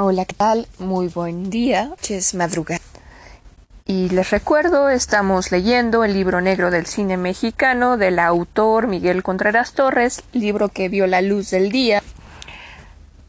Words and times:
Hola, 0.00 0.26
¿qué 0.26 0.36
tal? 0.36 0.68
Muy 0.78 1.08
buen 1.08 1.50
día, 1.50 1.90
es 2.08 2.32
madrugada. 2.32 2.80
Y 3.84 4.10
les 4.10 4.30
recuerdo, 4.30 4.88
estamos 4.90 5.50
leyendo 5.50 6.04
el 6.04 6.12
libro 6.12 6.40
negro 6.40 6.70
del 6.70 6.86
cine 6.86 7.16
mexicano 7.16 7.96
del 7.96 8.20
autor 8.20 8.86
Miguel 8.86 9.24
Contreras 9.24 9.72
Torres, 9.72 10.22
libro 10.32 10.68
que 10.68 10.88
vio 10.88 11.08
la 11.08 11.20
luz 11.20 11.50
del 11.50 11.72
día. 11.72 12.04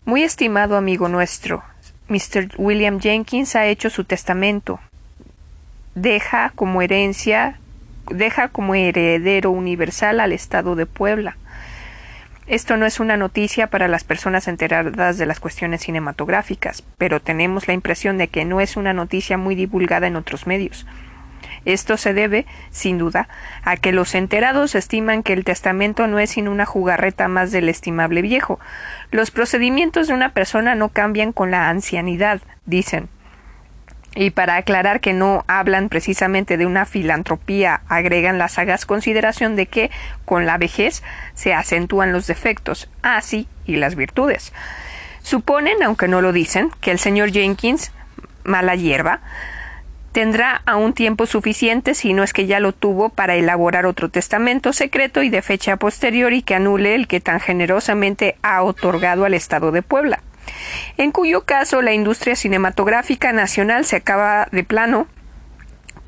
Muy 0.05 0.21
estimado 0.21 0.77
amigo 0.77 1.09
nuestro, 1.09 1.63
Mr. 2.07 2.49
William 2.59 2.99
Jenkins 2.99 3.55
ha 3.55 3.65
hecho 3.65 3.89
su 3.89 4.03
testamento. 4.03 4.79
Deja 5.95 6.51
como 6.53 6.83
herencia, 6.83 7.59
deja 8.11 8.49
como 8.49 8.75
heredero 8.75 9.49
universal 9.49 10.19
al 10.19 10.33
Estado 10.33 10.75
de 10.75 10.85
Puebla 10.85 11.35
esto 12.49 12.77
no 12.77 12.87
es 12.87 12.99
una 12.99 13.15
noticia 13.15 13.67
para 13.67 13.87
las 13.87 14.03
personas 14.03 14.47
enteradas 14.47 15.19
de 15.19 15.25
las 15.27 15.39
cuestiones 15.39 15.81
cinematográficas, 15.81 16.83
pero 16.97 17.19
tenemos 17.19 17.67
la 17.67 17.75
impresión 17.75 18.17
de 18.17 18.27
que 18.27 18.43
no 18.43 18.59
es 18.59 18.75
una 18.75 18.91
noticia 18.91 19.37
muy 19.37 19.53
divulgada 19.53 20.07
en 20.07 20.15
otros 20.15 20.47
medios. 20.47 20.87
Esto 21.65 21.95
se 21.97 22.15
debe, 22.15 22.47
sin 22.71 22.97
duda, 22.97 23.29
a 23.63 23.77
que 23.77 23.91
los 23.91 24.15
enterados 24.15 24.73
estiman 24.73 25.21
que 25.21 25.33
el 25.33 25.43
testamento 25.43 26.07
no 26.07 26.17
es 26.17 26.31
sino 26.31 26.51
una 26.51 26.65
jugarreta 26.65 27.27
más 27.27 27.51
del 27.51 27.69
estimable 27.69 28.23
viejo. 28.23 28.59
Los 29.11 29.29
procedimientos 29.29 30.07
de 30.07 30.15
una 30.15 30.33
persona 30.33 30.73
no 30.73 30.89
cambian 30.89 31.33
con 31.33 31.51
la 31.51 31.69
ancianidad, 31.69 32.41
dicen. 32.65 33.09
Y 34.15 34.31
para 34.31 34.55
aclarar 34.55 35.01
que 35.01 35.13
no 35.13 35.45
hablan 35.47 35.87
precisamente 35.89 36.57
de 36.57 36.65
una 36.65 36.85
filantropía, 36.85 37.81
agregan 37.87 38.37
la 38.39 38.47
sagaz 38.47 38.85
consideración 38.85 39.55
de 39.55 39.67
que, 39.67 39.91
con 40.25 40.45
la 40.45 40.57
vejez, 40.57 41.03
se 41.35 41.53
acentúan 41.53 42.11
los 42.11 42.25
defectos, 42.25 42.89
así 43.03 43.47
y 43.65 43.75
las 43.75 43.95
virtudes. 43.95 44.51
Suponen, 45.21 45.83
aunque 45.83 46.07
no 46.07 46.21
lo 46.21 46.33
dicen, 46.33 46.71
que 46.81 46.91
el 46.91 46.99
señor 46.99 47.31
Jenkins, 47.31 47.91
mala 48.43 48.75
hierba, 48.75 49.21
tendrá 50.11 50.63
aún 50.65 50.93
tiempo 50.93 51.27
suficiente, 51.27 51.93
si 51.93 52.13
no 52.13 52.23
es 52.23 52.33
que 52.33 52.47
ya 52.47 52.59
lo 52.59 52.73
tuvo, 52.73 53.09
para 53.09 53.35
elaborar 53.35 53.85
otro 53.85 54.09
testamento 54.09 54.73
secreto 54.73 55.21
y 55.21 55.29
de 55.29 55.43
fecha 55.43 55.77
posterior 55.77 56.33
y 56.33 56.41
que 56.41 56.55
anule 56.55 56.95
el 56.95 57.07
que 57.07 57.21
tan 57.21 57.39
generosamente 57.39 58.37
ha 58.41 58.63
otorgado 58.63 59.25
al 59.25 59.35
Estado 59.35 59.71
de 59.71 59.83
Puebla 59.83 60.23
en 60.97 61.11
cuyo 61.11 61.45
caso 61.45 61.81
la 61.81 61.93
industria 61.93 62.35
cinematográfica 62.35 63.33
nacional 63.33 63.85
se 63.85 63.97
acaba 63.97 64.47
de 64.51 64.63
plano 64.63 65.07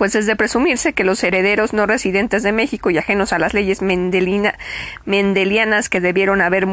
pues 0.02 0.16
es 0.16 0.25
de 0.25 0.36
presumirse 0.36 0.94
que 0.94 1.03
los 1.03 1.23
herederos 1.23 1.73
no 1.73 1.86
residentes 1.86 2.42
de 2.42 2.52
México 2.52 2.89
y 2.89 2.97
ajenos 2.97 3.34
a 3.34 3.38
las 3.38 3.53
leyes 3.53 3.84
mendelianas 3.84 5.89
que 5.89 6.02
debieron 6.02 6.42
haber 6.42 6.66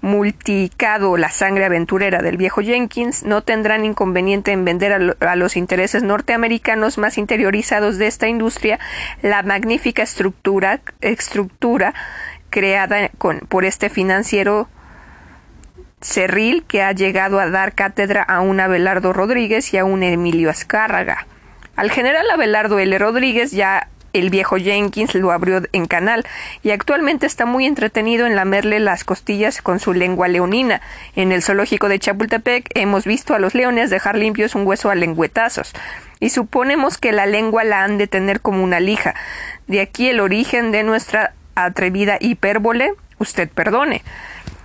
multicado 0.00 1.16
la 1.16 1.30
sangre 1.30 1.64
aventurera 1.64 2.22
del 2.22 2.36
viejo 2.36 2.60
Jenkins 2.60 3.24
no 3.24 3.42
tendrán 3.42 3.84
inconveniente 3.84 4.52
en 4.52 4.64
vender 4.64 5.16
a, 5.18 5.34
los 5.34 5.56
intereses 5.56 6.04
norteamericanos 6.04 6.98
más 6.98 7.18
interiorizados 7.18 7.98
de 7.98 8.06
esta 8.06 8.28
industria 8.28 8.78
la 9.22 9.42
magnífica 9.42 10.04
estructura, 10.04 10.82
estructura 11.00 11.94
creada 12.48 13.10
por 13.48 13.64
este 13.64 13.88
financiero 13.88 14.68
Cerril 16.00 16.64
que 16.66 16.82
ha 16.82 16.92
llegado 16.92 17.40
a 17.40 17.50
dar 17.50 17.74
cátedra 17.74 18.22
a 18.22 18.40
un 18.40 18.60
Abelardo 18.60 19.12
Rodríguez 19.12 19.72
y 19.74 19.78
a 19.78 19.84
un 19.84 20.02
Emilio 20.02 20.50
Azcárraga. 20.50 21.26
Al 21.76 21.90
general 21.90 22.28
Abelardo 22.30 22.78
L. 22.78 22.98
Rodríguez 22.98 23.52
ya 23.52 23.88
el 24.12 24.30
viejo 24.30 24.56
Jenkins 24.56 25.14
lo 25.14 25.30
abrió 25.30 25.62
en 25.72 25.86
canal 25.86 26.26
y 26.62 26.70
actualmente 26.70 27.26
está 27.26 27.46
muy 27.46 27.66
entretenido 27.66 28.26
en 28.26 28.34
lamerle 28.34 28.80
las 28.80 29.04
costillas 29.04 29.62
con 29.62 29.78
su 29.78 29.92
lengua 29.92 30.28
leonina. 30.28 30.80
En 31.14 31.32
el 31.32 31.42
zoológico 31.42 31.88
de 31.88 31.98
Chapultepec 31.98 32.70
hemos 32.74 33.04
visto 33.04 33.34
a 33.34 33.38
los 33.38 33.54
leones 33.54 33.90
dejar 33.90 34.16
limpios 34.16 34.54
un 34.54 34.66
hueso 34.66 34.90
a 34.90 34.94
lengüetazos 34.94 35.72
y 36.18 36.30
suponemos 36.30 36.98
que 36.98 37.12
la 37.12 37.26
lengua 37.26 37.64
la 37.64 37.84
han 37.84 37.98
de 37.98 38.06
tener 38.06 38.40
como 38.40 38.64
una 38.64 38.80
lija. 38.80 39.14
De 39.66 39.80
aquí 39.80 40.08
el 40.08 40.20
origen 40.20 40.72
de 40.72 40.82
nuestra 40.82 41.34
atrevida 41.54 42.18
hipérbole. 42.20 42.94
Usted 43.18 43.48
perdone. 43.50 44.02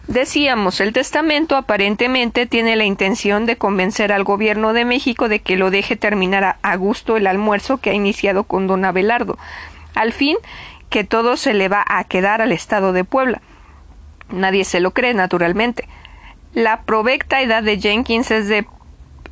Decíamos, 0.07 0.81
el 0.81 0.93
testamento 0.93 1.55
aparentemente 1.55 2.45
tiene 2.45 2.75
la 2.75 2.85
intención 2.85 3.47
de 3.47 3.57
convencer 3.57 4.11
al 4.11 4.23
gobierno 4.23 4.73
de 4.73 4.85
México 4.85 5.29
de 5.29 5.39
que 5.39 5.57
lo 5.57 5.71
deje 5.71 5.95
terminar 5.95 6.57
a, 6.61 6.75
gusto 6.75 7.17
el 7.17 7.25
almuerzo 7.25 7.77
que 7.77 7.89
ha 7.89 7.93
iniciado 7.93 8.44
con 8.44 8.67
don 8.67 8.85
Abelardo, 8.85 9.39
al 9.95 10.13
fin 10.13 10.38
que 10.89 11.03
todo 11.03 11.38
se 11.38 11.55
le 11.55 11.69
va 11.69 11.83
a 11.88 12.03
quedar 12.03 12.41
al 12.41 12.51
Estado 12.51 12.94
de 12.94 13.03
Puebla. 13.03 13.41
Nadie 14.29 14.63
se 14.63 14.79
lo 14.79 14.91
cree, 14.91 15.13
naturalmente. 15.15 15.88
La 16.53 16.83
provecta 16.83 17.41
edad 17.41 17.63
de 17.63 17.79
Jenkins 17.79 18.29
es 18.31 18.47
de 18.47 18.65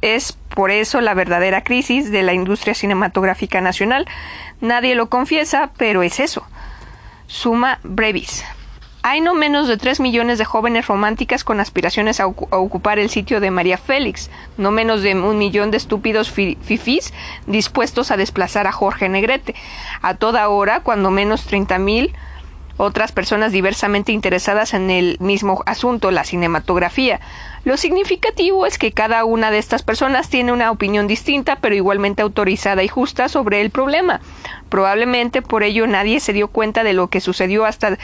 es 0.02 0.34
por 0.34 0.70
eso 0.70 1.00
la 1.00 1.14
verdadera 1.14 1.64
crisis 1.64 2.12
de 2.12 2.24
la 2.24 2.34
industria 2.34 2.74
cinematográfica 2.74 3.62
nacional. 3.62 4.06
Nadie 4.60 4.96
lo 4.96 5.08
confiesa, 5.08 5.72
pero 5.78 6.04
es 6.04 6.20
eso. 6.20 6.46
Suma 7.28 7.80
brevis. 7.84 8.44
Hay 9.06 9.20
no 9.20 9.36
menos 9.36 9.68
de 9.68 9.76
tres 9.76 10.00
millones 10.00 10.38
de 10.38 10.46
jóvenes 10.46 10.88
románticas 10.88 11.44
con 11.44 11.60
aspiraciones 11.60 12.22
a, 12.22 12.28
ocupar 12.28 13.00
el 13.00 13.10
sitio 13.10 13.42
de 13.42 13.52
María 13.52 13.78
Félix, 13.78 14.30
no 14.58 14.72
menos 14.72 15.02
de 15.02 15.14
un 15.14 15.38
millón 15.38 15.72
de 15.72 15.78
estúpidos 15.78 16.32
fifís 16.32 17.14
dispuestos 17.46 18.12
a 18.12 18.18
desplazar 18.18 18.66
a 18.66 18.72
Jorge 18.72 19.10
Negrete. 19.10 19.56
A 20.02 20.14
toda 20.14 20.48
hora, 20.48 20.80
cuando 20.84 21.12
menos 21.12 21.44
treinta 21.44 21.78
mil 21.80 22.14
otras 22.78 23.12
personas 23.12 23.52
diversamente 23.52 24.12
interesadas 24.12 24.74
en 24.74 24.90
el 24.90 25.18
mismo 25.20 25.64
asunto, 25.66 26.12
la 26.12 26.24
cinematografía. 26.24 27.20
Lo 27.66 27.78
significativo 27.78 28.66
es 28.66 28.78
que 28.78 28.92
cada 28.92 29.24
una 29.24 29.50
de 29.50 29.58
estas 29.58 29.84
personas 29.84 30.30
tiene 30.30 30.52
una 30.52 30.70
opinión 30.70 31.08
distinta, 31.08 31.58
pero 31.62 31.76
igualmente 31.76 32.22
autorizada 32.22 32.84
y 32.84 32.90
justa 32.90 33.30
sobre 33.30 33.62
el 33.62 33.70
problema. 33.70 34.20
Probablemente 34.68 35.42
por 35.42 35.64
ello 35.64 35.88
nadie 35.88 36.20
se 36.20 36.34
dio 36.34 36.50
cuenta 36.50 36.84
de 36.84 36.94
lo 36.94 37.08
que 37.08 37.22
sucedió 37.22 37.66
hasta 37.66 37.98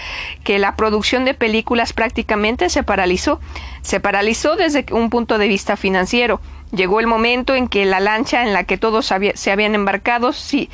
que 0.43 0.59
la 0.59 0.75
producción 0.75 1.25
de 1.25 1.33
películas 1.33 1.91
prácticamente 1.91 2.69
se 2.69 2.83
paralizó. 2.83 3.41
Se 3.81 3.99
paralizó 3.99 4.55
desde 4.55 4.85
un 4.91 5.09
punto 5.09 5.37
de 5.37 5.47
vista 5.47 5.75
financiero. 5.75 6.39
Llegó 6.71 6.99
el 6.99 7.07
momento 7.07 7.55
en 7.55 7.67
que 7.67 7.83
la 7.85 7.99
lancha 7.99 8.43
en 8.43 8.53
la 8.53 8.63
que 8.63 8.77
todos 8.77 9.11
se 9.33 9.51
habían 9.51 9.75
embarcado, 9.75 10.31
sí, 10.31 10.69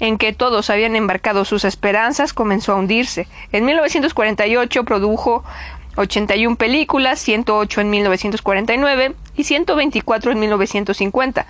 en 0.00 0.16
que 0.18 0.32
todos 0.32 0.70
habían 0.70 0.96
embarcado 0.96 1.44
sus 1.44 1.64
esperanzas 1.64 2.32
comenzó 2.32 2.72
a 2.72 2.76
hundirse. 2.76 3.28
En 3.52 3.66
1948 3.66 4.84
produjo 4.84 5.44
81 5.96 6.56
películas, 6.56 7.20
108 7.20 7.82
en 7.82 7.90
1949 7.90 9.14
y 9.36 9.44
124 9.44 10.32
en 10.32 10.40
1950. 10.40 11.46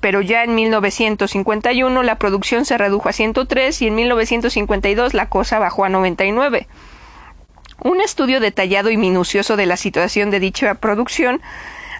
Pero 0.00 0.22
ya 0.22 0.44
en 0.44 0.54
1951 0.54 2.02
la 2.02 2.14
producción 2.14 2.64
se 2.64 2.78
redujo 2.78 3.08
a 3.08 3.12
103 3.12 3.82
y 3.82 3.86
en 3.88 3.94
1952 3.96 5.12
la 5.12 5.28
cosa 5.28 5.58
bajó 5.58 5.84
a 5.84 5.88
99. 5.88 6.68
Un 7.82 8.00
estudio 8.00 8.40
detallado 8.40 8.90
y 8.90 8.96
minucioso 8.96 9.56
de 9.56 9.66
la 9.66 9.76
situación 9.76 10.30
de 10.30 10.40
dicha 10.40 10.74
producción 10.74 11.40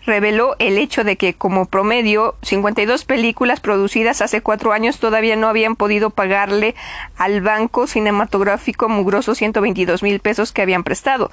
reveló 0.06 0.56
el 0.58 0.78
hecho 0.78 1.04
de 1.04 1.16
que, 1.16 1.34
como 1.34 1.66
promedio, 1.66 2.34
52 2.42 3.04
películas 3.04 3.60
producidas 3.60 4.22
hace 4.22 4.40
cuatro 4.40 4.72
años 4.72 4.98
todavía 4.98 5.36
no 5.36 5.48
habían 5.48 5.76
podido 5.76 6.10
pagarle 6.10 6.74
al 7.16 7.40
banco 7.40 7.86
cinematográfico 7.86 8.88
mugroso 8.88 9.34
122 9.34 10.02
mil 10.02 10.20
pesos 10.20 10.52
que 10.52 10.62
habían 10.62 10.84
prestado 10.84 11.30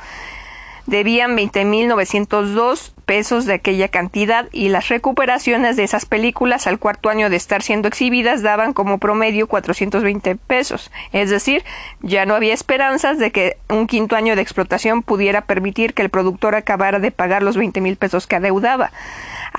debían 0.87 1.37
20.902 1.37 2.93
pesos 3.05 3.45
de 3.45 3.53
aquella 3.53 3.87
cantidad 3.87 4.47
y 4.51 4.69
las 4.69 4.89
recuperaciones 4.89 5.77
de 5.77 5.83
esas 5.83 6.05
películas 6.05 6.67
al 6.67 6.79
cuarto 6.79 7.09
año 7.09 7.29
de 7.29 7.35
estar 7.35 7.61
siendo 7.61 7.87
exhibidas 7.87 8.41
daban 8.41 8.73
como 8.73 8.97
promedio 8.97 9.47
420 9.47 10.35
pesos. 10.35 10.91
Es 11.13 11.29
decir, 11.29 11.63
ya 12.01 12.25
no 12.25 12.35
había 12.35 12.53
esperanzas 12.53 13.19
de 13.19 13.31
que 13.31 13.57
un 13.69 13.87
quinto 13.87 14.15
año 14.15 14.35
de 14.35 14.41
explotación 14.41 15.03
pudiera 15.03 15.41
permitir 15.41 15.93
que 15.93 16.01
el 16.01 16.09
productor 16.09 16.55
acabara 16.55 16.99
de 16.99 17.11
pagar 17.11 17.43
los 17.43 17.57
20.000 17.57 17.97
pesos 17.97 18.27
que 18.27 18.37
adeudaba. 18.37 18.91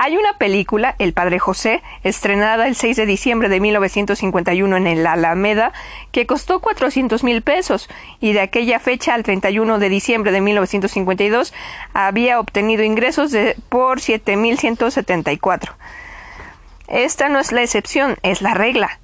Hay 0.01 0.15
una 0.15 0.31
película, 0.37 0.95
El 0.97 1.11
Padre 1.11 1.39
José, 1.39 1.83
estrenada 2.05 2.67
el 2.67 2.75
6 2.77 2.95
de 2.95 3.05
diciembre 3.05 3.49
de 3.49 3.59
1951 3.59 4.77
en 4.77 4.87
el 4.87 5.05
Alameda, 5.05 5.73
que 6.13 6.25
costó 6.25 6.61
400 6.61 7.21
mil 7.25 7.41
pesos 7.41 7.89
y 8.21 8.31
de 8.31 8.39
aquella 8.39 8.79
fecha 8.79 9.13
al 9.13 9.23
31 9.23 9.77
de 9.77 9.89
diciembre 9.89 10.31
de 10.31 10.39
1952 10.39 11.53
había 11.93 12.39
obtenido 12.39 12.83
ingresos 12.83 13.31
de, 13.31 13.57
por 13.67 13.99
7.174. 13.99 15.73
Esta 16.87 17.27
no 17.27 17.39
es 17.39 17.51
la 17.51 17.61
excepción, 17.61 18.15
es 18.23 18.41
la 18.41 18.53
regla 18.53 18.99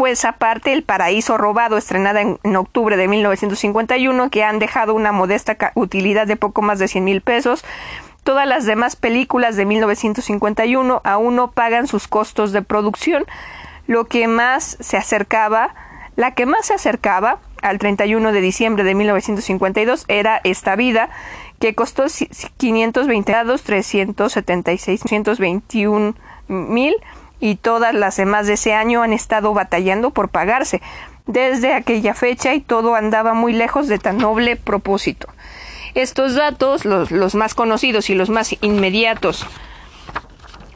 pues 0.00 0.24
aparte 0.24 0.72
El 0.72 0.82
Paraíso 0.82 1.36
Robado, 1.36 1.76
estrenada 1.76 2.22
en, 2.22 2.56
octubre 2.56 2.96
de 2.96 3.06
1951, 3.06 4.30
que 4.30 4.42
han 4.42 4.58
dejado 4.58 4.94
una 4.94 5.12
modesta 5.12 5.58
utilidad 5.74 6.26
de 6.26 6.36
poco 6.36 6.62
más 6.62 6.78
de 6.78 6.88
100 6.88 7.04
mil 7.04 7.20
pesos, 7.20 7.66
Todas 8.24 8.46
las 8.46 8.66
demás 8.66 8.96
películas 8.96 9.56
de 9.56 9.64
1951 9.64 11.00
aún 11.04 11.36
no 11.36 11.50
pagan 11.52 11.86
sus 11.86 12.08
costos 12.08 12.52
de 12.52 12.62
producción, 12.62 13.24
lo 13.86 14.04
que 14.06 14.28
más 14.28 14.76
se 14.80 14.96
acercaba, 14.96 15.74
la 16.16 16.34
que 16.34 16.46
más 16.46 16.66
se 16.66 16.74
acercaba 16.74 17.38
al 17.62 17.78
31 17.78 18.32
de 18.32 18.40
diciembre 18.40 18.84
de 18.84 18.94
1952 18.94 20.04
era 20.08 20.40
Esta 20.44 20.76
vida, 20.76 21.10
que 21.58 21.74
costó 21.74 22.04
520 22.56 23.32
dados, 23.32 23.62
376, 23.62 25.00
121 25.06 26.14
mil 26.48 26.94
y 27.38 27.56
todas 27.56 27.94
las 27.94 28.16
demás 28.16 28.46
de 28.46 28.54
ese 28.54 28.74
año 28.74 29.02
han 29.02 29.12
estado 29.12 29.54
batallando 29.54 30.10
por 30.10 30.28
pagarse 30.28 30.82
desde 31.26 31.74
aquella 31.74 32.14
fecha 32.14 32.54
y 32.54 32.60
todo 32.60 32.94
andaba 32.94 33.34
muy 33.34 33.52
lejos 33.52 33.88
de 33.88 33.98
tan 33.98 34.18
noble 34.18 34.56
propósito. 34.56 35.28
Estos 35.94 36.34
datos, 36.34 36.84
los, 36.84 37.34
más 37.34 37.54
conocidos 37.54 38.10
y 38.10 38.14
los 38.14 38.30
más 38.30 38.54
inmediatos, 38.60 39.46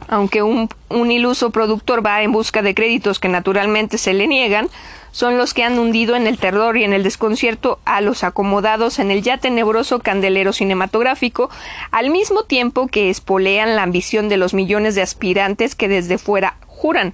aunque 0.07 0.43
un, 0.43 0.69
un, 0.89 1.11
iluso 1.11 1.49
productor 1.49 2.05
va 2.05 2.21
en 2.21 2.31
busca 2.31 2.61
de 2.61 2.75
créditos 2.75 3.19
que 3.19 3.27
naturalmente 3.27 3.97
se 3.97 4.13
le 4.13 4.27
niegan, 4.27 4.69
son 5.15 5.37
los 5.37 5.53
que 5.53 5.63
han 5.63 5.79
hundido 5.79 6.17
en 6.17 6.27
el 6.27 6.37
terror 6.37 6.75
y 6.75 6.83
en 6.83 6.91
el 6.91 7.01
desconcierto 7.01 7.79
a 7.85 8.01
los 8.01 8.25
acomodados 8.25 8.99
en 8.99 9.11
el 9.11 9.21
ya 9.21 9.37
tenebroso 9.37 9.99
candelero 9.99 10.51
cinematográfico, 10.51 11.49
al 11.91 12.09
mismo 12.09 12.43
tiempo 12.43 12.87
que 12.87 13.09
espolean 13.09 13.77
la 13.77 13.83
ambición 13.83 14.27
de 14.27 14.35
los 14.35 14.53
millones 14.53 14.93
de 14.93 15.01
aspirantes 15.01 15.73
que 15.73 15.87
desde 15.87 16.17
fuera 16.17 16.57
juran. 16.67 17.13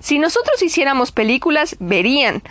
Si 0.00 0.18
nosotros 0.18 0.62
hiciéramos 0.62 1.12
películas, 1.12 1.76
verían, 1.78 2.42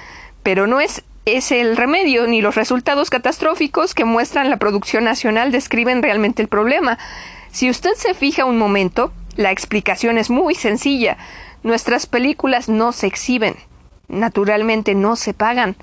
pero 0.41 0.65
no 0.65 0.79
es 0.79 1.03
es 1.25 1.51
el 1.51 1.77
remedio, 1.77 2.27
ni 2.27 2.41
los 2.41 2.55
resultados 2.55 3.09
catastróficos 3.09 3.93
que 3.93 4.05
muestran 4.05 4.49
la 4.49 4.57
producción 4.57 5.03
nacional 5.03 5.51
describen 5.51 6.01
realmente 6.01 6.41
el 6.41 6.47
problema. 6.47 6.97
Si 7.51 7.69
usted 7.69 7.93
se 7.95 8.13
fija 8.13 8.45
un 8.45 8.57
momento, 8.57 9.11
la 9.35 9.51
explicación 9.51 10.17
es 10.17 10.29
muy 10.29 10.55
sencilla. 10.55 11.17
Nuestras 11.63 12.05
películas 12.05 12.69
no 12.69 12.91
se 12.91 13.07
exhiben 13.07 13.55
naturalmente 14.09 14.95
no 14.95 15.15
se 15.15 15.33
pagan. 15.33 15.75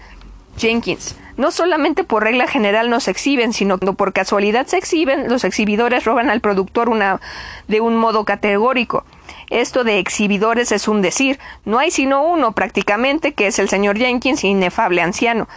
Jenkins. 0.59 1.17
No 1.37 1.51
solamente 1.51 2.03
por 2.03 2.23
regla 2.23 2.47
general 2.47 2.89
no 2.89 2.99
se 3.01 3.11
exhiben, 3.11 3.53
sino 3.53 3.79
que 3.79 3.93
por 3.93 4.13
casualidad 4.13 4.67
se 4.67 4.79
exhiben, 4.79 5.29
los 5.29 5.45
exhibidores 5.45 6.05
roban 6.05 6.31
al 6.31 6.41
productor 6.41 6.89
una, 6.89 7.21
de 7.69 7.81
un 7.81 7.97
modo 7.97 8.25
categórico. 8.25 9.05
Esto 9.51 9.85
de 9.85 9.99
exhibidores 9.99 10.73
es 10.73 10.89
un 10.89 11.03
decir, 11.03 11.39
no 11.65 11.79
hay 11.79 11.91
sino 11.91 12.25
uno 12.25 12.53
prácticamente, 12.53 13.33
que 13.33 13.47
es 13.47 13.59
el 13.59 13.69
señor 13.69 13.97
Jenkins, 13.97 14.43
inefable 14.43 15.03
anciano. 15.03 15.49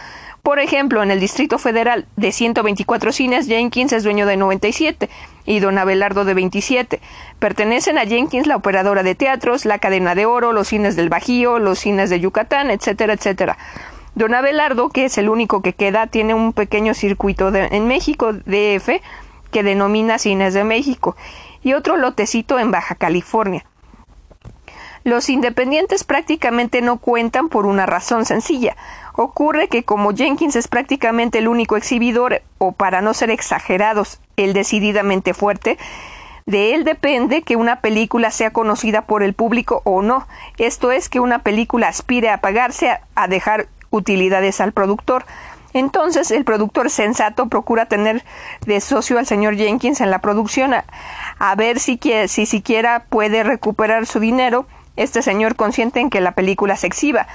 Por 0.42 0.58
ejemplo, 0.58 1.02
en 1.02 1.10
el 1.10 1.20
Distrito 1.20 1.58
Federal 1.58 2.06
de 2.16 2.32
124 2.32 3.12
cines, 3.12 3.46
Jenkins 3.46 3.92
es 3.92 4.04
dueño 4.04 4.26
de 4.26 4.36
97 4.36 5.10
y 5.44 5.60
Don 5.60 5.76
Abelardo 5.76 6.24
de 6.24 6.34
27. 6.34 7.00
Pertenecen 7.38 7.98
a 7.98 8.06
Jenkins 8.06 8.46
la 8.46 8.56
operadora 8.56 9.02
de 9.02 9.14
teatros, 9.14 9.66
la 9.66 9.78
cadena 9.78 10.14
de 10.14 10.24
oro, 10.24 10.52
los 10.52 10.68
cines 10.68 10.96
del 10.96 11.10
Bajío, 11.10 11.58
los 11.58 11.80
cines 11.80 12.08
de 12.08 12.20
Yucatán, 12.20 12.70
etcétera, 12.70 13.12
etcétera. 13.12 13.58
Don 14.14 14.34
Abelardo, 14.34 14.88
que 14.88 15.04
es 15.04 15.18
el 15.18 15.28
único 15.28 15.62
que 15.62 15.72
queda, 15.74 16.06
tiene 16.06 16.34
un 16.34 16.52
pequeño 16.52 16.94
circuito 16.94 17.54
en 17.54 17.86
México, 17.86 18.32
DF, 18.32 19.00
que 19.50 19.62
denomina 19.62 20.18
Cines 20.18 20.54
de 20.54 20.64
México, 20.64 21.16
y 21.62 21.74
otro 21.74 21.96
lotecito 21.96 22.58
en 22.58 22.70
Baja 22.70 22.94
California. 22.94 23.64
Los 25.02 25.30
independientes 25.30 26.04
prácticamente 26.04 26.82
no 26.82 26.98
cuentan 26.98 27.48
por 27.48 27.64
una 27.64 27.86
razón 27.86 28.26
sencilla. 28.26 28.76
Ocurre 29.14 29.68
que 29.68 29.82
como 29.82 30.14
Jenkins 30.14 30.56
es 30.56 30.68
prácticamente 30.68 31.38
el 31.38 31.48
único 31.48 31.76
exhibidor, 31.76 32.42
o 32.58 32.72
para 32.72 33.00
no 33.00 33.14
ser 33.14 33.30
exagerados, 33.30 34.20
el 34.36 34.52
decididamente 34.52 35.32
fuerte, 35.32 35.78
de 36.46 36.74
él 36.74 36.84
depende 36.84 37.42
que 37.42 37.56
una 37.56 37.80
película 37.80 38.30
sea 38.30 38.52
conocida 38.52 39.02
por 39.02 39.22
el 39.22 39.34
público 39.34 39.82
o 39.84 40.02
no. 40.02 40.26
Esto 40.58 40.90
es 40.90 41.08
que 41.08 41.20
una 41.20 41.40
película 41.40 41.88
aspire 41.88 42.28
a 42.28 42.40
pagarse 42.40 42.98
a, 43.14 43.28
dejar 43.28 43.68
utilidades 43.90 44.60
al 44.60 44.72
productor. 44.72 45.24
Entonces 45.72 46.30
el 46.32 46.44
productor 46.44 46.90
sensato 46.90 47.46
procura 47.46 47.86
tener 47.86 48.24
de 48.66 48.80
socio 48.80 49.18
al 49.18 49.26
señor 49.26 49.54
Jenkins 49.54 50.00
en 50.00 50.10
la 50.10 50.18
producción 50.18 50.74
a, 50.74 51.54
ver 51.54 51.78
si, 51.78 52.00
si 52.26 52.46
siquiera 52.46 53.04
puede 53.08 53.44
recuperar 53.44 54.06
su 54.06 54.18
dinero 54.18 54.66
este 55.02 55.22
señor 55.22 55.56
consiente 55.56 56.00
en 56.00 56.10
que 56.10 56.20
la 56.20 56.32
película 56.32 56.76
se 56.76 56.86
exhiba. 56.86 57.26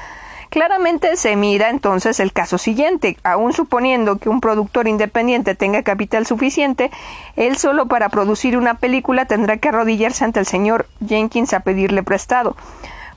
Claramente 0.49 1.17
se 1.17 1.35
mira 1.35 1.69
entonces 1.69 2.19
el 2.19 2.31
caso 2.31 2.57
siguiente. 2.57 3.17
Aun 3.23 3.53
suponiendo 3.53 4.17
que 4.17 4.29
un 4.29 4.41
productor 4.41 4.87
independiente 4.87 5.55
tenga 5.55 5.83
capital 5.83 6.25
suficiente, 6.25 6.91
él 7.35 7.57
solo 7.57 7.87
para 7.87 8.09
producir 8.09 8.57
una 8.57 8.75
película 8.75 9.25
tendrá 9.25 9.57
que 9.57 9.69
arrodillarse 9.69 10.23
ante 10.23 10.39
el 10.39 10.45
señor 10.45 10.87
Jenkins 11.05 11.53
a 11.53 11.61
pedirle 11.61 12.03
prestado. 12.03 12.55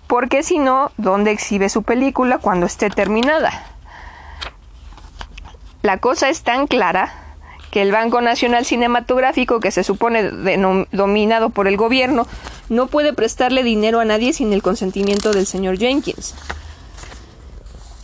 Porque 0.07 0.43
si 0.43 0.59
no, 0.59 0.91
¿dónde 0.97 1.31
exhibe 1.31 1.69
su 1.69 1.83
película 1.83 2.39
cuando 2.39 2.67
esté 2.67 2.89
terminada? 2.89 3.53
La 5.83 5.99
cosa 5.99 6.29
es 6.29 6.43
tan 6.43 6.67
clara 6.67 7.28
que 7.71 7.83
el 7.83 7.93
Banco 7.93 8.21
Nacional 8.21 8.65
Cinematográfico, 8.65 9.61
que 9.61 9.71
se 9.71 9.85
supone 9.85 10.31
dominado 10.93 11.51
por 11.51 11.69
el 11.69 11.77
gobierno, 11.77 12.27
no 12.69 12.87
puede 12.87 13.13
prestarle 13.13 13.63
dinero 13.63 14.01
a 14.01 14.05
nadie 14.05 14.33
sin 14.33 14.53
el 14.53 14.63
consentimiento 14.63 15.33
del 15.33 15.47
señor 15.47 15.79
Jenkins. 15.79 16.35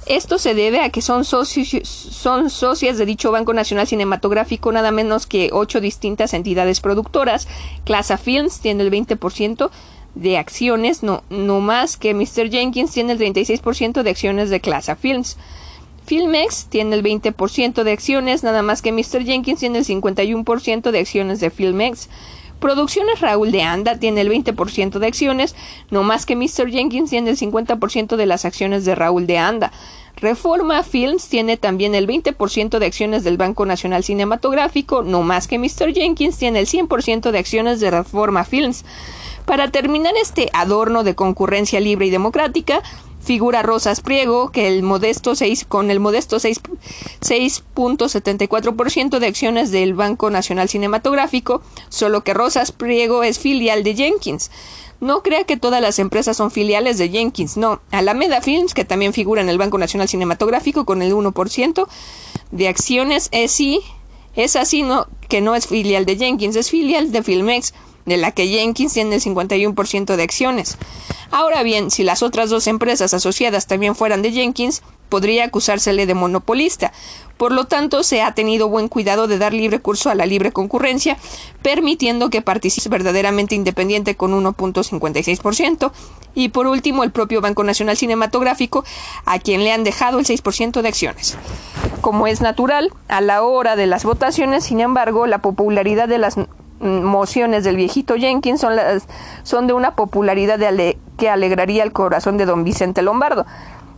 Esto 0.06 0.38
se 0.38 0.54
debe 0.54 0.80
a 0.80 0.90
que 0.90 1.00
son, 1.00 1.24
socios, 1.24 1.88
son 1.88 2.50
socias 2.50 2.98
de 2.98 3.06
dicho 3.06 3.32
Banco 3.32 3.54
Nacional 3.54 3.86
Cinematográfico 3.86 4.70
nada 4.70 4.90
menos 4.90 5.26
que 5.26 5.48
ocho 5.50 5.80
distintas 5.80 6.34
entidades 6.34 6.80
productoras. 6.80 7.48
Clasa 7.84 8.18
Films 8.18 8.60
tiene 8.60 8.82
el 8.82 8.90
20% 8.90 9.70
de 10.14 10.38
acciones, 10.38 11.02
no, 11.02 11.24
no 11.30 11.60
más 11.60 11.96
que 11.96 12.12
Mr. 12.12 12.50
Jenkins 12.50 12.92
tiene 12.92 13.12
el 13.12 13.18
36% 13.18 14.02
de 14.02 14.10
acciones 14.10 14.50
de 14.50 14.60
Clasa 14.60 14.94
Films. 14.94 15.38
Filmex 16.06 16.66
tiene 16.66 16.96
el 16.96 17.02
20% 17.02 17.82
de 17.82 17.92
acciones, 17.92 18.42
nada 18.42 18.62
más 18.62 18.82
que 18.82 18.92
Mr. 18.92 19.24
Jenkins 19.24 19.60
tiene 19.60 19.78
el 19.78 19.84
51% 19.86 20.90
de 20.90 20.98
acciones 20.98 21.40
de 21.40 21.50
Filmex. 21.50 22.08
Producciones 22.60 23.20
Raúl 23.20 23.52
de 23.52 23.62
Anda 23.62 23.98
tiene 23.98 24.20
el 24.20 24.30
20% 24.30 24.98
de 24.98 25.06
acciones, 25.06 25.54
no 25.90 26.02
más 26.02 26.24
que 26.24 26.36
Mr. 26.36 26.70
Jenkins 26.70 27.10
tiene 27.10 27.30
el 27.30 27.38
50% 27.38 28.16
de 28.16 28.26
las 28.26 28.44
acciones 28.44 28.84
de 28.84 28.94
Raúl 28.94 29.26
de 29.26 29.38
Anda. 29.38 29.72
Reforma 30.16 30.82
Films 30.82 31.28
tiene 31.28 31.56
también 31.56 31.94
el 31.94 32.06
20% 32.06 32.78
de 32.78 32.86
acciones 32.86 33.24
del 33.24 33.36
Banco 33.36 33.66
Nacional 33.66 34.04
Cinematográfico, 34.04 35.02
no 35.02 35.22
más 35.22 35.48
que 35.48 35.58
Mr. 35.58 35.92
Jenkins 35.92 36.38
tiene 36.38 36.60
el 36.60 36.66
100% 36.66 37.30
de 37.30 37.38
acciones 37.38 37.80
de 37.80 37.90
Reforma 37.90 38.44
Films. 38.44 38.84
Para 39.44 39.70
terminar 39.70 40.14
este 40.20 40.48
adorno 40.54 41.04
de 41.04 41.14
concurrencia 41.14 41.80
libre 41.80 42.06
y 42.06 42.10
democrática, 42.10 42.82
figura 43.24 43.62
Rosas 43.62 44.00
Priego, 44.00 44.50
que 44.50 44.68
el 44.68 44.82
modesto 44.82 45.34
6, 45.34 45.64
con 45.66 45.90
el 45.90 45.98
modesto 45.98 46.36
6.74% 46.36 49.18
de 49.18 49.26
acciones 49.26 49.70
del 49.70 49.94
Banco 49.94 50.28
Nacional 50.30 50.68
Cinematográfico, 50.68 51.62
solo 51.88 52.22
que 52.22 52.34
Rosas 52.34 52.72
Priego 52.72 53.22
es 53.22 53.38
filial 53.38 53.82
de 53.82 53.94
Jenkins. 53.94 54.50
No 55.00 55.22
crea 55.22 55.44
que 55.44 55.56
todas 55.56 55.82
las 55.82 55.98
empresas 55.98 56.36
son 56.36 56.50
filiales 56.50 56.98
de 56.98 57.08
Jenkins, 57.08 57.56
no. 57.56 57.80
Alameda 57.90 58.40
Films, 58.40 58.74
que 58.74 58.84
también 58.84 59.12
figura 59.12 59.40
en 59.40 59.48
el 59.48 59.58
Banco 59.58 59.78
Nacional 59.78 60.08
Cinematográfico 60.08 60.84
con 60.84 61.02
el 61.02 61.12
1% 61.12 61.88
de 62.52 62.68
acciones, 62.68 63.28
es 63.32 63.52
sí, 63.52 63.80
es 64.36 64.56
así, 64.56 64.82
no, 64.82 65.06
que 65.28 65.40
no 65.40 65.54
es 65.54 65.66
filial 65.66 66.06
de 66.06 66.16
Jenkins, 66.16 66.56
es 66.56 66.70
filial 66.70 67.12
de 67.12 67.22
Filmex 67.22 67.74
de 68.06 68.16
la 68.16 68.32
que 68.32 68.48
Jenkins 68.48 68.92
tiene 68.92 69.16
el 69.16 69.22
51% 69.22 70.16
de 70.16 70.22
acciones. 70.22 70.78
Ahora 71.30 71.62
bien, 71.62 71.90
si 71.90 72.04
las 72.04 72.22
otras 72.22 72.50
dos 72.50 72.66
empresas 72.66 73.14
asociadas 73.14 73.66
también 73.66 73.94
fueran 73.94 74.22
de 74.22 74.32
Jenkins, 74.32 74.82
podría 75.08 75.44
acusársele 75.44 76.06
de 76.06 76.14
monopolista. 76.14 76.92
Por 77.36 77.52
lo 77.52 77.66
tanto, 77.66 78.02
se 78.02 78.22
ha 78.22 78.32
tenido 78.32 78.68
buen 78.68 78.88
cuidado 78.88 79.26
de 79.26 79.38
dar 79.38 79.52
libre 79.52 79.80
curso 79.80 80.10
a 80.10 80.14
la 80.14 80.26
libre 80.26 80.52
concurrencia, 80.52 81.18
permitiendo 81.62 82.30
que 82.30 82.42
participe 82.42 82.88
verdaderamente 82.88 83.54
independiente 83.54 84.16
con 84.16 84.32
1.56%, 84.32 85.92
y 86.34 86.48
por 86.48 86.66
último 86.66 87.04
el 87.04 87.10
propio 87.10 87.40
Banco 87.40 87.64
Nacional 87.64 87.96
Cinematográfico, 87.96 88.84
a 89.24 89.38
quien 89.38 89.64
le 89.64 89.72
han 89.72 89.84
dejado 89.84 90.18
el 90.18 90.26
6% 90.26 90.82
de 90.82 90.88
acciones. 90.88 91.36
Como 92.00 92.26
es 92.26 92.40
natural, 92.40 92.92
a 93.08 93.20
la 93.20 93.42
hora 93.42 93.76
de 93.76 93.86
las 93.86 94.04
votaciones, 94.04 94.64
sin 94.64 94.80
embargo, 94.80 95.26
la 95.26 95.38
popularidad 95.38 96.08
de 96.08 96.18
las 96.18 96.36
mociones 96.84 97.64
del 97.64 97.76
viejito 97.76 98.14
Jenkins 98.16 98.60
son, 98.60 98.76
las, 98.76 99.06
son 99.42 99.66
de 99.66 99.72
una 99.72 99.96
popularidad 99.96 100.58
que 101.16 101.28
alegraría 101.28 101.82
el 101.82 101.92
corazón 101.92 102.36
de 102.36 102.46
don 102.46 102.64
Vicente 102.64 103.02
Lombardo. 103.02 103.46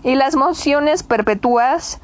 Y 0.02 0.14
las 0.14 0.36
mociones 0.36 1.02
perpetuas 1.02 2.00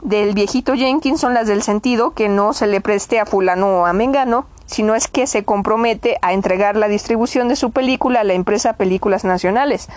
del 0.00 0.34
viejito 0.34 0.74
Jenkins 0.74 1.20
son 1.20 1.34
las 1.34 1.46
del 1.46 1.62
sentido 1.62 2.12
que 2.12 2.28
no 2.28 2.52
se 2.52 2.66
le 2.66 2.80
preste 2.80 3.20
a 3.20 3.26
fulano 3.26 3.80
o 3.80 3.86
a 3.86 3.92
mengano, 3.92 4.46
sino 4.66 4.94
es 4.94 5.08
que 5.08 5.26
se 5.26 5.44
compromete 5.44 6.18
a 6.22 6.32
entregar 6.32 6.76
la 6.76 6.88
distribución 6.88 7.48
de 7.48 7.56
su 7.56 7.70
película 7.70 8.20
a 8.20 8.24
la 8.24 8.32
empresa 8.32 8.72
Películas 8.74 9.24
Nacionales, 9.24 9.88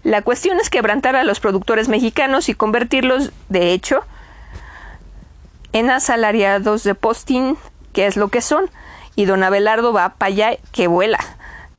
La 0.09 0.23
cuestión 0.23 0.59
es 0.59 0.71
quebrantar 0.71 1.17
a 1.17 1.23
los 1.23 1.39
productores 1.39 1.91
mexicanos 1.91 2.49
y 2.49 2.55
convertirlos, 2.55 3.31
de 3.51 3.75
hecho, 3.75 4.01
en 5.75 5.91
asalariados 5.91 6.83
de 6.83 6.95
postín, 6.95 7.59
que 7.93 8.07
es 8.07 8.17
lo 8.17 8.29
que 8.29 8.41
son, 8.41 8.71
y 9.17 9.27
don 9.27 9.43
Abelardo 9.43 9.93
va 9.93 10.15
para 10.15 10.29
allá 10.29 10.57
que 10.73 10.87
vuela 10.87 11.19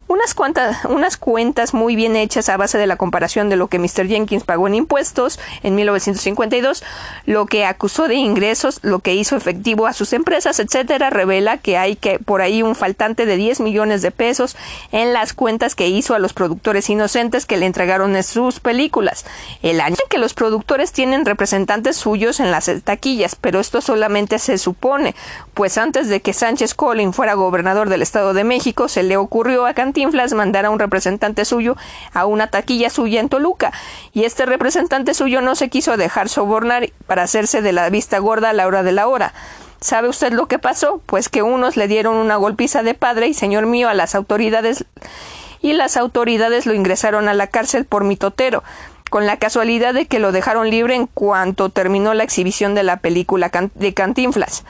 unas, 0.09 0.33
cuantas, 0.33 0.83
unas 0.85 1.17
cuentas 1.17 1.75
muy 1.75 1.95
bien 1.95 2.15
hechas 2.15 2.49
a 2.49 2.57
base 2.57 2.79
de 2.79 2.87
la 2.87 2.97
comparación 2.97 3.47
de 3.47 3.55
lo 3.55 3.67
que 3.67 3.77
Mr. 3.77 4.07
Jenkins 4.07 4.43
pagó 4.43 4.67
en 4.67 4.73
impuestos 4.73 5.39
en 5.61 5.75
1952, 5.75 6.83
lo 7.27 7.45
que 7.45 7.63
acusó 7.63 8.07
de 8.07 8.15
ingresos, 8.15 8.79
lo 8.81 8.99
que 8.99 9.13
hizo 9.13 9.37
efectivo 9.37 9.85
a 9.85 9.93
sus 9.93 10.11
empresas, 10.13 10.59
etcétera, 10.59 11.11
revela 11.11 11.59
que 11.59 11.77
hay 11.77 11.95
que 11.95 12.17
por 12.17 12.41
ahí 12.41 12.63
un 12.63 12.73
faltante 12.73 13.27
de 13.27 13.37
10 13.37 13.59
millones 13.59 14.01
de 14.01 14.09
pesos 14.09 14.57
en 14.91 15.13
las 15.13 15.33
cuentas 15.33 15.75
que 15.75 15.87
hizo 15.87 16.15
a 16.15 16.19
los 16.19 16.33
productores 16.33 16.89
inocentes 16.89 17.45
que 17.45 17.57
le 17.57 17.67
entregaron 17.67 18.21
sus 18.23 18.59
películas. 18.59 19.25
El 19.61 19.79
año 19.79 19.95
en 20.03 20.09
que 20.09 20.17
los 20.17 20.33
productores 20.33 20.91
tienen 20.91 21.23
representantes 21.23 21.97
suyos 21.97 22.39
en 22.39 22.49
las 22.49 22.71
taquillas, 22.83 23.35
pero 23.35 23.59
esto 23.59 23.79
solamente 23.79 24.39
se 24.39 24.57
supone, 24.57 25.13
pues 25.53 25.77
antes 25.77 26.09
de 26.09 26.19
que 26.19 26.33
Sánchez 26.33 26.73
Colin 26.73 27.13
fuera 27.13 27.35
gobernador 27.35 27.89
del 27.89 28.01
Estado 28.01 28.33
de 28.33 28.43
México, 28.43 28.87
se 28.87 29.03
le 29.03 29.15
ocurrió 29.15 29.67
a 29.67 29.75
Cantillo 29.75 29.98
Inflas 29.99 30.33
mandar 30.33 30.65
a 30.65 30.69
un 30.69 30.79
representante 30.79 31.45
suyo 31.45 31.75
a 32.13 32.25
una 32.25 32.47
taquilla 32.47 32.89
suya 32.89 33.19
en 33.19 33.29
Toluca, 33.29 33.71
y 34.13 34.23
este 34.23 34.45
representante 34.45 35.13
suyo 35.13 35.41
no 35.41 35.55
se 35.55 35.69
quiso 35.69 35.97
dejar 35.97 36.29
sobornar 36.29 36.89
para 37.07 37.23
hacerse 37.23 37.61
de 37.61 37.71
la 37.71 37.89
vista 37.89 38.19
gorda 38.19 38.49
a 38.49 38.53
la 38.53 38.67
hora 38.67 38.83
de 38.83 38.91
la 38.91 39.07
hora. 39.07 39.33
¿Sabe 39.81 40.09
usted 40.09 40.33
lo 40.33 40.47
que 40.47 40.59
pasó? 40.59 41.01
Pues 41.05 41.29
que 41.29 41.41
unos 41.41 41.77
le 41.77 41.87
dieron 41.87 42.15
una 42.15 42.35
golpiza 42.35 42.83
de 42.83 42.95
padre 42.95 43.27
y 43.27 43.33
señor 43.33 43.65
mío 43.65 43.87
a 43.87 43.93
las 43.93 44.13
autoridades 44.13 44.85
y 45.61 45.73
las 45.73 45.97
autoridades 45.97 46.65
lo 46.65 46.73
ingresaron 46.73 47.27
a 47.27 47.33
la 47.33 47.47
cárcel 47.47 47.85
por 47.85 48.03
mitotero, 48.03 48.63
con 49.09 49.25
la 49.25 49.37
casualidad 49.37 49.93
de 49.93 50.05
que 50.05 50.19
lo 50.19 50.31
dejaron 50.31 50.69
libre 50.69 50.95
en 50.95 51.07
cuanto 51.07 51.69
terminó 51.69 52.13
la 52.13 52.23
exhibición 52.23 52.75
de 52.75 52.83
la 52.83 52.97
película 52.97 53.51
de 53.75 53.93
Cantinflas. 53.93 54.63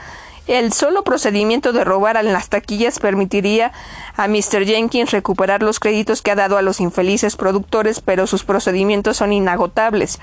El 0.50 0.74
solo 0.74 1.04
procedimiento 1.04 1.74
de 1.74 1.84
robar 1.84 2.18
en 2.18 2.34
las 2.34 2.50
taquillas 2.50 2.98
permitiría 2.98 3.72
a 4.18 4.28
Mr. 4.28 4.66
Jenkins 4.66 5.12
recuperar 5.12 5.62
los 5.62 5.80
créditos 5.80 6.24
que 6.24 6.32
ha 6.32 6.36
dado 6.36 6.58
a 6.58 6.64
los 6.64 6.80
infelices 6.80 7.36
productores, 7.36 8.02
pero 8.02 8.26
sus 8.26 8.44
procedimientos 8.44 9.18
son 9.18 9.32
inagotables. 9.32 10.18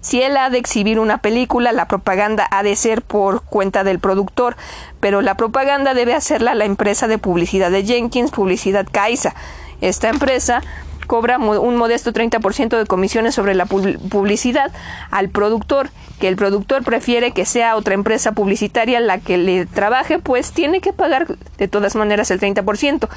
Si 0.00 0.22
él 0.22 0.36
ha 0.36 0.50
de 0.50 0.58
exhibir 0.58 1.00
una 1.00 1.18
película, 1.18 1.72
la 1.72 1.88
propaganda 1.88 2.46
ha 2.52 2.62
de 2.62 2.76
ser 2.76 3.02
por 3.02 3.42
cuenta 3.42 3.82
del 3.82 3.98
productor, 3.98 4.56
pero 5.00 5.20
la 5.20 5.36
propaganda 5.36 5.94
debe 5.94 6.14
hacerla 6.14 6.54
la 6.54 6.64
empresa 6.64 7.08
de 7.08 7.18
publicidad 7.18 7.72
de 7.72 7.84
Jenkins, 7.84 8.30
Publicidad 8.30 8.86
Caixa. 8.88 9.34
Esta 9.80 10.10
empresa 10.10 10.62
cobra 11.06 11.38
un 11.38 11.76
modesto 11.76 12.12
30% 12.12 12.78
de 12.78 12.86
comisiones 12.86 13.34
sobre 13.34 13.54
la 13.54 13.66
publicidad 13.66 14.72
al 15.10 15.28
productor, 15.28 15.90
que 16.20 16.28
el 16.28 16.36
productor 16.36 16.84
prefiere 16.84 17.32
que 17.32 17.44
sea 17.44 17.76
otra 17.76 17.94
empresa 17.94 18.32
publicitaria 18.32 19.00
la 19.00 19.18
que 19.18 19.38
le 19.38 19.66
trabaje, 19.66 20.18
pues 20.18 20.52
tiene 20.52 20.80
que 20.80 20.92
pagar 20.92 21.26
de 21.58 21.68
todas 21.68 21.94
maneras 21.94 22.30
el 22.30 22.40
30% 22.40 23.08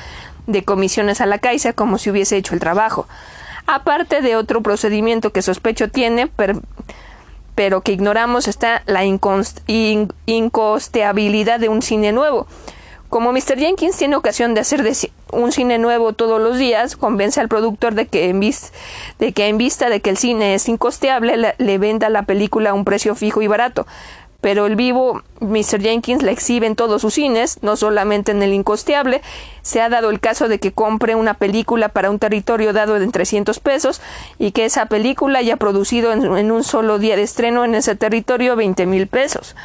de 0.47 0.63
comisiones 0.63 1.21
a 1.21 1.25
la 1.25 1.39
Caixa 1.39 1.73
como 1.73 1.97
si 1.97 2.09
hubiese 2.09 2.37
hecho 2.37 2.53
el 2.53 2.59
trabajo. 2.59 3.07
Aparte 3.67 4.21
de 4.21 4.35
otro 4.35 4.61
procedimiento 4.63 5.31
que 5.31 5.41
sospecho 5.41 5.89
tiene, 5.89 6.27
pero 7.55 7.81
que 7.81 7.91
ignoramos, 7.91 8.47
está 8.47 8.83
la 8.85 9.03
incosteabilidad 10.25 11.59
de 11.59 11.69
un 11.69 11.81
cine 11.81 12.11
nuevo. 12.11 12.47
Como 13.09 13.31
Mr. 13.31 13.57
Jenkins 13.57 13.97
tiene 13.97 14.15
ocasión 14.15 14.53
de 14.53 14.61
hacer 14.61 14.83
un 15.31 15.51
cine 15.51 15.79
nuevo 15.79 16.13
todos 16.13 16.39
los 16.39 16.59
días, 16.59 16.95
convence 16.95 17.41
al 17.41 17.49
productor 17.49 17.95
de 17.95 18.05
que 18.05 18.29
en, 18.29 18.39
de 18.39 19.31
que 19.33 19.47
en 19.47 19.57
vista 19.57 19.89
de 19.89 19.99
que 19.99 20.11
el 20.11 20.17
cine 20.17 20.53
es 20.53 20.69
incosteable, 20.69 21.55
le, 21.57 21.77
venda 21.79 22.09
la 22.09 22.23
película 22.23 22.69
a 22.69 22.73
un 22.75 22.85
precio 22.85 23.15
fijo 23.15 23.41
y 23.41 23.47
barato. 23.47 23.87
Pero 24.41 24.67
el 24.67 24.75
vivo 24.75 25.23
Mr. 25.41 25.81
Jenkins 25.81 26.21
la 26.21 26.31
exhibe 26.31 26.67
en 26.67 26.75
todos 26.75 27.01
sus 27.01 27.15
cines, 27.15 27.57
no 27.61 27.75
solamente 27.75 28.31
en 28.31 28.43
el 28.43 28.53
incosteable. 28.53 29.21
Se 29.63 29.81
ha 29.81 29.89
dado 29.89 30.11
el 30.11 30.19
caso 30.19 30.47
de 30.47 30.59
que 30.59 30.71
compre 30.71 31.15
una 31.15 31.33
película 31.33 31.89
para 31.89 32.11
un 32.11 32.19
territorio 32.19 32.73
dado 32.73 32.95
en 32.95 33.11
300 33.11 33.59
pesos 33.59 34.01
y 34.37 34.51
que 34.51 34.65
esa 34.65 34.85
película 34.85 35.39
haya 35.39 35.57
producido 35.57 36.13
en, 36.13 36.37
en 36.37 36.51
un 36.51 36.63
solo 36.63 36.99
día 36.99 37.15
de 37.15 37.23
estreno 37.23 37.65
en 37.65 37.73
ese 37.73 37.95
territorio 37.95 38.55
20 38.55 38.85
mil 38.85 39.07
pesos. 39.07 39.55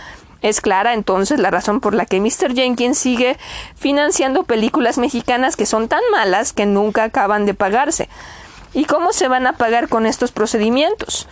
Es 0.44 0.60
clara 0.60 0.92
entonces 0.92 1.40
la 1.40 1.50
razón 1.50 1.80
por 1.80 1.94
la 1.94 2.04
que 2.04 2.20
Mr. 2.20 2.54
Jenkins 2.54 2.98
sigue 2.98 3.38
financiando 3.76 4.42
películas 4.42 4.98
mexicanas 4.98 5.56
que 5.56 5.64
son 5.64 5.88
tan 5.88 6.02
malas 6.12 6.52
que 6.52 6.66
nunca 6.66 7.04
acaban 7.04 7.46
de 7.46 7.54
pagarse. 7.54 8.10
¿Y 8.74 8.84
cómo 8.84 9.14
se 9.14 9.26
van 9.26 9.46
a 9.46 9.54
pagar 9.54 9.88
con 9.88 10.04
estos 10.04 10.32
procedimientos? 10.32 11.28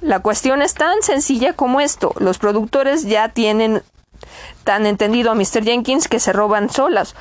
La 0.00 0.20
cuestión 0.20 0.62
es 0.62 0.72
tan 0.72 1.02
sencilla 1.02 1.52
como 1.52 1.82
esto. 1.82 2.14
Los 2.16 2.38
productores 2.38 3.02
ya 3.02 3.28
tienen 3.28 3.82
tan 4.64 4.86
entendido 4.86 5.30
a 5.30 5.34
Mr. 5.34 5.62
Jenkins 5.62 6.08
que 6.08 6.18
se 6.18 6.32
roban 6.32 6.70
solas. 6.70 7.14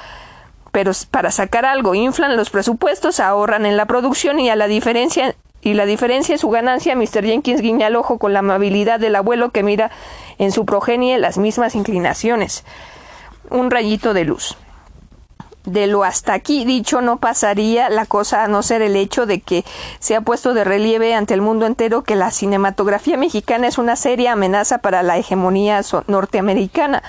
Pero 0.71 0.93
para 1.11 1.29
sacar 1.29 1.65
algo 1.65 1.93
inflan 1.93 2.37
los 2.37 2.51
presupuestos, 2.51 3.19
ahorran 3.19 3.65
en 3.65 3.75
la 3.75 3.85
producción 3.85 4.39
y 4.39 4.49
a 4.49 4.55
la 4.55 4.67
diferencia 4.67 5.35
y 5.63 5.73
la 5.73 5.85
diferencia 5.85 6.35
es 6.35 6.41
su 6.41 6.49
ganancia. 6.49 6.95
Mr. 6.95 7.23
Jenkins 7.23 7.61
guiña 7.61 7.87
el 7.87 7.95
ojo 7.95 8.17
con 8.17 8.33
la 8.33 8.39
amabilidad 8.39 8.99
del 8.99 9.15
abuelo 9.15 9.51
que 9.51 9.63
mira 9.63 9.91
en 10.37 10.51
su 10.51 10.65
progenie 10.65 11.17
las 11.17 11.37
mismas 11.37 11.75
inclinaciones. 11.75 12.63
Un 13.49 13.71
rayito 13.71 14.13
de 14.13 14.25
luz. 14.25 14.57
De 15.65 15.87
lo 15.87 16.03
hasta 16.03 16.33
aquí 16.33 16.65
dicho 16.65 16.99
no 16.99 17.17
pasaría 17.17 17.89
la 17.89 18.05
cosa 18.05 18.43
a 18.43 18.49
no 18.49 18.63
ser 18.63 18.81
el 18.81 18.97
hecho 18.97 19.25
de 19.25 19.39
que 19.39 19.63
se 19.99 20.13
ha 20.13 20.19
puesto 20.19 20.53
de 20.53 20.65
relieve 20.65 21.15
ante 21.15 21.33
el 21.33 21.41
mundo 21.41 21.65
entero 21.65 22.03
que 22.03 22.17
la 22.17 22.31
cinematografía 22.31 23.15
mexicana 23.15 23.67
es 23.67 23.77
una 23.77 23.95
seria 23.95 24.33
amenaza 24.33 24.79
para 24.79 25.03
la 25.03 25.17
hegemonía 25.17 25.81
norteamericana 26.07 27.01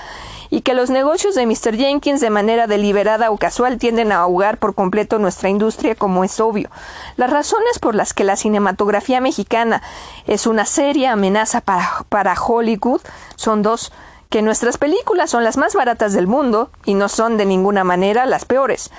y 0.49 0.61
que 0.61 0.73
los 0.73 0.89
negocios 0.89 1.35
de 1.35 1.45
Mr. 1.45 1.75
Jenkins 1.75 2.21
de 2.21 2.29
manera 2.29 2.67
deliberada 2.67 3.31
o 3.31 3.37
casual 3.37 3.77
tienden 3.77 4.11
a 4.11 4.21
ahogar 4.21 4.57
por 4.57 4.75
completo 4.75 5.19
nuestra 5.19 5.49
industria 5.49 5.95
como 5.95 6.23
es 6.23 6.39
obvio. 6.39 6.69
Las 7.17 7.29
razones 7.29 7.79
por 7.79 7.95
las 7.95 8.13
que 8.13 8.23
la 8.23 8.35
cinematografía 8.35 9.21
mexicana 9.21 9.81
es 10.27 10.47
una 10.47 10.65
seria 10.65 11.11
amenaza 11.11 11.61
para, 11.61 12.05
para 12.09 12.35
Hollywood 12.39 13.01
son 13.35 13.61
dos 13.61 13.91
que 14.29 14.41
nuestras 14.41 14.77
películas 14.77 15.29
son 15.29 15.43
las 15.43 15.55
más 15.55 15.75
baratas 15.75 16.13
del 16.13 16.27
mundo 16.27 16.69
y 16.83 16.95
no 16.95 17.09
son 17.09 17.37
de 17.37 17.45
ninguna 17.45 17.83
manera 17.83 18.25
las 18.25 18.45
peores. 18.45 18.91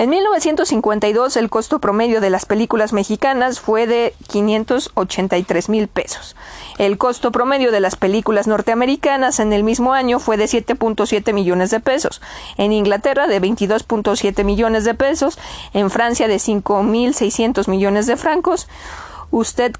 En 0.00 0.08
1952 0.08 1.36
el 1.36 1.50
costo 1.50 1.78
promedio 1.78 2.22
de 2.22 2.30
las 2.30 2.46
películas 2.46 2.94
mexicanas 2.94 3.60
fue 3.60 3.86
de 3.86 4.14
583 4.28 5.68
mil 5.68 5.88
pesos. 5.88 6.36
El 6.78 6.96
costo 6.96 7.30
promedio 7.30 7.70
de 7.70 7.80
las 7.80 7.96
películas 7.96 8.46
norteamericanas 8.46 9.40
en 9.40 9.52
el 9.52 9.62
mismo 9.62 9.92
año 9.92 10.18
fue 10.18 10.38
de 10.38 10.46
7.7 10.46 11.34
millones 11.34 11.70
de 11.70 11.80
pesos. 11.80 12.22
En 12.56 12.72
Inglaterra 12.72 13.26
de 13.26 13.42
22.7 13.42 14.42
millones 14.42 14.84
de 14.84 14.94
pesos. 14.94 15.38
En 15.74 15.90
Francia 15.90 16.28
de 16.28 16.36
5.600 16.36 17.68
millones 17.68 18.06
de 18.06 18.16
francos. 18.16 18.68
Usted 19.30 19.76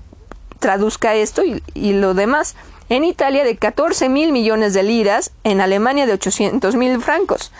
traduzca 0.58 1.14
esto 1.14 1.42
y, 1.46 1.62
y 1.72 1.94
lo 1.94 2.12
demás. 2.12 2.56
En 2.90 3.04
Italia 3.04 3.42
de 3.42 3.56
14 3.56 4.10
mil 4.10 4.32
millones 4.32 4.74
de 4.74 4.82
liras. 4.82 5.32
En 5.44 5.62
Alemania 5.62 6.04
de 6.04 6.12
800 6.12 6.76
mil 6.76 7.00
francos. 7.00 7.52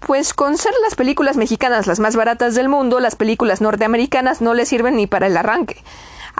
Pues 0.00 0.32
con 0.32 0.56
ser 0.56 0.72
las 0.82 0.94
películas 0.94 1.36
mexicanas 1.36 1.86
las 1.86 1.98
más 1.98 2.16
baratas 2.16 2.54
del 2.54 2.68
mundo, 2.68 3.00
las 3.00 3.16
películas 3.16 3.60
norteamericanas 3.60 4.40
no 4.40 4.54
le 4.54 4.64
sirven 4.64 4.96
ni 4.96 5.06
para 5.06 5.26
el 5.26 5.36
arranque. 5.36 5.82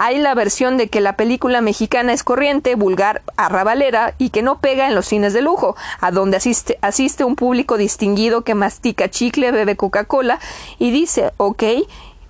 Hay 0.01 0.17
la 0.17 0.33
versión 0.33 0.77
de 0.77 0.87
que 0.87 1.01
la 1.01 1.17
película 1.17 1.59
mexicana 1.59 2.13
es 2.13 2.23
corriente, 2.23 2.75
vulgar, 2.75 3.21
arrabalera 3.35 4.15
y 4.17 4.29
que 4.29 4.41
no 4.41 4.59
pega 4.59 4.87
en 4.87 4.95
los 4.95 5.07
cines 5.07 5.33
de 5.33 5.41
lujo, 5.41 5.75
a 5.99 6.11
donde 6.11 6.37
asiste, 6.37 7.23
un 7.25 7.35
público 7.35 7.75
distinguido 7.75 8.43
que 8.43 8.55
mastica 8.55 9.09
chicle, 9.09 9.51
bebe 9.51 9.75
Coca-Cola 9.75 10.39
y 10.77 10.91
dice 10.91 11.33
ok, 11.35 11.63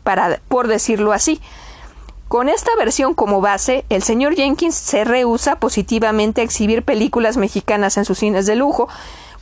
para, 0.04 0.42
por 0.48 0.68
decirlo 0.68 1.14
así. 1.14 1.40
Con 2.28 2.50
esta 2.50 2.72
versión 2.76 3.14
como 3.14 3.40
base, 3.40 3.86
el 3.90 4.02
señor 4.02 4.36
Jenkins 4.36 4.76
se 4.76 5.04
rehúsa 5.04 5.58
positivamente 5.58 6.42
a 6.42 6.44
exhibir 6.44 6.84
películas 6.84 7.38
mexicanas 7.38 7.98
en 7.98 8.06
sus 8.06 8.20
cines 8.20 8.48
de 8.48 8.56
lujo. 8.56 8.88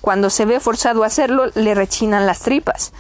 Cuando 0.01 0.29
se 0.29 0.45
ve 0.45 0.59
forzado 0.59 1.03
a 1.03 1.07
hacerlo, 1.07 1.47
le 1.55 1.73
rechinan 1.75 2.25
las 2.25 2.41
tripas. 2.41 2.93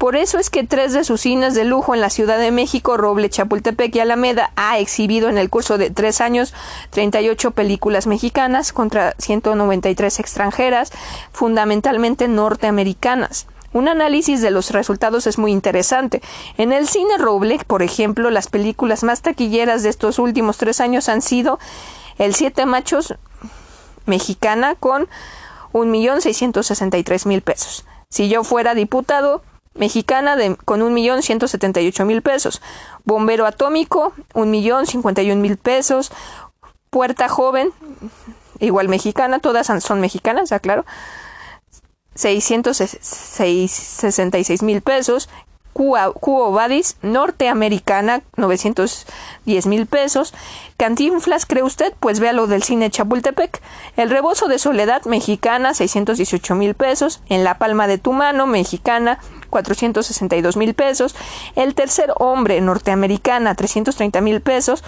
Por 0.00 0.16
eso 0.16 0.38
es 0.38 0.48
que 0.48 0.64
tres 0.64 0.94
de 0.94 1.04
sus 1.04 1.20
cines 1.20 1.54
de 1.54 1.64
lujo 1.64 1.94
en 1.94 2.00
la 2.00 2.08
Ciudad 2.08 2.38
de 2.38 2.50
México, 2.50 2.96
Roble, 2.96 3.28
Chapultepec 3.28 3.94
y 3.94 4.00
Alameda, 4.00 4.50
ha 4.56 4.78
exhibido 4.78 5.28
en 5.28 5.36
el 5.36 5.50
curso 5.50 5.76
de 5.76 5.90
tres 5.90 6.22
años 6.22 6.54
38 6.88 7.50
películas 7.50 8.06
mexicanas 8.06 8.72
contra 8.72 9.14
193 9.18 10.18
extranjeras, 10.18 10.90
fundamentalmente 11.32 12.28
norteamericanas. 12.28 13.46
Un 13.74 13.88
análisis 13.88 14.40
de 14.40 14.50
los 14.50 14.70
resultados 14.70 15.26
es 15.26 15.36
muy 15.36 15.52
interesante. 15.52 16.22
En 16.56 16.72
el 16.72 16.88
cine 16.88 17.18
Roble, 17.18 17.58
por 17.66 17.82
ejemplo, 17.82 18.30
las 18.30 18.48
películas 18.48 19.02
más 19.02 19.20
taquilleras 19.20 19.82
de 19.82 19.90
estos 19.90 20.18
últimos 20.18 20.56
tres 20.56 20.80
años 20.80 21.10
han 21.10 21.20
sido 21.20 21.58
El 22.16 22.34
Siete 22.34 22.64
Machos 22.64 23.16
mexicana 24.06 24.76
con 24.76 25.10
un 25.72 25.90
millón 25.90 26.20
seiscientos 26.20 26.66
sesenta 26.66 26.98
y 26.98 27.04
tres 27.04 27.26
mil 27.26 27.42
pesos. 27.42 27.84
Si 28.08 28.28
yo 28.28 28.44
fuera 28.44 28.74
diputado, 28.74 29.42
Mexicana 29.72 30.34
de, 30.34 30.56
con 30.56 30.82
un 30.82 30.92
millón 30.92 31.22
ciento 31.22 31.46
setenta 31.46 31.80
y 31.80 31.86
ocho 31.86 32.04
mil 32.04 32.22
pesos. 32.22 32.60
Bombero 33.04 33.46
atómico, 33.46 34.12
un 34.34 34.50
millón 34.50 34.86
cincuenta 34.86 35.22
y 35.22 35.30
un 35.30 35.40
mil 35.40 35.56
pesos. 35.56 36.10
Puerta 36.90 37.28
joven, 37.28 37.70
igual 38.58 38.88
mexicana, 38.88 39.38
todas 39.38 39.68
son 39.68 40.00
mexicanas, 40.00 40.50
ya 40.50 40.58
claro. 40.58 40.84
seis 42.16 42.50
mil 44.62 44.82
pesos. 44.82 45.28
Cuo 45.72 46.52
Badis, 46.52 46.96
norteamericana, 47.02 48.22
910 48.36 49.66
mil 49.66 49.86
pesos. 49.86 50.34
Cantinflas, 50.76 51.46
¿cree 51.46 51.62
usted? 51.62 51.92
Pues 52.00 52.20
vea 52.20 52.32
lo 52.32 52.46
del 52.46 52.62
cine 52.62 52.90
Chapultepec. 52.90 53.60
El 53.96 54.10
rebozo 54.10 54.48
de 54.48 54.58
soledad, 54.58 55.04
mexicana, 55.04 55.72
618 55.74 56.54
mil 56.54 56.74
pesos. 56.74 57.22
En 57.28 57.44
la 57.44 57.58
palma 57.58 57.86
de 57.86 57.98
tu 57.98 58.12
mano, 58.12 58.46
mexicana, 58.46 59.18
462 59.50 60.56
mil 60.56 60.74
pesos. 60.74 61.14
El 61.54 61.74
tercer 61.74 62.12
hombre, 62.18 62.60
norteamericana, 62.60 63.54
330 63.54 64.20
mil 64.20 64.40
pesos. 64.40 64.82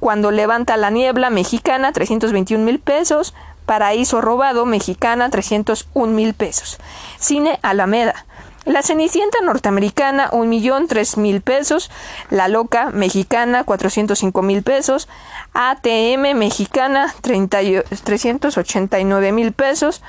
Cuando 0.00 0.30
levanta 0.30 0.76
la 0.76 0.90
niebla, 0.90 1.30
mexicana, 1.30 1.92
321 1.92 2.64
mil 2.64 2.78
pesos. 2.78 3.34
Paraíso 3.66 4.20
robado, 4.20 4.66
mexicana, 4.66 5.30
301 5.30 6.12
mil 6.12 6.34
pesos. 6.34 6.78
Cine 7.18 7.58
Alameda. 7.62 8.26
La 8.64 8.82
Cenicienta 8.82 9.38
norteamericana, 9.40 10.30
un 10.32 10.48
millón 10.48 10.88
tres 10.88 11.16
mil 11.16 11.40
pesos. 11.40 11.90
La 12.30 12.48
Loca 12.48 12.90
mexicana, 12.90 13.64
405 13.64 14.42
mil 14.42 14.62
pesos. 14.62 15.08
ATM 15.54 16.34
mexicana, 16.34 17.14
389 17.22 19.32
mil 19.32 19.52
pesos. 19.52 20.02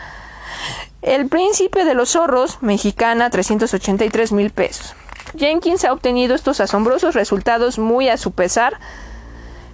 El 1.01 1.29
Príncipe 1.29 1.85
de 1.85 1.93
los 1.93 2.11
Zorros, 2.11 2.61
mexicana, 2.61 3.29
383 3.29 4.33
mil 4.33 4.49
pesos. 4.49 4.93
Jenkins 5.37 5.85
ha 5.85 5.93
obtenido 5.93 6.35
estos 6.35 6.59
asombrosos 6.59 7.15
resultados 7.15 7.79
muy 7.79 8.09
a 8.09 8.17
su 8.17 8.31
pesar 8.31 8.77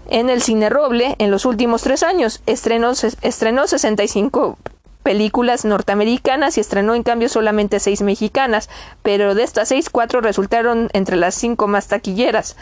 en 0.08 0.29
el 0.29 0.41
cine 0.41 0.70
roble 0.70 1.15
en 1.17 1.32
los 1.32 1.46
últimos 1.46 1.82
tres 1.82 2.03
años. 2.03 2.41
Estrenó, 2.46 2.91
estrenó 3.22 3.67
65 3.67 4.58
películas 5.05 5.65
norteamericanas 5.65 6.57
y 6.57 6.62
estrenó 6.62 6.95
en 6.95 7.03
cambio 7.03 7.29
solamente 7.29 7.79
seis 7.79 8.01
mexicanas, 8.01 8.71
pero 9.03 9.35
de 9.35 9.43
estas 9.43 9.67
seis, 9.67 9.91
cuatro 9.91 10.19
resultaron 10.19 10.89
entre 10.93 11.15
las 11.15 11.35
cinco 11.35 11.67
más 11.67 11.88
taquilleras. 11.88 12.55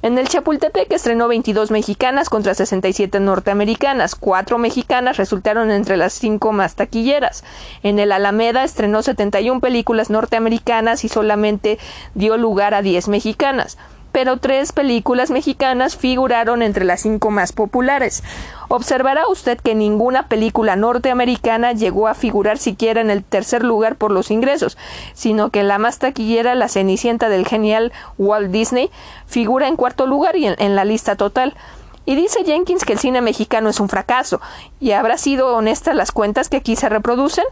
En 0.00 0.16
el 0.16 0.26
Chapultepec 0.26 0.90
estrenó 0.90 1.28
22 1.28 1.70
mexicanas 1.70 2.30
contra 2.30 2.54
67 2.54 3.20
norteamericanas. 3.20 4.14
Cuatro 4.14 4.56
mexicanas 4.56 5.18
resultaron 5.18 5.70
entre 5.70 5.98
las 5.98 6.14
cinco 6.14 6.50
más 6.52 6.76
taquilleras. 6.76 7.44
En 7.82 7.98
el 7.98 8.10
Alameda 8.10 8.64
estrenó 8.64 9.02
71 9.02 9.60
películas 9.60 10.08
norteamericanas 10.08 11.04
y 11.04 11.10
solamente 11.10 11.78
dio 12.14 12.38
lugar 12.38 12.72
a 12.72 12.80
10 12.80 13.08
mexicanas 13.08 13.76
pero 14.12 14.36
tres 14.36 14.72
películas 14.72 15.30
mexicanas 15.30 15.96
figuraron 15.96 16.62
entre 16.62 16.84
las 16.84 17.00
cinco 17.00 17.30
más 17.30 17.52
populares. 17.52 18.22
Observará 18.68 19.26
usted 19.26 19.58
que 19.58 19.74
ninguna 19.74 20.28
película 20.28 20.76
norteamericana 20.76 21.72
llegó 21.72 22.08
a 22.08 22.14
figurar 22.14 22.58
siquiera 22.58 23.00
en 23.00 23.10
el 23.10 23.24
tercer 23.24 23.64
lugar 23.64 23.96
por 23.96 24.10
los 24.10 24.30
ingresos, 24.30 24.78
sino 25.14 25.50
que 25.50 25.62
la 25.62 25.78
más 25.78 25.98
taquillera, 25.98 26.54
La 26.54 26.68
Cenicienta 26.68 27.28
del 27.28 27.46
genial 27.46 27.92
Walt 28.18 28.50
Disney, 28.50 28.90
figura 29.26 29.68
en 29.68 29.76
cuarto 29.76 30.06
lugar 30.06 30.36
y 30.36 30.46
en, 30.46 30.54
en 30.58 30.76
la 30.76 30.84
lista 30.84 31.16
total. 31.16 31.54
Y 32.04 32.16
dice 32.16 32.44
Jenkins 32.44 32.84
que 32.84 32.94
el 32.94 32.98
cine 32.98 33.20
mexicano 33.20 33.68
es 33.68 33.78
un 33.78 33.88
fracaso, 33.88 34.40
y 34.80 34.90
habrá 34.90 35.18
sido 35.18 35.54
honestas 35.54 35.94
las 35.94 36.10
cuentas 36.10 36.48
que 36.48 36.56
aquí 36.56 36.74
se 36.74 36.88
reproducen. 36.88 37.44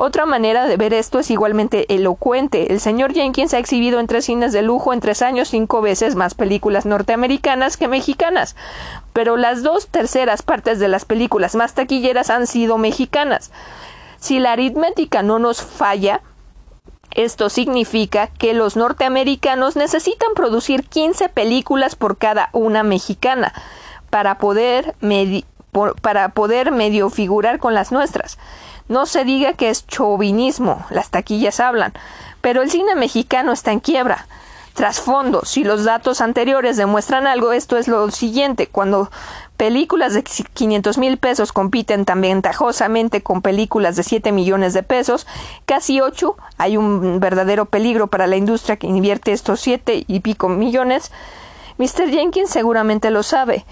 Otra 0.00 0.26
manera 0.26 0.68
de 0.68 0.76
ver 0.76 0.94
esto 0.94 1.18
es 1.18 1.28
igualmente 1.28 1.92
elocuente. 1.92 2.72
El 2.72 2.78
señor 2.78 3.14
Jenkins 3.14 3.52
ha 3.52 3.58
exhibido 3.58 3.98
en 3.98 4.06
tres 4.06 4.26
cines 4.26 4.52
de 4.52 4.62
lujo 4.62 4.92
en 4.92 5.00
tres 5.00 5.22
años 5.22 5.48
cinco 5.48 5.80
veces 5.80 6.14
más 6.14 6.34
películas 6.34 6.86
norteamericanas 6.86 7.76
que 7.76 7.88
mexicanas, 7.88 8.54
pero 9.12 9.36
las 9.36 9.64
dos 9.64 9.88
terceras 9.88 10.42
partes 10.42 10.78
de 10.78 10.86
las 10.86 11.04
películas 11.04 11.56
más 11.56 11.74
taquilleras 11.74 12.30
han 12.30 12.46
sido 12.46 12.78
mexicanas. 12.78 13.50
Si 14.20 14.38
la 14.38 14.52
aritmética 14.52 15.24
no 15.24 15.40
nos 15.40 15.62
falla, 15.62 16.20
esto 17.10 17.50
significa 17.50 18.28
que 18.28 18.54
los 18.54 18.76
norteamericanos 18.76 19.74
necesitan 19.74 20.32
producir 20.36 20.84
15 20.84 21.28
películas 21.28 21.96
por 21.96 22.18
cada 22.18 22.50
una 22.52 22.84
mexicana 22.84 23.52
para 24.10 24.38
poder, 24.38 24.94
para 26.02 26.28
poder 26.28 26.70
medio 26.70 27.10
figurar 27.10 27.58
con 27.58 27.74
las 27.74 27.90
nuestras. 27.90 28.38
No 28.88 29.06
se 29.06 29.24
diga 29.24 29.52
que 29.52 29.70
es 29.70 29.86
chauvinismo, 29.86 30.84
las 30.90 31.10
taquillas 31.10 31.60
hablan, 31.60 31.92
pero 32.40 32.62
el 32.62 32.70
cine 32.70 32.94
mexicano 32.94 33.52
está 33.52 33.72
en 33.72 33.80
quiebra. 33.80 34.26
Trasfondo, 34.78 35.44
si 35.44 35.64
los 35.64 35.82
datos 35.82 36.20
anteriores 36.20 36.76
demuestran 36.76 37.26
algo, 37.26 37.52
esto 37.52 37.76
es 37.78 37.88
lo 37.88 38.10
siguiente. 38.12 38.68
Cuando 38.68 39.10
películas 39.56 40.14
de 40.14 40.22
500 40.22 40.98
mil 40.98 41.18
pesos 41.18 41.52
compiten 41.52 42.04
tan 42.04 42.20
ventajosamente 42.20 43.20
con 43.20 43.42
películas 43.42 43.96
de 43.96 44.04
7 44.04 44.30
millones 44.30 44.74
de 44.74 44.84
pesos, 44.84 45.26
casi 45.66 46.00
8, 46.00 46.36
hay 46.58 46.76
un 46.76 47.18
verdadero 47.18 47.66
peligro 47.66 48.06
para 48.06 48.28
la 48.28 48.36
industria 48.36 48.76
que 48.76 48.86
invierte 48.86 49.32
estos 49.32 49.58
7 49.60 50.04
y 50.06 50.20
pico 50.20 50.48
millones. 50.48 51.10
Mr. 51.78 52.08
Jenkins 52.08 52.50
seguramente 52.50 53.10
lo 53.10 53.24
sabe. 53.24 53.66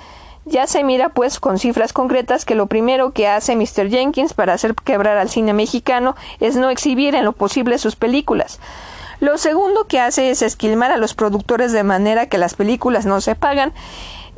Ya 0.49 0.69
se 0.69 0.85
mira 0.85 1.09
pues 1.09 1.41
con 1.41 1.59
cifras 1.59 1.93
concretas 1.93 2.45
que 2.45 2.55
lo 2.55 2.69
primero 2.69 3.11
que 3.11 3.27
hace 3.27 3.57
Mr. 3.57 3.91
Jenkins 3.91 4.33
para 4.33 4.53
hacer 4.53 4.77
quebrar 4.77 5.19
al 5.19 5.29
cine 5.29 5.53
mexicano 5.53 6.15
es 6.39 6.55
no 6.55 6.71
exhibir 6.71 7.17
en 7.17 7.25
lo 7.25 7.33
posible 7.33 7.79
sus 7.79 7.97
películas. 7.97 8.61
Lo 9.19 9.39
segundo 9.39 9.89
que 9.89 9.99
hace 9.99 10.31
es 10.31 10.43
esquilmar 10.43 10.93
a 10.93 10.99
los 10.99 11.15
productores 11.15 11.73
de 11.73 11.83
manera 11.83 12.29
que 12.29 12.39
las 12.39 12.55
películas 12.55 13.07
no 13.07 13.21
se 13.21 13.35
pagan. 13.35 13.73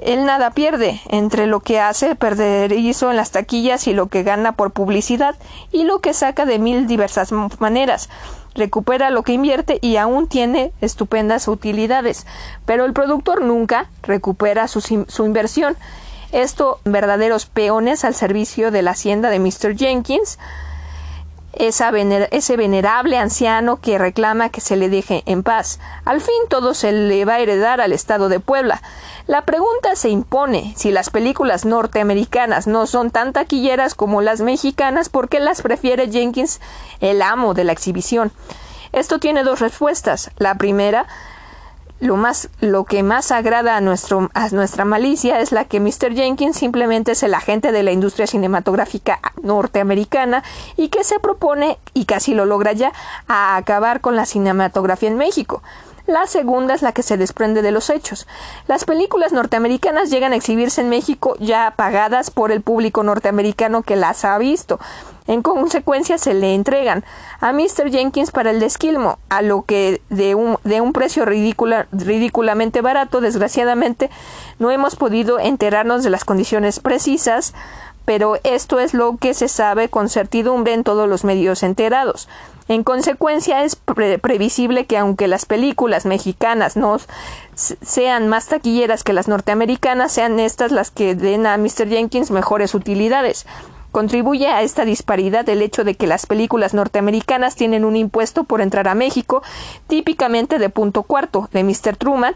Él 0.00 0.24
nada 0.24 0.52
pierde 0.52 0.98
entre 1.08 1.46
lo 1.46 1.60
que 1.60 1.78
hace 1.78 2.14
perderizo 2.14 3.10
en 3.10 3.18
las 3.18 3.32
taquillas 3.32 3.86
y 3.86 3.92
lo 3.92 4.06
que 4.06 4.22
gana 4.22 4.52
por 4.52 4.70
publicidad 4.70 5.34
y 5.72 5.84
lo 5.84 5.98
que 5.98 6.14
saca 6.14 6.46
de 6.46 6.58
mil 6.58 6.86
diversas 6.86 7.32
maneras 7.32 8.08
recupera 8.58 9.10
lo 9.10 9.22
que 9.22 9.32
invierte 9.32 9.78
y 9.80 9.96
aún 9.96 10.28
tiene 10.28 10.72
estupendas 10.82 11.48
utilidades, 11.48 12.26
pero 12.66 12.84
el 12.84 12.92
productor 12.92 13.42
nunca 13.42 13.88
recupera 14.02 14.68
su, 14.68 14.80
su 15.08 15.24
inversión. 15.24 15.76
Esto, 16.32 16.80
verdaderos 16.84 17.46
peones 17.46 18.04
al 18.04 18.14
servicio 18.14 18.70
de 18.70 18.82
la 18.82 18.90
hacienda 18.90 19.30
de 19.30 19.38
Mr. 19.38 19.76
Jenkins, 19.76 20.38
ese 21.58 22.56
venerable 22.56 23.18
anciano 23.18 23.80
que 23.80 23.98
reclama 23.98 24.48
que 24.48 24.60
se 24.60 24.76
le 24.76 24.88
deje 24.88 25.22
en 25.26 25.42
paz. 25.42 25.80
Al 26.04 26.20
fin 26.20 26.34
todo 26.48 26.72
se 26.72 26.92
le 26.92 27.24
va 27.24 27.34
a 27.34 27.40
heredar 27.40 27.80
al 27.80 27.92
Estado 27.92 28.28
de 28.28 28.40
Puebla. 28.40 28.80
La 29.26 29.44
pregunta 29.44 29.94
se 29.96 30.08
impone 30.08 30.72
si 30.76 30.90
las 30.90 31.10
películas 31.10 31.64
norteamericanas 31.64 32.66
no 32.66 32.86
son 32.86 33.10
tan 33.10 33.32
taquilleras 33.32 33.94
como 33.94 34.22
las 34.22 34.40
mexicanas, 34.40 35.08
¿por 35.08 35.28
qué 35.28 35.40
las 35.40 35.60
prefiere 35.60 36.10
Jenkins, 36.10 36.60
el 37.00 37.20
amo 37.20 37.54
de 37.54 37.64
la 37.64 37.72
exhibición? 37.72 38.32
Esto 38.92 39.18
tiene 39.18 39.42
dos 39.42 39.60
respuestas. 39.60 40.30
La 40.38 40.54
primera, 40.54 41.06
lo, 42.00 42.16
más, 42.16 42.48
lo 42.60 42.84
que 42.84 43.02
más 43.02 43.32
agrada 43.32 43.76
a, 43.76 43.80
nuestro, 43.80 44.30
a 44.34 44.48
nuestra 44.50 44.84
malicia 44.84 45.40
es 45.40 45.52
la 45.52 45.64
que 45.64 45.80
Mr. 45.80 46.14
Jenkins 46.14 46.56
simplemente 46.56 47.12
es 47.12 47.22
el 47.22 47.34
agente 47.34 47.72
de 47.72 47.82
la 47.82 47.92
industria 47.92 48.26
cinematográfica 48.26 49.20
norteamericana 49.42 50.42
y 50.76 50.88
que 50.88 51.04
se 51.04 51.18
propone, 51.20 51.78
y 51.94 52.04
casi 52.04 52.34
lo 52.34 52.44
logra 52.44 52.72
ya, 52.72 52.92
a 53.26 53.56
acabar 53.56 54.00
con 54.00 54.16
la 54.16 54.26
cinematografía 54.26 55.08
en 55.08 55.16
México. 55.16 55.62
La 56.08 56.26
segunda 56.26 56.72
es 56.72 56.80
la 56.80 56.92
que 56.92 57.02
se 57.02 57.18
desprende 57.18 57.60
de 57.60 57.70
los 57.70 57.90
hechos. 57.90 58.26
Las 58.66 58.86
películas 58.86 59.32
norteamericanas 59.32 60.08
llegan 60.08 60.32
a 60.32 60.36
exhibirse 60.36 60.80
en 60.80 60.88
México 60.88 61.36
ya 61.38 61.74
pagadas 61.76 62.30
por 62.30 62.50
el 62.50 62.62
público 62.62 63.02
norteamericano 63.02 63.82
que 63.82 63.94
las 63.94 64.24
ha 64.24 64.38
visto. 64.38 64.80
En 65.28 65.42
consecuencia 65.42 66.16
se 66.16 66.32
le 66.32 66.54
entregan 66.54 67.04
a 67.40 67.52
Mr. 67.52 67.90
Jenkins 67.90 68.30
para 68.30 68.50
el 68.50 68.60
desquilmo, 68.60 69.18
a 69.28 69.42
lo 69.42 69.62
que 69.62 70.00
de 70.08 70.34
un, 70.34 70.56
de 70.64 70.80
un 70.80 70.94
precio 70.94 71.26
ridículamente 71.26 72.80
barato, 72.80 73.20
desgraciadamente, 73.20 74.08
no 74.58 74.70
hemos 74.70 74.96
podido 74.96 75.38
enterarnos 75.38 76.02
de 76.02 76.08
las 76.08 76.24
condiciones 76.24 76.80
precisas, 76.80 77.52
pero 78.06 78.38
esto 78.42 78.80
es 78.80 78.94
lo 78.94 79.18
que 79.18 79.34
se 79.34 79.48
sabe 79.48 79.90
con 79.90 80.08
certidumbre 80.08 80.72
en 80.72 80.82
todos 80.82 81.06
los 81.06 81.24
medios 81.24 81.62
enterados. 81.62 82.26
En 82.66 82.82
consecuencia, 82.82 83.64
es 83.64 83.76
previsible 83.76 84.86
que 84.86 84.96
aunque 84.96 85.28
las 85.28 85.44
películas 85.44 86.06
mexicanas 86.06 86.78
no 86.78 86.98
sean 87.54 88.28
más 88.28 88.46
taquilleras 88.46 89.04
que 89.04 89.12
las 89.12 89.28
norteamericanas, 89.28 90.10
sean 90.10 90.40
estas 90.40 90.72
las 90.72 90.90
que 90.90 91.14
den 91.14 91.46
a 91.46 91.58
Mr. 91.58 91.86
Jenkins 91.86 92.30
mejores 92.30 92.74
utilidades. 92.74 93.44
Contribuye 93.98 94.46
a 94.46 94.62
esta 94.62 94.84
disparidad 94.84 95.48
el 95.48 95.60
hecho 95.60 95.82
de 95.82 95.96
que 95.96 96.06
las 96.06 96.24
películas 96.24 96.72
norteamericanas 96.72 97.56
tienen 97.56 97.84
un 97.84 97.96
impuesto 97.96 98.44
por 98.44 98.60
entrar 98.60 98.86
a 98.86 98.94
México, 98.94 99.42
típicamente 99.88 100.60
de 100.60 100.68
punto 100.68 101.02
cuarto, 101.02 101.48
de 101.50 101.64
Mr. 101.64 101.96
Truman, 101.96 102.32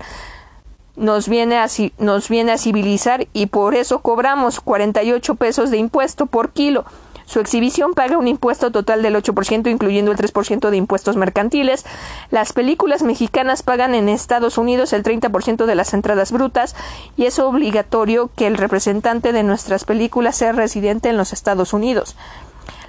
nos 0.97 1.29
viene, 1.29 1.59
a, 1.59 1.69
nos 1.99 2.29
viene 2.29 2.51
a 2.51 2.59
civilizar 2.59 3.29
y 3.33 3.47
por 3.47 3.77
eso 3.77 4.01
cobramos 4.01 4.59
48 4.59 5.37
pesos 5.37 5.71
de 5.71 5.77
impuesto 5.77 6.27
por 6.27 6.51
kilo. 6.51 6.85
Su 7.33 7.41
exhibición 7.41 7.95
paga 7.95 8.19
un 8.19 8.29
impuesto 8.29 8.71
total 8.73 9.01
del 9.01 9.17
8%, 9.17 9.71
incluyendo 9.71 10.13
el 10.13 10.19
3% 10.19 10.69
de 10.69 10.77
impuestos 10.77 11.17
mercantiles. 11.17 11.87
Las 12.31 12.53
películas 12.53 13.03
mexicanas 13.03 13.63
pagan 13.63 13.95
en 13.95 14.11
Estados 14.11 14.59
Unidos 14.59 14.93
el 14.93 15.03
30% 15.03 15.65
de 15.65 15.75
las 15.75 15.95
entradas 15.95 16.31
brutas 16.31 16.77
y 17.17 17.25
es 17.25 17.39
obligatorio 17.39 18.29
que 18.37 18.47
el 18.47 18.59
representante 18.59 19.33
de 19.33 19.45
nuestras 19.45 19.87
películas 19.87 20.37
sea 20.37 20.53
residente 20.53 21.09
en 21.09 21.17
los 21.17 21.33
Estados 21.33 21.73
Unidos. 21.73 22.17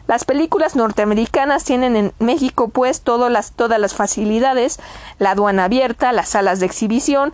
Las 0.07 0.25
películas 0.25 0.75
norteamericanas 0.75 1.63
tienen 1.63 1.95
en 1.95 2.13
México 2.19 2.67
pues 2.67 2.99
todas 2.99 3.31
las, 3.31 3.53
todas 3.53 3.79
las 3.79 3.93
facilidades, 3.93 4.77
la 5.19 5.31
aduana 5.31 5.63
abierta, 5.63 6.11
las 6.11 6.27
salas 6.27 6.59
de 6.59 6.65
exhibición, 6.65 7.33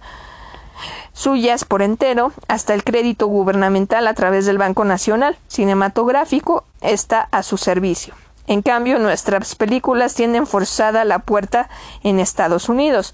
suyas 1.20 1.66
por 1.66 1.82
entero, 1.82 2.32
hasta 2.48 2.74
el 2.74 2.86
crédito 2.86 3.28
gubernamental 3.28 4.08
a 4.08 4.14
través 4.14 4.46
del 4.46 4.58
Banco 4.58 4.86
Nacional 4.86 5.38
Cinematográfico 5.50 6.64
está 6.80 7.28
a 7.32 7.44
su 7.44 7.58
servicio. 7.58 8.14
En 8.48 8.62
cambio, 8.62 9.00
nuestras 9.00 9.56
películas 9.56 10.16
tienen 10.16 10.48
forzada 10.48 11.04
la 11.04 11.20
puerta 11.20 11.70
en 12.04 12.22
Estados 12.22 12.70
Unidos. 12.70 13.14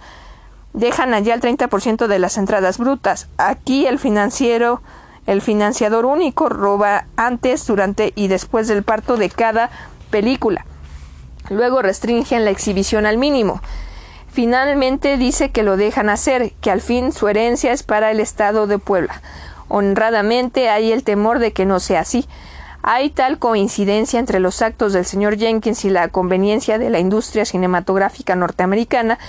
Dejan 0.74 1.16
allá 1.16 1.34
el 1.34 1.42
30% 1.42 2.06
de 2.06 2.20
las 2.20 2.38
entradas 2.38 2.78
brutas. 2.78 3.28
Aquí 3.38 3.88
el 3.88 3.98
financiero, 3.98 4.84
el 5.26 5.42
financiador 5.42 6.06
único 6.06 6.48
roba 6.48 7.08
antes, 7.16 7.66
durante 7.66 8.14
y 8.16 8.28
después 8.28 8.68
del 8.68 8.84
parto 8.84 9.18
de 9.18 9.32
cada 9.32 9.72
película. 10.12 10.64
Luego 11.50 11.82
restringen 11.82 12.46
la 12.46 12.52
exhibición 12.52 13.08
al 13.08 13.18
mínimo. 13.18 13.62
Finalmente 14.36 15.16
dice 15.16 15.50
que 15.52 15.64
lo 15.64 15.78
dejan 15.78 16.10
hacer, 16.10 16.52
que 16.60 16.70
al 16.70 16.82
fin 16.82 17.14
su 17.14 17.30
herencia 17.30 17.72
es 17.72 17.84
para 17.84 18.12
el 18.12 18.20
Estado 18.20 18.68
de 18.68 18.80
Puebla. 18.80 19.22
Honradamente 19.70 20.68
hay 20.68 20.92
el 20.92 21.06
temor 21.06 21.40
de 21.40 21.54
que 21.54 21.66
no 21.66 21.80
sea 21.80 22.02
así. 22.02 22.28
Hay 22.84 23.12
tal 23.12 23.40
coincidencia 23.40 24.20
entre 24.20 24.42
los 24.42 24.62
actos 24.62 24.92
del 24.92 25.06
señor 25.06 25.38
Jenkins 25.38 25.86
y 25.86 25.90
la 25.90 26.10
conveniencia 26.10 26.78
de 26.78 26.90
la 26.90 27.00
industria 27.00 27.46
cinematográfica 27.46 28.36
norteamericana 28.36 29.20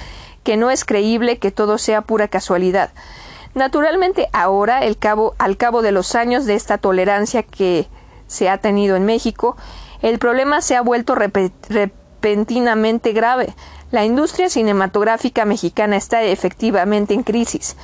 que 0.43 0.57
no 0.57 0.73
es 0.73 0.85
creíble 0.85 1.39
que 1.39 1.53
todo 1.53 1.79
sea 1.79 2.03
pura 2.03 2.27
casualidad. 2.27 2.91
Naturalmente, 3.55 4.29
ahora, 4.33 4.81
al 4.81 5.57
cabo 5.57 5.83
de 5.83 5.93
los 5.93 6.17
años 6.17 6.47
de 6.47 6.57
esta 6.57 6.79
tolerancia 6.79 7.45
que 7.45 7.87
se 8.27 8.49
ha 8.49 8.59
tenido 8.59 8.97
en 8.97 9.05
México, 9.05 9.57
el 10.03 10.19
problema 10.19 10.63
se 10.63 10.75
ha 10.75 10.81
vuelto 10.81 11.15
repentinamente 12.27 13.13
grave. 13.13 13.55
La 13.93 14.05
industria 14.05 14.51
cinematográfica 14.51 15.45
mexicana 15.45 15.97
está 15.97 16.25
efectivamente 16.25 17.15
en 17.15 17.23
crisis, 17.23 17.77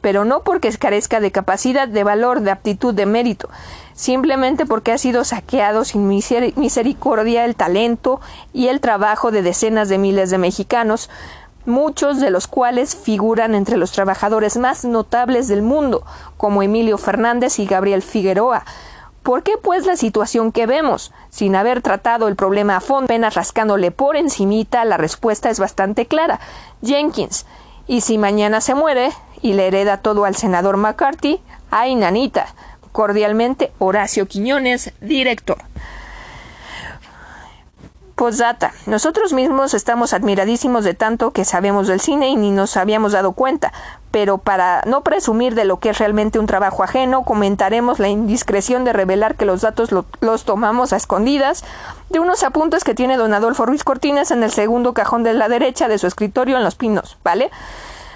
pero 0.00 0.24
no 0.24 0.42
porque 0.42 0.72
carezca 0.78 1.20
de 1.20 1.30
capacidad, 1.30 1.86
de 1.86 2.02
valor, 2.02 2.40
de 2.40 2.50
aptitud, 2.50 2.94
de 2.94 3.04
mérito, 3.04 3.50
simplemente 3.92 4.64
porque 4.64 4.92
ha 4.92 4.98
sido 4.98 5.24
saqueado 5.24 5.84
sin 5.84 6.08
misericordia 6.08 7.44
el 7.44 7.56
talento 7.56 8.22
y 8.54 8.68
el 8.68 8.80
trabajo 8.80 9.30
de 9.30 9.42
decenas 9.42 9.90
de 9.90 9.98
miles 9.98 10.30
de 10.30 10.38
mexicanos, 10.38 11.10
muchos 11.66 12.20
de 12.20 12.30
los 12.30 12.46
cuales 12.46 12.96
figuran 12.96 13.54
entre 13.54 13.76
los 13.76 13.92
trabajadores 13.92 14.56
más 14.56 14.86
notables 14.86 15.46
del 15.46 15.60
mundo, 15.60 16.06
como 16.38 16.62
Emilio 16.62 16.96
Fernández 16.96 17.58
y 17.58 17.66
Gabriel 17.66 18.00
Figueroa, 18.00 18.64
¿Por 19.22 19.42
qué 19.42 19.52
pues 19.62 19.84
la 19.84 19.96
situación 19.96 20.50
que 20.50 20.66
vemos? 20.66 21.12
Sin 21.28 21.54
haber 21.54 21.82
tratado 21.82 22.26
el 22.26 22.36
problema 22.36 22.76
a 22.76 22.80
fondo, 22.80 23.04
apenas 23.04 23.34
rascándole 23.34 23.90
por 23.90 24.16
encimita, 24.16 24.84
la 24.84 24.96
respuesta 24.96 25.50
es 25.50 25.60
bastante 25.60 26.06
clara. 26.06 26.40
Jenkins. 26.82 27.44
Y 27.86 28.00
si 28.00 28.16
mañana 28.16 28.60
se 28.60 28.74
muere 28.74 29.10
y 29.42 29.52
le 29.52 29.66
hereda 29.66 29.98
todo 29.98 30.24
al 30.24 30.36
senador 30.36 30.78
McCarthy, 30.78 31.40
ay 31.70 31.96
nanita. 31.96 32.54
Cordialmente, 32.92 33.72
Horacio 33.78 34.26
Quiñones, 34.26 34.92
director. 35.00 35.58
Posdata. 38.20 38.74
Nosotros 38.84 39.32
mismos 39.32 39.72
estamos 39.72 40.12
admiradísimos 40.12 40.84
de 40.84 40.92
tanto 40.92 41.30
que 41.30 41.46
sabemos 41.46 41.88
del 41.88 42.02
cine 42.02 42.28
y 42.28 42.36
ni 42.36 42.50
nos 42.50 42.76
habíamos 42.76 43.12
dado 43.12 43.32
cuenta, 43.32 43.72
pero 44.10 44.36
para 44.36 44.82
no 44.84 45.00
presumir 45.00 45.54
de 45.54 45.64
lo 45.64 45.80
que 45.80 45.88
es 45.88 45.98
realmente 45.98 46.38
un 46.38 46.44
trabajo 46.44 46.82
ajeno, 46.82 47.22
comentaremos 47.22 47.98
la 47.98 48.08
indiscreción 48.08 48.84
de 48.84 48.92
revelar 48.92 49.36
que 49.36 49.46
los 49.46 49.62
datos 49.62 49.88
los 50.20 50.44
tomamos 50.44 50.92
a 50.92 50.98
escondidas 50.98 51.64
de 52.10 52.20
unos 52.20 52.42
apuntes 52.42 52.84
que 52.84 52.94
tiene 52.94 53.16
don 53.16 53.32
Adolfo 53.32 53.64
Ruiz 53.64 53.84
Cortines 53.84 54.30
en 54.32 54.42
el 54.42 54.50
segundo 54.50 54.92
cajón 54.92 55.22
de 55.22 55.32
la 55.32 55.48
derecha 55.48 55.88
de 55.88 55.96
su 55.96 56.06
escritorio 56.06 56.58
en 56.58 56.62
Los 56.62 56.74
Pinos, 56.74 57.16
¿vale? 57.24 57.50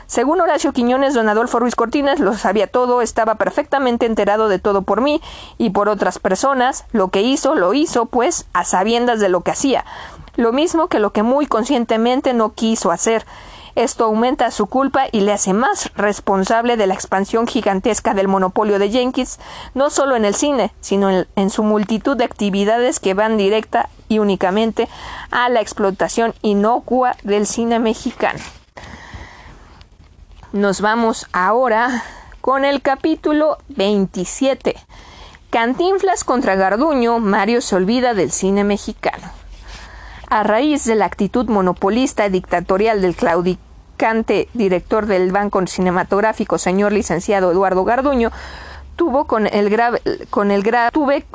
Según 0.06 0.40
Horacio 0.40 0.72
Quiñones, 0.72 1.14
don 1.14 1.28
Adolfo 1.28 1.58
Ruiz 1.58 1.74
Cortines 1.74 2.20
lo 2.20 2.34
sabía 2.34 2.66
todo, 2.66 3.00
estaba 3.00 3.36
perfectamente 3.36 4.06
enterado 4.06 4.48
de 4.48 4.58
todo 4.58 4.82
por 4.82 5.00
mí 5.00 5.22
y 5.58 5.70
por 5.70 5.88
otras 5.88 6.18
personas. 6.18 6.84
Lo 6.92 7.08
que 7.08 7.22
hizo, 7.22 7.54
lo 7.54 7.72
hizo, 7.74 8.06
pues, 8.06 8.46
a 8.52 8.64
sabiendas 8.64 9.20
de 9.20 9.28
lo 9.28 9.40
que 9.40 9.52
hacía. 9.52 9.84
Lo 10.36 10.52
mismo 10.52 10.88
que 10.88 10.98
lo 10.98 11.12
que 11.12 11.22
muy 11.22 11.46
conscientemente 11.46 12.34
no 12.34 12.52
quiso 12.52 12.90
hacer. 12.90 13.24
Esto 13.76 14.04
aumenta 14.04 14.50
su 14.52 14.66
culpa 14.66 15.06
y 15.10 15.20
le 15.20 15.32
hace 15.32 15.52
más 15.52 15.90
responsable 15.96 16.76
de 16.76 16.86
la 16.86 16.94
expansión 16.94 17.48
gigantesca 17.48 18.14
del 18.14 18.28
monopolio 18.28 18.78
de 18.78 18.90
Jenkins, 18.90 19.40
no 19.74 19.90
solo 19.90 20.14
en 20.14 20.24
el 20.24 20.36
cine, 20.36 20.72
sino 20.80 21.10
en, 21.10 21.26
en, 21.34 21.50
su 21.50 21.64
multitud 21.64 22.16
de 22.16 22.24
actividades 22.24 23.00
que 23.00 23.14
van 23.14 23.36
directa 23.36 23.88
y 24.08 24.20
únicamente 24.20 24.88
a 25.32 25.48
la 25.48 25.60
explotación 25.60 26.34
inocua 26.42 27.16
del 27.24 27.46
cine 27.46 27.80
mexicano. 27.80 28.38
Nos 30.54 30.80
vamos 30.80 31.26
ahora 31.32 32.04
con 32.40 32.64
el 32.64 32.80
capítulo 32.80 33.58
27. 33.70 34.76
Cantinflas 35.50 36.22
contra 36.22 36.54
Garduño, 36.54 37.18
Mario 37.18 37.60
se 37.60 37.74
olvida 37.74 38.14
del 38.14 38.30
cine 38.30 38.62
mexicano. 38.62 39.32
A 40.30 40.44
raíz 40.44 40.84
de 40.84 40.94
la 40.94 41.06
actitud 41.06 41.48
monopolista 41.48 42.26
y 42.26 42.30
dictatorial 42.30 43.02
del 43.02 43.16
claudicante 43.16 44.48
director 44.54 45.06
del 45.06 45.32
Banco 45.32 45.66
Cinematográfico, 45.66 46.56
señor 46.58 46.92
licenciado 46.92 47.50
Eduardo 47.50 47.82
Garduño, 47.82 48.30
tuvo 48.94 49.24
con 49.24 49.48
él, 49.48 49.70
grave, 49.70 50.02
con 50.30 50.52
el 50.52 50.62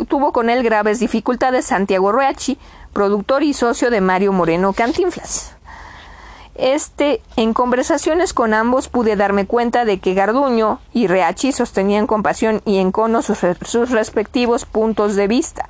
tuvo 0.08 0.32
con 0.32 0.50
él 0.50 0.64
graves 0.64 1.02
dificultades 1.02 1.66
Santiago 1.66 2.14
Reachi, 2.14 2.58
productor 2.94 3.44
y 3.44 3.52
socio 3.52 3.92
de 3.92 4.00
Mario 4.00 4.32
Moreno 4.32 4.72
Cantinflas. 4.72 5.59
Este, 6.62 7.22
en 7.38 7.54
conversaciones 7.54 8.34
con 8.34 8.54
ambos 8.54 8.90
pude 8.90 9.16
darme 9.16 9.46
cuenta 9.46 9.86
de 9.86 10.00
que 10.00 10.14
Garduño 10.14 10.82
y 10.94 11.08
Reachi 11.08 11.54
sostenían 11.54 12.06
con 12.06 12.22
pasión 12.22 12.62
y 12.66 12.80
encono 12.80 13.22
sus, 13.22 13.40
sus 13.62 13.92
respectivos 13.92 14.66
puntos 14.66 15.16
de 15.16 15.28
vista. 15.28 15.70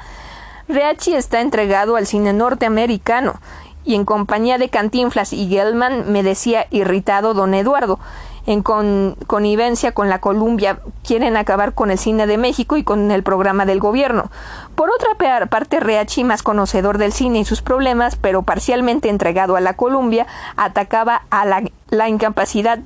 Reachi 0.68 1.14
está 1.14 1.42
entregado 1.42 1.96
al 1.96 2.08
cine 2.08 2.34
norteamericano, 2.34 3.40
y 3.86 3.96
en 3.96 4.04
compañía 4.04 4.58
de 4.58 4.70
Cantinflas 4.70 5.32
y 5.32 5.48
Gelman 5.48 6.12
me 6.12 6.24
decía 6.24 6.66
irritado 6.72 7.34
don 7.34 7.54
Eduardo, 7.54 8.00
en 8.46 8.62
connivencia 8.62 9.92
con 9.92 10.10
la 10.10 10.20
Columbia 10.20 10.80
quieren 11.04 11.38
acabar 11.38 11.74
con 11.74 11.92
el 11.92 11.98
cine 11.98 12.28
de 12.28 12.38
México 12.38 12.78
y 12.78 12.84
con 12.84 13.12
el 13.12 13.24
programa 13.24 13.66
del 13.66 13.80
gobierno. 13.80 14.32
Por 14.76 14.90
otra 14.90 15.48
parte, 15.48 15.80
Reachi, 15.80 16.24
más 16.24 16.44
conocedor 16.44 16.98
del 16.98 17.14
cine 17.14 17.40
y 17.40 17.46
sus 17.46 17.62
problemas, 17.62 18.16
pero 18.16 18.44
parcialmente 18.44 19.10
entregado 19.10 19.56
a 19.56 19.62
la 19.62 19.76
Columbia, 19.76 20.28
atacaba 20.56 21.24
a 21.30 21.46
la, 21.46 21.64
la 21.90 22.10
incapacidad 22.10 22.80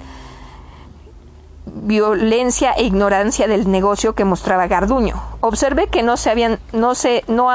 violencia 1.65 2.71
e 2.73 2.83
ignorancia 2.83 3.47
del 3.47 3.69
negocio 3.69 4.13
que 4.13 4.25
mostraba 4.25 4.67
Garduño. 4.67 5.21
Observé 5.41 5.87
que 5.87 6.03
no 6.03 6.17
se 6.17 6.29
habían, 6.29 6.59
no 6.71 6.95
se, 6.95 7.23
no 7.27 7.49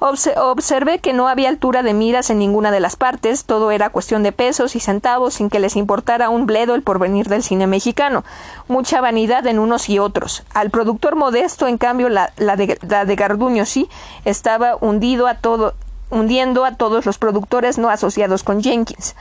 observé 0.00 1.00
que 1.00 1.12
no 1.12 1.28
había 1.28 1.48
altura 1.48 1.82
de 1.82 1.92
miras 1.92 2.30
en 2.30 2.38
ninguna 2.38 2.70
de 2.70 2.80
las 2.80 2.96
partes, 2.96 3.44
todo 3.44 3.70
era 3.70 3.90
cuestión 3.90 4.22
de 4.22 4.32
pesos 4.32 4.76
y 4.76 4.80
centavos 4.80 5.34
sin 5.34 5.50
que 5.50 5.58
les 5.58 5.76
importara 5.76 6.30
un 6.30 6.46
bledo 6.46 6.74
el 6.74 6.82
porvenir 6.82 7.28
del 7.28 7.42
cine 7.42 7.66
mexicano. 7.66 8.24
Mucha 8.68 9.00
vanidad 9.00 9.46
en 9.46 9.58
unos 9.58 9.88
y 9.88 9.98
otros. 9.98 10.44
Al 10.54 10.70
productor 10.70 11.16
modesto, 11.16 11.66
en 11.66 11.78
cambio, 11.78 12.08
la, 12.08 12.30
de, 12.36 12.78
la 12.88 13.04
de 13.04 13.16
Garduño 13.16 13.64
sí, 13.66 13.88
estaba 14.24 14.76
hundido 14.80 15.26
a 15.26 15.34
todo, 15.34 15.74
hundiendo 16.10 16.64
a 16.64 16.76
todos 16.76 17.04
los 17.04 17.18
productores 17.18 17.78
no 17.78 17.90
asociados 17.90 18.44
con 18.44 18.62
Jenkins. 18.62 19.16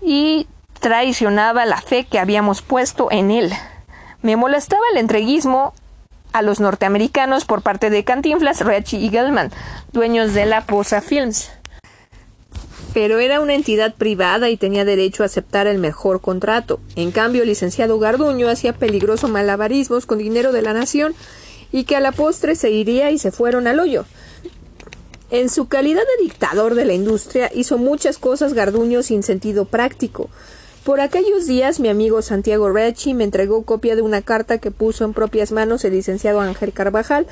Y 0.00 0.48
traicionaba 0.80 1.64
la 1.64 1.80
fe 1.80 2.04
que 2.04 2.18
habíamos 2.18 2.60
puesto 2.60 3.08
en 3.12 3.30
él. 3.30 3.52
Me 4.20 4.36
molestaba 4.36 4.82
el 4.92 4.98
entreguismo 4.98 5.74
a 6.32 6.42
los 6.42 6.60
norteamericanos 6.60 7.44
por 7.44 7.62
parte 7.62 7.90
de 7.90 8.04
Cantinflas, 8.04 8.60
Rechi 8.60 8.96
y 8.96 9.10
Gelman, 9.10 9.50
dueños 9.92 10.34
de 10.34 10.46
la 10.46 10.66
Posa 10.66 11.00
Films. 11.00 11.50
Pero 12.94 13.18
era 13.18 13.40
una 13.40 13.54
entidad 13.54 13.94
privada 13.94 14.50
y 14.50 14.56
tenía 14.56 14.84
derecho 14.84 15.22
a 15.22 15.26
aceptar 15.26 15.66
el 15.66 15.78
mejor 15.78 16.20
contrato. 16.20 16.80
En 16.94 17.10
cambio, 17.10 17.42
el 17.42 17.48
licenciado 17.48 17.98
Garduño 17.98 18.48
hacía 18.48 18.74
peligrosos 18.74 19.30
malabarismos 19.30 20.04
con 20.04 20.18
dinero 20.18 20.52
de 20.52 20.62
la 20.62 20.74
nación 20.74 21.14
y 21.72 21.84
que 21.84 21.96
a 21.96 22.00
la 22.00 22.12
postre 22.12 22.54
se 22.54 22.70
iría 22.70 23.10
y 23.10 23.18
se 23.18 23.32
fueron 23.32 23.66
al 23.66 23.80
hoyo. 23.80 24.04
En 25.30 25.48
su 25.48 25.66
calidad 25.66 26.02
de 26.02 26.24
dictador 26.24 26.74
de 26.74 26.84
la 26.84 26.92
industria 26.92 27.50
hizo 27.54 27.78
muchas 27.78 28.18
cosas 28.18 28.52
Garduño 28.52 29.02
sin 29.02 29.22
sentido 29.22 29.64
práctico. 29.64 30.28
Por 30.84 31.00
aquellos 31.00 31.46
días 31.46 31.78
mi 31.78 31.88
amigo 31.88 32.22
Santiago 32.22 32.68
Rechi 32.68 33.14
me 33.14 33.22
entregó 33.22 33.62
copia 33.62 33.94
de 33.94 34.02
una 34.02 34.20
carta 34.20 34.58
que 34.58 34.72
puso 34.72 35.04
en 35.04 35.12
propias 35.12 35.52
manos 35.52 35.84
el 35.84 35.92
licenciado 35.92 36.40
Ángel 36.40 36.72
Carvajal, 36.72 37.28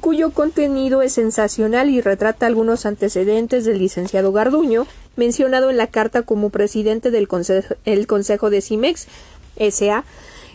cuyo 0.00 0.32
contenido 0.32 1.00
es 1.00 1.12
sensacional 1.12 1.88
y 1.88 2.00
retrata 2.00 2.46
algunos 2.46 2.86
antecedentes 2.86 3.64
del 3.64 3.78
licenciado 3.78 4.32
Garduño, 4.32 4.88
mencionado 5.14 5.70
en 5.70 5.76
la 5.76 5.86
carta 5.86 6.22
como 6.22 6.50
presidente 6.50 7.12
del 7.12 7.28
consejo, 7.28 7.76
el 7.84 8.08
consejo 8.08 8.50
de 8.50 8.60
CIMEX 8.60 9.06
SA, 9.70 10.02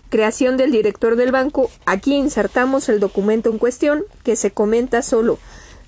creación 0.10 0.58
del 0.58 0.72
director 0.72 1.16
del 1.16 1.32
banco. 1.32 1.72
Aquí 1.86 2.16
insertamos 2.16 2.90
el 2.90 3.00
documento 3.00 3.50
en 3.50 3.60
cuestión, 3.60 4.04
que 4.24 4.36
se 4.36 4.52
comenta 4.52 5.04
solo. 5.04 5.40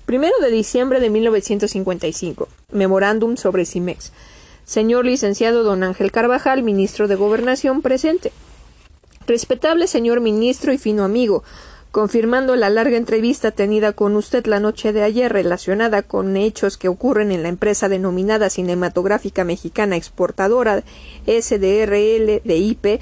Primero 0.06 0.34
de 0.40 0.50
diciembre 0.50 0.98
de 1.00 1.10
1955. 1.10 2.48
Memorándum 2.72 3.36
sobre 3.36 3.66
CIMEX. 3.66 4.12
Señor 4.68 5.06
licenciado 5.06 5.62
don 5.62 5.82
Ángel 5.82 6.12
Carvajal, 6.12 6.62
ministro 6.62 7.08
de 7.08 7.14
Gobernación, 7.14 7.80
presente. 7.80 8.32
Respetable 9.26 9.86
señor 9.86 10.20
ministro 10.20 10.74
y 10.74 10.76
fino 10.76 11.04
amigo, 11.04 11.42
confirmando 11.90 12.54
la 12.54 12.68
larga 12.68 12.98
entrevista 12.98 13.50
tenida 13.50 13.94
con 13.94 14.14
usted 14.14 14.44
la 14.44 14.60
noche 14.60 14.92
de 14.92 15.04
ayer 15.04 15.32
relacionada 15.32 16.02
con 16.02 16.36
hechos 16.36 16.76
que 16.76 16.88
ocurren 16.88 17.32
en 17.32 17.42
la 17.42 17.48
empresa 17.48 17.88
denominada 17.88 18.50
Cinematográfica 18.50 19.42
Mexicana 19.42 19.96
Exportadora 19.96 20.82
SDRL 21.24 22.42
de 22.44 22.56
IP 22.58 23.00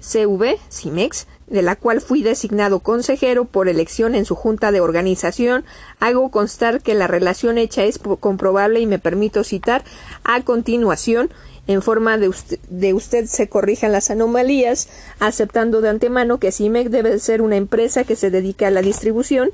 CV, 0.00 0.58
CIMEX, 0.72 1.28
de 1.50 1.62
la 1.62 1.76
cual 1.76 2.00
fui 2.00 2.22
designado 2.22 2.80
consejero 2.80 3.44
por 3.44 3.68
elección 3.68 4.14
en 4.14 4.24
su 4.24 4.34
junta 4.34 4.72
de 4.72 4.80
organización, 4.80 5.64
hago 5.98 6.30
constar 6.30 6.80
que 6.80 6.94
la 6.94 7.08
relación 7.08 7.58
hecha 7.58 7.84
es 7.84 7.98
comprobable 7.98 8.80
y 8.80 8.86
me 8.86 8.98
permito 8.98 9.44
citar 9.44 9.84
a 10.24 10.40
continuación. 10.42 11.30
En 11.66 11.82
forma 11.82 12.18
de 12.18 12.28
usted, 12.28 12.58
de 12.68 12.94
usted, 12.94 13.26
se 13.26 13.48
corrijan 13.48 13.92
las 13.92 14.10
anomalías, 14.10 14.88
aceptando 15.20 15.80
de 15.80 15.90
antemano 15.90 16.38
que 16.38 16.50
CIMEX 16.50 16.90
debe 16.90 17.18
ser 17.18 17.42
una 17.42 17.56
empresa 17.56 18.04
que 18.04 18.16
se 18.16 18.30
dedica 18.30 18.68
a 18.68 18.70
la 18.70 18.82
distribución 18.82 19.50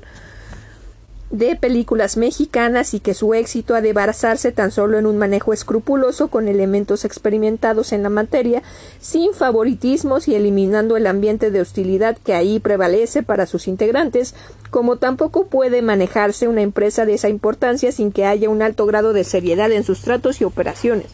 de 1.29 1.55
películas 1.55 2.15
mexicanas 2.15 2.93
y 2.93 2.99
que 2.99 3.13
su 3.13 3.33
éxito 3.33 3.75
ha 3.75 3.81
de 3.81 3.93
basarse 3.93 4.51
tan 4.51 4.71
solo 4.71 4.97
en 4.97 5.05
un 5.05 5.17
manejo 5.17 5.53
escrupuloso 5.53 6.29
con 6.29 6.47
elementos 6.47 7.03
experimentados 7.03 7.91
en 7.91 8.03
la 8.03 8.09
materia, 8.09 8.63
sin 8.99 9.33
favoritismos 9.33 10.27
y 10.27 10.35
eliminando 10.35 10.95
el 10.95 11.07
ambiente 11.07 11.51
de 11.51 11.61
hostilidad 11.61 12.17
que 12.17 12.33
ahí 12.33 12.59
prevalece 12.59 13.23
para 13.23 13.45
sus 13.45 13.67
integrantes, 13.67 14.35
como 14.69 14.97
tampoco 14.97 15.47
puede 15.47 15.81
manejarse 15.81 16.47
una 16.47 16.61
empresa 16.61 17.05
de 17.05 17.15
esa 17.15 17.29
importancia 17.29 17.91
sin 17.91 18.11
que 18.11 18.25
haya 18.25 18.49
un 18.49 18.61
alto 18.61 18.85
grado 18.85 19.13
de 19.13 19.23
seriedad 19.23 19.71
en 19.71 19.83
sus 19.83 20.01
tratos 20.01 20.41
y 20.41 20.45
operaciones. 20.45 21.07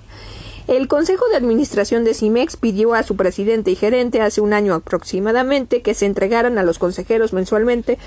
El 0.68 0.88
Consejo 0.88 1.28
de 1.28 1.36
Administración 1.36 2.06
de 2.06 2.14
CIMEX 2.14 2.56
pidió 2.56 2.94
a 2.94 3.04
su 3.04 3.18
presidente 3.18 3.72
y 3.72 3.76
gerente 3.76 4.22
hace 4.22 4.40
un 4.40 4.54
año 4.54 4.74
aproximadamente 4.74 5.82
que 5.82 5.94
se 5.94 6.06
entregaran 6.06 6.58
a 6.58 6.64
los 6.64 6.80
consejeros 6.80 7.34
mensualmente 7.34 7.98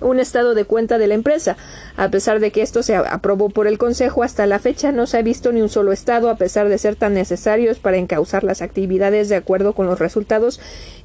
un 0.00 0.18
estado 0.18 0.54
de 0.54 0.64
cuenta 0.64 0.98
de 0.98 1.06
la 1.06 1.14
empresa. 1.14 1.56
A 1.96 2.08
pesar 2.08 2.40
de 2.40 2.50
que 2.50 2.62
esto 2.62 2.82
se 2.82 2.96
aprobó 2.96 3.48
por 3.48 3.68
el 3.68 3.78
Consejo, 3.78 4.24
hasta 4.24 4.46
la 4.46 4.58
fecha 4.58 4.90
no 4.90 5.06
se 5.06 5.18
ha 5.18 5.22
visto 5.22 5.52
ni 5.52 5.62
un 5.62 5.68
solo 5.68 5.92
estado, 5.92 6.30
a 6.30 6.36
pesar 6.36 6.68
de 6.68 6.78
ser 6.78 6.96
tan 6.96 7.14
necesarios 7.14 7.78
para 7.78 7.98
encauzar 7.98 8.42
las 8.42 8.60
actividades 8.60 9.28
de 9.28 9.36
acuerdo 9.36 9.72
con 9.72 9.86
los 9.86 10.00
resultados 10.00 10.58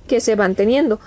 que 0.08 0.20
se 0.20 0.36
van 0.36 0.56
teniendo. 0.56 1.00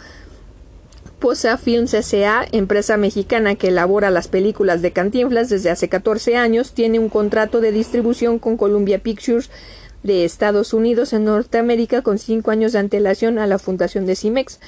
Posa 1.18 1.58
Films 1.58 1.94
S.A., 1.94 2.46
empresa 2.52 2.96
mexicana 2.96 3.56
que 3.56 3.68
elabora 3.68 4.12
las 4.12 4.28
películas 4.28 4.82
de 4.82 4.92
Cantinflas 4.92 5.48
desde 5.48 5.70
hace 5.70 5.88
14 5.88 6.36
años, 6.36 6.72
tiene 6.72 7.00
un 7.00 7.08
contrato 7.08 7.60
de 7.60 7.72
distribución 7.72 8.38
con 8.38 8.56
Columbia 8.56 9.00
Pictures 9.00 9.50
de 10.08 10.24
Estados 10.24 10.72
Unidos 10.72 11.12
en 11.12 11.24
Norteamérica 11.24 12.02
con 12.02 12.18
cinco 12.18 12.50
años 12.50 12.72
de 12.72 12.80
antelación 12.80 13.38
a 13.38 13.46
la 13.46 13.60
fundación 13.60 14.06
de 14.06 14.16
CIMEX. 14.16 14.58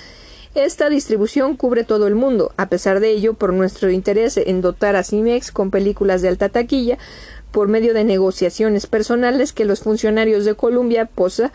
Esta 0.55 0.89
distribución 0.89 1.57
cubre 1.57 1.83
todo 1.83 2.07
el 2.07 2.15
mundo. 2.15 2.53
A 2.57 2.69
pesar 2.69 3.01
de 3.01 3.11
ello, 3.11 3.35
por 3.35 3.53
nuestro 3.53 3.91
interés 3.91 4.37
en 4.37 4.61
dotar 4.61 4.97
a 4.97 5.03
CIMEX 5.03 5.51
con 5.51 5.71
películas 5.71 6.23
de 6.23 6.29
alta 6.29 6.49
taquilla, 6.49 6.99
por 7.51 7.69
medio 7.69 7.95
de 7.95 8.05
negociaciones 8.05 8.87
personales 8.87 9.53
que 9.53 9.65
los 9.65 9.81
funcionarios 9.81 10.45
de 10.45 10.55
Columbia 10.55 11.07
Posa 11.07 11.53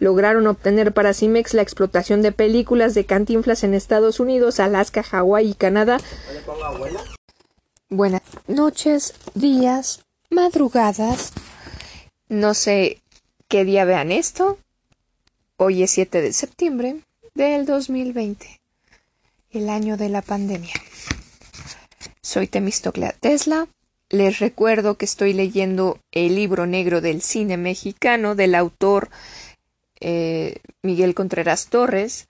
lograron 0.00 0.46
obtener 0.46 0.92
para 0.92 1.14
CIMEX 1.14 1.54
la 1.54 1.62
explotación 1.62 2.20
de 2.20 2.32
películas 2.32 2.94
de 2.94 3.06
cantinflas 3.06 3.64
en 3.64 3.72
Estados 3.72 4.20
Unidos, 4.20 4.60
Alaska, 4.60 5.02
Hawái 5.02 5.50
y 5.50 5.54
Canadá. 5.54 5.98
Buenas 7.88 8.22
noches, 8.46 9.14
días, 9.34 10.02
madrugadas. 10.28 11.32
No 12.28 12.52
sé 12.52 12.98
¿Qué 13.48 13.64
día 13.64 13.86
vean 13.86 14.12
esto? 14.12 14.58
Hoy 15.56 15.82
es 15.82 15.92
7 15.92 16.20
de 16.20 16.34
septiembre 16.34 16.96
del 17.34 17.64
2020, 17.64 18.60
el 19.52 19.70
año 19.70 19.96
de 19.96 20.10
la 20.10 20.20
pandemia. 20.20 20.74
Soy 22.20 22.46
Temistoclea 22.46 23.12
Tesla. 23.12 23.66
Les 24.10 24.38
recuerdo 24.38 24.98
que 24.98 25.06
estoy 25.06 25.32
leyendo 25.32 25.98
el 26.12 26.34
libro 26.34 26.66
negro 26.66 27.00
del 27.00 27.22
cine 27.22 27.56
mexicano 27.56 28.34
del 28.34 28.54
autor 28.54 29.08
eh, 29.98 30.56
Miguel 30.82 31.14
Contreras 31.14 31.68
Torres, 31.68 32.28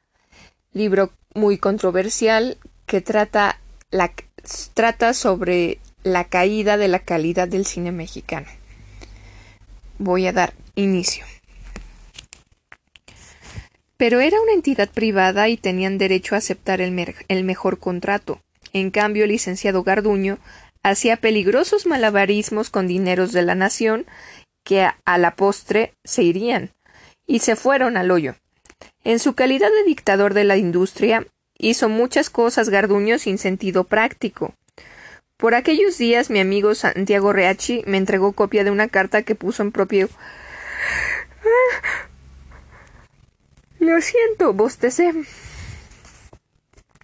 libro 0.72 1.10
muy 1.34 1.58
controversial 1.58 2.58
que 2.86 3.00
trata, 3.00 3.58
sobre 5.14 5.80
la 6.04 6.22
caída 6.28 6.76
de 6.76 6.86
la 6.86 7.00
calidad 7.00 7.48
del 7.48 7.66
cine 7.66 7.90
mexicano. 7.90 8.46
Voy 9.98 10.28
a 10.28 10.32
dar 10.32 10.54
inicio. 10.82 11.24
Pero 13.96 14.20
era 14.20 14.40
una 14.40 14.52
entidad 14.52 14.88
privada 14.88 15.48
y 15.48 15.56
tenían 15.56 15.98
derecho 15.98 16.34
a 16.34 16.38
aceptar 16.38 16.80
el, 16.80 17.16
el 17.26 17.44
mejor 17.44 17.78
contrato. 17.78 18.40
En 18.72 18.90
cambio, 18.90 19.24
el 19.24 19.30
licenciado 19.30 19.82
Garduño 19.82 20.38
hacía 20.82 21.16
peligrosos 21.16 21.86
malabarismos 21.86 22.70
con 22.70 22.86
dineros 22.86 23.32
de 23.32 23.42
la 23.42 23.54
nación 23.54 24.06
que 24.64 24.82
a 24.82 25.18
la 25.18 25.34
postre 25.34 25.94
se 26.04 26.22
irían, 26.22 26.72
y 27.26 27.40
se 27.40 27.56
fueron 27.56 27.96
al 27.96 28.10
hoyo. 28.10 28.36
En 29.02 29.18
su 29.18 29.34
calidad 29.34 29.70
de 29.70 29.84
dictador 29.84 30.34
de 30.34 30.44
la 30.44 30.56
industria, 30.56 31.26
hizo 31.56 31.88
muchas 31.88 32.30
cosas 32.30 32.68
Garduño 32.68 33.18
sin 33.18 33.38
sentido 33.38 33.84
práctico. 33.84 34.54
Por 35.36 35.54
aquellos 35.54 35.98
días 35.98 36.30
mi 36.30 36.40
amigo 36.40 36.74
Santiago 36.74 37.32
Reachi 37.32 37.82
me 37.86 37.96
entregó 37.96 38.32
copia 38.32 38.64
de 38.64 38.70
una 38.70 38.88
carta 38.88 39.22
que 39.22 39.34
puso 39.34 39.62
en 39.62 39.72
propio 39.72 40.08
lo 43.80 44.00
siento, 44.00 44.52
bostecé. 44.52 45.12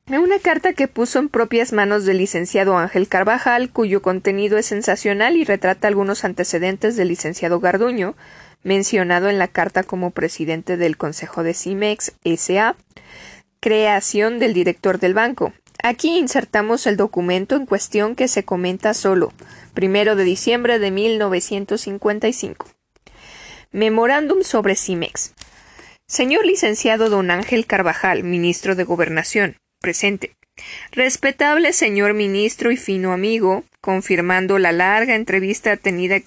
Una 0.07 0.39
carta 0.39 0.75
que 0.75 0.87
puso 0.87 1.19
en 1.19 1.31
propias 1.31 1.73
manos 1.73 2.05
del 2.05 2.19
licenciado 2.19 2.77
Ángel 2.77 3.09
Carvajal, 3.09 3.71
cuyo 3.71 4.03
contenido 4.03 4.59
es 4.59 4.67
sensacional 4.67 5.37
y 5.37 5.45
retrata 5.45 5.89
algunos 5.89 6.25
antecedentes 6.25 6.97
del 6.97 7.09
licenciado 7.09 7.59
Garduño, 7.59 8.15
mencionado 8.63 9.31
en 9.31 9.39
la 9.39 9.49
carta 9.49 9.83
como 9.83 10.11
presidente 10.11 10.77
del 10.77 10.99
Consejo 10.99 11.43
de 11.43 11.55
CIMEX 11.55 12.13
S.A., 12.23 12.77
creación 13.61 14.39
del 14.39 14.53
director 14.53 14.99
del 14.99 15.15
banco. 15.15 15.55
Aquí 15.83 16.19
insertamos 16.19 16.87
el 16.87 16.99
documento 16.99 17.57
en 17.57 17.65
cuestión 17.65 18.15
que 18.15 18.29
se 18.29 18.45
comenta 18.45 18.93
solo, 18.93 19.33
primero 19.73 20.17
de 20.17 20.25
diciembre 20.25 20.79
de 20.79 20.91
1955. 20.91 22.74
Memorándum 23.75 24.45
sobre 24.45 24.77
CIMEX. 24.77 25.35
Señor 26.07 26.47
licenciado 26.47 27.11
don 27.11 27.33
Ángel 27.33 27.67
Carvajal, 27.67 28.23
ministro 28.23 28.77
de 28.77 28.85
Gobernación, 28.85 29.57
presente. 29.81 30.31
Respetable 30.93 31.73
señor 31.73 32.15
ministro 32.15 32.71
y 32.71 32.77
fino 32.77 33.13
amigo, 33.13 33.65
confirmando 33.81 34.61
la 34.61 34.71
larga 34.71 35.17
entrevista 35.17 35.77
tenida, 35.77 36.21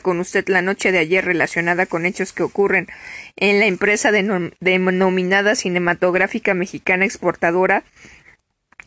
con 0.00 0.18
usted 0.18 0.48
la 0.48 0.62
noche 0.62 0.92
de 0.92 0.98
ayer 0.98 1.26
relacionada 1.26 1.84
con 1.84 2.06
hechos 2.06 2.32
que 2.32 2.42
ocurren 2.42 2.86
en 3.36 3.60
la 3.60 3.66
empresa 3.66 4.10
denominada 4.10 5.56
Cinematográfica 5.56 6.54
Mexicana 6.54 7.04
Exportadora 7.04 7.84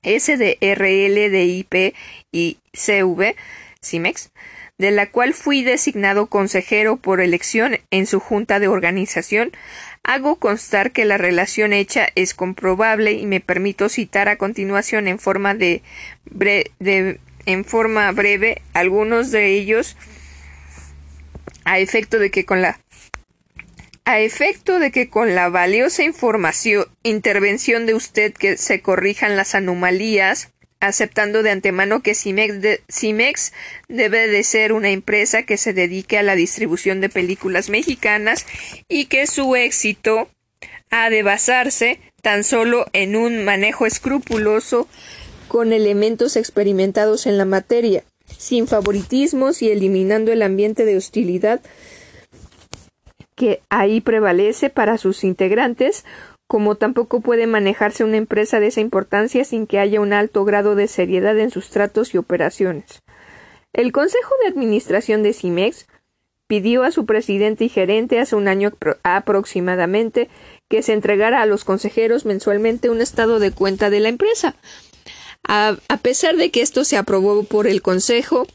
SDRL 0.02 1.30
de 1.30 1.44
IP 1.46 1.94
y 2.32 2.58
CV, 2.74 3.36
CIMEX, 3.84 4.29
de 4.80 4.92
la 4.92 5.12
cual 5.12 5.34
fui 5.34 5.62
designado 5.62 6.28
consejero 6.28 6.96
por 6.96 7.20
elección 7.20 7.80
en 7.92 8.08
su 8.08 8.20
junta 8.20 8.60
de 8.60 8.70
organización, 8.70 9.52
hago 10.04 10.38
constar 10.38 10.92
que 10.92 11.04
la 11.04 11.18
relación 11.18 11.74
hecha 11.74 12.08
es 12.16 12.34
comprobable 12.34 13.12
y 13.12 13.26
me 13.26 13.42
permito 13.42 13.90
citar 13.90 14.30
a 14.30 14.38
continuación 14.38 15.10
en 15.10 15.20
forma 15.20 15.54
de, 15.54 15.84
en 17.46 17.66
forma 17.66 18.10
breve 18.14 18.62
algunos 18.74 19.32
de 19.32 19.48
ellos 19.48 19.98
a 21.66 21.80
efecto 21.80 22.18
de 22.18 22.32
que 22.32 22.46
con 22.46 22.62
la 22.62 22.80
a 24.06 24.22
efecto 24.22 24.80
de 24.80 24.90
que 24.92 25.10
con 25.10 25.36
la 25.36 25.50
valiosa 25.50 26.04
información 26.04 26.86
intervención 27.04 27.86
de 27.86 27.94
usted 27.94 28.34
que 28.34 28.58
se 28.58 28.82
corrijan 28.82 29.36
las 29.36 29.54
anomalías 29.56 30.52
aceptando 30.80 31.44
de 31.44 31.52
antemano 31.52 32.02
que 32.02 32.16
Cimex, 32.16 33.54
debe 33.88 34.28
de 34.28 34.44
ser 34.44 34.74
una 34.74 34.90
empresa 34.90 35.44
que 35.44 35.58
se 35.58 35.74
dedique 35.74 36.18
a 36.18 36.24
la 36.24 36.36
distribución 36.36 37.02
de 37.02 37.10
películas 37.10 37.70
mexicanas 37.70 38.46
y 38.88 39.06
que 39.06 39.28
su 39.28 39.56
éxito 39.56 40.30
ha 40.90 41.10
de 41.10 41.24
basarse 41.24 42.00
tan 42.22 42.44
solo 42.44 42.86
en 42.94 43.16
un 43.16 43.44
manejo 43.44 43.86
escrupuloso 43.86 44.88
con 45.48 45.74
elementos 45.74 46.36
experimentados 46.36 47.26
en 47.26 47.38
la 47.38 47.46
materia, 47.46 48.04
sin 48.38 48.68
favoritismos 48.68 49.62
y 49.62 49.72
eliminando 49.72 50.32
el 50.32 50.42
ambiente 50.42 50.86
de 50.86 50.98
hostilidad 50.98 51.62
que 53.36 53.62
ahí 53.70 54.02
prevalece 54.02 54.70
para 54.70 54.98
sus 54.98 55.24
integrantes, 55.24 56.04
como 56.50 56.74
tampoco 56.74 57.22
puede 57.22 57.46
manejarse 57.46 58.04
una 58.04 58.18
empresa 58.18 58.60
de 58.60 58.66
esa 58.68 58.82
importancia 58.82 59.46
sin 59.46 59.68
que 59.68 59.78
haya 59.78 60.02
un 60.02 60.14
alto 60.14 60.44
grado 60.46 60.74
de 60.74 60.88
seriedad 60.88 61.38
en 61.38 61.52
sus 61.52 61.70
tratos 61.70 62.16
y 62.16 62.18
operaciones. 62.18 63.04
El 63.72 63.92
Consejo 63.92 64.34
de 64.42 64.48
Administración 64.48 65.22
de 65.22 65.34
CIMEX 65.34 65.86
pidió 66.48 66.82
a 66.82 66.90
su 66.90 67.06
presidente 67.06 67.66
y 67.66 67.70
gerente 67.70 68.20
hace 68.20 68.36
un 68.36 68.48
año 68.48 68.72
aproximadamente 69.04 70.28
que 70.68 70.82
se 70.82 70.94
entregara 70.94 71.44
a 71.44 71.46
los 71.46 71.66
consejeros 71.66 72.26
mensualmente 72.26 72.90
un 72.90 73.02
estado 73.02 73.38
de 73.38 73.52
cuenta 73.52 73.92
de 73.92 74.00
la 74.00 74.10
empresa. 74.10 74.56
A, 75.48 75.78
pesar 76.02 76.36
de 76.36 76.50
que 76.50 76.64
esto 76.64 76.84
se 76.84 76.98
aprobó 76.98 77.44
por 77.44 77.68
el 77.68 77.84
Consejo, 77.84 78.48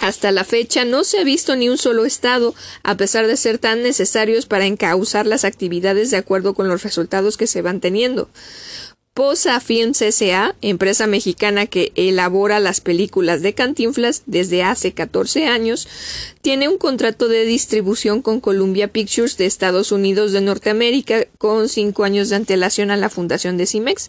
hasta 0.00 0.32
la 0.32 0.44
fecha 0.44 0.84
no 0.84 1.04
se 1.04 1.18
ha 1.18 1.24
visto 1.24 1.56
ni 1.56 1.68
un 1.68 1.78
solo 1.78 2.04
estado, 2.04 2.54
a 2.82 2.96
pesar 2.96 3.26
de 3.26 3.36
ser 3.36 3.58
tan 3.58 3.82
necesarios 3.82 4.46
para 4.46 4.66
encauzar 4.66 5.26
las 5.26 5.44
actividades 5.44 6.10
de 6.10 6.16
acuerdo 6.16 6.54
con 6.54 6.68
los 6.68 6.82
resultados 6.82 7.36
que 7.36 7.46
se 7.46 7.62
van 7.62 7.80
teniendo. 7.80 8.28
Posa 9.18 9.58
Films 9.58 10.00
S.A., 10.00 10.54
empresa 10.60 11.08
mexicana 11.08 11.66
que 11.66 11.90
elabora 11.96 12.60
las 12.60 12.80
películas 12.80 13.42
de 13.42 13.52
Cantinflas 13.52 14.22
desde 14.26 14.62
hace 14.62 14.92
14 14.92 15.46
años, 15.46 15.88
tiene 16.40 16.68
un 16.68 16.78
contrato 16.78 17.26
de 17.26 17.44
distribución 17.44 18.22
con 18.22 18.38
Columbia 18.38 18.92
Pictures 18.92 19.36
de 19.36 19.46
Estados 19.46 19.90
Unidos 19.90 20.30
de 20.30 20.40
Norteamérica 20.40 21.26
con 21.36 21.68
cinco 21.68 22.04
años 22.04 22.28
de 22.28 22.36
antelación 22.36 22.92
a 22.92 22.96
la 22.96 23.10
fundación 23.10 23.56
de 23.56 23.66
Cimex. 23.66 24.08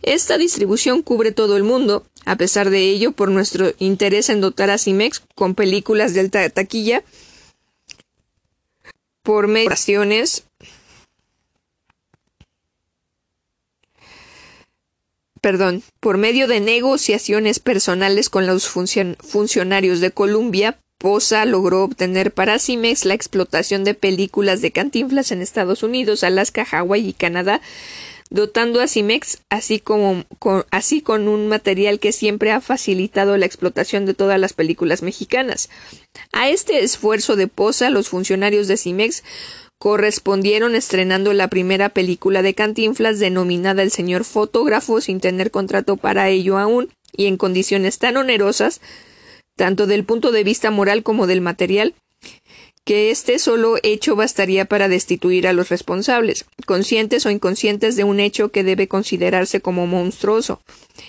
Esta 0.00 0.38
distribución 0.38 1.02
cubre 1.02 1.32
todo 1.32 1.58
el 1.58 1.62
mundo, 1.62 2.06
a 2.24 2.36
pesar 2.36 2.70
de 2.70 2.80
ello, 2.80 3.12
por 3.12 3.30
nuestro 3.30 3.72
interés 3.78 4.28
en 4.28 4.40
dotar 4.40 4.70
a 4.70 4.78
Cimex 4.78 5.22
con 5.34 5.54
películas 5.54 6.14
de 6.14 6.20
alta 6.20 6.48
taquilla, 6.50 7.02
por 9.22 9.48
medio 9.48 9.70
perdón, 15.40 15.82
por 16.00 16.18
medio 16.18 16.46
de 16.48 16.60
negociaciones 16.60 17.58
personales 17.60 18.28
con 18.28 18.46
los 18.46 18.68
funcionarios 18.68 20.00
de 20.00 20.10
Columbia, 20.10 20.78
Posa 20.98 21.46
logró 21.46 21.84
obtener 21.84 22.30
para 22.30 22.58
Cimex 22.58 23.06
la 23.06 23.14
explotación 23.14 23.84
de 23.84 23.94
películas 23.94 24.60
de 24.60 24.70
cantinflas 24.70 25.32
en 25.32 25.40
Estados 25.40 25.82
Unidos, 25.82 26.22
Alaska, 26.24 26.66
Hawái 26.66 27.08
y 27.08 27.12
Canadá, 27.14 27.62
dotando 28.30 28.80
a 28.80 28.86
Cimex 28.86 29.42
así 29.50 29.80
como 29.80 30.24
con, 30.38 30.64
así 30.70 31.02
con 31.02 31.28
un 31.28 31.48
material 31.48 31.98
que 31.98 32.12
siempre 32.12 32.52
ha 32.52 32.60
facilitado 32.60 33.36
la 33.36 33.46
explotación 33.46 34.06
de 34.06 34.14
todas 34.14 34.40
las 34.40 34.52
películas 34.52 35.02
mexicanas. 35.02 35.68
A 36.32 36.48
este 36.48 36.82
esfuerzo 36.82 37.36
de 37.36 37.48
Posa, 37.48 37.90
los 37.90 38.08
funcionarios 38.08 38.68
de 38.68 38.76
Cimex 38.76 39.24
correspondieron 39.78 40.74
estrenando 40.74 41.32
la 41.32 41.48
primera 41.48 41.88
película 41.88 42.42
de 42.42 42.54
Cantinflas 42.54 43.18
denominada 43.18 43.82
El 43.82 43.90
señor 43.90 44.24
fotógrafo 44.24 45.00
sin 45.00 45.20
tener 45.20 45.50
contrato 45.50 45.96
para 45.96 46.28
ello 46.28 46.58
aún 46.58 46.90
y 47.12 47.26
en 47.26 47.36
condiciones 47.36 47.98
tan 47.98 48.16
onerosas, 48.16 48.80
tanto 49.56 49.86
del 49.86 50.04
punto 50.04 50.32
de 50.32 50.44
vista 50.44 50.70
moral 50.70 51.02
como 51.02 51.26
del 51.26 51.40
material, 51.40 51.94
que 52.90 53.12
este 53.12 53.38
solo 53.38 53.76
hecho 53.84 54.16
bastaría 54.16 54.64
para 54.64 54.88
destituir 54.88 55.46
a 55.46 55.52
los 55.52 55.68
responsables, 55.68 56.46
conscientes 56.66 57.24
o 57.24 57.30
inconscientes 57.30 57.94
de 57.94 58.02
un 58.02 58.18
hecho 58.18 58.48
que 58.48 58.64
debe 58.64 58.88
considerarse 58.88 59.60
como 59.60 59.86
monstruoso. 59.86 60.60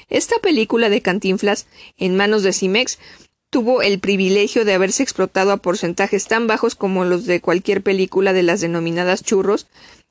Esta 0.08 0.38
película 0.44 0.90
de 0.90 1.02
Cantinflas, 1.02 1.66
en 1.98 2.16
manos 2.16 2.44
de 2.44 2.54
Cimex, 2.54 3.00
tuvo 3.50 3.82
el 3.82 3.98
privilegio 3.98 4.64
de 4.64 4.76
haberse 4.76 5.02
explotado 5.02 5.52
a 5.52 5.58
porcentajes 5.58 6.28
tan 6.28 6.46
bajos 6.46 6.76
como 6.76 7.04
los 7.04 7.26
de 7.26 7.42
cualquier 7.42 7.82
película 7.82 8.32
de 8.32 8.44
las 8.44 8.62
denominadas 8.62 9.24
churros, 9.24 9.66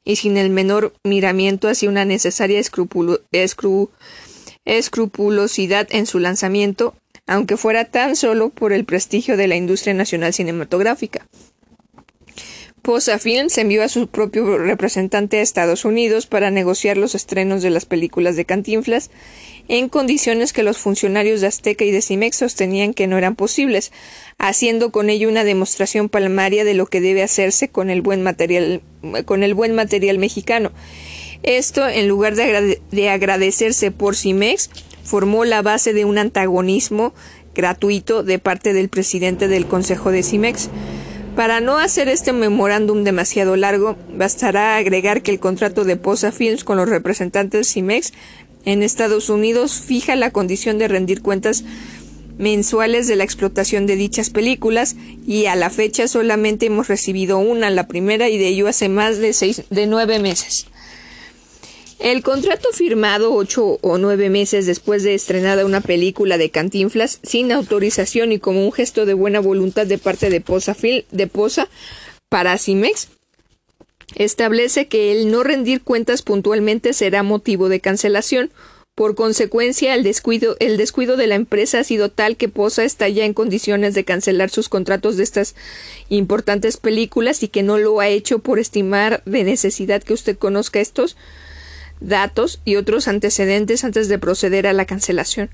y 0.04 0.16
sin 0.16 0.38
el 0.38 0.50
menor 0.50 0.92
miramiento 1.04 1.68
hacia 1.68 1.88
una 1.88 2.04
necesaria 2.04 2.58
escrupulosidad 4.64 5.88
en 5.92 6.06
su 6.06 6.18
lanzamiento, 6.18 6.96
aunque 7.28 7.56
fuera 7.56 7.84
tan 7.84 8.16
solo 8.16 8.48
por 8.48 8.72
el 8.72 8.84
prestigio 8.84 9.36
de 9.36 9.46
la 9.46 9.54
industria 9.54 9.94
nacional 9.94 10.34
cinematográfica. 10.34 11.28
Posa 12.90 13.20
Films 13.20 13.56
envió 13.56 13.84
a 13.84 13.88
su 13.88 14.08
propio 14.08 14.58
representante 14.58 15.38
a 15.38 15.42
Estados 15.42 15.84
Unidos 15.84 16.26
para 16.26 16.50
negociar 16.50 16.96
los 16.96 17.14
estrenos 17.14 17.62
de 17.62 17.70
las 17.70 17.84
películas 17.84 18.34
de 18.34 18.44
Cantinflas 18.44 19.12
en 19.68 19.88
condiciones 19.88 20.52
que 20.52 20.64
los 20.64 20.78
funcionarios 20.78 21.40
de 21.40 21.46
Azteca 21.46 21.84
y 21.84 21.92
de 21.92 22.02
Cimex 22.02 22.38
sostenían 22.38 22.92
que 22.92 23.06
no 23.06 23.16
eran 23.16 23.36
posibles, 23.36 23.92
haciendo 24.38 24.90
con 24.90 25.08
ello 25.08 25.28
una 25.28 25.44
demostración 25.44 26.08
palmaria 26.08 26.64
de 26.64 26.74
lo 26.74 26.86
que 26.86 27.00
debe 27.00 27.22
hacerse 27.22 27.68
con 27.68 27.90
el 27.90 28.02
buen 28.02 28.24
material, 28.24 28.82
mexicano. 30.18 30.72
Esto, 31.44 31.86
en 31.86 32.08
lugar 32.08 32.34
de 32.34 33.08
agradecerse 33.08 33.92
por 33.92 34.16
Cimex, 34.16 34.68
formó 35.04 35.44
la 35.44 35.62
base 35.62 35.92
de 35.92 36.04
un 36.04 36.18
antagonismo 36.18 37.14
gratuito 37.54 38.24
de 38.24 38.40
parte 38.40 38.72
del 38.72 38.88
presidente 38.88 39.46
del 39.46 39.66
Consejo 39.66 40.10
de 40.10 40.24
Cimex. 40.24 40.70
Para 41.36 41.60
no 41.60 41.78
hacer 41.78 42.08
este 42.08 42.32
memorándum 42.32 43.04
demasiado 43.04 43.56
largo, 43.56 43.96
bastará 44.14 44.76
agregar 44.76 45.22
que 45.22 45.30
el 45.30 45.40
contrato 45.40 45.84
de 45.84 45.96
Posa 45.96 46.32
Films 46.32 46.64
con 46.64 46.76
los 46.76 46.88
representantes 46.88 47.72
CIMEX 47.72 48.12
en 48.64 48.82
Estados 48.82 49.30
Unidos 49.30 49.80
fija 49.80 50.16
la 50.16 50.32
condición 50.32 50.78
de 50.78 50.88
rendir 50.88 51.22
cuentas 51.22 51.64
mensuales 52.36 53.06
de 53.06 53.16
la 53.16 53.24
explotación 53.24 53.86
de 53.86 53.96
dichas 53.96 54.30
películas 54.30 54.96
y 55.26 55.46
a 55.46 55.56
la 55.56 55.70
fecha 55.70 56.08
solamente 56.08 56.66
hemos 56.66 56.88
recibido 56.88 57.38
una, 57.38 57.70
la 57.70 57.86
primera, 57.86 58.28
y 58.28 58.38
de 58.38 58.48
ello 58.48 58.66
hace 58.66 58.88
más 58.88 59.18
de 59.18 59.32
seis, 59.32 59.62
de 59.70 59.86
nueve 59.86 60.18
meses. 60.18 60.66
El 62.00 62.22
contrato 62.22 62.70
firmado 62.72 63.34
ocho 63.34 63.78
o 63.82 63.98
nueve 63.98 64.30
meses 64.30 64.64
después 64.64 65.02
de 65.02 65.14
estrenada 65.14 65.66
una 65.66 65.82
película 65.82 66.38
de 66.38 66.48
Cantinflas 66.48 67.20
sin 67.22 67.52
autorización 67.52 68.32
y 68.32 68.38
como 68.38 68.64
un 68.64 68.72
gesto 68.72 69.04
de 69.04 69.12
buena 69.12 69.38
voluntad 69.38 69.86
de 69.86 69.98
parte 69.98 70.30
de 70.30 70.40
Posa, 70.40 70.74
de 71.10 71.26
Posa 71.26 71.68
para 72.30 72.56
Cimex 72.56 73.08
establece 74.14 74.88
que 74.88 75.12
el 75.12 75.30
no 75.30 75.42
rendir 75.42 75.82
cuentas 75.82 76.22
puntualmente 76.22 76.94
será 76.94 77.22
motivo 77.22 77.68
de 77.68 77.80
cancelación. 77.80 78.50
Por 78.94 79.14
consecuencia, 79.14 79.94
el 79.94 80.02
descuido, 80.02 80.56
el 80.58 80.78
descuido 80.78 81.18
de 81.18 81.26
la 81.26 81.34
empresa 81.34 81.80
ha 81.80 81.84
sido 81.84 82.10
tal 82.10 82.38
que 82.38 82.48
Posa 82.48 82.82
está 82.82 83.10
ya 83.10 83.26
en 83.26 83.34
condiciones 83.34 83.92
de 83.92 84.06
cancelar 84.06 84.48
sus 84.48 84.70
contratos 84.70 85.18
de 85.18 85.24
estas 85.24 85.54
importantes 86.08 86.78
películas 86.78 87.42
y 87.42 87.48
que 87.48 87.62
no 87.62 87.76
lo 87.76 88.00
ha 88.00 88.08
hecho 88.08 88.38
por 88.38 88.58
estimar 88.58 89.22
de 89.26 89.44
necesidad 89.44 90.02
que 90.02 90.14
usted 90.14 90.38
conozca 90.38 90.80
estos 90.80 91.18
datos 92.00 92.60
y 92.64 92.76
otros 92.76 93.08
antecedentes 93.08 93.84
antes 93.84 94.08
de 94.08 94.18
proceder 94.18 94.66
a 94.66 94.72
la 94.72 94.84
cancelación. 94.86 95.50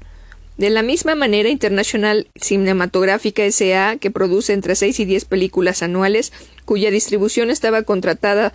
De 0.57 0.71
la 0.71 0.83
misma 0.83 1.15
manera, 1.15 1.51
International 1.51 2.29
Cinematográfica 2.35 3.45
S.A., 3.45 3.99
que 3.99 4.11
produce 4.11 4.55
entre 4.55 4.75
6 4.75 5.01
y 5.01 5.05
10 5.05 5.27
películas 5.27 5.83
anuales, 5.83 6.33
cuya 6.65 6.91
distribución 6.91 7.51
estaba 7.51 7.83
contratada 7.83 8.55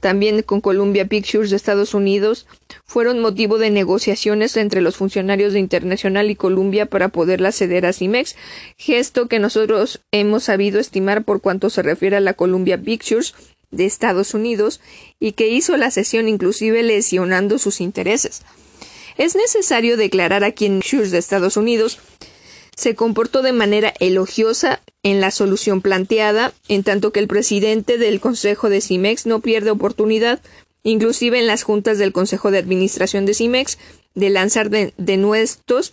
también 0.00 0.42
con 0.42 0.60
Columbia 0.60 1.06
Pictures 1.06 1.48
de 1.48 1.56
Estados 1.56 1.94
Unidos, 1.94 2.46
fueron 2.84 3.20
motivo 3.20 3.58
de 3.58 3.70
negociaciones 3.70 4.56
entre 4.58 4.82
los 4.82 4.96
funcionarios 4.96 5.54
de 5.54 5.58
Internacional 5.58 6.30
y 6.30 6.36
Columbia 6.36 6.86
para 6.86 7.08
poderla 7.08 7.50
ceder 7.50 7.86
a 7.86 7.94
Cimex, 7.94 8.36
gesto 8.76 9.26
que 9.26 9.38
nosotros 9.38 10.02
hemos 10.12 10.44
sabido 10.44 10.78
estimar 10.78 11.24
por 11.24 11.40
cuanto 11.40 11.70
se 11.70 11.82
refiere 11.82 12.16
a 12.16 12.20
la 12.20 12.34
Columbia 12.34 12.78
Pictures 12.78 13.34
de 13.70 13.86
Estados 13.86 14.34
Unidos 14.34 14.80
y 15.20 15.32
que 15.32 15.48
hizo 15.48 15.76
la 15.76 15.90
cesión 15.90 16.28
inclusive 16.28 16.82
lesionando 16.82 17.58
sus 17.58 17.80
intereses. 17.80 18.42
Es 19.16 19.34
necesario 19.34 19.96
declarar 19.96 20.44
aquí 20.44 20.66
en 20.66 20.80
Pictures 20.80 21.10
de 21.10 21.18
Estados 21.18 21.56
Unidos 21.56 21.98
se 22.78 22.94
comportó 22.94 23.42
de 23.42 23.52
manera 23.52 23.92
elogiosa 23.98 24.80
en 25.02 25.20
la 25.20 25.32
solución 25.32 25.82
planteada, 25.82 26.52
en 26.68 26.84
tanto 26.84 27.10
que 27.10 27.18
el 27.18 27.26
presidente 27.26 27.98
del 27.98 28.20
Consejo 28.20 28.70
de 28.70 28.80
CIMEX 28.80 29.26
no 29.26 29.40
pierde 29.40 29.72
oportunidad, 29.72 30.40
inclusive 30.84 31.40
en 31.40 31.48
las 31.48 31.64
juntas 31.64 31.98
del 31.98 32.12
Consejo 32.12 32.52
de 32.52 32.58
Administración 32.58 33.26
de 33.26 33.34
CIMEX, 33.34 33.78
de 34.14 34.30
lanzar 34.30 34.70
de, 34.70 34.94
denuestos 34.96 35.92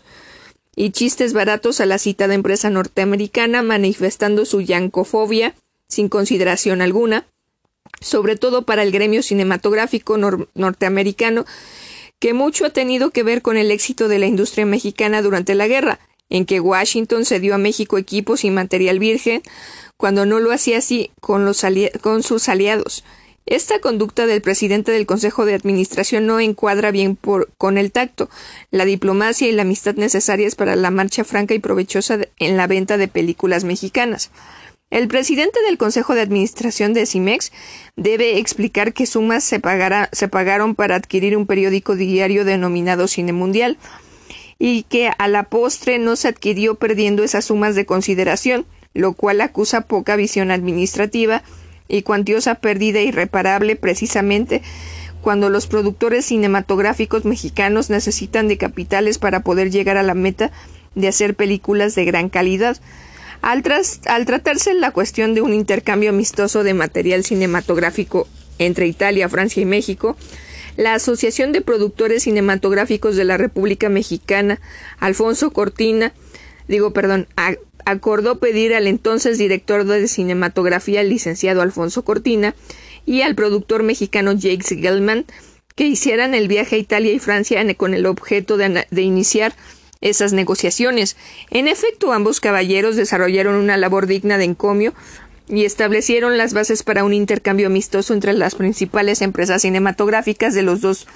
y 0.75 0.91
chistes 0.91 1.33
baratos 1.33 1.81
a 1.81 1.87
la 1.87 1.97
citada 1.97 2.35
empresa 2.35 2.69
norteamericana, 2.69 3.63
manifestando 3.63 4.45
su 4.45 4.61
yancofobia 4.61 5.55
sin 5.87 6.07
consideración 6.07 6.83
alguna, 6.83 7.25
sobre 8.01 8.35
todo 8.35 8.63
para 8.63 8.83
el 8.83 8.91
gremio 8.91 9.23
cinematográfico 9.23 10.17
norteamericano, 10.53 11.45
que 12.19 12.33
mucho 12.33 12.65
ha 12.65 12.69
tenido 12.69 13.11
que 13.11 13.23
ver 13.23 13.41
con 13.41 13.57
el 13.57 13.71
éxito 13.71 14.07
de 14.07 14.19
la 14.19 14.25
industria 14.27 14.65
mexicana 14.65 15.21
durante 15.21 15.55
la 15.55 15.67
guerra, 15.67 15.99
en 16.29 16.45
que 16.45 16.59
Washington 16.59 17.25
cedió 17.25 17.55
a 17.55 17.59
México 17.59 17.97
equipos 17.97 18.43
y 18.43 18.51
material 18.51 18.99
virgen 18.99 19.43
cuando 19.97 20.25
no 20.25 20.39
lo 20.39 20.51
hacía 20.51 20.79
así 20.79 21.11
con, 21.21 21.53
sus 21.53 22.49
aliados. 22.49 23.03
Esta 23.45 23.79
conducta 23.79 24.25
del 24.25 24.41
presidente 24.41 24.91
del 24.91 25.05
Consejo 25.05 25.45
de 25.45 25.53
Administración 25.53 26.25
no 26.25 26.39
encuadra 26.39 26.89
bien 26.89 27.15
con 27.57 27.77
el 27.77 27.91
tacto, 27.91 28.27
la 28.71 28.85
diplomacia 28.85 29.47
y 29.47 29.51
la 29.51 29.61
amistad 29.61 29.95
necesarias 29.95 30.55
para 30.55 30.75
la 30.75 30.89
marcha 30.89 31.23
franca 31.23 31.53
y 31.53 31.59
provechosa 31.59 32.19
en 32.39 32.57
la 32.57 32.65
venta 32.65 32.97
de 32.97 33.07
películas 33.07 33.63
mexicanas. 33.63 34.31
El 34.95 35.09
presidente 35.09 35.59
del 35.67 35.77
Consejo 35.77 36.15
de 36.15 36.21
Administración 36.21 36.93
de 36.93 37.05
CIMEX 37.05 37.51
debe 37.97 38.37
explicar 38.37 38.93
qué 38.93 39.05
sumas 39.05 39.43
se, 39.43 39.59
se 40.13 40.27
pagaron 40.29 40.73
para 40.73 40.95
adquirir 40.95 41.35
un 41.35 41.45
periódico 41.45 41.97
diario 41.97 42.45
denominado 42.45 43.09
Cine 43.09 43.33
Mundial, 43.33 43.77
y 44.57 44.83
que 44.83 45.11
a 45.17 45.27
la 45.27 45.43
postre 45.43 45.99
no 45.99 46.15
se 46.15 46.29
adquirió 46.29 46.75
perdiendo 46.75 47.25
esas 47.25 47.43
sumas 47.43 47.75
de 47.75 47.85
consideración, 47.85 48.65
lo 48.93 49.11
cual 49.11 49.41
acusa 49.41 49.81
poca 49.81 50.15
visión 50.15 50.49
administrativa 50.49 51.43
y 51.89 52.03
cuantiosa 52.03 52.55
pérdida 52.55 53.01
irreparable 53.01 53.75
precisamente 53.75 54.61
cuando 55.21 55.49
los 55.49 55.67
productores 55.67 56.23
cinematográficos 56.23 57.25
mexicanos 57.25 57.89
necesitan 57.89 58.47
de 58.47 58.57
capitales 58.57 59.17
para 59.17 59.41
poder 59.41 59.71
llegar 59.71 59.97
a 59.97 60.03
la 60.03 60.13
meta 60.13 60.53
de 60.95 61.09
hacer 61.09 61.35
películas 61.35 61.95
de 61.95 62.05
gran 62.05 62.29
calidad. 62.29 62.77
Al, 63.45 63.61
al 64.07 64.25
tratarse 64.25 64.73
la 64.73 64.89
cuestión 64.89 65.35
de 65.35 65.41
un 65.41 65.53
intercambio 65.53 66.09
amistoso 66.09 66.63
de 66.63 66.73
material 66.73 67.23
cinematográfico 67.23 68.27
entre 68.57 68.87
Italia, 68.87 69.29
Francia 69.29 69.61
y 69.61 69.65
México, 69.65 70.17
la 70.77 70.95
Asociación 70.95 71.51
de 71.51 71.61
Productores 71.61 72.23
Cinematográficos 72.23 73.15
de 73.15 73.23
la 73.23 73.37
República 73.37 73.87
Mexicana, 73.87 74.59
Alfonso 74.97 75.51
Cortina, 75.51 76.11
digo, 76.67 76.91
perdón, 76.91 77.27
acordó 77.85 78.39
pedir 78.39 78.73
al 78.73 78.87
entonces 78.87 79.37
director 79.37 79.85
de 79.85 80.07
cinematografía, 80.07 81.01
el 81.01 81.09
licenciado 81.09 81.61
Alfonso 81.61 82.03
Cortina, 82.03 82.55
y 83.05 83.21
al 83.21 83.35
productor 83.35 83.83
mexicano 83.83 84.31
Jake 84.33 84.75
Gelman 84.75 85.23
que 85.75 85.85
hicieran 85.85 86.33
el 86.33 86.47
viaje 86.47 86.77
a 86.77 86.79
Italia 86.79 87.13
y 87.13 87.19
Francia 87.19 87.61
con 87.75 87.93
el 87.93 88.07
objeto 88.07 88.57
de, 88.57 88.87
de 88.89 89.01
iniciar 89.03 89.53
esas 90.09 90.33
negociaciones. 90.33 91.17
En 91.49 91.67
efecto, 91.67 92.13
ambos 92.13 92.39
caballeros 92.39 92.95
desarrollaron 92.95 93.55
una 93.55 93.77
labor 93.77 94.07
digna 94.07 94.37
de 94.37 94.45
encomio, 94.45 94.93
y 95.47 95.65
establecieron 95.65 96.37
las 96.37 96.53
bases 96.53 96.83
para 96.83 97.03
un 97.03 97.13
intercambio 97.13 97.67
amistoso 97.67 98.13
entre 98.13 98.33
las 98.33 98.55
principales 98.55 99.21
empresas 99.21 99.61
cinematográficas 99.61 100.53
de 100.53 100.63
los 100.63 100.81
dos 100.81 101.07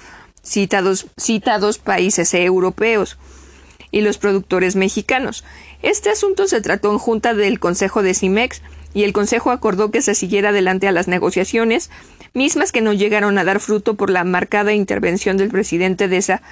citados, 0.42 1.06
citados 1.16 1.78
países 1.78 2.32
europeos 2.34 3.18
y 3.90 4.02
los 4.02 4.18
productores 4.18 4.76
mexicanos. 4.76 5.44
Este 5.82 6.10
asunto 6.10 6.46
se 6.46 6.60
trató 6.60 6.92
en 6.92 6.98
junta 6.98 7.34
del 7.34 7.58
Consejo 7.58 8.02
de 8.02 8.14
CIMEX 8.14 8.62
y 8.94 9.02
el 9.02 9.12
Consejo 9.12 9.50
acordó 9.50 9.90
que 9.90 10.02
se 10.02 10.14
siguiera 10.14 10.50
adelante 10.50 10.86
a 10.86 10.92
las 10.92 11.08
negociaciones, 11.08 11.90
mismas 12.32 12.70
que 12.70 12.80
no 12.80 12.92
llegaron 12.92 13.36
a 13.38 13.44
dar 13.44 13.58
fruto 13.58 13.94
por 13.94 14.10
la 14.10 14.22
marcada 14.22 14.72
intervención 14.72 15.36
del 15.36 15.48
presidente 15.48 16.06
de, 16.06 16.18
esa, 16.18 16.42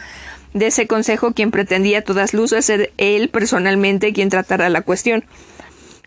de 0.54 0.68
ese 0.68 0.86
Consejo, 0.86 1.32
quien 1.32 1.50
pretendía 1.50 1.98
a 1.98 2.02
todas 2.02 2.34
luces 2.34 2.64
ser 2.64 2.92
él 2.96 3.28
personalmente 3.28 4.12
quien 4.12 4.28
tratara 4.28 4.68
la 4.70 4.82
cuestión. 4.82 5.24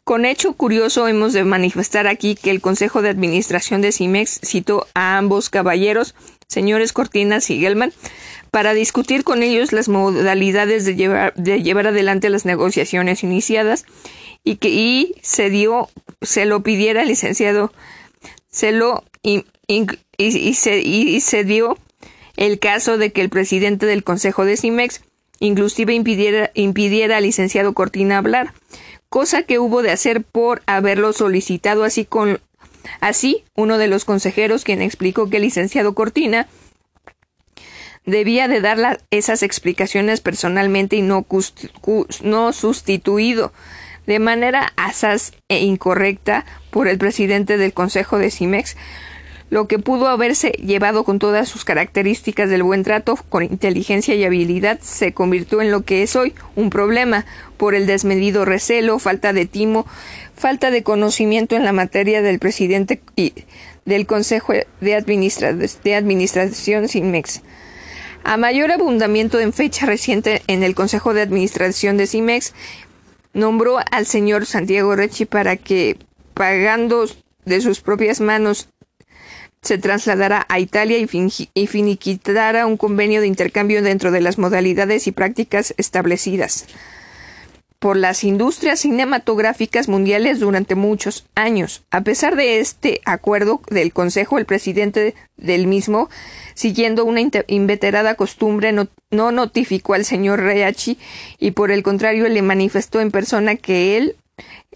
Con 0.04 0.26
hecho 0.26 0.54
curioso 0.54 1.08
hemos 1.08 1.32
de 1.32 1.44
manifestar 1.44 2.08
aquí 2.08 2.36
que 2.36 2.50
el 2.50 2.60
Consejo 2.60 3.02
de 3.02 3.10
Administración 3.10 3.82
de 3.82 3.92
CIMEX 3.92 4.40
citó 4.44 4.88
a 4.96 5.18
ambos 5.18 5.50
caballeros, 5.50 6.16
señores 6.48 6.92
Cortinas 6.92 7.50
y 7.52 7.60
Gelman, 7.60 7.94
para 8.50 8.74
discutir 8.74 9.24
con 9.24 9.44
ellos 9.44 9.72
las 9.72 9.90
modalidades 9.90 10.86
de 10.86 10.96
llevar, 10.96 11.34
de 11.36 11.62
llevar 11.62 11.88
adelante 11.88 12.30
las 12.30 12.46
negociaciones 12.46 13.24
iniciadas 13.24 13.86
y 14.44 14.56
que 14.56 14.70
y 14.70 15.16
se 15.22 15.50
dio, 15.52 15.88
se 16.22 16.46
lo 16.46 16.64
pidiera 16.64 17.02
al 17.02 17.08
licenciado, 17.08 17.72
se 18.50 18.72
lo 18.72 19.04
y, 19.22 19.46
se, 20.54 20.80
y 20.80 21.22
se 21.22 21.44
dio 21.44 21.78
el 22.38 22.60
caso 22.60 22.98
de 22.98 23.12
que 23.12 23.22
el 23.22 23.30
presidente 23.30 23.86
del 23.86 24.04
Consejo 24.04 24.46
de 24.46 24.58
CIMEX 24.58 25.02
inclusive 25.40 25.94
impidiera, 25.94 26.52
impidiera 26.54 27.18
al 27.18 27.24
licenciado 27.24 27.74
Cortina 27.74 28.18
hablar 28.18 28.54
cosa 29.10 29.44
que 29.44 29.60
hubo 29.60 29.82
de 29.82 29.92
hacer 29.92 30.24
por 30.24 30.62
haberlo 30.68 31.14
solicitado 31.14 31.84
así 31.84 32.06
con 32.06 32.40
así 33.02 33.44
uno 33.56 33.78
de 33.78 33.88
los 33.88 34.06
consejeros 34.06 34.64
quien 34.64 34.82
explicó 34.82 35.30
que 35.30 35.38
el 35.38 35.44
licenciado 35.44 35.94
Cortina 35.94 36.48
debía 38.06 38.48
de 38.48 38.62
dar 38.62 39.02
esas 39.12 39.44
explicaciones 39.44 40.22
personalmente 40.22 40.96
y 40.96 41.02
no, 41.02 41.26
no 42.24 42.54
sustituido 42.54 43.54
de 44.08 44.20
manera 44.20 44.74
asaz 44.76 45.34
e 45.48 45.60
incorrecta 45.60 46.46
por 46.72 46.88
el 46.88 46.98
presidente 46.98 47.58
del 47.58 47.74
Consejo 47.74 48.18
de 48.18 48.32
CIMEX, 48.32 48.76
lo 49.52 49.68
que 49.68 49.80
pudo 49.80 50.08
haberse 50.08 50.52
llevado 50.52 51.04
con 51.04 51.20
todas 51.20 51.50
sus 51.50 51.66
características 51.66 52.50
del 52.50 52.64
buen 52.64 52.84
trato, 52.84 53.18
con 53.28 53.44
inteligencia 53.44 54.16
y 54.16 54.24
habilidad, 54.24 54.80
se 54.80 55.12
convirtió 55.12 55.62
en 55.62 55.72
lo 55.72 55.82
que 55.82 56.04
es 56.04 56.16
hoy, 56.16 56.34
un 56.56 56.70
problema, 56.70 57.26
por 57.58 57.76
el 57.76 57.86
desmedido 57.86 58.46
recelo, 58.46 58.98
falta 58.98 59.34
de 59.34 59.46
timo, 59.46 59.86
falta 60.38 60.72
de 60.72 60.84
conocimiento 60.84 61.58
en 61.58 61.66
la 61.66 61.74
materia 61.74 62.22
del 62.22 62.40
presidente 62.40 63.02
y 63.18 63.34
del 63.84 64.08
Consejo 64.08 64.54
de, 64.80 64.96
Administración 64.96 66.88
CIMEX. 66.88 67.42
A 68.24 68.38
mayor 68.38 68.72
abundamiento 68.72 69.38
en 69.42 69.52
fecha 69.52 69.86
reciente 69.86 70.44
en 70.48 70.64
el 70.64 70.76
Consejo 70.76 71.14
de 71.14 71.24
Administración 71.24 71.98
de 71.98 72.08
CIMEX, 72.08 72.54
nombró 73.34 73.80
al 73.92 74.06
señor 74.06 74.46
Santiago 74.46 74.96
Rechi 74.96 75.26
para 75.26 75.58
que, 75.58 75.98
pagando 76.34 77.06
de 77.44 77.60
sus 77.60 77.82
propias 77.82 78.22
manos 78.22 78.70
se 79.62 79.78
trasladara 79.78 80.46
a 80.50 80.60
Italia 80.60 80.98
y, 80.98 81.68
finiquitara 81.68 82.66
un 82.66 82.78
convenio 82.78 83.22
de 83.22 83.28
intercambio 83.28 83.84
dentro 83.84 84.12
de 84.12 84.22
las 84.22 84.40
modalidades 84.40 85.06
y 85.06 85.12
prácticas 85.12 85.76
establecidas 85.78 86.66
por 87.78 87.98
las 87.98 88.24
industrias 88.24 88.82
cinematográficas 88.82 89.88
mundiales 89.88 90.40
durante 90.40 90.76
muchos 90.76 91.26
años. 91.34 91.84
A 91.90 92.02
pesar 92.02 92.36
de 92.36 92.60
este 92.60 93.02
acuerdo 93.06 93.60
del 93.72 93.92
Consejo, 93.92 94.38
el 94.38 94.46
presidente 94.46 95.16
del 95.36 95.66
mismo, 95.66 96.08
siguiendo 96.54 97.06
una 97.06 97.22
inveterada 97.48 98.14
costumbre, 98.14 98.72
no, 98.72 98.88
no 99.10 99.32
notificó 99.32 99.96
al 99.96 100.06
señor 100.06 100.42
Reachi 100.42 101.00
y 101.40 101.52
por 101.52 101.72
el 101.72 101.82
contrario 101.82 102.30
le 102.30 102.44
manifestó 102.44 103.02
en 103.02 103.10
persona 103.10 103.56
que 103.56 103.98
él, 103.98 104.16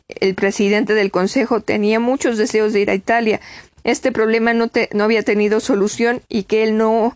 el 0.08 0.34
presidente 0.34 0.96
del 0.96 1.12
Consejo, 1.12 1.62
tenía 1.62 2.00
muchos 2.00 2.40
deseos 2.40 2.74
de 2.74 2.82
ir 2.82 2.90
a 2.90 2.96
Italia, 2.96 3.40
este 3.86 4.12
problema 4.12 4.54
no, 4.54 4.70
no 4.94 5.04
había 5.04 5.24
tenido 5.24 5.62
solución 5.62 6.22
y 6.28 6.44
que 6.44 6.64
él 6.64 6.76
no 6.78 7.16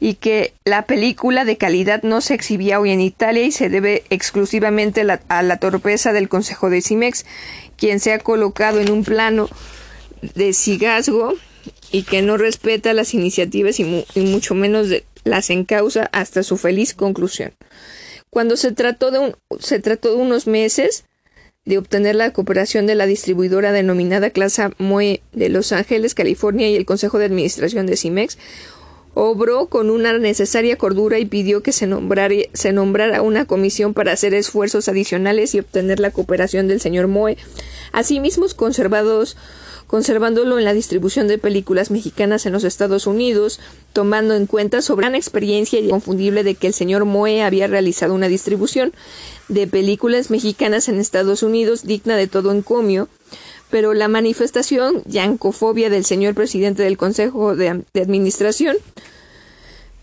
y 0.00 0.14
que 0.14 0.54
la 0.64 0.86
película 0.86 1.44
de 1.44 1.56
calidad 1.56 2.02
no 2.02 2.20
se 2.20 2.34
exhibía 2.34 2.80
hoy 2.80 2.90
en 2.90 3.00
Italia 3.00 3.44
y 3.44 3.52
se 3.52 3.68
debe 3.68 4.04
exclusivamente 4.10 5.04
a 5.28 5.42
la 5.42 5.56
torpeza 5.58 6.12
del 6.12 6.28
Consejo 6.28 6.70
de 6.70 6.82
CIMEX, 6.82 7.24
quien 7.76 8.00
se 8.00 8.12
ha 8.12 8.18
colocado 8.18 8.80
en 8.80 8.90
un 8.90 9.04
plano 9.04 9.48
de 10.34 10.52
sigazgo 10.52 11.34
y 11.90 12.02
que 12.02 12.22
no 12.22 12.36
respeta 12.36 12.92
las 12.92 13.14
iniciativas 13.14 13.80
y, 13.80 14.04
y 14.14 14.20
mucho 14.20 14.54
menos 14.54 14.88
de, 14.88 15.04
las 15.24 15.50
encausa 15.50 16.08
hasta 16.12 16.42
su 16.42 16.56
feliz 16.56 16.94
conclusión. 16.94 17.52
Cuando 18.30 18.56
se 18.56 18.72
trató 18.72 19.10
de 19.10 19.18
un, 19.18 19.36
se 19.58 19.80
trató 19.80 20.10
de 20.10 20.22
unos 20.22 20.46
meses 20.46 21.04
de 21.64 21.78
obtener 21.78 22.14
la 22.14 22.30
cooperación 22.32 22.86
de 22.86 22.94
la 22.94 23.06
distribuidora 23.06 23.72
denominada 23.72 24.28
Clasa 24.28 24.72
Moe 24.76 25.22
de 25.32 25.48
Los 25.48 25.72
Ángeles, 25.72 26.14
California 26.14 26.68
y 26.68 26.76
el 26.76 26.84
Consejo 26.84 27.18
de 27.18 27.24
Administración 27.24 27.86
de 27.86 27.96
CIMEX, 27.96 28.36
obró 29.14 29.66
con 29.66 29.88
una 29.88 30.18
necesaria 30.18 30.76
cordura 30.76 31.18
y 31.18 31.24
pidió 31.24 31.62
que 31.62 31.72
se 31.72 31.86
nombrara, 31.86 32.34
se 32.52 32.72
nombrara, 32.72 33.22
una 33.22 33.46
comisión 33.46 33.94
para 33.94 34.12
hacer 34.12 34.34
esfuerzos 34.34 34.88
adicionales 34.88 35.54
y 35.54 35.60
obtener 35.60 36.00
la 36.00 36.10
cooperación 36.10 36.68
del 36.68 36.82
señor 36.82 37.08
Moe. 37.08 37.38
Asimismo, 37.92 38.44
conservados 38.54 39.38
conservándolo 39.94 40.58
en 40.58 40.64
la 40.64 40.74
distribución 40.74 41.28
de 41.28 41.38
películas 41.38 41.92
mexicanas 41.92 42.46
en 42.46 42.52
los 42.52 42.64
Estados 42.64 43.06
Unidos, 43.06 43.60
tomando 43.92 44.34
en 44.34 44.46
cuenta 44.46 44.82
su 44.82 44.96
gran 44.96 45.14
experiencia 45.14 45.78
inconfundible 45.78 46.42
de 46.42 46.56
que 46.56 46.66
el 46.66 46.74
señor 46.74 47.04
Moe 47.04 47.44
había 47.44 47.68
realizado 47.68 48.12
una 48.12 48.26
distribución 48.26 48.92
de 49.46 49.68
películas 49.68 50.32
mexicanas 50.32 50.88
en 50.88 50.98
Estados 50.98 51.44
Unidos 51.44 51.84
digna 51.84 52.16
de 52.16 52.26
todo 52.26 52.50
encomio, 52.50 53.08
pero 53.70 53.94
la 53.94 54.08
manifestación 54.08 55.04
yancofobia 55.04 55.90
del 55.90 56.04
señor 56.04 56.34
presidente 56.34 56.82
del 56.82 56.96
Consejo 56.96 57.54
de, 57.54 57.84
Administración, 57.94 58.76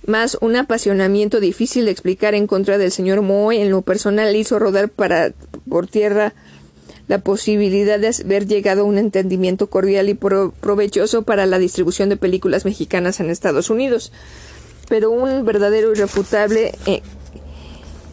más 0.07 0.37
un 0.39 0.55
apasionamiento 0.55 1.41
difícil 1.41 1.83
de 1.83 1.91
explicar 1.91 2.33
en 2.33 2.47
contra 2.47 2.77
del 2.77 2.93
señor 2.93 3.23
Moe, 3.23 3.61
en 3.61 3.69
lo 3.69 3.81
personal 3.81 4.33
hizo 4.37 4.57
rodar 4.57 4.87
para 4.87 5.33
por 5.67 5.87
tierra 5.87 6.33
la 7.11 7.19
posibilidad 7.19 7.99
de 7.99 8.15
haber 8.23 8.47
llegado 8.47 8.83
a 8.83 8.85
un 8.85 8.97
entendimiento 8.97 9.67
cordial 9.67 10.07
y 10.07 10.13
provechoso 10.13 11.23
para 11.23 11.45
la 11.45 11.59
distribución 11.59 12.07
de 12.07 12.15
películas 12.15 12.63
mexicanas 12.63 13.19
en 13.19 13.29
Estados 13.29 13.69
Unidos. 13.69 14.13
Pero 14.87 15.11
un 15.11 15.43
verdadero 15.43 15.91
irrefutable 15.91 16.73
eh, 16.85 17.01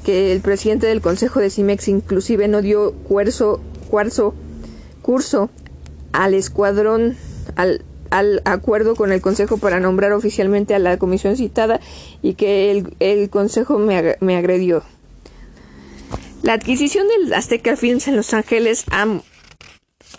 que 0.05 0.32
el 0.32 0.40
presidente 0.40 0.88
del 0.88 1.01
Consejo 1.01 1.38
de 1.38 1.49
CIMEX 1.49 1.86
inclusive 1.86 2.49
no 2.49 2.61
dio 2.61 2.90
cuerzo, 2.92 3.61
cuarzo, 3.88 4.34
curso 5.01 5.49
al 6.11 6.34
escuadrón, 6.34 7.16
al, 7.55 7.84
al 8.11 8.42
acuerdo 8.46 8.96
con 8.96 9.12
el 9.12 9.20
Consejo 9.20 9.59
para 9.59 9.78
nombrar 9.78 10.11
oficialmente 10.11 10.74
a 10.74 10.80
la 10.80 10.96
comisión 10.96 11.36
citada 11.36 11.78
y 12.20 12.34
que 12.34 12.72
el, 12.72 12.96
el 12.99 13.30
Consejo 13.30 13.78
me, 13.78 14.16
me 14.18 14.36
agredió. 14.36 14.82
La 16.43 16.55
adquisición 16.55 17.07
del 17.09 17.32
Azteca 17.34 17.76
Films 17.76 18.09
en 18.09 18.16
Los 18.16 18.32
Ángeles 18.32 18.84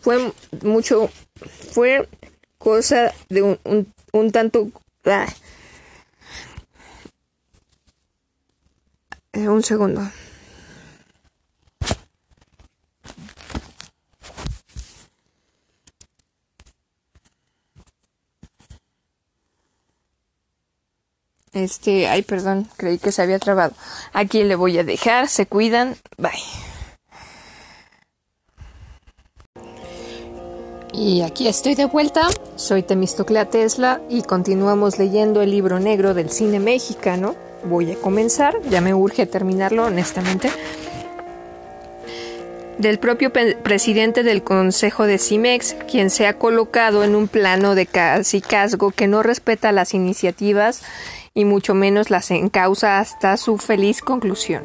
fue 0.01 0.31
mucho, 0.61 1.09
fue 1.71 2.07
cosa 2.57 3.13
de 3.29 3.41
un, 3.41 3.93
un, 4.11 4.31
tanto... 4.31 4.71
Ah, 5.05 5.27
eh, 9.33 9.47
un 9.47 9.63
segundo. 9.63 10.01
Este, 21.53 22.07
ay, 22.07 22.21
perdón, 22.21 22.67
creí 22.77 22.99
que 22.99 23.11
se 23.11 23.21
había 23.21 23.39
trabado. 23.39 23.73
Aquí 24.13 24.43
le 24.43 24.55
voy 24.55 24.77
a 24.77 24.83
dejar, 24.83 25.27
se 25.27 25.45
cuidan, 25.45 25.95
bye. 26.17 26.31
Y 30.93 31.21
aquí 31.21 31.47
estoy 31.47 31.75
de 31.75 31.85
vuelta, 31.85 32.27
soy 32.55 32.83
Temistoclea 32.83 33.45
Tesla 33.45 34.01
y 34.09 34.21
continuamos 34.23 34.99
leyendo 34.99 35.41
el 35.41 35.51
libro 35.51 35.79
negro 35.79 36.13
del 36.13 36.29
cine 36.29 36.59
mexicano. 36.59 37.35
Voy 37.63 37.91
a 37.91 37.95
comenzar, 37.95 38.59
ya 38.69 38.81
me 38.81 38.93
urge 38.93 39.25
terminarlo 39.25 39.85
honestamente. 39.85 40.49
Del 42.79 42.97
propio 42.97 43.31
presidente 43.31 44.23
del 44.23 44.41
Consejo 44.43 45.05
de 45.05 45.19
CIMEX, 45.19 45.75
quien 45.89 46.09
se 46.09 46.27
ha 46.27 46.37
colocado 46.37 47.03
en 47.03 47.15
un 47.15 47.27
plano 47.27 47.75
de 47.75 47.85
casicazgo 47.85 48.91
que 48.91 49.07
no 49.07 49.21
respeta 49.21 49.71
las 49.71 49.93
iniciativas 49.93 50.81
y 51.39 51.45
mucho 51.45 51.73
menos 51.73 52.09
las 52.09 52.31
encausa 52.31 52.99
hasta 52.99 53.37
su 53.37 53.57
feliz 53.57 54.01
conclusión. 54.01 54.63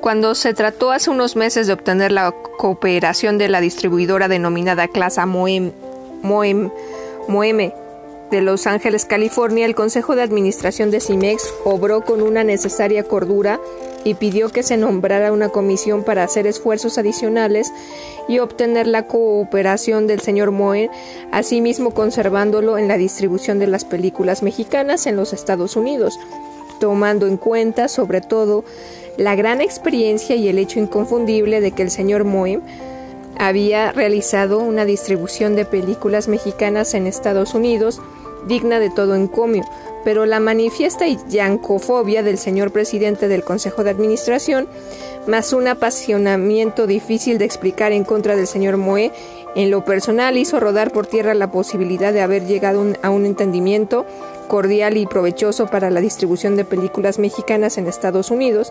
Cuando 0.00 0.34
se 0.34 0.54
trató 0.54 0.92
hace 0.92 1.10
unos 1.10 1.36
meses 1.36 1.66
de 1.66 1.72
obtener 1.72 2.12
la 2.12 2.32
cooperación 2.58 3.38
de 3.38 3.48
la 3.48 3.60
distribuidora 3.60 4.28
denominada 4.28 4.88
Clasa 4.88 5.26
Moem, 5.26 5.72
Moem, 6.22 6.70
Moeme 7.28 7.74
de 8.30 8.40
Los 8.40 8.66
Ángeles, 8.66 9.04
California, 9.04 9.66
el 9.66 9.74
Consejo 9.74 10.14
de 10.14 10.22
Administración 10.22 10.90
de 10.90 11.00
CIMEX 11.00 11.52
obró 11.64 12.02
con 12.02 12.22
una 12.22 12.44
necesaria 12.44 13.04
cordura 13.04 13.60
y 14.06 14.14
pidió 14.14 14.50
que 14.50 14.62
se 14.62 14.76
nombrara 14.76 15.32
una 15.32 15.48
comisión 15.48 16.04
para 16.04 16.22
hacer 16.22 16.46
esfuerzos 16.46 16.96
adicionales 16.96 17.72
y 18.28 18.38
obtener 18.38 18.86
la 18.86 19.08
cooperación 19.08 20.06
del 20.06 20.20
señor 20.20 20.52
Moe, 20.52 20.90
asimismo 21.32 21.90
conservándolo 21.90 22.78
en 22.78 22.86
la 22.86 22.98
distribución 22.98 23.58
de 23.58 23.66
las 23.66 23.84
películas 23.84 24.44
mexicanas 24.44 25.08
en 25.08 25.16
los 25.16 25.32
Estados 25.32 25.74
Unidos, 25.74 26.20
tomando 26.78 27.26
en 27.26 27.36
cuenta 27.36 27.88
sobre 27.88 28.20
todo 28.20 28.62
la 29.16 29.34
gran 29.34 29.60
experiencia 29.60 30.36
y 30.36 30.46
el 30.46 30.60
hecho 30.60 30.78
inconfundible 30.78 31.60
de 31.60 31.72
que 31.72 31.82
el 31.82 31.90
señor 31.90 32.22
Moe 32.22 32.60
había 33.36 33.90
realizado 33.90 34.60
una 34.60 34.84
distribución 34.84 35.56
de 35.56 35.64
películas 35.64 36.28
mexicanas 36.28 36.94
en 36.94 37.08
Estados 37.08 37.54
Unidos 37.54 38.00
digna 38.46 38.78
de 38.78 38.90
todo 38.90 39.16
encomio, 39.16 39.64
pero 40.06 40.24
la 40.24 40.38
manifiesta 40.38 41.04
yancofobia 41.08 42.22
del 42.22 42.38
señor 42.38 42.70
presidente 42.70 43.26
del 43.26 43.42
Consejo 43.42 43.82
de 43.82 43.90
Administración, 43.90 44.68
más 45.26 45.52
un 45.52 45.66
apasionamiento 45.66 46.86
difícil 46.86 47.38
de 47.38 47.44
explicar 47.44 47.90
en 47.90 48.04
contra 48.04 48.36
del 48.36 48.46
señor 48.46 48.76
Moe, 48.76 49.10
en 49.56 49.72
lo 49.72 49.84
personal 49.84 50.36
hizo 50.36 50.60
rodar 50.60 50.92
por 50.92 51.08
tierra 51.08 51.34
la 51.34 51.50
posibilidad 51.50 52.12
de 52.12 52.20
haber 52.20 52.46
llegado 52.46 52.86
a 53.02 53.10
un 53.10 53.26
entendimiento 53.26 54.06
cordial 54.46 54.96
y 54.96 55.06
provechoso 55.06 55.66
para 55.66 55.90
la 55.90 56.00
distribución 56.00 56.54
de 56.54 56.64
películas 56.64 57.18
mexicanas 57.18 57.76
en 57.76 57.88
Estados 57.88 58.30
Unidos. 58.30 58.70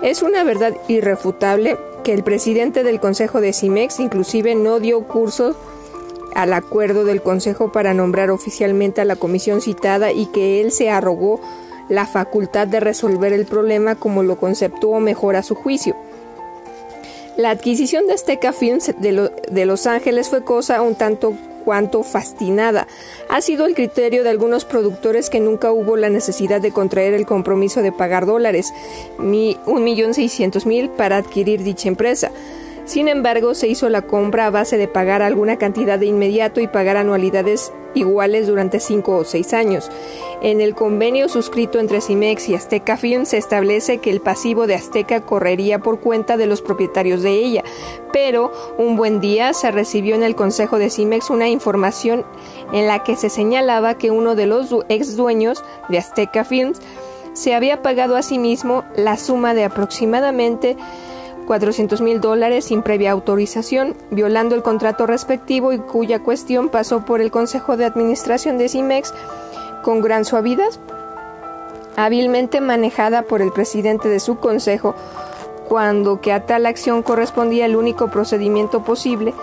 Es 0.00 0.22
una 0.22 0.44
verdad 0.44 0.76
irrefutable 0.86 1.76
que 2.04 2.14
el 2.14 2.22
presidente 2.22 2.84
del 2.84 3.00
Consejo 3.00 3.40
de 3.40 3.52
CIMEX 3.52 3.98
inclusive 3.98 4.54
no 4.54 4.78
dio 4.78 5.08
curso 5.08 5.56
al 6.36 6.52
acuerdo 6.52 7.04
del 7.04 7.22
Consejo 7.22 7.72
para 7.72 7.94
nombrar 7.94 8.30
oficialmente 8.30 9.00
a 9.00 9.06
la 9.06 9.16
comisión 9.16 9.62
citada 9.62 10.12
y 10.12 10.26
que 10.26 10.60
él 10.60 10.70
se 10.70 10.90
arrogó 10.90 11.40
la 11.88 12.06
facultad 12.06 12.66
de 12.66 12.78
resolver 12.78 13.32
el 13.32 13.46
problema 13.46 13.94
como 13.94 14.22
lo 14.22 14.36
conceptuó 14.36 15.00
mejor 15.00 15.36
a 15.36 15.42
su 15.42 15.54
juicio. 15.54 15.96
La 17.38 17.50
adquisición 17.50 18.06
de 18.06 18.12
Azteca 18.12 18.52
Films 18.52 18.94
de, 18.98 19.30
de 19.50 19.66
Los 19.66 19.86
Ángeles 19.86 20.28
fue 20.28 20.44
cosa 20.44 20.82
un 20.82 20.94
tanto 20.94 21.34
cuanto 21.64 22.02
fascinada. 22.02 22.86
Ha 23.30 23.40
sido 23.40 23.64
el 23.64 23.74
criterio 23.74 24.22
de 24.22 24.30
algunos 24.30 24.66
productores 24.66 25.30
que 25.30 25.40
nunca 25.40 25.72
hubo 25.72 25.96
la 25.96 26.10
necesidad 26.10 26.60
de 26.60 26.70
contraer 26.70 27.14
el 27.14 27.24
compromiso 27.24 27.80
de 27.80 27.92
pagar 27.92 28.26
dólares, 28.26 28.74
un 29.18 29.84
millón 29.84 30.12
seiscientos 30.12 30.66
mil 30.66 30.90
para 30.90 31.16
adquirir 31.16 31.62
dicha 31.62 31.88
empresa. 31.88 32.30
Sin 32.86 33.08
embargo, 33.08 33.54
se 33.54 33.66
hizo 33.66 33.88
la 33.88 34.02
compra 34.02 34.46
a 34.46 34.50
base 34.50 34.78
de 34.78 34.86
pagar 34.86 35.20
alguna 35.20 35.58
cantidad 35.58 35.98
de 35.98 36.06
inmediato 36.06 36.60
y 36.60 36.68
pagar 36.68 36.96
anualidades 36.96 37.72
iguales 37.94 38.46
durante 38.46 38.78
cinco 38.78 39.16
o 39.16 39.24
seis 39.24 39.52
años. 39.54 39.90
En 40.40 40.60
el 40.60 40.76
convenio 40.76 41.28
suscrito 41.28 41.80
entre 41.80 42.00
Cimex 42.00 42.48
y 42.48 42.54
Azteca 42.54 42.96
Film 42.96 43.24
se 43.24 43.38
establece 43.38 43.98
que 43.98 44.10
el 44.10 44.20
pasivo 44.20 44.68
de 44.68 44.76
Azteca 44.76 45.22
correría 45.22 45.80
por 45.80 45.98
cuenta 45.98 46.36
de 46.36 46.46
los 46.46 46.62
propietarios 46.62 47.22
de 47.22 47.32
ella, 47.32 47.64
pero 48.12 48.52
un 48.78 48.96
buen 48.96 49.20
día 49.20 49.52
se 49.52 49.72
recibió 49.72 50.14
en 50.14 50.22
el 50.22 50.36
Consejo 50.36 50.78
de 50.78 50.90
Cimex 50.90 51.30
una 51.30 51.48
información 51.48 52.24
en 52.72 52.86
la 52.86 53.02
que 53.02 53.16
se 53.16 53.30
señalaba 53.30 53.98
que 53.98 54.12
uno 54.12 54.36
de 54.36 54.46
los 54.46 54.72
ex 54.88 55.16
dueños 55.16 55.64
de 55.88 55.98
Azteca 55.98 56.44
Films 56.44 56.80
se 57.32 57.52
había 57.52 57.82
pagado 57.82 58.16
a 58.16 58.22
sí 58.22 58.38
mismo 58.38 58.84
la 58.94 59.16
suma 59.16 59.54
de 59.54 59.64
aproximadamente 59.64 60.76
400 61.46 62.00
mil 62.00 62.20
dólares 62.20 62.66
sin 62.66 62.82
previa 62.82 63.12
autorización, 63.12 63.96
violando 64.10 64.54
el 64.54 64.62
contrato 64.62 65.06
respectivo 65.06 65.72
y 65.72 65.78
cuya 65.78 66.22
cuestión 66.22 66.68
pasó 66.68 67.04
por 67.04 67.20
el 67.20 67.30
Consejo 67.30 67.76
de 67.76 67.84
Administración 67.84 68.58
de 68.58 68.68
CIMEX 68.68 69.14
con 69.82 70.02
gran 70.02 70.24
suavidad, 70.24 70.70
hábilmente 71.96 72.60
manejada 72.60 73.22
por 73.22 73.40
el 73.40 73.52
presidente 73.52 74.08
de 74.08 74.20
su 74.20 74.36
consejo, 74.36 74.94
cuando 75.68 76.20
que 76.20 76.32
a 76.32 76.46
tal 76.46 76.66
acción 76.66 77.02
correspondía 77.02 77.66
el 77.66 77.76
único 77.76 78.08
procedimiento 78.08 78.84
posible, 78.84 79.34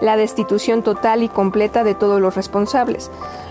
la 0.00 0.16
destitución 0.16 0.82
total 0.82 1.22
y 1.22 1.28
completa 1.28 1.84
de 1.84 1.94
todos 1.94 2.20
los 2.20 2.34
responsables. 2.34 3.10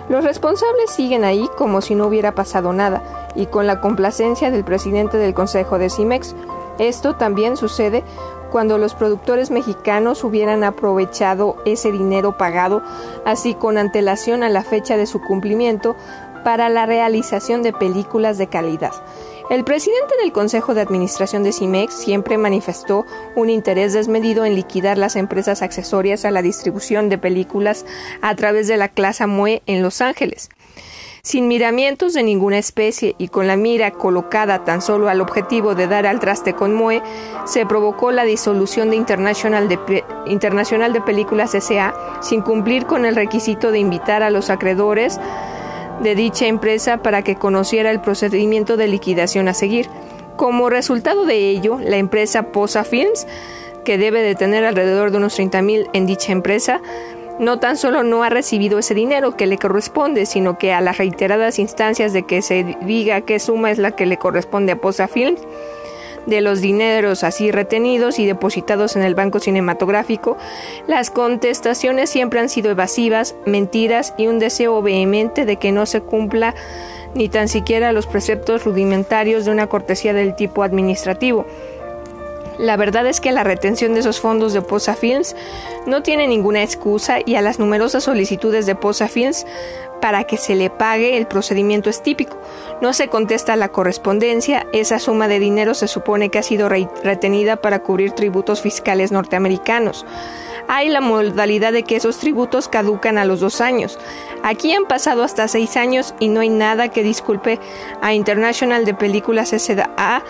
Los 0.09 0.23
responsables 0.23 0.91
siguen 0.91 1.23
ahí 1.23 1.49
como 1.57 1.81
si 1.81 1.95
no 1.95 2.07
hubiera 2.07 2.33
pasado 2.33 2.73
nada, 2.73 3.29
y 3.35 3.45
con 3.45 3.67
la 3.67 3.79
complacencia 3.81 4.51
del 4.51 4.63
presidente 4.63 5.17
del 5.17 5.33
Consejo 5.33 5.77
de 5.77 5.89
CIMEX, 5.89 6.35
esto 6.79 7.15
también 7.15 7.57
sucede 7.57 8.03
cuando 8.51 8.77
los 8.77 8.93
productores 8.93 9.49
mexicanos 9.49 10.23
hubieran 10.23 10.63
aprovechado 10.63 11.57
ese 11.65 11.91
dinero 11.91 12.37
pagado, 12.37 12.83
así 13.25 13.53
con 13.53 13.77
antelación 13.77 14.43
a 14.43 14.49
la 14.49 14.63
fecha 14.63 14.97
de 14.97 15.05
su 15.05 15.21
cumplimiento, 15.21 15.95
para 16.43 16.69
la 16.69 16.85
realización 16.85 17.63
de 17.63 17.71
películas 17.73 18.37
de 18.37 18.47
calidad. 18.47 18.91
El 19.49 19.63
presidente 19.65 20.15
del 20.21 20.31
Consejo 20.31 20.73
de 20.73 20.81
Administración 20.81 21.43
de 21.43 21.51
CIMEX 21.51 21.93
siempre 21.93 22.37
manifestó 22.37 23.05
un 23.35 23.49
interés 23.49 23.91
desmedido 23.91 24.45
en 24.45 24.55
liquidar 24.55 24.97
las 24.97 25.15
empresas 25.15 25.61
accesorias 25.61 26.23
a 26.23 26.31
la 26.31 26.41
distribución 26.41 27.09
de 27.09 27.17
películas 27.17 27.85
a 28.21 28.33
través 28.35 28.67
de 28.67 28.77
la 28.77 28.87
clase 28.87 29.27
MUE 29.27 29.61
en 29.65 29.81
Los 29.81 29.99
Ángeles. 29.99 30.49
Sin 31.23 31.47
miramientos 31.47 32.15
de 32.15 32.23
ninguna 32.23 32.57
especie 32.57 33.13
y 33.19 33.27
con 33.27 33.45
la 33.45 33.55
mira 33.55 33.91
colocada 33.91 34.63
tan 34.63 34.81
solo 34.81 35.07
al 35.07 35.21
objetivo 35.21 35.75
de 35.75 35.85
dar 35.85 36.07
al 36.07 36.19
traste 36.19 36.53
con 36.55 36.73
MUE, 36.73 37.03
se 37.45 37.67
provocó 37.67 38.11
la 38.11 38.23
disolución 38.23 38.89
de 38.89 38.95
International 38.95 39.69
de, 39.69 40.03
Internacional 40.25 40.93
de 40.93 41.01
Películas 41.01 41.53
S.A. 41.53 41.93
sin 42.21 42.41
cumplir 42.41 42.87
con 42.87 43.05
el 43.05 43.15
requisito 43.15 43.71
de 43.71 43.77
invitar 43.77 44.23
a 44.23 44.31
los 44.31 44.49
acreedores 44.49 45.19
de 46.01 46.15
dicha 46.15 46.47
empresa 46.47 46.97
para 46.97 47.23
que 47.23 47.35
conociera 47.35 47.91
el 47.91 48.01
procedimiento 48.01 48.75
de 48.75 48.87
liquidación 48.87 49.47
a 49.47 49.53
seguir. 49.53 49.89
Como 50.37 50.71
resultado 50.71 51.25
de 51.25 51.49
ello, 51.49 51.77
la 51.79 51.97
empresa 51.97 52.51
Posa 52.51 52.83
Films, 52.83 53.27
que 53.85 53.99
debe 53.99 54.21
de 54.21 54.33
tener 54.33 54.65
alrededor 54.65 55.11
de 55.11 55.17
unos 55.17 55.35
30 55.35 55.61
mil 55.61 55.87
en 55.93 56.07
dicha 56.07 56.31
empresa, 56.31 56.81
no 57.39 57.59
tan 57.59 57.77
solo 57.77 58.03
no 58.03 58.23
ha 58.23 58.29
recibido 58.29 58.79
ese 58.79 58.93
dinero 58.93 59.35
que 59.35 59.47
le 59.47 59.57
corresponde, 59.57 60.25
sino 60.25 60.57
que 60.57 60.73
a 60.73 60.81
las 60.81 60.97
reiteradas 60.97 61.59
instancias 61.59 62.13
de 62.13 62.23
que 62.23 62.41
se 62.41 62.77
diga 62.81 63.21
qué 63.21 63.39
suma 63.39 63.71
es 63.71 63.77
la 63.77 63.91
que 63.91 64.05
le 64.05 64.17
corresponde 64.17 64.73
a 64.73 64.75
Posa 64.81 65.07
Film, 65.07 65.35
de 66.25 66.41
los 66.41 66.61
dineros 66.61 67.23
así 67.23 67.51
retenidos 67.51 68.19
y 68.19 68.25
depositados 68.25 68.95
en 68.95 69.03
el 69.03 69.15
banco 69.15 69.39
cinematográfico, 69.39 70.37
las 70.87 71.09
contestaciones 71.09 72.09
siempre 72.09 72.39
han 72.39 72.49
sido 72.49 72.71
evasivas, 72.71 73.35
mentiras 73.45 74.13
y 74.17 74.27
un 74.27 74.39
deseo 74.39 74.81
vehemente 74.81 75.45
de 75.45 75.57
que 75.57 75.71
no 75.71 75.85
se 75.85 76.01
cumpla 76.01 76.53
ni 77.15 77.27
tan 77.27 77.47
siquiera 77.47 77.91
los 77.91 78.07
preceptos 78.07 78.63
rudimentarios 78.63 79.45
de 79.45 79.51
una 79.51 79.67
cortesía 79.67 80.13
del 80.13 80.35
tipo 80.35 80.63
administrativo. 80.63 81.45
La 82.61 82.77
verdad 82.77 83.07
es 83.07 83.19
que 83.19 83.31
la 83.31 83.43
retención 83.43 83.95
de 83.95 84.01
esos 84.01 84.19
fondos 84.19 84.53
de 84.53 84.61
Posa 84.61 84.95
Films 84.95 85.35
no 85.87 86.03
tiene 86.03 86.27
ninguna 86.27 86.61
excusa 86.61 87.17
y 87.25 87.33
a 87.33 87.41
las 87.41 87.57
numerosas 87.57 88.03
solicitudes 88.03 88.67
de 88.67 88.75
Posa 88.75 89.07
Films 89.07 89.47
para 89.99 90.25
que 90.25 90.37
se 90.37 90.53
le 90.53 90.69
pague 90.69 91.17
el 91.17 91.25
procedimiento 91.25 91.89
es 91.89 92.03
típico. 92.03 92.37
No 92.79 92.93
se 92.93 93.07
contesta 93.07 93.55
la 93.55 93.69
correspondencia, 93.69 94.67
esa 94.73 94.99
suma 94.99 95.27
de 95.27 95.39
dinero 95.39 95.73
se 95.73 95.87
supone 95.87 96.29
que 96.29 96.37
ha 96.37 96.43
sido 96.43 96.69
retenida 96.69 97.55
para 97.55 97.81
cubrir 97.81 98.11
tributos 98.11 98.61
fiscales 98.61 99.11
norteamericanos 99.11 100.05
hay 100.67 100.89
la 100.89 101.01
modalidad 101.01 101.73
de 101.73 101.83
que 101.83 101.95
esos 101.95 102.17
tributos 102.17 102.67
caducan 102.67 103.17
a 103.17 103.25
los 103.25 103.39
dos 103.39 103.61
años. 103.61 103.97
Aquí 104.43 104.73
han 104.73 104.85
pasado 104.85 105.23
hasta 105.23 105.47
seis 105.47 105.77
años 105.77 106.13
y 106.19 106.27
no 106.27 106.39
hay 106.39 106.49
nada 106.49 106.89
que 106.89 107.03
disculpe 107.03 107.59
a 108.01 108.13
International 108.13 108.85
de 108.85 108.93
Películas 108.93 109.53
S.A. 109.53 110.23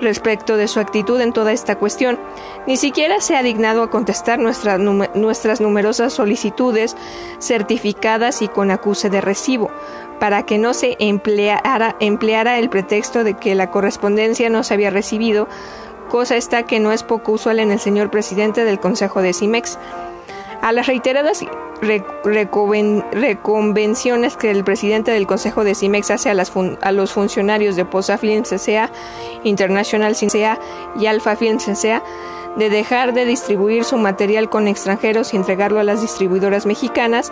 respecto 0.00 0.56
de 0.56 0.68
su 0.68 0.80
actitud 0.80 1.20
en 1.20 1.32
toda 1.32 1.52
esta 1.52 1.76
cuestión. 1.76 2.18
Ni 2.66 2.76
siquiera 2.76 3.20
se 3.20 3.36
ha 3.36 3.42
dignado 3.42 3.82
a 3.82 3.90
contestar 3.90 4.38
nuestras 4.38 5.60
numerosas 5.60 6.12
solicitudes 6.12 6.96
certificadas 7.40 8.42
y 8.42 8.48
con 8.48 8.70
acuse 8.70 9.10
de 9.10 9.20
recibo 9.20 9.70
para 10.18 10.44
que 10.44 10.58
no 10.58 10.74
se 10.74 10.96
empleara, 10.98 11.96
empleara 12.00 12.58
el 12.58 12.70
pretexto 12.70 13.24
de 13.24 13.34
que 13.34 13.54
la 13.54 13.70
correspondencia 13.70 14.48
no 14.48 14.62
se 14.62 14.74
había 14.74 14.90
recibido 14.90 15.48
cosa 16.06 16.36
está 16.36 16.64
que 16.64 16.80
no 16.80 16.92
es 16.92 17.02
poco 17.02 17.32
usual 17.32 17.60
en 17.60 17.70
el 17.70 17.80
señor 17.80 18.10
presidente 18.10 18.64
del 18.64 18.80
Consejo 18.80 19.22
de 19.22 19.32
CIMEX. 19.32 19.78
A 20.62 20.72
las 20.72 20.86
reiteradas 20.86 21.44
reconvenciones 21.82 24.36
que 24.36 24.50
el 24.50 24.64
presidente 24.64 25.10
del 25.10 25.26
Consejo 25.26 25.64
de 25.64 25.74
CIMEX 25.74 26.10
hace 26.10 26.30
a, 26.30 26.34
los 26.92 27.12
funcionarios 27.12 27.76
de 27.76 27.84
Posa 27.84 28.16
Films 28.18 28.52
S.A., 28.52 28.90
International 29.44 30.12
S.A. 30.12 30.58
y 30.98 31.06
Alpha 31.06 31.36
Films 31.36 31.68
S.A., 31.68 32.02
de 32.56 32.70
dejar 32.70 33.12
de 33.12 33.26
distribuir 33.26 33.84
su 33.84 33.98
material 33.98 34.48
con 34.48 34.66
extranjeros 34.66 35.34
y 35.34 35.36
entregarlo 35.36 35.78
a 35.78 35.84
las 35.84 36.00
distribuidoras 36.00 36.64
mexicanas, 36.64 37.30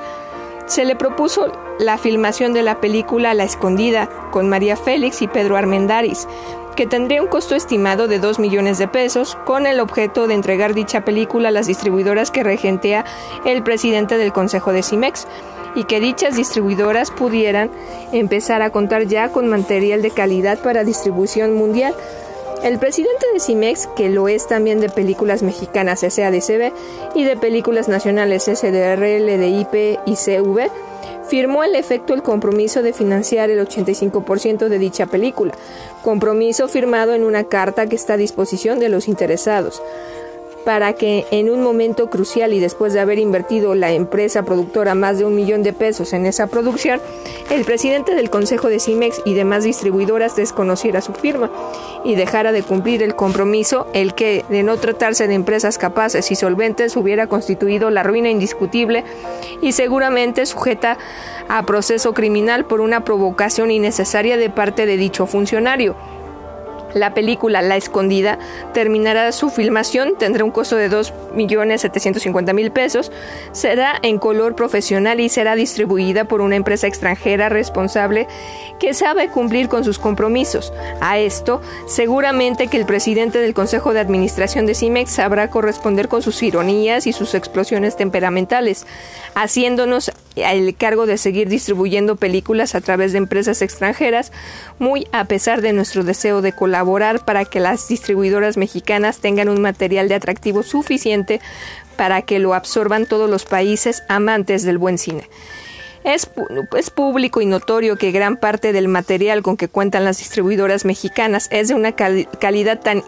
se 0.67 0.85
le 0.85 0.97
propuso 0.97 1.51
la 1.79 1.99
filmación 1.99 2.53
de 2.53 2.63
la 2.63 2.81
película 2.81 3.35
La 3.35 3.45
Escondida 3.45 4.09
con 4.31 4.49
María 4.49 4.77
Félix 4.77 5.23
y 5.23 5.29
Pedro 5.29 5.57
Armendáriz, 5.57 6.27
que 6.75 6.87
tendría 6.87 7.23
un 7.23 7.29
costo 7.29 7.55
estimado 7.55 8.09
de 8.09 8.19
2 8.19 8.39
millones 8.39 8.79
de 8.79 8.89
pesos, 8.89 9.37
con 9.45 9.67
el 9.67 9.81
objeto 9.81 10.27
de 10.27 10.35
entregar 10.35 10.75
dicha 10.75 11.05
película 11.05 11.49
a 11.49 11.53
las 11.53 11.67
distribuidoras 11.67 12.31
que 12.31 12.43
regentea 12.43 13.05
el 13.45 13.63
presidente 13.63 14.19
del 14.19 14.33
Consejo 14.33 14.73
de 14.73 14.83
CIMEX 14.83 15.27
y 15.75 15.85
que 15.85 16.01
dichas 16.01 16.37
distribuidoras 16.37 17.11
pudieran 17.11 17.71
empezar 18.13 18.63
a 18.63 18.71
contar 18.71 19.07
ya 19.07 19.31
con 19.31 19.49
material 19.49 20.03
de 20.03 20.11
calidad 20.11 20.59
para 20.59 20.85
distribución 20.85 21.55
mundial. 21.55 21.95
El 22.63 22.79
presidente 22.79 23.27
de 23.33 23.41
CIMEX, 23.41 23.89
que 23.97 24.09
lo 24.09 24.29
es 24.29 24.47
también 24.47 24.81
de 24.81 24.89
películas 24.89 25.43
mexicanas 25.43 26.01
SADCB 26.01 26.73
y 27.15 27.25
de 27.25 27.37
películas 27.37 27.89
nacionales 27.89 28.45
SDRL, 28.45 29.29
IP 29.43 29.99
y 30.07 30.17
CV, 30.17 30.71
firmó 31.29 31.63
al 31.63 31.75
efecto 31.75 32.15
el 32.15 32.23
compromiso 32.23 32.83
de 32.83 32.93
financiar 32.93 33.51
el 33.51 33.67
85% 33.67 34.69
de 34.69 34.79
dicha 34.79 35.07
película, 35.07 35.55
compromiso 36.03 36.69
firmado 36.69 37.15
en 37.15 37.25
una 37.25 37.45
carta 37.45 37.87
que 37.87 37.97
está 37.97 38.15
a 38.15 38.19
disposición 38.19 38.79
de 38.79 38.89
los 38.89 39.09
interesados 39.09 39.83
para 40.65 40.95
que 40.95 41.27
en 41.31 41.51
un 41.51 41.63
momento 41.63 42.09
crucial 42.09 42.53
y 42.53 42.61
después 42.61 42.93
de 42.93 43.01
haber 43.01 43.19
invertido 43.19 43.75
la 43.75 43.93
empresa 43.93 44.43
productora 44.43 44.95
más 44.95 45.19
de 45.19 45.25
un 45.25 45.35
millón 45.35 45.63
de 45.63 45.73
pesos 45.73 46.13
en 46.13 46.27
esa 46.27 46.47
producción, 46.47 47.01
el 47.51 47.65
presidente 47.65 48.15
del 48.15 48.31
Consejo 48.31 48.69
de 48.69 48.81
CIMEX 48.81 49.21
y 49.25 49.35
demás 49.35 49.65
distribuidoras 49.65 50.37
desconociera 50.37 51.01
su 51.01 51.13
firma 51.13 51.51
y 52.05 52.15
dejara 52.15 52.53
de 52.53 52.63
cumplir 52.63 53.03
el 53.03 53.15
compromiso, 53.15 53.87
el 53.93 54.15
que, 54.15 54.45
de 54.49 54.63
no 54.63 54.77
tratarse 54.79 55.29
de 55.29 55.35
empresas 55.35 55.79
capaces 55.79 56.31
y 56.31 56.35
solventes, 56.35 56.97
hubiera 56.97 57.27
constituido 57.27 57.91
la 57.91 58.03
ruina 58.03 58.31
indiscutible 58.31 59.05
y 59.61 59.73
seguramente 59.73 60.47
sujeta 60.47 60.99
a 61.49 61.63
proceso 61.65 62.15
criminal 62.15 62.65
por 62.65 62.81
una 62.81 63.05
provocación 63.05 63.71
innecesaria 63.71 64.37
de 64.37 64.51
parte 64.51 64.87
de 64.87 64.97
dicho 64.97 65.27
funcionario. 65.27 65.95
La 66.95 67.13
película 67.13 67.61
La 67.61 67.77
Escondida 67.77 68.39
terminará 68.73 69.33
su 69.33 69.51
filmación, 69.51 70.15
tendrá 70.17 70.45
un 70.45 70.53
costo 70.53 70.77
de 70.77 70.89
2.750.000 70.91 72.73
pesos, 72.73 73.11
será 73.53 73.99
en 74.03 74.19
color 74.19 74.55
profesional 74.55 75.19
y 75.19 75.29
será 75.29 75.57
distribuida 75.57 76.25
por 76.25 76.41
una 76.41 76.57
empresa 76.57 76.87
extranjera 76.87 77.49
responsable 77.49 78.29
que 78.79 78.95
sabe 78.95 79.29
cumplir 79.29 79.69
con 79.69 79.85
sus 79.85 79.99
compromisos. 79.99 80.73
A 81.01 81.19
esto, 81.19 81.61
seguramente 81.87 82.69
que 82.69 82.77
el 82.77 82.87
presidente 82.87 83.39
del 83.39 83.55
Consejo 83.55 83.93
de 83.93 84.01
Administración 84.01 84.67
de 84.67 84.75
CIMEX 84.75 85.11
sabrá 85.11 85.51
corresponder 85.51 86.09
con 86.09 86.23
sus 86.23 86.43
ironías 86.43 87.09
y 87.09 87.13
sus 87.13 87.35
explosiones 87.35 87.97
temperamentales, 87.97 88.87
haciéndonos 89.35 90.13
el 90.37 90.75
cargo 90.77 91.07
de 91.07 91.17
seguir 91.17 91.49
distribuyendo 91.49 92.17
películas 92.17 92.75
a 92.75 92.81
través 92.81 93.13
de 93.13 93.19
empresas 93.19 93.63
extranjeras, 93.63 94.33
muy 94.79 95.07
a 95.13 95.25
pesar 95.27 95.61
de 95.61 95.73
nuestro 95.73 96.03
deseo 96.03 96.43
de 96.43 96.53
colaborar 96.53 96.84
para 97.25 97.45
que 97.45 97.61
las 97.61 97.89
distribuidoras 97.89 98.57
mexicanas 98.57 99.19
tengan 99.19 99.49
un 99.49 99.61
material 99.61 100.09
de 100.09 100.15
atractivo 100.15 100.63
suficiente 100.63 101.41
para 101.97 102.23
que 102.23 102.39
lo 102.39 102.55
absorban 102.55 103.07
todos 103.07 103.29
los 103.29 103.45
países 103.45 104.03
amantes 104.09 104.63
del 104.63 104.79
buen 104.79 104.99
cine. 104.99 105.29
Es, 106.05 106.27
público 106.95 107.41
y 107.41 107.47
notorio 107.47 107.97
que 107.97 108.13
gran 108.13 108.37
parte 108.37 108.73
del 108.73 108.89
material 108.89 109.43
con 109.43 109.57
que 109.57 109.69
cuentan 109.69 110.05
las 110.05 110.19
distribuidoras 110.19 110.85
mexicanas 110.85 111.49
es 111.51 111.69
de 111.69 111.75
una 111.75 111.93
calidad 111.93 112.81
tan 112.81 113.03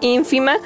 ínfima 0.00 0.58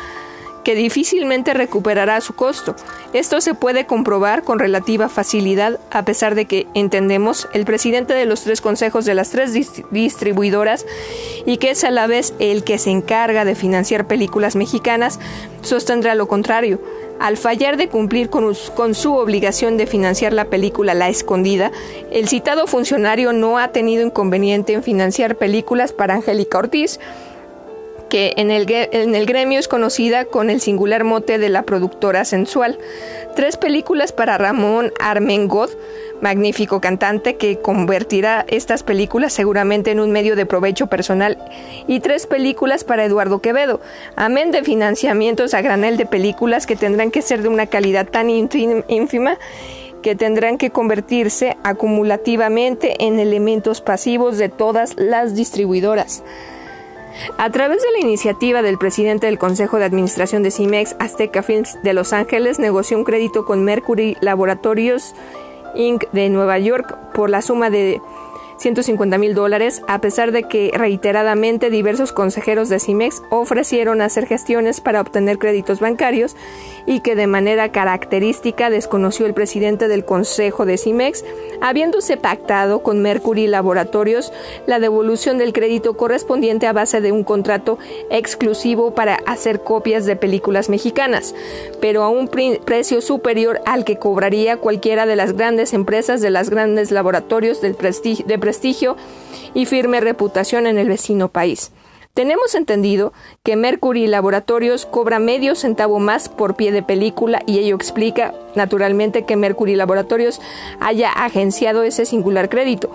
que 0.65 0.75
difícilmente 0.75 1.55
recuperará 1.55 2.21
su 2.21 2.35
costo. 2.35 2.77
Esto 3.13 3.41
se 3.41 3.55
puede 3.55 3.87
comprobar 3.87 4.43
con 4.43 4.59
relativa 4.59 5.09
facilidad, 5.09 5.79
a 5.91 6.05
pesar 6.05 6.35
de 6.35 6.47
que, 6.47 6.67
entendemos, 6.75 7.49
el 7.53 7.65
presidente 7.65 8.15
de 8.15 8.27
los 8.27 8.43
tres 8.43 8.61
consejos 8.61 9.05
de 9.05 9.15
las 9.15 9.31
tres 9.31 9.53
distribuidoras, 9.91 10.87
y 11.47 11.57
que 11.57 11.71
es 11.71 11.85
a 11.85 11.91
la 11.91 12.07
vez 12.07 12.35
el 12.39 12.65
que 12.65 12.79
se 12.79 12.91
encarga 12.91 13.45
de 13.45 13.55
financiar 13.55 14.07
películas 14.07 14.57
mexicanas, 14.57 15.19
sostendrá 15.63 16.15
lo 16.15 16.29
contrario. 16.29 16.81
Al 17.19 17.37
fallar 17.37 17.77
de 17.77 17.89
cumplir 17.89 18.31
con, 18.31 18.55
con, 18.75 18.95
su 18.95 19.15
obligación 19.15 19.77
de 19.77 19.87
financiar 19.87 20.33
la 20.33 20.47
película 20.47 20.95
La 20.95 21.11
Escondida, 21.11 21.71
el 22.11 22.29
citado 22.29 22.67
funcionario 22.67 23.35
no 23.35 23.59
ha 23.59 23.69
tenido 23.73 24.07
inconveniente 24.07 24.73
en 24.73 24.83
financiar 24.83 25.37
películas 25.37 25.93
para 25.93 26.15
Angélica 26.15 26.57
Ortiz, 26.57 26.99
que 28.11 28.35
en 28.37 28.51
el, 28.51 28.67
en 28.69 29.15
el 29.15 29.25
gremio 29.25 29.59
es 29.59 29.69
conocida 29.69 30.27
con 30.27 30.51
el 30.51 30.61
singular 30.61 31.05
mote 31.05 31.39
de 31.39 31.49
la 31.49 31.63
productora 31.63 32.27
sensual. 32.27 32.79
Tres 33.35 33.57
películas 33.57 34.13
para 34.13 34.37
Ramón 34.37 34.93
Armengod, 35.01 35.71
magnífico 36.21 36.83
cantante 36.83 37.37
que 37.37 37.61
convertirá 37.61 38.45
estas 38.49 38.83
películas 38.83 39.33
seguramente 39.33 39.93
en 39.93 40.01
un 40.01 40.11
medio 40.11 40.37
de 40.37 40.45
provecho 40.45 40.89
personal, 40.89 41.39
y 41.87 42.01
tres 42.01 42.27
películas 42.27 42.85
para 42.85 43.07
Eduardo 43.07 43.41
Quevedo, 43.41 43.81
amén 44.17 44.51
de 44.51 44.63
financiamientos 44.63 45.55
a 45.55 45.63
granel 45.63 45.97
de 45.97 46.05
películas 46.05 46.67
que 46.67 46.77
tendrán 46.77 47.11
que 47.11 47.23
ser 47.23 47.41
de 47.41 47.49
una 47.49 47.67
calidad 47.67 48.07
tan 48.07 48.29
ínfima 48.29 49.39
que 50.03 50.17
tendrán 50.17 50.59
que 50.59 50.71
convertirse 50.71 51.57
acumulativamente 51.63 53.05
en 53.05 53.19
elementos 53.19 53.81
pasivos 53.81 54.39
de 54.39 54.49
todas 54.49 54.95
las 54.97 55.35
distribuidoras. 55.35 56.23
A 57.39 57.51
través 57.51 57.83
de 57.83 57.93
la 57.93 58.01
iniciativa 58.01 58.63
del 58.63 58.79
presidente 58.79 59.27
del 59.27 59.39
Consejo 59.39 59.79
de 59.79 59.85
Administración 59.85 60.43
de 60.43 60.51
CIMEX, 60.51 60.97
Azteca 60.99 61.43
Films 61.43 61.79
de 61.83 61.93
Los 61.93 62.13
Ángeles 62.13 62.59
negoció 62.59 62.99
un 62.99 63.05
crédito 63.05 63.45
con 63.45 63.65
Mercury 63.65 64.17
Laboratorios 64.21 65.15
Inc. 65.75 66.05
de 66.13 66.29
Nueva 66.29 66.59
York 66.59 67.13
por 67.13 67.31
la 67.31 67.43
suma 67.43 67.71
de 67.71 68.01
150 68.61 69.17
mil 69.17 69.35
dólares, 69.35 69.81
a 69.89 70.03
pesar 70.03 70.33
de 70.33 70.43
que 70.43 70.71
reiteradamente 70.75 71.71
diversos 71.71 72.13
consejeros 72.13 72.69
de 72.69 72.79
CIMEX 72.79 73.23
ofrecieron 73.31 74.03
hacer 74.03 74.27
gestiones 74.27 74.83
para 74.83 75.01
obtener 75.01 75.39
créditos 75.39 75.81
bancarios 75.81 76.37
y 76.87 77.01
que 77.01 77.15
de 77.15 77.27
manera 77.27 77.73
característica 77.73 78.69
desconoció 78.69 79.25
el 79.25 79.33
presidente 79.33 79.89
del 79.89 80.05
Consejo 80.05 80.67
de 80.67 80.77
CIMEX, 80.77 81.25
habiéndose 81.63 82.19
pactado 82.19 82.83
con 82.83 83.01
Mercury 83.01 83.47
Laboratorios 83.47 84.31
la 84.67 84.79
devolución 84.79 85.39
del 85.39 85.55
crédito 85.55 85.97
correspondiente 85.97 86.67
a 86.67 86.75
base 86.75 87.01
de 87.01 87.13
un 87.13 87.25
contrato 87.25 87.79
exclusivo 88.11 88.95
para 88.95 89.15
hacer 89.27 89.63
copias 89.63 90.05
de 90.05 90.17
películas 90.17 90.69
mexicanas, 90.69 91.35
pero 91.81 92.03
a 92.03 92.11
un 92.11 92.29
precio 92.29 93.01
superior 93.01 93.61
al 93.65 93.85
que 93.85 93.97
cobraría 93.97 94.59
cualquiera 94.59 95.07
de 95.07 95.17
las 95.17 95.33
grandes 95.33 95.73
empresas 95.73 96.21
de 96.21 96.29
las 96.29 96.51
grandes 96.51 96.91
laboratorios 96.91 97.63
del 97.63 97.73
de 97.73 98.39
prestigio 98.39 98.50
y 99.55 99.67
firme 99.67 100.01
reputación 100.01 100.67
en 100.67 100.79
el 100.79 100.89
vecino 100.89 101.29
país. 101.29 101.73
Tenemos 102.13 102.57
entendido 102.57 103.13
que 103.45 103.55
Mercury 103.55 104.09
Laboratorios 104.09 104.85
cobra 104.85 105.21
medio 105.21 105.55
centavo 105.55 106.01
más 106.01 106.29
por 106.29 106.57
pie 106.57 106.73
de 106.73 106.83
película 106.83 107.41
y 107.47 107.61
ello 107.61 107.77
explica 107.77 108.35
naturalmente 108.57 109.25
que 109.25 109.37
Mercury 109.37 109.77
Laboratorios 109.77 110.41
haya 110.81 111.11
agenciado 111.13 111.85
ese 111.85 112.07
singular 112.07 112.49
crédito, 112.49 112.91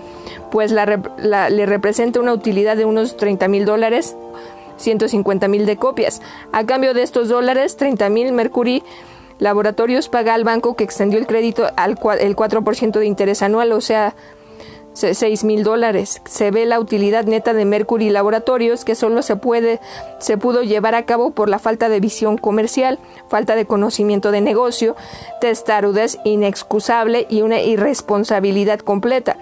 pues 0.50 0.70
le 0.70 1.66
representa 1.66 2.20
una 2.20 2.34
utilidad 2.34 2.76
de 2.76 2.84
unos 2.84 3.16
30 3.16 3.48
mil 3.48 3.64
dólares, 3.64 4.16
150 4.76 5.48
mil 5.48 5.64
de 5.64 5.78
copias. 5.78 6.20
A 6.52 6.66
cambio 6.66 6.92
de 6.92 7.02
estos 7.02 7.28
dólares, 7.28 7.76
30 7.78 8.10
mil 8.10 8.32
Mercury 8.32 8.82
Laboratorios 9.38 10.08
paga 10.10 10.34
al 10.34 10.44
banco 10.44 10.76
que 10.76 10.84
extendió 10.84 11.18
el 11.18 11.26
crédito 11.26 11.66
al 11.76 11.98
el 12.20 12.36
4% 12.36 12.98
de 12.98 13.06
interés 13.06 13.42
anual, 13.42 13.72
o 13.72 13.80
sea, 13.80 14.14
6 14.96 15.44
mil 15.44 15.62
dólares. 15.62 16.22
Se 16.24 16.50
ve 16.50 16.64
la 16.64 16.80
utilidad 16.80 17.24
neta 17.24 17.52
de 17.52 17.64
Mercury 17.64 18.10
Laboratorios 18.10 18.84
que 18.84 18.94
solo 18.94 19.22
se 19.22 19.36
puede, 19.36 19.80
se 20.18 20.38
pudo 20.38 20.62
llevar 20.62 20.94
a 20.94 21.04
cabo 21.04 21.30
por 21.30 21.48
la 21.48 21.58
falta 21.58 21.88
de 21.88 22.00
visión 22.00 22.38
comercial, 22.38 22.98
falta 23.28 23.56
de 23.56 23.66
conocimiento 23.66 24.30
de 24.30 24.40
negocio, 24.40 24.96
testarudez 25.40 26.18
inexcusable 26.24 27.26
y 27.28 27.42
una 27.42 27.60
irresponsabilidad 27.60 28.80
completa. 28.80 29.36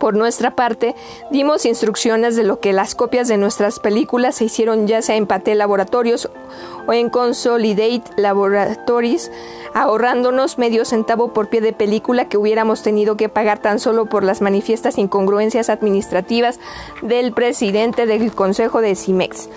Por 0.00 0.16
nuestra 0.16 0.56
parte, 0.56 0.96
dimos 1.30 1.66
instrucciones 1.66 2.34
de 2.34 2.42
lo 2.42 2.58
que 2.58 2.72
las 2.72 2.94
copias 2.94 3.28
de 3.28 3.36
nuestras 3.36 3.80
películas 3.80 4.36
se 4.36 4.46
hicieron 4.46 4.86
ya 4.86 5.02
sea 5.02 5.16
en 5.16 5.26
Paté 5.26 5.54
Laboratorios 5.54 6.30
o 6.86 6.92
en 6.94 7.10
Consolidate 7.10 8.04
Laboratories, 8.16 9.30
ahorrándonos 9.74 10.56
medio 10.56 10.86
centavo 10.86 11.34
por 11.34 11.50
pie 11.50 11.60
de 11.60 11.74
película 11.74 12.30
que 12.30 12.38
hubiéramos 12.38 12.82
tenido 12.82 13.18
que 13.18 13.28
pagar 13.28 13.58
tan 13.60 13.78
solo 13.78 14.06
por 14.06 14.24
las 14.24 14.40
manifiestas 14.40 14.96
incongruencias 14.96 15.68
administrativas 15.68 16.60
del 17.02 17.34
presidente 17.34 18.06
del 18.06 18.32
Consejo 18.32 18.80
de 18.80 18.96
CIMEX. 18.96 19.50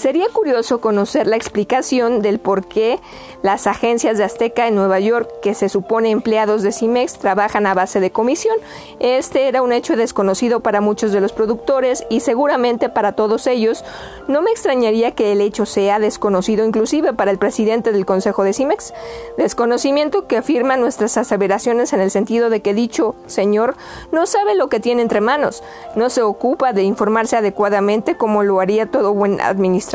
Sería 0.00 0.28
curioso 0.32 0.80
conocer 0.80 1.26
la 1.26 1.36
explicación 1.36 2.22
del 2.22 2.40
por 2.40 2.66
qué 2.66 3.00
las 3.42 3.66
agencias 3.66 4.16
de 4.16 4.24
Azteca 4.24 4.66
en 4.66 4.74
Nueva 4.74 4.98
York, 4.98 5.30
que 5.42 5.52
se 5.52 5.68
supone 5.68 6.10
empleados 6.10 6.62
de 6.62 6.72
CIMEX, 6.72 7.18
trabajan 7.18 7.66
a 7.66 7.74
base 7.74 8.00
de 8.00 8.10
comisión. 8.10 8.56
Este 8.98 9.46
era 9.46 9.60
un 9.60 9.74
hecho 9.74 9.96
desconocido 9.96 10.60
para 10.60 10.80
muchos 10.80 11.12
de 11.12 11.20
los 11.20 11.34
productores 11.34 12.06
y 12.08 12.20
seguramente 12.20 12.88
para 12.88 13.12
todos 13.12 13.46
ellos. 13.46 13.84
No 14.26 14.40
me 14.40 14.50
extrañaría 14.50 15.10
que 15.10 15.32
el 15.32 15.42
hecho 15.42 15.66
sea 15.66 15.98
desconocido 15.98 16.64
inclusive 16.64 17.12
para 17.12 17.30
el 17.30 17.36
presidente 17.36 17.92
del 17.92 18.06
Consejo 18.06 18.42
de 18.42 18.54
CIMEX. 18.54 18.94
Desconocimiento 19.36 20.26
que 20.26 20.38
afirma 20.38 20.78
nuestras 20.78 21.18
aseveraciones 21.18 21.92
en 21.92 22.00
el 22.00 22.10
sentido 22.10 22.48
de 22.48 22.62
que 22.62 22.72
dicho 22.72 23.16
señor 23.26 23.76
no 24.12 24.24
sabe 24.24 24.54
lo 24.54 24.70
que 24.70 24.80
tiene 24.80 25.02
entre 25.02 25.20
manos, 25.20 25.62
no 25.94 26.08
se 26.08 26.22
ocupa 26.22 26.72
de 26.72 26.84
informarse 26.84 27.36
adecuadamente 27.36 28.16
como 28.16 28.42
lo 28.42 28.60
haría 28.60 28.90
todo 28.90 29.12
buen 29.12 29.42
administrador 29.42 29.89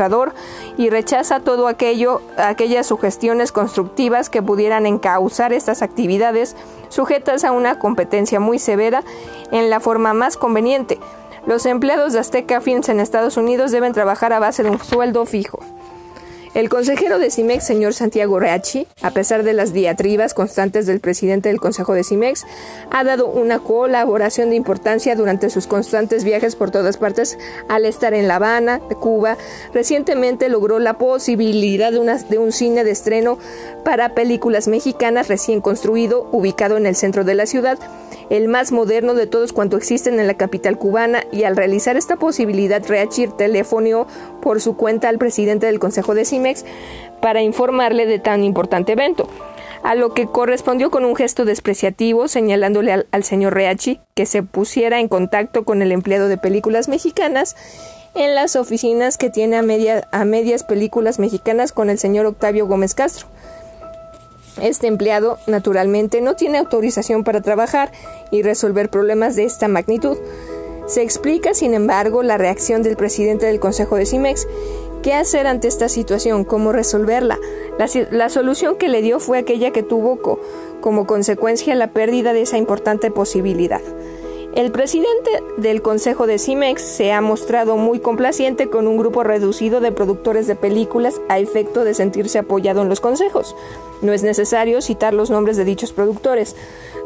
y 0.76 0.90
rechaza 0.90 1.40
todo 1.40 1.68
aquello, 1.68 2.20
aquellas 2.36 2.86
sugestiones 2.86 3.52
constructivas 3.52 4.30
que 4.30 4.42
pudieran 4.42 4.86
encauzar 4.86 5.52
estas 5.52 5.82
actividades 5.82 6.56
sujetas 6.88 7.44
a 7.44 7.52
una 7.52 7.78
competencia 7.78 8.40
muy 8.40 8.58
severa 8.58 9.02
en 9.50 9.70
la 9.70 9.80
forma 9.80 10.12
más 10.12 10.36
conveniente. 10.36 10.98
Los 11.46 11.64
empleados 11.64 12.12
de 12.12 12.18
Azteca 12.18 12.60
Films 12.60 12.88
en 12.88 13.00
Estados 13.00 13.36
Unidos 13.36 13.70
deben 13.70 13.92
trabajar 13.92 14.32
a 14.32 14.40
base 14.40 14.62
de 14.62 14.70
un 14.70 14.80
sueldo 14.80 15.24
fijo. 15.26 15.60
El 16.56 16.70
consejero 16.70 17.18
de 17.18 17.30
CIMEX, 17.30 17.66
señor 17.66 17.92
Santiago 17.92 18.40
Reachi, 18.40 18.86
a 19.02 19.10
pesar 19.10 19.42
de 19.42 19.52
las 19.52 19.74
diatribas 19.74 20.32
constantes 20.32 20.86
del 20.86 21.00
presidente 21.00 21.50
del 21.50 21.60
Consejo 21.60 21.92
de 21.92 22.02
CIMEX, 22.02 22.46
ha 22.90 23.04
dado 23.04 23.26
una 23.26 23.58
colaboración 23.58 24.48
de 24.48 24.56
importancia 24.56 25.14
durante 25.16 25.50
sus 25.50 25.66
constantes 25.66 26.24
viajes 26.24 26.56
por 26.56 26.70
todas 26.70 26.96
partes 26.96 27.36
al 27.68 27.84
estar 27.84 28.14
en 28.14 28.26
La 28.26 28.36
Habana, 28.36 28.80
Cuba. 28.80 29.36
Recientemente 29.74 30.48
logró 30.48 30.78
la 30.78 30.96
posibilidad 30.96 31.92
de, 31.92 32.24
de 32.30 32.38
un 32.38 32.52
cine 32.52 32.84
de 32.84 32.92
estreno 32.92 33.38
para 33.84 34.14
películas 34.14 34.66
mexicanas 34.66 35.28
recién 35.28 35.60
construido, 35.60 36.26
ubicado 36.32 36.78
en 36.78 36.86
el 36.86 36.96
centro 36.96 37.24
de 37.24 37.34
la 37.34 37.44
ciudad 37.44 37.78
el 38.30 38.48
más 38.48 38.72
moderno 38.72 39.14
de 39.14 39.26
todos 39.26 39.52
cuanto 39.52 39.76
existen 39.76 40.18
en 40.20 40.26
la 40.26 40.34
capital 40.34 40.78
cubana, 40.78 41.24
y 41.32 41.44
al 41.44 41.56
realizar 41.56 41.96
esta 41.96 42.16
posibilidad, 42.16 42.84
Reachir 42.86 43.32
telefoneó 43.32 44.06
por 44.42 44.60
su 44.60 44.76
cuenta 44.76 45.08
al 45.08 45.18
presidente 45.18 45.66
del 45.66 45.78
Consejo 45.78 46.14
de 46.14 46.24
CIMEX 46.24 46.64
para 47.20 47.42
informarle 47.42 48.06
de 48.06 48.18
tan 48.18 48.44
importante 48.44 48.92
evento 48.92 49.28
a 49.82 49.94
lo 49.94 50.14
que 50.14 50.26
correspondió 50.26 50.90
con 50.90 51.04
un 51.04 51.14
gesto 51.14 51.44
despreciativo 51.44 52.26
señalándole 52.26 53.04
al, 53.10 53.24
señor 53.24 53.54
Reachi 53.54 54.00
que 54.14 54.26
se 54.26 54.42
pusiera 54.42 54.98
en 54.98 55.06
contacto 55.06 55.64
con 55.64 55.80
el 55.80 55.92
empleado 55.92 56.26
de 56.26 56.38
películas 56.38 56.88
mexicanas 56.88 57.54
en 58.16 58.34
las 58.34 58.56
oficinas 58.56 59.16
que 59.16 59.30
tiene 59.30 59.56
a, 59.56 59.62
media, 59.62 60.08
a 60.10 60.24
medias 60.24 60.64
películas 60.64 61.18
mexicanas 61.18 61.70
con 61.70 61.88
el 61.88 61.98
señor 61.98 62.26
Octavio 62.26 62.66
Gómez 62.66 62.94
Castro. 62.94 63.28
Este 64.60 64.86
empleado, 64.86 65.38
naturalmente, 65.46 66.20
no 66.20 66.34
tiene 66.34 66.58
autorización 66.58 67.24
para 67.24 67.40
trabajar 67.40 67.92
y 68.30 68.42
resolver 68.42 68.88
problemas 68.88 69.36
de 69.36 69.44
esta 69.44 69.68
magnitud. 69.68 70.16
Se 70.86 71.02
explica, 71.02 71.52
sin 71.52 71.74
embargo, 71.74 72.22
la 72.22 72.38
reacción 72.38 72.82
del 72.82 72.96
presidente 72.96 73.46
del 73.46 73.60
Consejo 73.60 73.96
de 73.96 74.06
CIMEX. 74.06 74.46
¿Qué 75.02 75.14
hacer 75.14 75.46
ante 75.46 75.68
esta 75.68 75.88
situación? 75.88 76.44
¿Cómo 76.44 76.72
resolverla? 76.72 77.38
La, 78.10 78.28
solución 78.28 78.76
que 78.76 78.88
le 78.88 79.02
dio 79.02 79.20
fue 79.20 79.38
aquella 79.38 79.72
que 79.72 79.82
tuvo 79.82 80.18
como 80.80 81.06
consecuencia 81.06 81.74
la 81.74 81.90
pérdida 81.90 82.32
de 82.32 82.42
esa 82.42 82.56
importante 82.56 83.10
posibilidad. 83.10 83.82
El 84.56 84.72
presidente 84.72 85.30
del 85.58 85.82
Consejo 85.82 86.26
de 86.26 86.38
CIMEX 86.38 86.80
se 86.80 87.12
ha 87.12 87.20
mostrado 87.20 87.76
muy 87.76 88.00
complaciente 88.00 88.70
con 88.70 88.86
un 88.86 88.96
grupo 88.96 89.22
reducido 89.22 89.80
de 89.80 89.92
productores 89.92 90.46
de 90.46 90.56
películas 90.56 91.20
a 91.28 91.38
efecto 91.38 91.84
de 91.84 91.92
sentirse 91.92 92.38
apoyado 92.38 92.80
en 92.80 92.88
los 92.88 93.00
consejos. 93.00 93.54
No 94.02 94.12
es 94.12 94.22
necesario 94.22 94.80
citar 94.80 95.14
los 95.14 95.30
nombres 95.30 95.56
de 95.56 95.64
dichos 95.64 95.92
productores. 95.92 96.54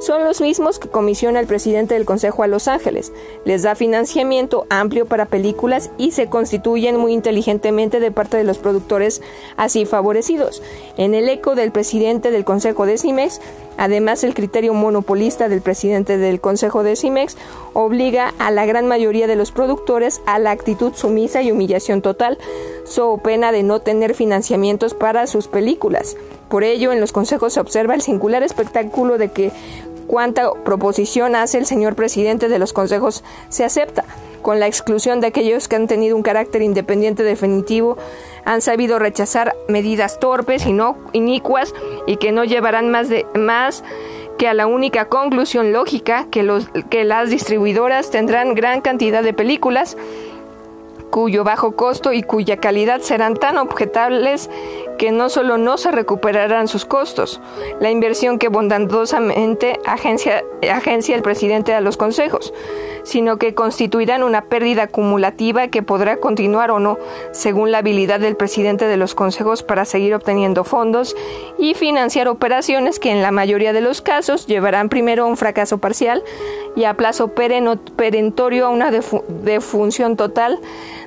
Son 0.00 0.24
los 0.24 0.40
mismos 0.40 0.78
que 0.78 0.88
comisiona 0.88 1.40
el 1.40 1.46
presidente 1.46 1.92
del 1.92 2.06
Consejo 2.06 2.42
a 2.42 2.46
Los 2.46 2.68
Ángeles. 2.68 3.12
Les 3.44 3.62
da 3.62 3.74
financiamiento 3.74 4.66
amplio 4.70 5.04
para 5.04 5.26
películas 5.26 5.90
y 5.98 6.12
se 6.12 6.26
constituyen 6.26 6.96
muy 6.96 7.12
inteligentemente 7.12 8.00
de 8.00 8.10
parte 8.10 8.38
de 8.38 8.44
los 8.44 8.56
productores 8.56 9.20
así 9.58 9.84
favorecidos. 9.84 10.62
En 10.96 11.14
el 11.14 11.28
eco 11.28 11.54
del 11.54 11.70
presidente 11.70 12.30
del 12.30 12.46
Consejo 12.46 12.86
de 12.86 12.96
CIMEX, 12.96 13.42
además 13.76 14.24
el 14.24 14.32
criterio 14.32 14.72
monopolista 14.72 15.50
del 15.50 15.60
presidente 15.60 16.16
del 16.16 16.40
Consejo 16.40 16.82
de 16.82 16.96
CIMEX 16.96 17.36
obliga 17.74 18.32
a 18.38 18.50
la 18.50 18.64
gran 18.64 18.86
mayoría 18.86 19.26
de 19.26 19.36
los 19.36 19.52
productores 19.52 20.22
a 20.24 20.38
la 20.38 20.50
actitud 20.50 20.94
sumisa 20.94 21.42
y 21.42 21.52
humillación 21.52 22.00
total, 22.00 22.38
so 22.84 23.18
pena 23.18 23.52
de 23.52 23.62
no 23.64 23.80
tener 23.80 24.14
financiamientos 24.14 24.94
para 24.94 25.26
sus 25.26 25.46
películas. 25.46 26.16
Por 26.50 26.64
ello, 26.64 26.92
en 26.92 27.00
los 27.00 27.12
consejos 27.12 27.54
se 27.54 27.60
observa 27.60 27.94
el 27.94 28.02
singular 28.02 28.42
espectáculo 28.42 29.16
de 29.16 29.28
que 29.28 29.52
cuanta 30.08 30.52
proposición 30.64 31.36
hace 31.36 31.58
el 31.58 31.64
señor 31.64 31.94
presidente 31.94 32.48
de 32.48 32.58
los 32.58 32.72
consejos 32.72 33.22
se 33.48 33.64
acepta, 33.64 34.04
con 34.42 34.58
la 34.58 34.66
exclusión 34.66 35.20
de 35.20 35.28
aquellos 35.28 35.68
que 35.68 35.76
han 35.76 35.86
tenido 35.86 36.16
un 36.16 36.24
carácter 36.24 36.62
independiente 36.62 37.22
definitivo, 37.22 37.96
han 38.44 38.62
sabido 38.62 38.98
rechazar 38.98 39.54
medidas 39.68 40.18
torpes 40.18 40.66
y 40.66 40.72
no 40.72 40.96
inicuas 41.12 41.72
y 42.08 42.16
que 42.16 42.32
no 42.32 42.42
llevarán 42.42 42.90
más 42.90 43.08
de 43.08 43.26
más 43.34 43.84
que 44.36 44.48
a 44.48 44.54
la 44.54 44.66
única 44.66 45.04
conclusión 45.04 45.72
lógica 45.72 46.26
que, 46.32 46.42
los, 46.42 46.68
que 46.88 47.04
las 47.04 47.30
distribuidoras 47.30 48.10
tendrán 48.10 48.54
gran 48.54 48.80
cantidad 48.80 49.22
de 49.22 49.34
películas 49.34 49.96
cuyo 51.10 51.44
bajo 51.44 51.72
costo 51.72 52.12
y 52.12 52.22
cuya 52.22 52.56
calidad 52.56 53.00
serán 53.00 53.34
tan 53.34 53.58
objetables 53.58 54.48
que 55.00 55.12
no 55.12 55.30
solo 55.30 55.56
no 55.56 55.78
se 55.78 55.90
recuperarán 55.90 56.68
sus 56.68 56.84
costos, 56.84 57.40
la 57.80 57.90
inversión 57.90 58.38
que 58.38 58.48
bondadosamente 58.48 59.80
agencia, 59.86 60.44
agencia 60.70 61.16
el 61.16 61.22
presidente 61.22 61.72
a 61.72 61.80
los 61.80 61.96
consejos, 61.96 62.52
sino 63.02 63.38
que 63.38 63.54
constituirán 63.54 64.22
una 64.22 64.42
pérdida 64.44 64.82
acumulativa 64.82 65.68
que 65.68 65.82
podrá 65.82 66.18
continuar 66.18 66.70
o 66.70 66.80
no, 66.80 66.98
según 67.32 67.72
la 67.72 67.78
habilidad 67.78 68.20
del 68.20 68.36
presidente 68.36 68.86
de 68.86 68.98
los 68.98 69.14
consejos 69.14 69.62
para 69.62 69.86
seguir 69.86 70.14
obteniendo 70.14 70.64
fondos 70.64 71.16
y 71.58 71.72
financiar 71.72 72.28
operaciones 72.28 72.98
que 72.98 73.10
en 73.10 73.22
la 73.22 73.30
mayoría 73.30 73.72
de 73.72 73.80
los 73.80 74.02
casos 74.02 74.46
llevarán 74.46 74.90
primero 74.90 75.24
a 75.24 75.28
un 75.28 75.38
fracaso 75.38 75.78
parcial 75.78 76.22
y 76.76 76.84
a 76.84 76.92
plazo 76.92 77.28
perentorio 77.28 78.66
a 78.66 78.68
una 78.68 78.90
defunción 78.90 80.18
total 80.18 80.60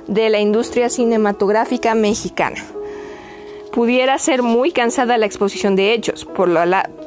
de 0.08 0.30
la 0.30 0.40
industria 0.40 0.88
cinematográfica 0.88 1.94
mexicana. 1.94 2.60
Pudiera 3.74 4.16
ser 4.18 4.44
muy 4.44 4.70
cansada 4.70 5.18
la 5.18 5.26
exposición 5.26 5.74
de 5.74 5.94
hechos, 5.94 6.24
por 6.24 6.48
lo, 6.48 6.60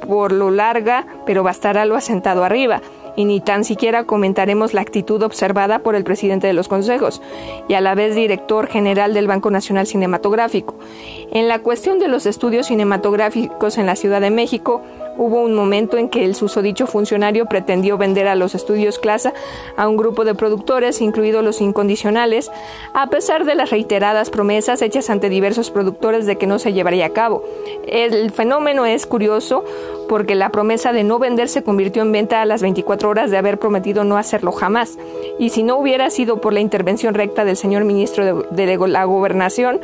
por 0.05 0.33
lo 0.33 0.51
larga, 0.51 1.07
pero 1.25 1.41
bastará 1.41 1.85
lo 1.85 1.95
asentado 1.95 2.43
arriba 2.43 2.81
y 3.15 3.23
ni 3.23 3.39
tan 3.39 3.63
siquiera 3.63 4.03
comentaremos 4.03 4.73
la 4.73 4.81
actitud 4.81 5.23
observada 5.23 5.79
por 5.79 5.95
el 5.95 6.03
presidente 6.03 6.45
de 6.45 6.53
los 6.53 6.67
consejos 6.67 7.21
y 7.67 7.73
a 7.73 7.81
la 7.81 7.95
vez 7.95 8.15
director 8.15 8.67
general 8.67 9.13
del 9.13 9.27
Banco 9.27 9.49
Nacional 9.49 9.87
Cinematográfico. 9.87 10.77
En 11.31 11.47
la 11.47 11.59
cuestión 11.59 11.99
de 11.99 12.09
los 12.09 12.25
estudios 12.25 12.67
cinematográficos 12.67 13.77
en 13.77 13.85
la 13.85 13.95
Ciudad 13.95 14.21
de 14.21 14.29
México, 14.29 14.83
Hubo 15.17 15.41
un 15.41 15.53
momento 15.53 15.97
en 15.97 16.09
que 16.09 16.25
el 16.25 16.35
susodicho 16.35 16.87
funcionario 16.87 17.45
pretendió 17.45 17.97
vender 17.97 18.27
a 18.27 18.35
los 18.35 18.55
estudios 18.55 18.99
Clasa 18.99 19.33
a 19.75 19.87
un 19.87 19.97
grupo 19.97 20.25
de 20.25 20.35
productores, 20.35 21.01
incluidos 21.01 21.43
los 21.43 21.61
incondicionales, 21.61 22.51
a 22.93 23.07
pesar 23.07 23.45
de 23.45 23.55
las 23.55 23.69
reiteradas 23.69 24.29
promesas 24.29 24.81
hechas 24.81 25.09
ante 25.09 25.29
diversos 25.29 25.71
productores 25.71 26.25
de 26.25 26.37
que 26.37 26.47
no 26.47 26.59
se 26.59 26.73
llevaría 26.73 27.07
a 27.07 27.13
cabo. 27.13 27.43
El 27.87 28.31
fenómeno 28.31 28.85
es 28.85 29.05
curioso 29.05 29.63
porque 30.07 30.35
la 30.35 30.49
promesa 30.49 30.93
de 30.93 31.03
no 31.03 31.19
vender 31.19 31.49
se 31.49 31.63
convirtió 31.63 32.01
en 32.01 32.11
venta 32.11 32.41
a 32.41 32.45
las 32.45 32.61
24 32.61 33.09
horas 33.09 33.31
de 33.31 33.37
haber 33.37 33.59
prometido 33.59 34.03
no 34.03 34.17
hacerlo 34.17 34.51
jamás. 34.51 34.97
Y 35.39 35.49
si 35.49 35.63
no 35.63 35.77
hubiera 35.77 36.09
sido 36.09 36.41
por 36.41 36.53
la 36.53 36.59
intervención 36.59 37.13
recta 37.13 37.45
del 37.45 37.57
señor 37.57 37.83
ministro 37.83 38.43
de, 38.49 38.77
la 38.87 39.05
Gobernación, 39.05 39.81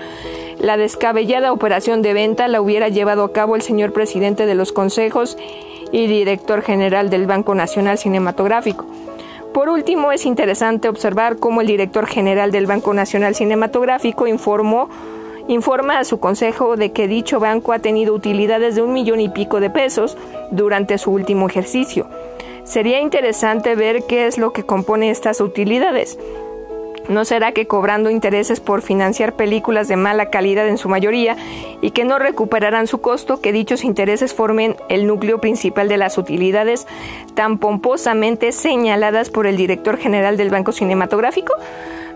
la 0.63 0.77
descabellada 0.77 1.51
operación 1.51 2.01
de 2.01 2.13
venta 2.13 2.47
la 2.47 2.61
hubiera 2.61 2.87
llevado 2.87 3.25
a 3.25 3.33
cabo 3.33 3.57
el 3.57 3.61
señor 3.61 3.91
presidente 3.91 4.45
de 4.45 4.55
los 4.55 4.71
consejos 4.71 5.37
y 5.91 6.07
director 6.07 6.61
general 6.61 7.09
del 7.09 7.27
Banco 7.27 7.53
Nacional 7.53 7.97
Cinematográfico. 7.97 8.85
Por 9.53 9.67
último, 9.67 10.13
es 10.13 10.25
interesante 10.25 10.87
observar 10.87 11.35
cómo 11.35 11.59
el 11.59 11.67
director 11.67 12.07
general 12.07 12.53
del 12.53 12.65
Banco 12.65 12.93
Nacional 12.93 13.35
Cinematográfico 13.35 14.25
informó 14.25 14.89
informa 15.49 15.99
a 15.99 16.05
su 16.05 16.21
consejo 16.21 16.77
de 16.77 16.93
que 16.93 17.09
dicho 17.09 17.41
banco 17.41 17.73
ha 17.73 17.79
tenido 17.79 18.13
utilidades 18.13 18.75
de 18.75 18.81
un 18.81 18.93
millón 18.93 19.19
y 19.19 19.27
pico 19.27 19.59
de 19.59 19.69
pesos 19.69 20.17
durante 20.51 20.97
su 20.97 21.11
último 21.11 21.49
ejercicio. 21.49 22.07
Sería 22.63 23.01
interesante 23.01 23.75
ver 23.75 24.03
qué 24.07 24.27
es 24.27 24.37
lo 24.37 24.53
que 24.53 24.63
compone 24.63 25.09
estas 25.09 25.41
utilidades. 25.41 26.17
¿No 27.09 27.25
será 27.25 27.51
que 27.51 27.67
cobrando 27.67 28.09
intereses 28.09 28.61
por 28.61 28.81
financiar 28.81 29.35
películas 29.35 29.89
de 29.89 29.97
mala 29.97 30.29
calidad 30.29 30.67
en 30.67 30.77
su 30.77 30.87
mayoría 30.87 31.35
y 31.81 31.91
que 31.91 32.05
no 32.05 32.17
recuperarán 32.17 32.87
su 32.87 33.01
costo, 33.01 33.41
que 33.41 33.51
dichos 33.51 33.83
intereses 33.83 34.33
formen 34.33 34.77
el 34.87 35.05
núcleo 35.05 35.41
principal 35.41 35.89
de 35.89 35.97
las 35.97 36.17
utilidades 36.17 36.87
tan 37.33 37.57
pomposamente 37.57 38.53
señaladas 38.53 39.29
por 39.29 39.47
el 39.47 39.57
director 39.57 39.97
general 39.97 40.37
del 40.37 40.49
Banco 40.49 40.71
Cinematográfico? 40.71 41.53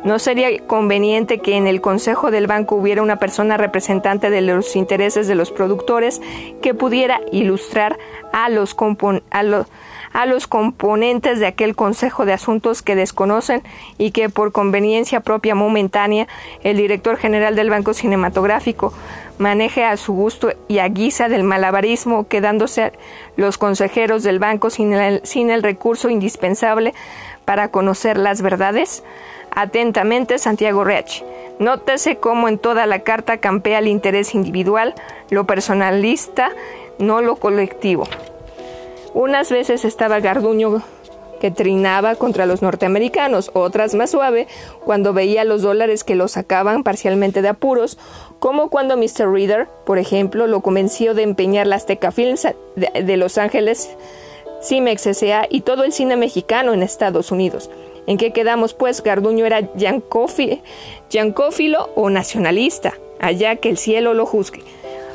¿No 0.03 0.19
sería 0.19 0.57
conveniente 0.67 1.39
que 1.39 1.57
en 1.57 1.67
el 1.67 1.81
Consejo 1.81 2.31
del 2.31 2.47
Banco 2.47 2.75
hubiera 2.75 3.01
una 3.01 3.17
persona 3.17 3.57
representante 3.57 4.29
de 4.29 4.41
los 4.41 4.75
intereses 4.75 5.27
de 5.27 5.35
los 5.35 5.51
productores 5.51 6.21
que 6.61 6.73
pudiera 6.73 7.19
ilustrar 7.31 7.97
a 8.31 8.47
los, 8.47 8.73
a 10.17 10.25
los 10.25 10.47
componentes 10.47 11.39
de 11.39 11.45
aquel 11.45 11.75
Consejo 11.75 12.25
de 12.25 12.33
Asuntos 12.33 12.81
que 12.81 12.95
desconocen 12.95 13.61
y 13.99 14.09
que 14.09 14.29
por 14.29 14.51
conveniencia 14.51 15.19
propia 15.19 15.53
momentánea 15.53 16.27
el 16.63 16.77
director 16.77 17.17
general 17.17 17.55
del 17.55 17.69
Banco 17.69 17.93
Cinematográfico 17.93 18.93
maneje 19.37 19.85
a 19.85 19.95
su 19.95 20.13
gusto 20.13 20.53
y 20.67 20.79
a 20.79 20.87
guisa 20.87 21.29
del 21.29 21.43
malabarismo, 21.43 22.27
quedándose 22.27 22.93
los 23.35 23.59
consejeros 23.59 24.23
del 24.23 24.39
banco 24.39 24.71
sin 24.71 24.91
el, 24.93 25.21
sin 25.23 25.51
el 25.51 25.61
recurso 25.61 26.09
indispensable 26.09 26.95
para 27.45 27.67
conocer 27.69 28.17
las 28.17 28.41
verdades? 28.41 29.03
Atentamente, 29.51 30.39
Santiago 30.39 30.83
Reach. 30.83 31.23
Nótese 31.59 32.17
cómo 32.17 32.47
en 32.47 32.57
toda 32.57 32.87
la 32.87 33.01
carta 33.03 33.37
campea 33.37 33.77
el 33.77 33.87
interés 33.87 34.33
individual, 34.33 34.95
lo 35.29 35.45
personalista, 35.45 36.49
no 36.97 37.21
lo 37.21 37.35
colectivo. 37.35 38.05
Unas 39.17 39.51
veces 39.51 39.83
estaba 39.83 40.19
Garduño 40.19 40.83
que 41.41 41.49
trinaba 41.49 42.13
contra 42.13 42.45
los 42.45 42.61
norteamericanos, 42.61 43.49
otras 43.55 43.95
más 43.95 44.11
suave, 44.11 44.45
cuando 44.85 45.11
veía 45.11 45.43
los 45.43 45.63
dólares 45.63 46.03
que 46.03 46.13
lo 46.13 46.27
sacaban 46.27 46.83
parcialmente 46.83 47.41
de 47.41 47.47
apuros, 47.47 47.97
como 48.37 48.69
cuando 48.69 48.95
Mr. 48.95 49.27
Reader, 49.33 49.67
por 49.87 49.97
ejemplo, 49.97 50.45
lo 50.45 50.61
convenció 50.61 51.15
de 51.15 51.23
empeñar 51.23 51.65
las 51.65 51.81
Azteca 51.81 52.11
Films 52.11 52.47
de, 52.75 53.17
Los 53.17 53.39
Ángeles, 53.39 53.89
Cimex 54.61 55.07
S.A. 55.07 55.47
y 55.49 55.61
todo 55.61 55.83
el 55.83 55.93
cine 55.93 56.15
mexicano 56.15 56.73
en 56.73 56.83
Estados 56.83 57.31
Unidos. 57.31 57.71
¿En 58.05 58.19
qué 58.19 58.33
quedamos 58.33 58.75
pues? 58.75 59.01
Garduño 59.01 59.47
era 59.47 59.67
yancófilo 61.09 61.89
o 61.95 62.11
nacionalista, 62.11 62.93
allá 63.19 63.55
que 63.55 63.69
el 63.69 63.79
cielo 63.79 64.13
lo 64.13 64.27
juzgue. 64.27 64.61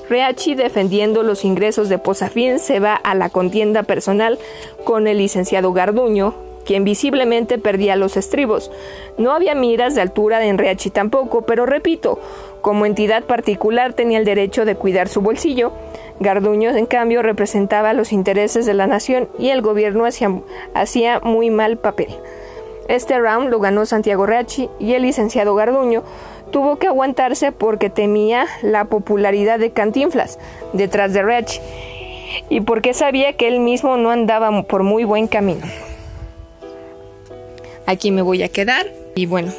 Reachi, 0.09 0.55
defendiendo 0.55 1.22
los 1.22 1.44
ingresos 1.44 1.88
de 1.88 1.98
Posafín, 1.98 2.59
se 2.59 2.80
va 2.80 2.94
a 2.94 3.14
la 3.14 3.30
contienda 3.30 3.82
personal 3.82 4.38
con 4.84 5.07
el 5.07 5.18
licenciado 5.18 5.72
Garduño, 5.72 6.34
quien 6.64 6.84
visiblemente 6.84 7.59
perdía 7.59 7.96
los 7.96 8.16
estribos. 8.16 8.70
No 9.18 9.32
había 9.32 9.55
miras 9.55 9.94
de 9.94 10.03
altura 10.03 10.44
en 10.44 10.59
Reachi 10.59 10.90
tampoco, 10.90 11.42
pero 11.42 11.66
repito, 11.66 12.18
como 12.61 12.86
entidad 12.86 13.24
particular 13.24 13.94
tenía 13.94 14.18
el 14.18 14.24
derecho 14.24 14.64
de 14.64 14.76
cuidar 14.76 15.09
su 15.09 15.20
bolsillo. 15.20 15.72
Garduño, 16.20 16.70
en 16.70 16.86
cambio, 16.86 17.22
representaba 17.22 17.92
los 17.92 18.12
intereses 18.12 18.66
de 18.66 18.74
la 18.74 18.86
nación 18.86 19.28
y 19.38 19.48
el 19.48 19.62
gobierno 19.62 20.05
hacía 20.05 21.20
muy 21.20 21.50
mal 21.50 21.78
papel. 21.78 22.09
Este 22.88 23.18
round 23.18 23.48
lo 23.48 23.61
ganó 23.61 23.86
Santiago 23.86 24.26
Reachi 24.26 24.68
y 24.78 24.94
el 24.94 25.03
licenciado 25.03 25.55
Garduño 25.55 26.03
tuvo 26.53 26.78
que 26.78 26.86
aguantarse 26.86 27.50
porque 27.50 27.90
temía 27.90 28.46
la 28.62 28.84
popularidad 28.84 29.59
de 29.59 29.72
Cantinflas 29.72 30.38
detrás 30.72 31.12
de 31.12 31.22
Reachi 31.22 31.61
y 32.48 32.61
porque 32.61 32.94
sabía 32.94 33.36
que 33.36 33.48
él 33.48 33.59
mismo 33.59 33.96
no 33.96 34.11
andaba 34.11 34.62
por 34.62 34.84
muy 34.84 35.03
buen 35.03 35.26
camino. 35.26 35.66
Aquí 37.86 38.12
me 38.12 38.22
voy 38.22 38.42
a 38.44 38.48
quedar 38.48 38.86
y 39.16 39.26
bueno. 39.26 39.53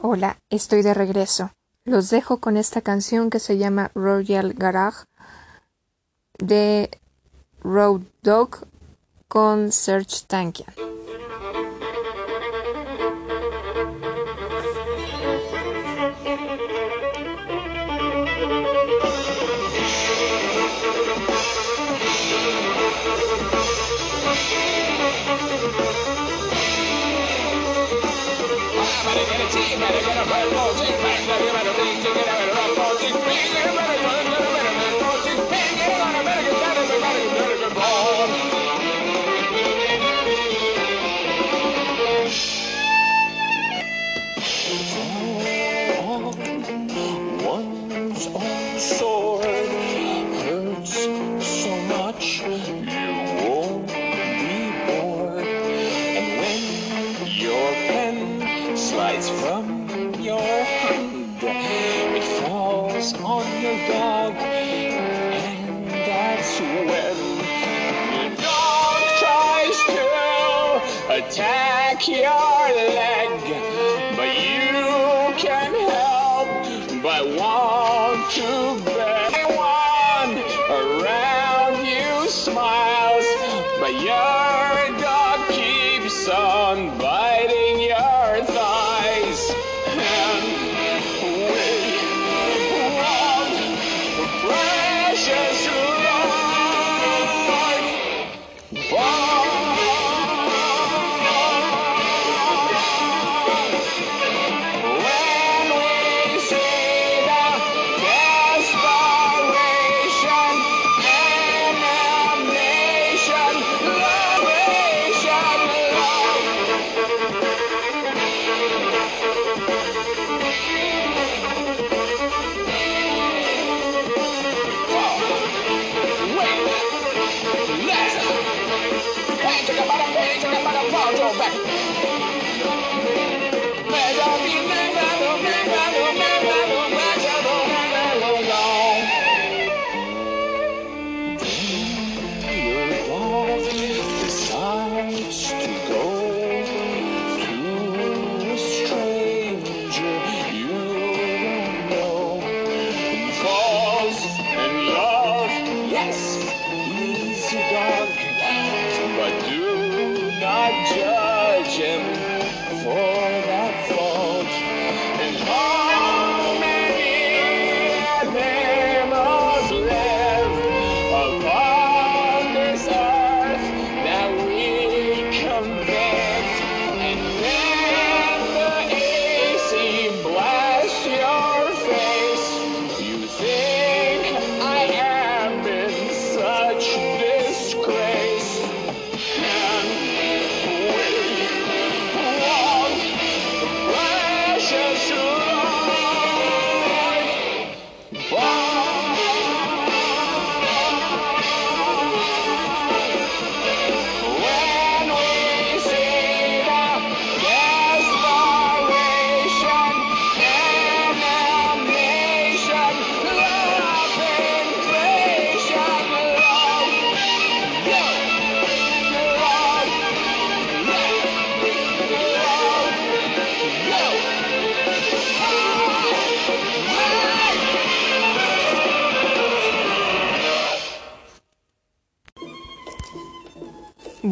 Hola, 0.00 0.38
estoy 0.50 0.82
de 0.82 0.94
regreso. 0.94 1.50
Los 1.84 2.10
dejo 2.10 2.38
con 2.38 2.56
esta 2.56 2.80
canción 2.80 3.30
que 3.30 3.38
se 3.38 3.58
llama 3.58 3.90
Royal 3.94 4.54
Garage 4.54 5.04
de 6.38 6.90
Road 7.60 8.02
Dog 8.22 8.66
con 9.28 9.72
Serge 9.72 10.24
Tankian. 10.26 10.95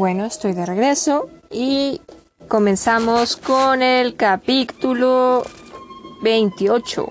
Bueno, 0.04 0.26
estoy 0.26 0.52
de 0.52 0.66
regreso 0.66 1.30
y 1.50 2.02
comenzamos 2.46 3.38
con 3.38 3.80
el 3.80 4.16
capítulo 4.16 5.44
28. 6.22 7.08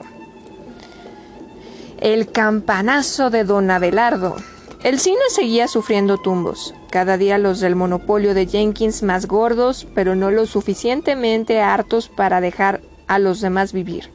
El 2.01 2.31
campanazo 2.31 3.31
de 3.31 3.45
Don 3.45 3.71
Abelardo. 3.71 4.35
El 4.83 4.99
cine 4.99 5.23
seguía 5.29 5.67
sufriendo 5.67 6.19
tumbos. 6.19 6.75
Cada 6.91 7.17
día 7.17 7.39
los 7.39 7.59
del 7.59 7.75
monopolio 7.75 8.35
de 8.35 8.45
Jenkins 8.45 9.01
más 9.01 9.25
gordos, 9.25 9.87
pero 9.95 10.13
no 10.13 10.29
lo 10.29 10.45
suficientemente 10.45 11.61
hartos 11.61 12.09
para 12.09 12.41
dejar 12.41 12.81
a 13.07 13.17
los 13.17 13.41
demás 13.41 13.73
vivir. 13.73 14.11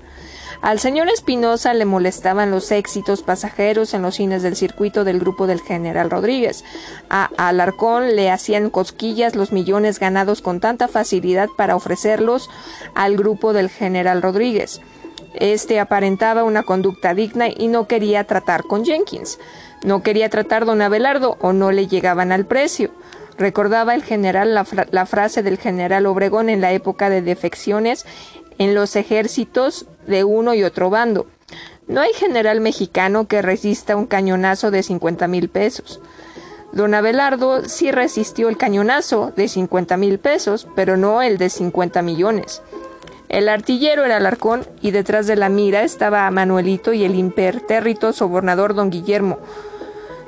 Al 0.61 0.81
señor 0.81 1.09
Espinosa 1.09 1.73
le 1.73 1.85
molestaban 1.85 2.51
los 2.51 2.73
éxitos 2.73 3.23
pasajeros 3.23 3.95
en 3.95 4.03
los 4.03 4.17
cines 4.17 4.43
del 4.43 4.57
circuito 4.57 5.05
del 5.05 5.21
grupo 5.21 5.47
del 5.47 5.61
general 5.61 6.11
Rodríguez. 6.11 6.65
A 7.09 7.31
Alarcón 7.37 8.17
le 8.17 8.31
hacían 8.31 8.69
cosquillas 8.69 9.37
los 9.37 9.53
millones 9.53 10.01
ganados 10.01 10.43
con 10.43 10.59
tanta 10.59 10.89
facilidad 10.89 11.49
para 11.57 11.77
ofrecerlos 11.77 12.51
al 12.95 13.17
grupo 13.17 13.53
del 13.53 13.71
general 13.71 14.21
Rodríguez. 14.21 14.81
Este 15.35 15.79
aparentaba 15.79 16.43
una 16.43 16.65
conducta 16.65 17.15
digna 17.15 17.47
y 17.49 17.69
no 17.69 17.87
quería 17.87 18.25
tratar 18.25 18.65
con 18.65 18.85
Jenkins. 18.85 19.39
No 19.85 20.03
quería 20.03 20.29
tratar 20.29 20.65
don 20.65 20.83
Abelardo 20.83 21.37
o 21.41 21.53
no 21.53 21.71
le 21.71 21.87
llegaban 21.87 22.33
al 22.33 22.47
precio. 22.47 22.91
Recordaba 23.39 23.95
el 23.95 24.03
general 24.03 24.53
la, 24.53 24.67
la 24.91 25.07
frase 25.07 25.45
del 25.45 25.59
general 25.59 26.07
Obregón 26.07 26.49
en 26.49 26.61
la 26.61 26.73
época 26.73 27.09
de 27.09 27.23
defecciones 27.23 28.05
en 28.59 28.75
los 28.75 28.97
ejércitos 28.97 29.87
de 30.07 30.25
uno 30.25 30.55
y 30.55 30.65
otro 30.65 30.91
bando. 30.91 31.27
No 31.87 32.01
hay 32.01 32.13
general 32.13 32.61
mexicano 32.61 33.27
que 33.27 33.41
resista 33.41 33.97
un 33.97 34.07
cañonazo 34.07 34.71
de 34.71 34.83
cincuenta 34.83 35.27
mil 35.27 35.49
pesos. 35.49 36.01
Don 36.73 36.93
Abelardo 36.93 37.65
sí 37.65 37.91
resistió 37.91 38.51
el 38.51 38.59
cañonazo 38.59 39.33
de 39.35 39.49
cincuenta 39.49 39.97
mil 39.97 40.19
pesos, 40.19 40.69
pero 40.77 40.99
no 40.99 41.23
el 41.23 41.39
de 41.39 41.49
cincuenta 41.49 42.03
millones. 42.03 42.61
El 43.31 43.49
artillero 43.49 44.05
era 44.05 44.17
Alarcón 44.17 44.67
y 44.83 44.91
detrás 44.91 45.27
de 45.27 45.37
la 45.37 45.49
mira 45.49 45.83
estaba 45.83 46.31
Manuelito 46.31 46.93
y 46.93 47.05
el 47.05 47.15
impertérrito 47.15 48.13
sobornador 48.13 48.75
don 48.75 48.91
Guillermo, 48.91 49.39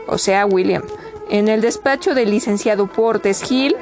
o 0.06 0.18
sea, 0.18 0.46
William. 0.46 0.82
En 1.30 1.48
el 1.48 1.60
despacho 1.60 2.14
del 2.14 2.30
licenciado 2.30 2.86
Portes 2.88 3.42
Gil, 3.42 3.76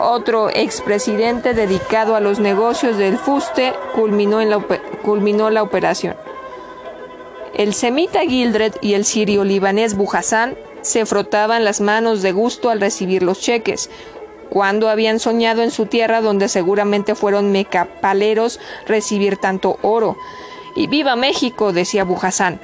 otro 0.00 0.50
expresidente 0.50 1.54
dedicado 1.54 2.14
a 2.14 2.20
los 2.20 2.38
negocios 2.38 2.96
del 2.96 3.18
fuste, 3.18 3.72
culminó, 3.94 4.40
en 4.40 4.50
la, 4.50 4.58
culminó 5.02 5.50
la 5.50 5.62
operación. 5.62 6.16
El 7.54 7.74
semita 7.74 8.20
Gildred 8.20 8.74
y 8.80 8.94
el 8.94 9.04
sirio 9.04 9.44
libanés 9.44 9.96
Bujasán 9.96 10.56
se 10.82 11.06
frotaban 11.06 11.64
las 11.64 11.80
manos 11.80 12.22
de 12.22 12.32
gusto 12.32 12.70
al 12.70 12.80
recibir 12.80 13.22
los 13.22 13.40
cheques, 13.40 13.90
cuando 14.48 14.88
habían 14.88 15.18
soñado 15.18 15.62
en 15.62 15.70
su 15.70 15.86
tierra 15.86 16.20
donde 16.20 16.48
seguramente 16.48 17.14
fueron 17.14 17.52
mecapaleros 17.52 18.60
recibir 18.86 19.36
tanto 19.36 19.78
oro. 19.82 20.16
Y 20.74 20.86
viva 20.86 21.16
México, 21.16 21.72
decía 21.72 22.04
Bujasán. 22.04 22.60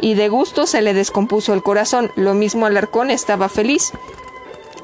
Y 0.00 0.14
de 0.14 0.28
gusto 0.28 0.66
se 0.66 0.82
le 0.82 0.94
descompuso 0.94 1.54
el 1.54 1.62
corazón. 1.62 2.12
Lo 2.14 2.34
mismo 2.34 2.66
Alarcón 2.66 3.10
estaba 3.10 3.48
feliz. 3.48 3.92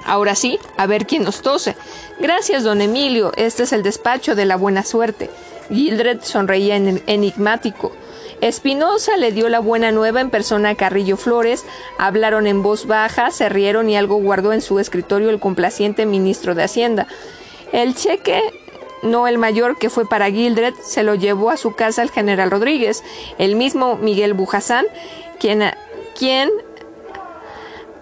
Ahora 0.04 0.34
sí, 0.34 0.58
a 0.76 0.86
ver 0.86 1.06
quién 1.06 1.24
nos 1.24 1.42
tose. 1.42 1.76
Gracias, 2.20 2.62
don 2.62 2.80
Emilio. 2.80 3.32
Este 3.36 3.62
es 3.62 3.72
el 3.72 3.82
despacho 3.82 4.34
de 4.34 4.44
la 4.44 4.56
buena 4.56 4.84
suerte. 4.84 5.30
Gildred 5.70 6.20
sonreía 6.22 6.76
enigmático. 6.76 7.92
Espinosa 8.40 9.16
le 9.16 9.32
dio 9.32 9.48
la 9.48 9.60
buena 9.60 9.90
nueva 9.90 10.20
en 10.20 10.28
persona 10.28 10.70
a 10.70 10.74
Carrillo 10.74 11.16
Flores, 11.16 11.64
hablaron 11.98 12.46
en 12.46 12.62
voz 12.62 12.86
baja, 12.86 13.30
se 13.30 13.48
rieron 13.48 13.88
y 13.88 13.96
algo 13.96 14.16
guardó 14.16 14.52
en 14.52 14.60
su 14.60 14.78
escritorio 14.78 15.30
el 15.30 15.40
complaciente 15.40 16.04
ministro 16.04 16.54
de 16.54 16.64
Hacienda. 16.64 17.06
El 17.72 17.94
cheque, 17.94 18.42
no 19.02 19.26
el 19.26 19.38
mayor 19.38 19.78
que 19.78 19.88
fue 19.88 20.06
para 20.06 20.30
Gildred, 20.30 20.74
se 20.82 21.02
lo 21.02 21.14
llevó 21.14 21.50
a 21.50 21.56
su 21.56 21.74
casa 21.74 22.02
el 22.02 22.10
general 22.10 22.50
Rodríguez, 22.50 23.02
el 23.38 23.56
mismo 23.56 23.96
Miguel 23.96 24.34
Bujasán, 24.34 24.84
quien, 25.38 25.62
quien 26.18 26.50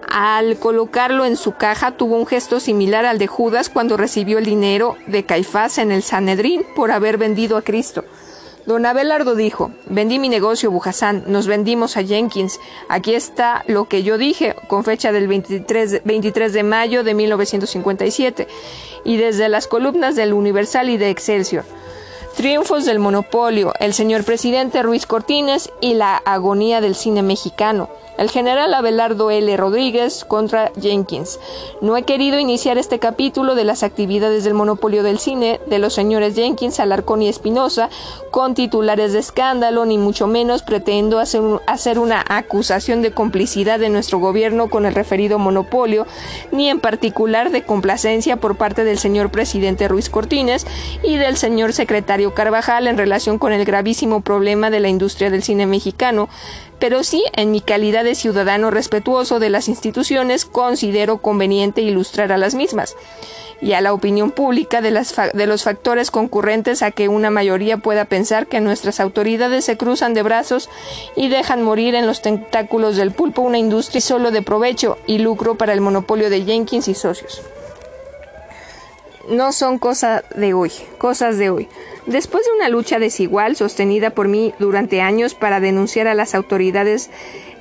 al 0.09 0.59
colocarlo 0.59 1.25
en 1.25 1.37
su 1.37 1.53
caja 1.53 1.93
tuvo 1.93 2.17
un 2.17 2.27
gesto 2.27 2.61
similar 2.61 3.05
al 3.05 3.19
de 3.19 3.27
Judas 3.27 3.69
cuando 3.69 3.97
recibió 3.97 4.39
el 4.39 4.45
dinero 4.45 4.97
de 5.07 5.25
Caifás 5.25 5.79
en 5.79 5.93
el 5.93 6.03
Sanedrín 6.03 6.65
por 6.77 6.91
haber 6.91 7.19
vendido 7.19 7.57
a 7.57 7.63
Cristo. 7.63 8.05
Don 8.67 8.87
Abelardo 8.87 9.35
dijo, 9.35 9.73
vendí 9.87 10.21
mi 10.21 10.29
negocio, 10.29 10.71
Bujasán, 10.71 11.25
nos 11.27 11.49
vendimos 11.49 11.97
a 11.97 12.05
Jenkins. 12.05 12.61
Aquí 12.89 13.15
está 13.15 13.65
lo 13.67 13.87
que 13.87 14.05
yo 14.05 14.19
dije, 14.19 14.55
con 14.69 14.85
fecha 14.85 15.11
del 15.11 15.27
23, 15.27 16.03
23 16.05 16.53
de 16.53 16.63
mayo 16.63 17.03
de 17.03 17.15
1957, 17.15 18.47
y 19.05 19.17
desde 19.17 19.49
las 19.49 19.67
columnas 19.67 20.15
del 20.15 20.33
Universal 20.33 20.91
y 20.91 20.97
de 20.97 21.11
Excelsior. 21.11 21.65
Triunfos 22.37 22.85
del 22.85 23.01
monopolio, 23.01 23.73
el 23.81 23.95
señor 23.95 24.23
presidente 24.25 24.83
Ruiz 24.83 25.07
Cortines 25.07 25.71
y 25.81 25.95
la 25.95 26.17
agonía 26.17 26.81
del 26.81 26.95
cine 26.95 27.23
mexicano 27.23 27.91
el 28.19 28.31
general 28.31 28.75
Abelardo 28.75 29.31
L. 29.31 29.57
Rodríguez 29.57 30.25
contra 30.25 30.71
Jenkins. 30.81 31.39
No 31.81 31.97
he 31.97 32.03
querido 32.03 32.39
iniciar 32.39 32.79
este 32.79 32.99
capítulo 32.99 33.55
de 33.55 33.65
las 33.65 33.83
actividades 33.83 34.45
del 34.45 34.55
monopolio 34.55 35.03
del 35.03 35.19
cine 35.19 35.61
de 35.67 35.79
los 35.79 35.95
señores 35.95 36.35
Jenkins, 36.35 36.81
Alarcón 36.81 37.23
y 37.23 37.29
Espinosa 37.29 37.91
con 38.31 38.55
titulares 38.55 39.13
de 39.13 39.19
escándalo, 39.19 39.85
ni 39.85 39.99
mucho 39.99 40.27
menos 40.27 40.63
pretendo 40.63 41.19
hacer, 41.19 41.43
hacer 41.67 41.99
una 41.99 42.25
acusación 42.29 43.03
de 43.03 43.13
complicidad 43.13 43.79
de 43.79 43.89
nuestro 43.89 44.19
gobierno 44.19 44.69
con 44.69 44.87
el 44.87 44.95
referido 44.95 45.39
monopolio, 45.39 46.07
ni 46.51 46.69
en 46.69 46.81
particular 46.81 47.51
de 47.51 47.63
complacencia 47.63 48.37
por 48.37 48.57
parte 48.57 48.85
del 48.85 48.99
señor 48.99 49.31
presidente 49.31 49.89
Ruiz 49.89 50.11
Cortines 50.11 50.67
y 51.03 51.17
del 51.17 51.37
señor 51.37 51.73
secretario 51.73 52.35
Carvajal 52.35 52.87
en 52.87 52.99
relación 52.99 53.39
con 53.39 53.53
el 53.53 53.65
gravísimo 53.65 54.21
problema 54.21 54.71
de 54.71 54.81
la 54.81 54.89
industria 54.89 55.31
del 55.31 55.43
cine 55.43 55.67
mexicano, 55.67 56.29
pero 56.83 57.05
sí 57.05 57.25
en 57.35 57.53
mi 57.53 57.61
calidad 57.61 58.03
de 58.03 58.17
ciudadano 58.17 58.73
respetuoso 58.73 59.39
de 59.39 59.51
las 59.51 59.69
instituciones 59.69 60.45
considero 60.45 61.19
conveniente 61.19 61.81
ilustrar 61.81 62.33
a 62.33 62.39
las 62.39 62.57
mismas 62.57 62.97
y 63.61 63.75
a 63.75 63.81
la 63.81 63.93
opinión 63.93 64.33
pública 64.33 64.81
de, 64.81 64.91
las 64.91 65.15
de, 65.33 65.47
los 65.47 65.63
factores 65.63 66.11
concurrentes 66.11 66.83
a 66.83 66.91
que 66.91 67.07
una 67.07 67.31
mayoría 67.31 67.77
pueda 67.77 68.07
pensar 68.07 68.49
que 68.49 68.61
nuestras 68.61 68.99
autoridades 68.99 69.65
se 69.65 69.77
cruzan 69.77 70.13
de 70.13 70.25
brazos 70.25 70.69
y 71.15 71.29
dejan 71.29 71.63
morir 71.63 71.95
en 71.95 72.05
los 72.05 72.21
tentáculos 72.21 72.97
del 72.97 73.13
pulpo 73.13 73.43
una 73.43 73.59
industria 73.59 74.01
solo 74.01 74.33
de 74.33 74.43
provecho 74.43 74.99
y 75.07 75.19
lucro 75.19 75.55
para 75.55 75.75
el 75.75 75.83
monopolio 75.83 76.31
de 76.31 76.43
Jenkins 76.43 76.89
y 76.89 76.95
socios. 76.95 77.43
No 79.29 79.53
son 79.53 79.79
cosas 79.79 80.25
de 80.35 80.53
hoy, 80.53 80.73
cosas 80.99 81.39
de 81.39 81.51
hoy. 81.51 81.69
Después 82.07 82.45
de 82.45 82.53
una 82.53 82.69
lucha 82.69 82.99
desigual 82.99 83.55
sostenida 83.55 84.11
por 84.11 84.27
mí 84.27 84.53
durante 84.59 85.01
años 85.01 85.35
para 85.35 85.61
denunciar 85.61 86.09
a 86.09 86.15
las 86.15 86.35
autoridades 86.35 87.11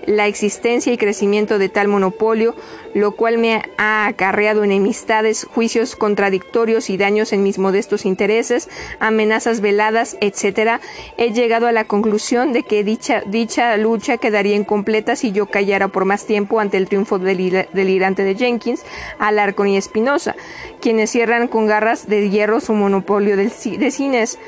la 0.06 0.28
existencia 0.28 0.92
y 0.92 0.98
crecimiento 0.98 1.58
de 1.58 1.70
tal 1.70 1.88
monopolio, 1.88 2.56
lo 2.94 3.12
cual 3.14 3.38
me 3.38 3.62
ha 3.78 4.08
acarreado 4.08 4.64
enemistades, 4.64 5.46
juicios 5.46 5.96
contradictorios 5.96 6.90
y 6.90 6.98
daños 6.98 7.34
en 7.34 7.44
mis 7.44 7.58
modestos 7.60 8.06
intereses, 8.06 8.70
amenazas 9.00 9.62
veladas, 9.62 10.18
etc., 10.22 10.82
he 11.18 11.32
llegado 11.32 11.68
a 11.68 11.72
la 11.72 11.86
conclusión 11.86 12.54
de 12.54 12.64
que 12.64 12.84
dicha, 12.84 13.24
dicha 13.26 13.78
lucha 13.78 14.18
quedaría 14.18 14.56
incompleta 14.56 15.16
si 15.16 15.32
yo 15.32 15.46
callara 15.46 15.88
por 15.88 16.06
más 16.06 16.26
tiempo 16.26 16.60
ante 16.60 16.78
el 16.78 16.88
triunfo 16.88 17.20
delirante 17.20 18.24
de 18.24 18.36
Jenkins, 18.36 18.84
Alarcón 19.20 19.70
y 19.70 19.78
Espinosa, 19.78 20.36
quienes 20.82 21.12
cierran 21.12 21.48
con 21.48 21.68
garras 21.68 22.08
de 22.08 22.30
hierro 22.30 22.60
su 22.60 22.74
monopolio 22.74 23.38
de 23.38 23.50
cines 23.50 24.40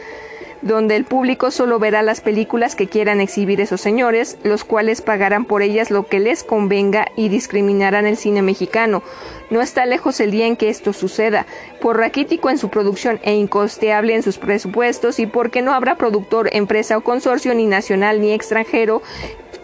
donde 0.64 0.96
el 0.96 1.06
público 1.06 1.52
solo 1.52 1.78
verá 1.78 2.02
las 2.02 2.22
películas 2.22 2.76
que 2.76 2.88
quieran 2.88 3.22
exhibir 3.22 3.62
esos 3.62 3.82
señores, 3.82 4.38
los 4.44 4.64
cuales 4.64 5.02
pagarán 5.02 5.46
por 5.46 5.62
ellas 5.62 5.92
lo 5.92 6.08
que 6.08 6.20
les 6.20 6.44
convenga 6.44 7.08
y 7.16 7.30
discriminarán 7.30 8.06
el 8.06 8.18
cine 8.18 8.42
mexicano. 8.42 9.04
No 9.50 9.62
está 9.62 9.86
lejos 9.86 10.20
el 10.20 10.32
día 10.32 10.48
en 10.48 10.56
que 10.56 10.70
esto 10.70 10.94
suceda, 10.94 11.46
por 11.82 11.98
raquítico 11.98 12.50
en 12.50 12.58
su 12.58 12.70
producción 12.70 13.20
e 13.24 13.36
incosteable 13.36 14.16
en 14.16 14.24
sus 14.24 14.38
presupuestos 14.38 15.20
y 15.20 15.28
porque 15.28 15.62
no 15.62 15.74
habrá 15.74 15.96
productor, 15.96 16.50
empresa 16.54 16.98
o 16.98 17.02
consorcio 17.02 17.54
ni 17.54 17.66
nacional 17.66 18.22
ni 18.22 18.32
extranjero 18.32 19.02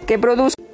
que 0.05 0.19
produzca 0.19 0.68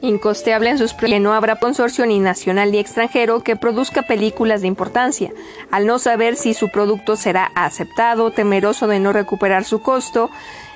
incosteable 0.00 0.70
en 0.70 0.78
sus 0.78 0.94
que 0.94 1.20
no 1.20 1.32
habrá 1.32 1.56
consorcio 1.56 2.06
ni 2.06 2.18
nacional 2.20 2.70
ni 2.70 2.78
extranjero 2.78 3.42
que 3.42 3.56
produzca 3.56 4.02
películas 4.02 4.60
de 4.60 4.68
importancia, 4.68 5.32
al 5.70 5.86
no 5.86 5.98
saber 5.98 6.36
si 6.36 6.54
su 6.54 6.70
producto 6.70 7.16
será 7.16 7.50
aceptado, 7.54 8.30
temeroso 8.30 8.86
de 8.86 9.00
no 9.00 9.12
recuperar 9.12 9.64
su 9.64 9.80
costo, 9.80 10.30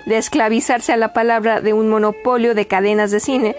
de 0.06 0.18
esclavizarse 0.18 0.92
a 0.92 0.96
la 0.96 1.12
palabra 1.12 1.60
de 1.60 1.72
un 1.72 1.88
monopolio 1.88 2.54
de 2.54 2.66
cadenas 2.66 3.10
de 3.10 3.20
cine, 3.20 3.56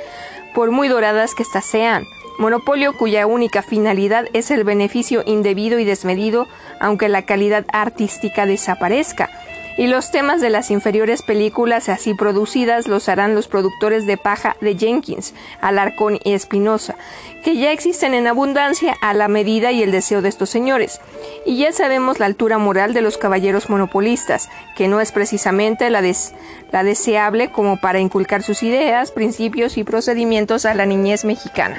por 0.53 0.71
muy 0.71 0.87
doradas 0.87 1.33
que 1.33 1.43
éstas 1.43 1.65
sean, 1.65 2.05
monopolio 2.37 2.93
cuya 2.93 3.25
única 3.25 3.61
finalidad 3.61 4.25
es 4.33 4.51
el 4.51 4.63
beneficio 4.63 5.23
indebido 5.25 5.79
y 5.79 5.85
desmedido, 5.85 6.47
aunque 6.79 7.07
la 7.07 7.23
calidad 7.23 7.65
artística 7.71 8.45
desaparezca 8.45 9.29
y 9.77 9.87
los 9.87 10.11
temas 10.11 10.41
de 10.41 10.49
las 10.49 10.71
inferiores 10.71 11.21
películas 11.21 11.89
así 11.89 12.13
producidas 12.13 12.87
los 12.87 13.09
harán 13.09 13.35
los 13.35 13.47
productores 13.47 14.05
de 14.05 14.17
paja 14.17 14.55
de 14.61 14.75
Jenkins, 14.75 15.33
Alarcón 15.61 16.19
y 16.23 16.33
Espinosa, 16.33 16.95
que 17.43 17.57
ya 17.57 17.71
existen 17.71 18.13
en 18.13 18.27
abundancia 18.27 18.95
a 19.01 19.13
la 19.13 19.27
medida 19.27 19.71
y 19.71 19.83
el 19.83 19.91
deseo 19.91 20.21
de 20.21 20.29
estos 20.29 20.49
señores. 20.49 21.01
Y 21.45 21.57
ya 21.57 21.71
sabemos 21.71 22.19
la 22.19 22.25
altura 22.27 22.57
moral 22.57 22.93
de 22.93 23.01
los 23.01 23.17
caballeros 23.17 23.69
monopolistas, 23.69 24.49
que 24.75 24.87
no 24.87 25.01
es 25.01 25.11
precisamente 25.11 25.89
la, 25.89 26.01
la 26.71 26.83
deseable 26.83 27.51
como 27.51 27.79
para 27.79 27.99
inculcar 27.99 28.43
sus 28.43 28.63
ideas, 28.63 29.11
principios 29.11 29.77
y 29.77 29.83
procedimientos 29.83 30.65
a 30.65 30.73
la 30.73 30.85
niñez 30.85 31.25
mexicana. 31.25 31.77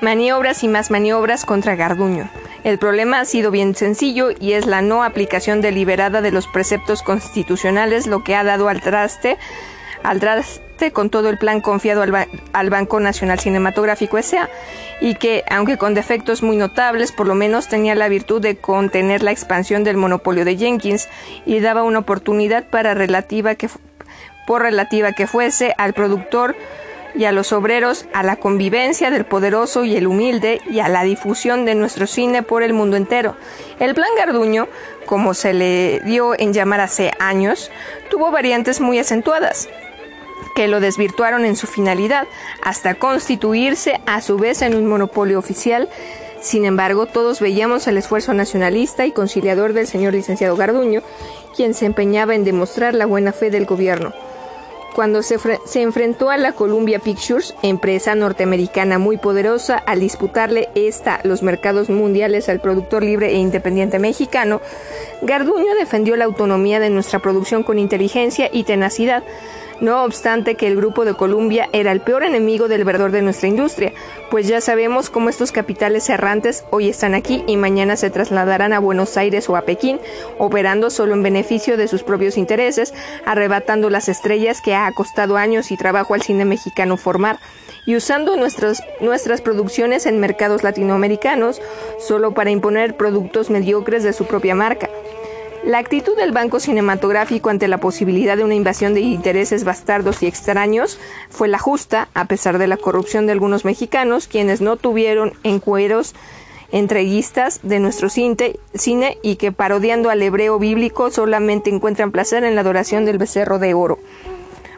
Maniobras 0.00 0.64
y 0.64 0.68
más 0.68 0.90
maniobras 0.90 1.44
contra 1.44 1.76
Garduño. 1.76 2.30
El 2.64 2.78
problema 2.78 3.20
ha 3.20 3.24
sido 3.26 3.50
bien 3.50 3.74
sencillo 3.74 4.30
y 4.38 4.52
es 4.52 4.66
la 4.66 4.80
no 4.80 5.04
aplicación 5.04 5.60
deliberada 5.60 6.22
de 6.22 6.30
los 6.30 6.46
preceptos 6.46 7.02
constitucionales 7.02 8.06
lo 8.06 8.24
que 8.24 8.34
ha 8.34 8.44
dado 8.44 8.68
al 8.68 8.80
traste, 8.80 9.36
al 10.02 10.20
traste 10.20 10.92
con 10.92 11.10
todo 11.10 11.28
el 11.28 11.36
plan 11.36 11.60
confiado 11.60 12.02
al, 12.02 12.70
Banco 12.70 13.00
Nacional 13.00 13.38
Cinematográfico 13.38 14.16
S.A. 14.16 14.48
y 15.02 15.16
que, 15.16 15.44
aunque 15.50 15.76
con 15.76 15.92
defectos 15.92 16.42
muy 16.42 16.56
notables, 16.56 17.12
por 17.12 17.26
lo 17.26 17.34
menos 17.34 17.68
tenía 17.68 17.94
la 17.94 18.08
virtud 18.08 18.40
de 18.40 18.56
contener 18.56 19.22
la 19.22 19.32
expansión 19.32 19.84
del 19.84 19.98
monopolio 19.98 20.46
de 20.46 20.56
Jenkins 20.56 21.08
y 21.44 21.60
daba 21.60 21.82
una 21.82 21.98
oportunidad 21.98 22.64
para 22.64 22.94
relativa 22.94 23.54
que, 23.54 23.68
por 24.46 24.62
relativa 24.62 25.12
que 25.12 25.26
fuese 25.26 25.74
al 25.76 25.92
productor 25.92 26.56
y 27.14 27.24
a 27.24 27.32
los 27.32 27.52
obreros 27.52 28.06
a 28.12 28.22
la 28.22 28.36
convivencia 28.36 29.10
del 29.10 29.24
poderoso 29.24 29.84
y 29.84 29.96
el 29.96 30.06
humilde 30.06 30.60
y 30.70 30.80
a 30.80 30.88
la 30.88 31.02
difusión 31.02 31.64
de 31.64 31.74
nuestro 31.74 32.06
cine 32.06 32.42
por 32.42 32.62
el 32.62 32.72
mundo 32.72 32.96
entero. 32.96 33.36
El 33.78 33.94
plan 33.94 34.08
Garduño, 34.16 34.68
como 35.06 35.34
se 35.34 35.52
le 35.52 36.00
dio 36.00 36.38
en 36.38 36.52
llamar 36.52 36.80
hace 36.80 37.12
años, 37.18 37.70
tuvo 38.10 38.30
variantes 38.30 38.80
muy 38.80 38.98
acentuadas 38.98 39.68
que 40.54 40.68
lo 40.68 40.80
desvirtuaron 40.80 41.44
en 41.44 41.56
su 41.56 41.66
finalidad, 41.66 42.26
hasta 42.62 42.94
constituirse 42.94 44.00
a 44.06 44.20
su 44.20 44.36
vez 44.36 44.62
en 44.62 44.74
un 44.74 44.86
monopolio 44.86 45.38
oficial. 45.38 45.88
Sin 46.40 46.64
embargo, 46.64 47.06
todos 47.06 47.40
veíamos 47.40 47.86
el 47.86 47.98
esfuerzo 47.98 48.34
nacionalista 48.34 49.06
y 49.06 49.12
conciliador 49.12 49.74
del 49.74 49.86
señor 49.86 50.14
licenciado 50.14 50.56
Garduño, 50.56 51.02
quien 51.54 51.74
se 51.74 51.86
empeñaba 51.86 52.34
en 52.34 52.44
demostrar 52.44 52.94
la 52.94 53.06
buena 53.06 53.32
fe 53.32 53.50
del 53.50 53.66
gobierno 53.66 54.12
cuando 54.94 55.22
se, 55.22 55.38
enfrentó 55.80 56.30
a 56.30 56.36
la 56.36 56.52
Columbia 56.52 56.98
Pictures, 56.98 57.54
empresa 57.62 58.14
norteamericana 58.14 58.98
muy 58.98 59.16
poderosa, 59.16 59.76
al 59.76 60.00
disputarle 60.00 60.68
esta 60.74 61.20
los 61.24 61.42
mercados 61.42 61.90
mundiales 61.90 62.48
al 62.48 62.60
productor 62.60 63.02
libre 63.02 63.30
e 63.30 63.38
independiente 63.38 63.98
mexicano, 63.98 64.60
Garduño 65.22 65.74
defendió 65.78 66.16
la 66.16 66.24
autonomía 66.24 66.80
de 66.80 66.90
nuestra 66.90 67.18
producción 67.18 67.62
con 67.62 67.78
inteligencia 67.78 68.50
y 68.52 68.64
tenacidad, 68.64 69.22
no 69.80 70.04
obstante 70.04 70.54
que 70.54 70.66
el 70.66 70.76
grupo 70.76 71.04
de 71.04 71.14
Columbia 71.14 71.68
era 71.72 71.92
el 71.92 72.00
peor 72.00 72.22
enemigo 72.22 72.68
del 72.68 72.84
verdor 72.84 73.10
de 73.10 73.22
nuestra 73.22 73.48
industria, 73.48 73.92
pues 74.30 74.46
ya 74.46 74.60
sabemos 74.60 75.10
cómo 75.10 75.28
estos 75.28 75.52
capitales 75.52 76.08
errantes 76.08 76.64
hoy 76.70 76.88
están 76.88 77.14
aquí 77.14 77.44
y 77.46 77.56
mañana 77.56 77.96
se 77.96 78.10
trasladarán 78.10 78.72
a 78.72 78.78
Buenos 78.78 79.16
Aires 79.16 79.48
o 79.48 79.56
a 79.56 79.62
Pekín, 79.62 80.00
operando 80.38 80.90
solo 80.90 81.14
en 81.14 81.22
beneficio 81.22 81.76
de 81.76 81.88
sus 81.88 82.02
propios 82.02 82.36
intereses, 82.36 82.94
arrebatando 83.24 83.90
las 83.90 84.08
estrellas 84.08 84.60
que 84.60 84.74
ha 84.74 84.90
costado 84.92 85.36
años 85.36 85.70
y 85.70 85.76
trabajo 85.76 86.14
al 86.14 86.22
cine 86.22 86.44
mexicano 86.44 86.96
formar 86.96 87.38
y 87.86 87.96
usando 87.96 88.36
nuestras, 88.36 88.82
nuestras 89.00 89.40
producciones 89.40 90.06
en 90.06 90.20
mercados 90.20 90.62
latinoamericanos 90.62 91.60
solo 91.98 92.32
para 92.32 92.50
imponer 92.50 92.96
productos 92.96 93.50
mediocres 93.50 94.02
de 94.02 94.12
su 94.12 94.26
propia 94.26 94.54
marca. 94.54 94.88
La 95.64 95.76
actitud 95.76 96.16
del 96.16 96.32
Banco 96.32 96.58
Cinematográfico 96.58 97.50
ante 97.50 97.68
la 97.68 97.78
posibilidad 97.78 98.34
de 98.34 98.44
una 98.44 98.54
invasión 98.54 98.94
de 98.94 99.00
intereses 99.00 99.64
bastardos 99.64 100.22
y 100.22 100.26
extraños 100.26 100.98
fue 101.28 101.48
la 101.48 101.58
justa, 101.58 102.08
a 102.14 102.24
pesar 102.24 102.56
de 102.56 102.66
la 102.66 102.78
corrupción 102.78 103.26
de 103.26 103.32
algunos 103.32 103.66
mexicanos, 103.66 104.26
quienes 104.26 104.62
no 104.62 104.76
tuvieron 104.76 105.34
encueros 105.42 106.14
entreguistas 106.72 107.60
de 107.62 107.78
nuestro 107.78 108.08
cine 108.08 109.18
y 109.22 109.36
que 109.36 109.52
parodiando 109.52 110.08
al 110.08 110.22
hebreo 110.22 110.58
bíblico 110.58 111.10
solamente 111.10 111.68
encuentran 111.68 112.10
placer 112.10 112.42
en 112.44 112.54
la 112.54 112.62
adoración 112.62 113.04
del 113.04 113.18
becerro 113.18 113.58
de 113.58 113.74
oro. 113.74 113.98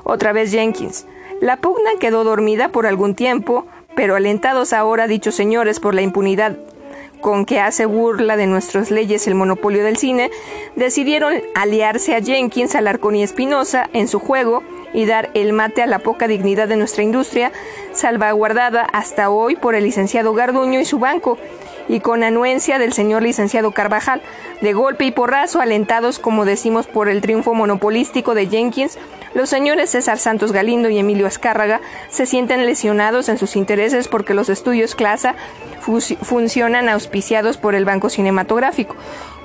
Otra 0.02 0.32
vez 0.32 0.50
Jenkins. 0.50 1.06
La 1.40 1.58
pugna 1.58 1.90
quedó 2.00 2.24
dormida 2.24 2.70
por 2.70 2.86
algún 2.86 3.14
tiempo, 3.14 3.66
pero 3.94 4.16
alentados 4.16 4.72
ahora 4.72 5.06
dichos 5.06 5.36
señores 5.36 5.78
por 5.78 5.94
la 5.94 6.02
impunidad 6.02 6.58
con 7.22 7.46
que 7.46 7.60
hace 7.60 7.86
burla 7.86 8.36
de 8.36 8.46
nuestras 8.46 8.90
leyes 8.90 9.26
el 9.26 9.34
monopolio 9.34 9.82
del 9.82 9.96
cine, 9.96 10.30
decidieron 10.76 11.40
aliarse 11.54 12.14
a 12.14 12.20
Jenkins, 12.20 12.74
Alarcón 12.74 13.16
y 13.16 13.22
Espinosa 13.22 13.88
en 13.94 14.08
su 14.08 14.18
juego 14.18 14.62
y 14.92 15.06
dar 15.06 15.30
el 15.32 15.54
mate 15.54 15.80
a 15.80 15.86
la 15.86 16.00
poca 16.00 16.28
dignidad 16.28 16.68
de 16.68 16.76
nuestra 16.76 17.02
industria, 17.02 17.52
salvaguardada 17.92 18.82
hasta 18.92 19.30
hoy 19.30 19.56
por 19.56 19.74
el 19.74 19.84
licenciado 19.84 20.34
Garduño 20.34 20.80
y 20.80 20.84
su 20.84 20.98
banco, 20.98 21.38
y 21.88 22.00
con 22.00 22.22
anuencia 22.22 22.78
del 22.78 22.92
señor 22.92 23.22
licenciado 23.22 23.72
Carvajal, 23.72 24.22
de 24.60 24.72
golpe 24.72 25.04
y 25.04 25.10
porrazo, 25.10 25.60
alentados, 25.60 26.18
como 26.18 26.44
decimos, 26.44 26.86
por 26.86 27.08
el 27.08 27.20
triunfo 27.20 27.54
monopolístico 27.54 28.34
de 28.34 28.46
Jenkins, 28.46 28.98
los 29.34 29.48
señores 29.48 29.90
César 29.90 30.18
Santos 30.18 30.52
Galindo 30.52 30.90
y 30.90 30.98
Emilio 30.98 31.26
Azcárraga 31.26 31.80
se 32.10 32.26
sienten 32.26 32.66
lesionados 32.66 33.28
en 33.30 33.38
sus 33.38 33.56
intereses 33.56 34.08
porque 34.08 34.34
los 34.34 34.50
estudios 34.50 34.94
Clasa 34.94 35.34
funcionan 35.80 36.88
auspiciados 36.88 37.56
por 37.56 37.74
el 37.74 37.84
Banco 37.84 38.10
Cinematográfico. 38.10 38.94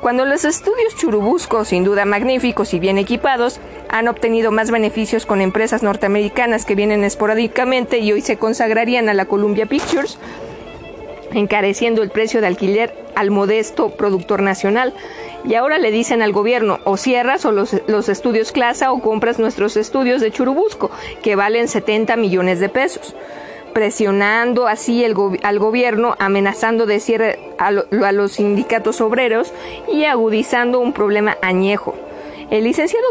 Cuando 0.01 0.26
los 0.26 0.45
estudios 0.45 0.95
Churubusco, 0.95 1.65
sin 1.65 1.84
duda 1.84 2.05
magníficos 2.05 2.73
y 2.73 2.80
bien 2.80 2.97
equipados, 2.97 3.59
han 3.89 4.07
obtenido 4.07 4.51
más 4.51 4.69
beneficios 4.69 5.26
con 5.26 5.41
empresas 5.41 5.81
norteamericanas 5.81 6.65
que 6.65 6.76
vienen 6.76 7.03
esporádicamente 7.03 7.97
y 7.99 8.11
hoy 8.11 8.22
se 8.22 8.38
consagrarían 8.38 9.09
a 9.09 9.14
la 9.14 9.26
Columbia 9.26 9.65
Pictures, 9.65 10.19
encareciendo 11.34 12.04
el 12.04 12.10
precio 12.10 12.41
de 12.41 12.48
alquiler 12.48 12.94
al 13.16 13.32
modesto 13.32 13.90
productor 13.90 14.41
nacional. 14.41 14.94
Y 15.45 15.56
ahora 15.56 15.78
le 15.78 15.91
dicen 15.91 16.22
al 16.22 16.32
gobierno, 16.32 16.80
o 16.84 16.98
cierras 16.98 17.45
o 17.45 17.52
los, 17.52 17.76
los 17.88 18.10
estudios 18.10 18.52
Clasa 18.52 18.91
o 18.91 18.99
compras 19.02 19.40
nuestros 19.40 19.78
estudios 19.78 20.22
de 20.22 20.32
Churubusco, 20.32 20.91
que 21.22 21.36
valen 21.36 21.68
70 21.68 22.16
millones 22.18 22.60
de 22.60 22.70
pesos 22.70 23.16
presionando 23.74 24.68
así 24.68 25.06
al 25.06 25.60
gobierno, 25.60 26.16
amenazando 26.18 26.88
de 26.88 26.99
cierre 26.99 27.38
a 27.60 28.12
los 28.12 28.32
sindicatos 28.32 29.02
obreros 29.02 29.54
y 29.94 30.06
agudizando 30.06 30.80
un 30.80 30.94
problema 30.94 31.38
añejo. 31.44 31.94
El 32.49 32.64
licenciado 32.64 33.07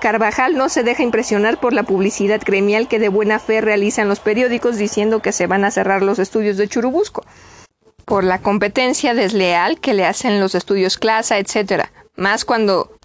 Carvajal 0.00 0.56
no 0.56 0.68
se 0.68 0.84
deja 0.84 1.02
impresionar 1.02 1.58
por 1.58 1.72
la 1.72 1.82
publicidad 1.82 2.40
gremial 2.44 2.86
que 2.86 3.00
de 3.00 3.08
buena 3.08 3.40
fe 3.40 3.60
realizan 3.60 4.08
los 4.08 4.20
periódicos 4.20 4.76
diciendo 4.76 5.20
que 5.20 5.32
se 5.32 5.48
van 5.48 5.64
a 5.64 5.72
cerrar 5.72 6.02
los 6.02 6.20
estudios 6.20 6.56
de 6.56 6.68
Churubusco, 6.68 7.24
por 8.04 8.22
la 8.22 8.38
competencia 8.38 9.12
desleal 9.12 9.80
que 9.80 9.92
le 9.92 10.06
hacen 10.06 10.38
los 10.38 10.54
estudios 10.54 10.98
Clasa, 10.98 11.38
etc. 11.38 11.86
Más 12.14 12.44
cuando 12.44 12.96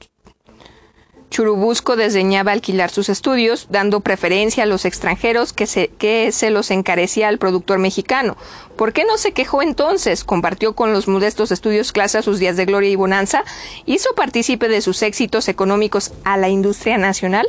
Churubusco 1.32 1.96
desdeñaba 1.96 2.52
alquilar 2.52 2.90
sus 2.92 3.10
estudios, 3.10 3.68
dando 3.70 4.00
preferencia 4.00 4.64
a 4.64 4.68
los 4.68 4.86
extranjeros 4.86 5.54
que 5.54 5.68
se, 5.68 5.90
que 5.90 6.32
se 6.32 6.50
los 6.50 6.72
encarecía 6.72 7.28
al 7.28 7.40
productor 7.40 7.80
mexicano. 7.80 8.38
¿Por 8.78 8.94
qué 8.94 9.04
no 9.04 9.18
se 9.18 9.34
quejó 9.34 9.62
entonces? 9.62 10.24
Compartió 10.24 10.76
con 10.76 10.94
los 10.94 11.08
modestos 11.08 11.52
estudios 11.52 11.92
clase 11.92 12.22
sus 12.22 12.40
días 12.40 12.58
de 12.58 12.66
gloria 12.66 12.90
y 12.90 12.96
bonanza, 12.96 13.44
hizo 13.86 14.14
partícipe 14.16 14.68
de 14.68 14.82
sus 14.82 15.02
éxitos 15.02 15.50
económicos 15.50 16.14
a 16.24 16.38
la 16.38 16.50
industria 16.50 16.98
nacional. 16.98 17.48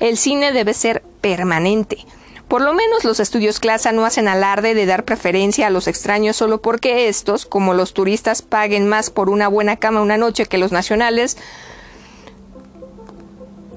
El 0.00 0.18
cine 0.18 0.52
debe 0.52 0.74
ser 0.74 1.02
permanente. 1.20 2.04
Por 2.48 2.60
lo 2.60 2.74
menos 2.74 3.04
los 3.04 3.20
estudios 3.20 3.58
clase 3.58 3.90
no 3.92 4.04
hacen 4.04 4.28
alarde 4.28 4.74
de 4.74 4.86
dar 4.86 5.04
preferencia 5.04 5.66
a 5.66 5.70
los 5.70 5.88
extraños 5.88 6.36
solo 6.36 6.60
porque 6.60 7.08
estos, 7.08 7.46
como 7.46 7.72
los 7.72 7.94
turistas, 7.94 8.42
paguen 8.42 8.86
más 8.86 9.10
por 9.10 9.30
una 9.30 9.48
buena 9.48 9.76
cama 9.76 10.02
una 10.02 10.18
noche 10.18 10.46
que 10.46 10.58
los 10.58 10.70
nacionales, 10.70 11.38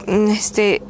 este 0.08 0.82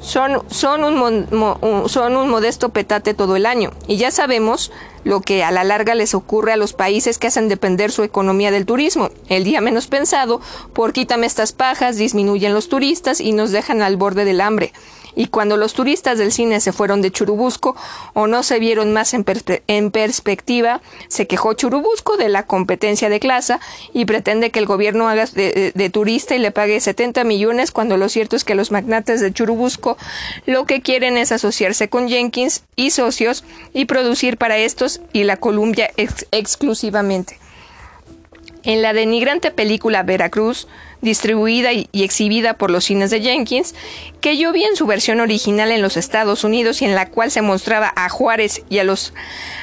son, 0.00 0.42
son, 0.48 0.84
un, 0.84 1.88
son 1.88 2.16
un 2.16 2.28
modesto 2.28 2.68
petate 2.68 3.14
todo 3.14 3.36
el 3.36 3.46
año 3.46 3.72
y 3.86 3.96
ya 3.96 4.10
sabemos 4.10 4.70
lo 5.04 5.20
que 5.20 5.42
a 5.42 5.50
la 5.50 5.64
larga 5.64 5.94
les 5.94 6.14
ocurre 6.14 6.52
a 6.52 6.56
los 6.56 6.72
países 6.72 7.18
que 7.18 7.28
hacen 7.28 7.48
depender 7.48 7.90
su 7.90 8.02
economía 8.02 8.50
del 8.50 8.66
turismo. 8.66 9.10
El 9.28 9.44
día 9.44 9.60
menos 9.60 9.86
pensado, 9.86 10.40
por 10.72 10.92
quítame 10.92 11.26
estas 11.26 11.52
pajas, 11.52 11.96
disminuyen 11.96 12.52
los 12.52 12.68
turistas 12.68 13.20
y 13.20 13.32
nos 13.32 13.50
dejan 13.50 13.80
al 13.82 13.96
borde 13.96 14.24
del 14.24 14.40
hambre 14.40 14.72
y 15.14 15.26
cuando 15.26 15.56
los 15.56 15.74
turistas 15.74 16.18
del 16.18 16.32
cine 16.32 16.60
se 16.60 16.72
fueron 16.72 17.02
de 17.02 17.10
Churubusco 17.10 17.76
o 18.14 18.26
no 18.26 18.42
se 18.42 18.58
vieron 18.58 18.92
más 18.92 19.14
en, 19.14 19.90
perspectiva, 19.90 20.80
se 21.08 21.26
quejó 21.26 21.54
Churubusco 21.54 22.16
de 22.16 22.28
la 22.28 22.46
competencia 22.46 23.08
de 23.08 23.20
clase 23.20 23.58
y 23.92 24.04
pretende 24.04 24.50
que 24.50 24.58
el 24.58 24.66
gobierno 24.66 25.08
haga 25.08 25.26
de, 25.26 25.90
turista 25.92 26.34
y 26.34 26.38
le 26.38 26.50
pague 26.50 26.80
70 26.80 27.24
millones 27.24 27.70
cuando 27.70 27.96
lo 27.96 28.08
cierto 28.08 28.36
es 28.36 28.44
que 28.44 28.54
los 28.54 28.70
magnates 28.70 29.20
de 29.20 29.32
Churubusco 29.32 29.96
lo 30.46 30.66
que 30.66 30.82
quieren 30.82 31.16
es 31.16 31.32
asociarse 31.32 31.88
con 31.88 32.08
Jenkins 32.08 32.64
y 32.76 32.90
socios 32.90 33.44
y 33.72 33.86
producir 33.86 34.36
para 34.36 34.58
estos 34.58 35.00
y 35.12 35.24
la 35.24 35.36
Columbia 35.36 35.90
exclusivamente. 35.96 37.38
En 38.68 38.82
la 38.82 38.92
denigrante 38.92 39.50
película 39.50 40.02
Veracruz, 40.02 40.68
distribuida 41.00 41.72
y, 41.72 41.88
exhibida 41.94 42.58
por 42.58 42.70
los 42.70 42.84
cines 42.84 43.08
de 43.08 43.22
Jenkins, 43.22 43.74
que 44.20 44.36
yo 44.36 44.52
vi 44.52 44.62
en 44.62 44.76
su 44.76 44.84
versión 44.84 45.20
original 45.20 45.70
en 45.70 45.80
los 45.80 45.96
Estados 45.96 46.44
Unidos 46.44 46.82
y 46.82 46.84
en 46.84 46.94
la 46.94 47.08
cual 47.08 47.30
se 47.30 47.40
mostraba 47.40 47.90
a 47.96 48.10
Juárez 48.10 48.62
y 48.68 48.78
a 48.78 48.84
los 48.84 49.14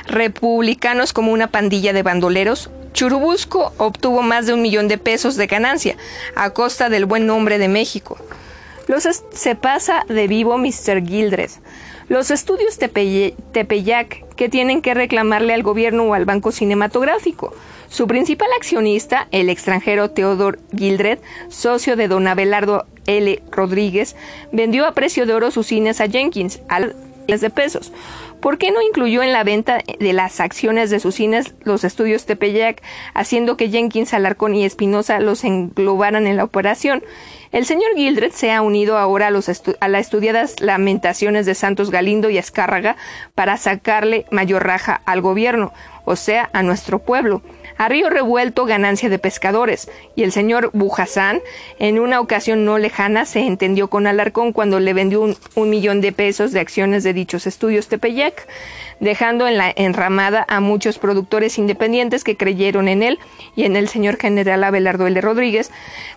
republicanos 0.08 1.14
como 1.14 1.34
una 1.34 1.52
pandilla 1.52 1.94
de 1.94 2.02
bandoleros, 2.02 2.72
Churubusco 2.94 3.74
obtuvo 3.78 4.24
más 4.24 4.48
de 4.48 4.56
un 4.56 4.64
millón 4.64 4.88
de 4.88 4.98
pesos 4.98 5.36
de 5.36 5.46
ganancia 5.46 5.98
a 6.36 6.50
costa 6.50 6.90
del 6.90 7.06
buen 7.06 7.28
nombre 7.28 7.60
de 7.60 7.68
México. 7.68 8.18
Los 8.88 9.04
se 9.04 9.54
pasa 9.54 10.04
de 10.10 10.28
vivo 10.28 10.58
Mr. 10.58 11.06
Gildred. 11.06 11.52
Los 12.08 12.30
estudios 12.30 12.78
Tepeyac 12.78 14.36
que 14.36 14.50
tienen 14.50 14.84
que 14.84 14.94
reclamarle 14.94 15.54
al 15.56 15.64
gobierno 15.64 16.04
o 16.04 16.14
al 16.14 16.26
banco 16.26 16.52
cinematográfico. 16.52 17.52
Su 17.90 18.06
principal 18.06 18.50
accionista, 18.56 19.28
el 19.32 19.50
extranjero 19.50 20.12
Theodore 20.12 20.60
Gildred, 20.76 21.18
socio 21.50 21.96
de 21.96 22.08
don 22.08 22.28
Abelardo 22.28 22.86
L. 23.08 23.42
Rodríguez, 23.50 24.16
vendió 24.52 24.86
a 24.86 24.94
precio 24.94 25.26
de 25.26 25.34
oro 25.34 25.50
sus 25.50 25.68
cines 25.68 26.00
a 26.00 26.08
Jenkins, 26.08 26.60
a 26.70 26.80
de 27.28 27.50
pesos. 27.50 27.92
¿Por 28.46 28.60
qué 28.60 28.70
no 28.70 28.80
incluyó 28.84 29.24
en 29.24 29.34
la 29.34 29.44
venta 29.44 29.80
de 30.00 30.14
las 30.14 30.40
acciones 30.40 30.92
de 30.92 31.00
sus 31.00 31.16
cines 31.16 31.56
los 31.64 31.84
estudios 31.84 32.28
Tepeyac, 32.28 32.80
haciendo 33.16 33.58
que 33.58 33.72
Jenkins, 33.72 34.14
Alarcón 34.14 34.54
y 34.54 34.66
Espinosa 34.66 35.20
los 35.20 35.44
englobaran 35.44 36.28
en 36.28 36.38
la 36.38 36.44
operación? 36.44 37.04
El 37.52 37.66
señor 37.66 37.96
Gildred 37.96 38.32
se 38.32 38.52
ha 38.52 38.62
unido 38.62 39.00
ahora 39.00 39.28
a, 39.28 39.32
los 39.32 39.50
a 39.50 39.88
las 39.88 40.02
estudiadas 40.02 40.60
lamentaciones 40.60 41.48
de 41.48 41.56
Santos 41.56 41.90
Galindo 41.90 42.30
y 42.30 42.38
Escárraga 42.38 42.98
para 43.34 43.58
sacarle 43.58 44.28
mayor 44.30 44.64
raja 44.64 45.02
al 45.06 45.22
gobierno, 45.22 45.74
o 46.04 46.16
sea, 46.16 46.52
a 46.54 46.62
nuestro 46.62 47.00
pueblo. 47.00 47.42
A 47.78 47.90
río 47.90 48.10
revuelto 48.10 48.66
ganancia 48.66 49.10
de 49.10 49.20
pescadores, 49.20 49.90
y 50.16 50.24
el 50.24 50.32
señor 50.32 50.70
Bujasán, 50.72 51.42
en 51.78 52.00
una 52.00 52.22
ocasión 52.22 52.64
no 52.64 52.78
lejana, 52.78 53.26
se 53.26 53.42
entendió 53.42 53.90
con 53.90 54.08
Alarcón 54.08 54.54
cuando 54.54 54.80
le 54.80 54.94
vendió 54.94 55.22
un, 55.22 55.70
millón 55.70 56.00
de 56.00 56.14
pesos 56.14 56.54
de 56.54 56.62
acciones 56.62 57.04
de 57.04 57.12
dichos 57.12 57.46
estudios 57.48 57.90
Tepeyac, 57.90 58.48
dejando 59.02 59.46
en 59.46 59.58
la 59.58 59.74
enramada 59.76 60.46
a 60.48 60.62
muchos 60.62 61.00
productores 61.00 61.58
independientes 61.58 62.24
que 62.24 62.38
creyeron 62.38 62.88
en 62.88 63.04
él 63.04 63.20
y 63.58 63.66
en 63.66 63.76
el 63.76 63.90
señor 63.90 64.16
general 64.16 64.64
Abelardo 64.64 65.08
L. 65.08 65.20
Rodríguez, 65.20 65.70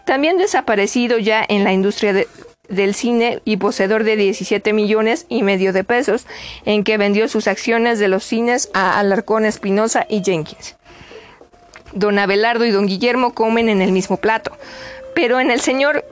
también 0.05 0.39
desaparecido 0.39 1.19
ya 1.19 1.45
en 1.49 1.65
la 1.65 1.73
industria 1.73 2.25
del 2.69 2.95
cine 2.95 3.41
y 3.45 3.57
poseedor 3.57 4.05
de 4.05 4.15
17 4.15 4.73
millones 4.73 5.27
y 5.29 5.43
medio 5.43 5.73
de 5.73 5.83
pesos, 5.83 6.27
en 6.65 6.85
que 6.85 6.99
vendió 6.99 7.27
sus 7.27 7.49
acciones 7.49 7.99
de 7.99 8.07
los 8.07 8.23
cines 8.23 8.71
a 8.75 9.01
Alarcón 9.01 9.45
Espinosa 9.45 10.07
y 10.09 10.23
Jenkins. 10.23 10.78
Don 11.93 12.19
Abelardo 12.19 12.65
y 12.65 12.71
don 12.71 12.87
Guillermo 12.87 13.35
comen 13.35 13.69
en 13.69 13.83
el 13.83 13.93
mismo 13.93 14.17
plato, 14.19 14.53
pero 15.15 15.41
en 15.41 15.51
el 15.51 15.61
señor 15.61 16.05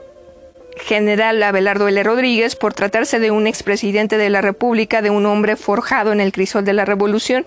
general 0.77 1.41
Abelardo 1.43 1.87
L. 1.87 2.01
Rodríguez, 2.03 2.55
por 2.55 2.73
tratarse 2.73 3.19
de 3.19 3.31
un 3.31 3.47
expresidente 3.47 4.17
de 4.17 4.29
la 4.29 4.41
República, 4.41 5.01
de 5.01 5.09
un 5.09 5.25
hombre 5.25 5.55
forjado 5.55 6.11
en 6.11 6.21
el 6.21 6.31
crisol 6.31 6.65
de 6.65 6.73
la 6.73 6.85
Revolución, 6.85 7.45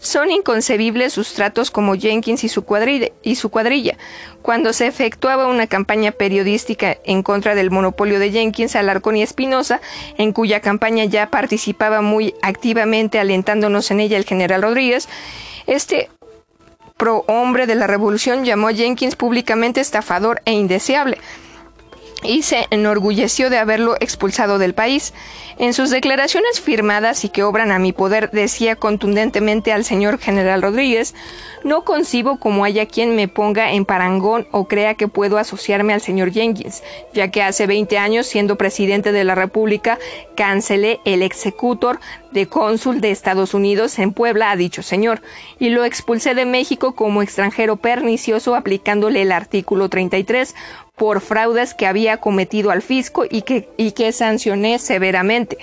son 0.00 0.30
inconcebibles 0.30 1.12
sus 1.12 1.34
tratos 1.34 1.70
como 1.70 1.94
Jenkins 1.94 2.44
y 2.44 2.48
su, 2.48 2.64
cuadrilla. 2.64 3.96
Cuando 4.42 4.72
se 4.72 4.86
efectuaba 4.86 5.46
una 5.46 5.66
campaña 5.66 6.12
periodística 6.12 6.98
en 7.04 7.22
contra 7.22 7.54
del 7.54 7.70
monopolio 7.70 8.18
de 8.18 8.32
Jenkins, 8.32 8.74
Alarcón 8.74 9.16
y 9.16 9.22
Espinosa, 9.22 9.80
en 10.18 10.32
cuya 10.32 10.60
campaña 10.60 11.04
ya 11.04 11.30
participaba 11.30 12.00
muy 12.00 12.34
activamente 12.42 13.20
alentándonos 13.20 13.90
en 13.90 14.00
ella 14.00 14.16
el 14.16 14.24
general 14.24 14.62
Rodríguez, 14.62 15.08
este 15.66 16.08
pro 17.02 17.24
hombre 17.26 17.66
de 17.66 17.74
la 17.74 17.88
revolución 17.88 18.44
llamó 18.44 18.68
a 18.68 18.72
Jenkins 18.72 19.16
públicamente 19.16 19.80
estafador 19.80 20.40
e 20.44 20.52
indeseable 20.52 21.18
y 22.22 22.42
se 22.42 22.66
enorgulleció 22.70 23.50
de 23.50 23.58
haberlo 23.58 23.96
expulsado 24.00 24.58
del 24.58 24.74
país. 24.74 25.12
En 25.58 25.74
sus 25.74 25.90
declaraciones 25.90 26.60
firmadas 26.60 27.24
y 27.24 27.28
que 27.28 27.42
obran 27.42 27.70
a 27.70 27.78
mi 27.78 27.92
poder 27.92 28.30
decía 28.30 28.76
contundentemente 28.76 29.72
al 29.72 29.84
señor 29.84 30.18
general 30.18 30.62
Rodríguez 30.62 31.14
no 31.64 31.84
concibo 31.84 32.38
como 32.38 32.64
haya 32.64 32.86
quien 32.86 33.14
me 33.14 33.28
ponga 33.28 33.72
en 33.72 33.84
parangón 33.84 34.46
o 34.50 34.66
crea 34.66 34.94
que 34.94 35.08
puedo 35.08 35.38
asociarme 35.38 35.92
al 35.92 36.00
señor 36.00 36.32
Jenkins, 36.32 36.82
ya 37.12 37.28
que 37.28 37.42
hace 37.42 37.66
20 37.66 37.98
años, 37.98 38.26
siendo 38.26 38.56
presidente 38.56 39.12
de 39.12 39.24
la 39.24 39.34
República, 39.34 39.98
cancelé 40.36 41.00
el 41.04 41.22
executor 41.22 42.00
de 42.32 42.46
cónsul 42.48 43.00
de 43.00 43.10
Estados 43.10 43.54
Unidos 43.54 43.98
en 43.98 44.12
Puebla 44.12 44.50
a 44.50 44.56
dicho 44.56 44.82
señor, 44.82 45.22
y 45.58 45.68
lo 45.68 45.84
expulsé 45.84 46.34
de 46.34 46.46
México 46.46 46.94
como 46.94 47.22
extranjero 47.22 47.76
pernicioso 47.76 48.54
aplicándole 48.54 49.22
el 49.22 49.32
artículo 49.32 49.88
33 49.88 50.54
por 50.96 51.20
fraudes 51.20 51.74
que 51.74 51.86
había 51.86 52.18
cometido 52.18 52.70
al 52.70 52.82
fisco 52.82 53.24
y 53.28 53.42
que, 53.42 53.68
y 53.76 53.92
que 53.92 54.12
sancioné 54.12 54.78
severamente. 54.78 55.58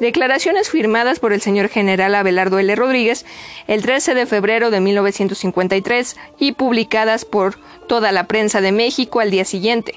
Declaraciones 0.00 0.68
firmadas 0.68 1.20
por 1.20 1.32
el 1.32 1.40
señor 1.40 1.68
general 1.70 2.14
Abelardo 2.14 2.58
L. 2.58 2.74
Rodríguez 2.74 3.24
el 3.66 3.80
13 3.80 4.14
de 4.14 4.26
febrero 4.26 4.70
de 4.70 4.80
1953 4.80 6.16
y 6.38 6.52
publicadas 6.52 7.24
por 7.24 7.58
toda 7.86 8.12
la 8.12 8.26
prensa 8.26 8.60
de 8.60 8.72
México 8.72 9.20
al 9.20 9.30
día 9.30 9.46
siguiente. 9.46 9.94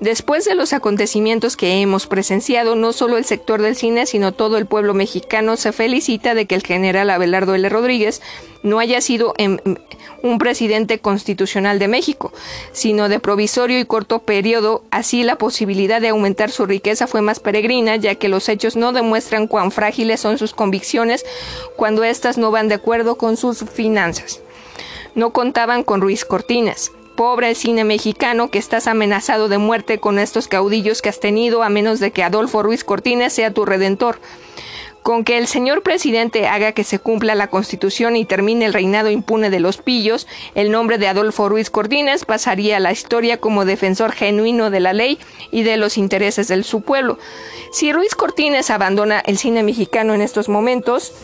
Después 0.00 0.44
de 0.44 0.54
los 0.54 0.72
acontecimientos 0.72 1.56
que 1.56 1.80
hemos 1.80 2.06
presenciado, 2.06 2.76
no 2.76 2.92
solo 2.92 3.16
el 3.16 3.24
sector 3.24 3.60
del 3.60 3.74
cine, 3.74 4.06
sino 4.06 4.30
todo 4.30 4.56
el 4.56 4.66
pueblo 4.66 4.94
mexicano 4.94 5.56
se 5.56 5.72
felicita 5.72 6.34
de 6.34 6.46
que 6.46 6.54
el 6.54 6.62
general 6.62 7.10
Abelardo 7.10 7.56
L. 7.56 7.68
Rodríguez 7.68 8.22
no 8.62 8.78
haya 8.78 9.00
sido 9.00 9.34
un 10.22 10.38
presidente 10.38 11.00
constitucional 11.00 11.80
de 11.80 11.88
México, 11.88 12.32
sino 12.70 13.08
de 13.08 13.18
provisorio 13.18 13.80
y 13.80 13.86
corto 13.86 14.20
periodo, 14.20 14.84
así 14.92 15.24
la 15.24 15.36
posibilidad 15.36 16.00
de 16.00 16.08
aumentar 16.08 16.52
su 16.52 16.64
riqueza 16.64 17.08
fue 17.08 17.20
más 17.20 17.40
peregrina, 17.40 17.96
ya 17.96 18.14
que 18.14 18.28
los 18.28 18.48
hechos 18.48 18.76
no 18.76 18.92
demuestran 18.92 19.48
cuán 19.48 19.72
frágiles 19.72 20.20
son 20.20 20.38
sus 20.38 20.54
convicciones 20.54 21.26
cuando 21.74 22.04
éstas 22.04 22.38
no 22.38 22.52
van 22.52 22.68
de 22.68 22.76
acuerdo 22.76 23.16
con 23.16 23.36
sus 23.36 23.64
finanzas. 23.64 24.42
No 25.16 25.32
contaban 25.32 25.82
con 25.82 26.00
Ruiz 26.00 26.24
Cortines, 26.24 26.92
pobre 27.18 27.56
cine 27.56 27.82
mexicano 27.82 28.48
que 28.48 28.60
estás 28.60 28.86
amenazado 28.86 29.48
de 29.48 29.58
muerte 29.58 29.98
con 29.98 30.20
estos 30.20 30.46
caudillos 30.46 31.02
que 31.02 31.08
has 31.08 31.18
tenido 31.18 31.64
a 31.64 31.68
menos 31.68 31.98
de 31.98 32.12
que 32.12 32.22
Adolfo 32.22 32.62
Ruiz 32.62 32.84
Cortines 32.84 33.32
sea 33.32 33.52
tu 33.52 33.64
redentor. 33.64 34.20
Con 35.02 35.24
que 35.24 35.36
el 35.36 35.48
señor 35.48 35.82
presidente 35.82 36.46
haga 36.46 36.70
que 36.70 36.84
se 36.84 37.00
cumpla 37.00 37.34
la 37.34 37.48
constitución 37.48 38.14
y 38.14 38.24
termine 38.24 38.66
el 38.66 38.72
reinado 38.72 39.10
impune 39.10 39.50
de 39.50 39.58
los 39.58 39.78
pillos, 39.78 40.28
el 40.54 40.70
nombre 40.70 40.96
de 40.96 41.08
Adolfo 41.08 41.48
Ruiz 41.48 41.70
Cortines 41.70 42.24
pasaría 42.24 42.76
a 42.76 42.80
la 42.80 42.92
historia 42.92 43.38
como 43.38 43.64
defensor 43.64 44.12
genuino 44.12 44.70
de 44.70 44.78
la 44.78 44.92
ley 44.92 45.18
y 45.50 45.64
de 45.64 45.76
los 45.76 45.98
intereses 45.98 46.46
de 46.46 46.62
su 46.62 46.82
pueblo. 46.82 47.18
Si 47.72 47.92
Ruiz 47.92 48.14
Cortines 48.14 48.70
abandona 48.70 49.18
el 49.18 49.38
cine 49.38 49.64
mexicano 49.64 50.14
en 50.14 50.20
estos 50.20 50.48
momentos, 50.48 51.14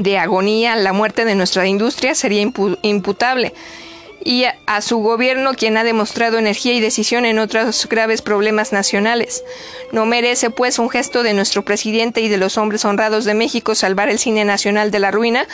de 0.00 0.18
agonía, 0.18 0.74
la 0.74 0.92
muerte 0.92 1.24
de 1.24 1.36
nuestra 1.36 1.68
industria 1.68 2.16
sería 2.16 2.42
imputable 2.82 3.54
y 4.24 4.46
a 4.66 4.80
su 4.80 4.98
gobierno 4.98 5.54
quien 5.54 5.76
ha 5.76 5.84
demostrado 5.84 6.38
energía 6.38 6.72
y 6.72 6.80
decisión 6.80 7.26
en 7.26 7.38
otros 7.38 7.86
graves 7.88 8.22
problemas 8.22 8.72
nacionales. 8.72 9.44
¿No 9.92 10.06
merece, 10.06 10.50
pues, 10.50 10.78
un 10.78 10.88
gesto 10.88 11.22
de 11.22 11.34
nuestro 11.34 11.64
presidente 11.64 12.22
y 12.22 12.28
de 12.28 12.38
los 12.38 12.56
hombres 12.56 12.84
honrados 12.84 13.26
de 13.26 13.34
México 13.34 13.74
salvar 13.74 14.08
el 14.08 14.18
cine 14.18 14.44
nacional 14.44 14.90
de 14.90 14.98
la 14.98 15.10
ruina, 15.10 15.46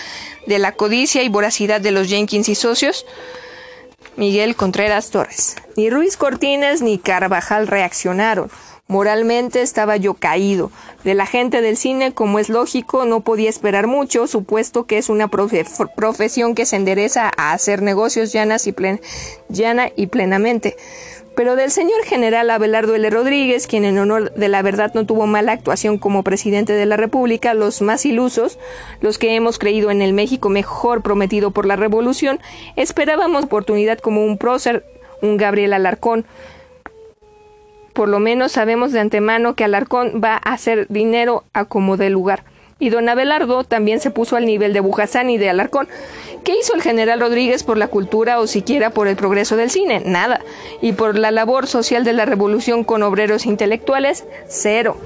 de 0.47 0.59
la 0.59 0.73
codicia 0.73 1.23
y 1.23 1.29
voracidad 1.29 1.81
de 1.81 1.91
los 1.91 2.09
Jenkins 2.09 2.49
y 2.49 2.55
socios? 2.55 3.05
Miguel 4.17 4.55
Contreras 4.55 5.11
Torres. 5.11 5.57
Ni 5.77 5.91
Ruiz 5.91 6.17
Cortines 6.17 6.83
ni 6.83 6.99
Carvajal 6.99 7.67
reaccionaron. 7.67 8.51
Moralmente 8.91 9.63
estaba 9.63 9.99
yo 9.99 10.15
caído. 10.15 10.73
De 11.05 11.15
la 11.15 11.25
gente 11.25 11.63
del 11.63 11.77
cine, 11.77 12.13
como 12.13 12.41
es 12.41 12.49
lógico, 12.49 13.05
no 13.05 13.21
podía 13.21 13.49
esperar 13.49 13.87
mucho, 13.87 14.27
supuesto 14.27 14.87
que 14.87 14.99
es 14.99 15.09
una 15.09 15.29
profesión 15.29 16.57
que 16.57 16.67
se 16.67 16.75
endereza 16.75 17.31
a 17.37 17.53
hacer 17.53 17.83
negocios 17.83 18.35
y 18.35 18.39
llana 19.49 19.91
y 19.95 20.07
plenamente. 20.09 20.77
Pero 21.37 21.55
del 21.55 21.71
señor 21.71 22.03
general 22.05 22.51
Abelardo 22.51 22.97
L. 22.97 23.09
Rodríguez, 23.11 23.69
quien 23.69 23.85
en 23.85 23.97
honor 23.97 24.35
de 24.35 24.49
la 24.49 24.61
verdad 24.61 24.93
no 24.93 25.07
tuvo 25.07 25.29
mala 25.29 25.53
actuación 25.53 25.97
como 25.97 26.25
presidente 26.25 26.73
de 26.73 26.85
la 26.85 26.97
República, 26.97 27.55
los 27.55 27.83
más 27.83 28.05
ilusos, 28.05 28.59
los 29.01 29.19
que 29.19 29.37
hemos 29.37 29.61
creído 29.61 29.93
en 29.93 30.03
el 30.03 30.15
México 30.15 30.49
mejor 30.49 31.01
prometido 31.03 31.53
por 31.53 31.65
la 31.65 31.77
Revolución, 31.77 32.41
esperábamos 32.75 33.45
oportunidad 33.45 34.01
como 34.01 34.25
un 34.25 34.37
prócer, 34.37 34.85
un 35.23 35.37
Gabriel 35.37 35.75
Alarcón, 35.75 36.27
por 37.93 38.09
lo 38.09 38.21
menos 38.21 38.53
sabemos 38.53 38.93
de 38.93 39.01
antemano 39.01 39.55
que 39.55 39.65
Alarcón 39.65 40.21
va 40.23 40.35
a 40.35 40.53
hacer 40.53 40.87
dinero 40.89 41.45
a 41.53 41.65
como 41.65 41.97
de 41.97 42.11
lugar. 42.11 42.45
Y 42.81 42.89
don 42.89 43.11
Abelardo 43.11 43.63
también 43.63 44.01
se 44.01 44.11
puso 44.11 44.37
al 44.37 44.47
nivel 44.47 44.73
de 44.73 44.81
Bujasán 44.81 45.29
y 45.29 45.37
de 45.37 45.51
Alarcón. 45.51 45.87
¿Qué 46.45 46.59
hizo 46.59 46.75
el 46.75 46.81
general 46.81 47.21
Rodríguez 47.21 47.63
por 47.63 47.77
la 47.77 47.89
cultura 47.89 48.41
o 48.41 48.47
siquiera 48.47 48.89
por 48.89 49.07
el 49.07 49.17
progreso 49.17 49.57
del 49.57 49.71
cine? 49.71 50.01
Nada. 50.07 50.41
Y 50.81 50.93
por 50.93 51.19
la 51.19 51.31
labor 51.31 51.67
social 51.67 52.05
de 52.05 52.15
la 52.15 52.25
revolución 52.25 52.83
con 52.83 53.03
obreros 53.03 53.45
intelectuales? 53.45 54.25
Cero. 54.49 54.97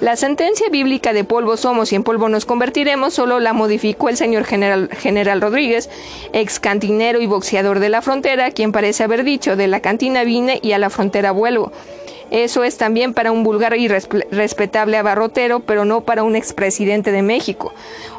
La 0.00 0.16
sentencia 0.16 0.68
bíblica 0.70 1.12
de 1.12 1.22
polvo 1.22 1.56
somos 1.56 1.92
y 1.92 1.94
en 1.94 2.02
polvo 2.02 2.28
nos 2.28 2.46
convertiremos 2.46 3.14
solo 3.14 3.38
la 3.38 3.52
modificó 3.52 4.08
el 4.08 4.16
señor 4.16 4.44
general, 4.44 4.90
general 4.92 5.40
Rodríguez, 5.40 5.88
ex 6.32 6.58
cantinero 6.58 7.20
y 7.20 7.26
boxeador 7.26 7.78
de 7.78 7.90
la 7.90 8.02
frontera, 8.02 8.50
quien 8.50 8.72
parece 8.72 9.04
haber 9.04 9.22
dicho 9.22 9.54
de 9.54 9.68
la 9.68 9.78
cantina 9.78 10.24
vine 10.24 10.58
y 10.62 10.72
a 10.72 10.78
la 10.78 10.90
frontera 10.90 11.30
vuelvo. 11.30 11.70
Eso 12.30 12.62
es 12.64 12.76
también 12.76 13.12
para 13.14 13.32
un 13.32 13.42
vulgar 13.42 13.76
y 13.76 13.88
respetable 13.88 14.96
abarrotero, 14.96 15.60
pero 15.60 15.84
no 15.84 16.02
para 16.02 16.22
un 16.22 16.36
expresidente 16.36 17.12
de 17.12 17.22
México. 17.22 17.72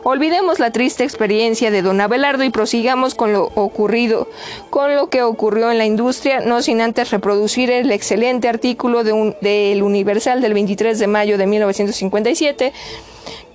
Olvidemos 0.03 0.59
la 0.59 0.71
triste 0.71 1.03
experiencia 1.03 1.71
de 1.71 1.81
don 1.81 2.01
Abelardo 2.01 2.43
y 2.43 2.49
prosigamos 2.49 3.15
con 3.15 3.31
lo 3.31 3.51
ocurrido, 3.55 4.27
con 4.69 4.95
lo 4.95 5.09
que 5.09 5.23
ocurrió 5.23 5.71
en 5.71 5.77
la 5.77 5.85
industria, 5.85 6.41
no 6.41 6.61
sin 6.61 6.81
antes 6.81 7.11
reproducir 7.11 7.71
el 7.71 7.91
excelente 7.91 8.49
artículo 8.49 9.03
de 9.03 9.11
del 9.41 9.83
Universal 9.83 10.41
del 10.41 10.53
23 10.53 10.97
de 10.97 11.07
mayo 11.07 11.38
de 11.38 11.45
1957 11.45 12.73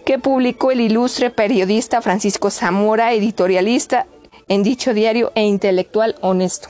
que 0.04 0.18
publicó 0.20 0.70
el 0.70 0.80
ilustre 0.80 1.30
periodista 1.30 2.00
Francisco 2.00 2.50
Zamora, 2.50 3.12
editorialista 3.12 4.06
en 4.48 4.62
dicho 4.62 4.94
diario 4.94 5.32
e 5.34 5.42
intelectual 5.42 6.14
honesto. 6.20 6.68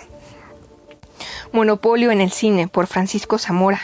Monopolio 1.52 2.10
en 2.10 2.20
el 2.20 2.30
cine 2.30 2.68
por 2.68 2.86
Francisco 2.86 3.38
Zamora. 3.38 3.80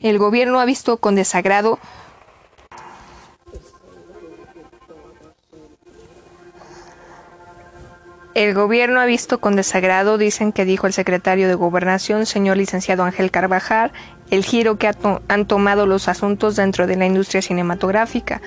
El 0.00 0.18
gobierno 0.18 0.60
ha 0.60 0.64
visto 0.64 0.98
con 0.98 1.14
desagrado 1.14 1.78
El 8.36 8.52
gobierno 8.52 9.00
ha 9.00 9.06
visto 9.06 9.40
con 9.40 9.56
desagrado, 9.56 10.18
dicen 10.18 10.52
que 10.52 10.66
dijo 10.66 10.86
el 10.86 10.92
secretario 10.92 11.48
de 11.48 11.54
Gobernación, 11.54 12.26
señor 12.26 12.58
licenciado 12.58 13.02
Ángel 13.02 13.30
Carvajal, 13.30 13.92
el 14.30 14.44
giro 14.44 14.76
que 14.76 14.90
han 15.28 15.46
tomado 15.46 15.86
los 15.86 16.06
asuntos 16.06 16.54
dentro 16.54 16.86
de 16.86 16.96
la 16.96 17.06
industria 17.06 17.40
cinematográfica 17.40 18.42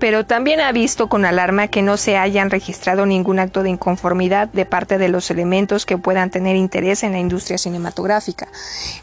pero 0.00 0.24
también 0.24 0.60
ha 0.60 0.72
visto 0.72 1.08
con 1.08 1.26
alarma 1.26 1.68
que 1.68 1.82
no 1.82 1.98
se 1.98 2.16
hayan 2.16 2.50
registrado 2.50 3.04
ningún 3.04 3.38
acto 3.38 3.62
de 3.62 3.70
inconformidad 3.70 4.48
de 4.48 4.64
parte 4.64 4.96
de 4.96 5.08
los 5.08 5.30
elementos 5.30 5.86
que 5.86 5.98
puedan 5.98 6.30
tener 6.30 6.56
interés 6.56 7.02
en 7.02 7.12
la 7.12 7.18
industria 7.18 7.58
cinematográfica. 7.58 8.48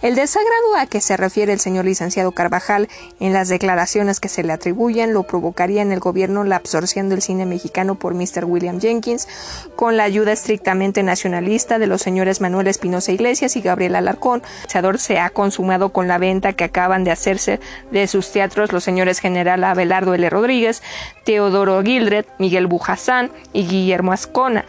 El 0.02 0.16
desagrado 0.16 0.76
a 0.76 0.88
que 0.88 1.00
se 1.00 1.16
refiere 1.16 1.54
el 1.54 1.60
señor 1.60 1.86
licenciado 1.86 2.32
Carvajal 2.32 2.90
en 3.20 3.32
las 3.32 3.48
declaraciones 3.48 4.20
que 4.20 4.28
se 4.28 4.44
le 4.44 4.52
atribuyen 4.52 5.14
lo 5.14 5.24
provocaría 5.24 5.84
en 5.84 5.92
el 5.92 6.00
gobierno 6.00 6.44
la 6.44 6.56
absorción 6.56 7.10
del 7.10 7.22
cine 7.22 7.46
mexicano 7.46 7.96
por 7.96 8.16
Mr. 8.16 8.46
William 8.46 8.82
Jenkins, 8.82 9.28
con 9.76 9.98
la 9.98 10.04
ayuda 10.04 10.32
estrictamente 10.32 11.04
nacionalista 11.04 11.78
de 11.78 11.88
los 11.88 12.02
señores 12.02 12.42
Manuel 12.42 12.68
Espinosa 12.68 13.12
Iglesias 13.12 13.56
y 13.56 13.62
Gabriel 13.62 13.96
Alarcón. 13.96 14.42
El 14.74 15.00
se 15.00 15.20
ha 15.20 15.30
consumado 15.30 15.90
con 15.90 16.08
la 16.08 16.18
venta 16.18 16.54
que 16.54 16.64
acaban 16.64 17.04
de 17.04 17.12
hacerse 17.12 17.60
de 17.92 18.08
sus 18.08 18.32
teatros 18.32 18.72
los 18.72 18.84
señores 18.84 19.20
general 19.20 19.64
Abelardo 19.64 20.14
L. 20.14 20.30
Rodríguez, 20.30 20.82
Teodoro 21.24 21.82
Gildred, 21.84 22.26
Miguel 22.40 22.68
Bujasán 22.68 23.32
y 23.54 23.66
Guillermo 23.68 24.14
Ascona. 24.14 24.66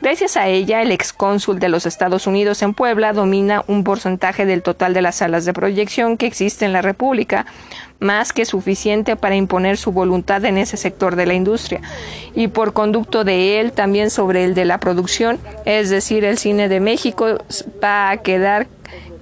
Gracias 0.00 0.36
a 0.36 0.48
ella, 0.48 0.82
el 0.82 0.90
excónsul 0.90 1.58
de 1.58 1.68
los 1.68 1.86
Estados 1.86 2.26
Unidos 2.26 2.60
en 2.62 2.74
Puebla 2.74 3.12
domina 3.12 3.64
un 3.68 3.84
porcentaje 3.84 4.44
del 4.46 4.62
total 4.62 4.94
de 4.94 5.02
las 5.02 5.16
salas 5.16 5.44
de 5.44 5.52
proyección 5.52 6.16
que 6.16 6.26
existe 6.26 6.64
en 6.64 6.72
la 6.72 6.82
República, 6.82 7.46
más 8.00 8.32
que 8.32 8.44
suficiente 8.44 9.14
para 9.14 9.36
imponer 9.36 9.76
su 9.76 9.92
voluntad 9.92 10.44
en 10.44 10.58
ese 10.58 10.76
sector 10.76 11.14
de 11.14 11.26
la 11.26 11.34
industria, 11.34 11.80
y 12.34 12.48
por 12.48 12.72
conducto 12.72 13.22
de 13.22 13.60
él 13.60 13.72
también 13.72 14.10
sobre 14.10 14.44
el 14.44 14.54
de 14.54 14.64
la 14.64 14.78
producción, 14.78 15.38
es 15.64 15.88
decir, 15.88 16.24
el 16.24 16.36
cine 16.36 16.68
de 16.68 16.80
México 16.80 17.38
va 17.82 18.10
a 18.10 18.16
quedar 18.18 18.66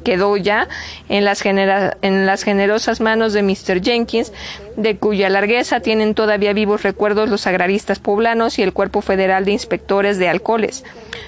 quedó 0.02 0.36
ya 0.36 0.68
en 1.08 1.24
las, 1.24 1.44
en 1.44 2.26
las 2.26 2.42
generosas 2.42 3.00
manos 3.00 3.32
de 3.32 3.42
Mr. 3.42 3.82
Jenkins, 3.82 4.32
de 4.76 4.96
cuya 4.96 5.28
largueza 5.28 5.80
tienen 5.80 6.14
todavía 6.14 6.52
vivos 6.52 6.82
recuerdos 6.82 7.28
los 7.28 7.46
agraristas 7.46 7.98
poblanos 7.98 8.58
y 8.58 8.62
el 8.62 8.72
Cuerpo 8.72 9.00
Federal 9.00 9.44
de 9.44 9.52
Inspectores 9.52 10.18
de 10.18 10.28
Alcoholes. 10.28 10.84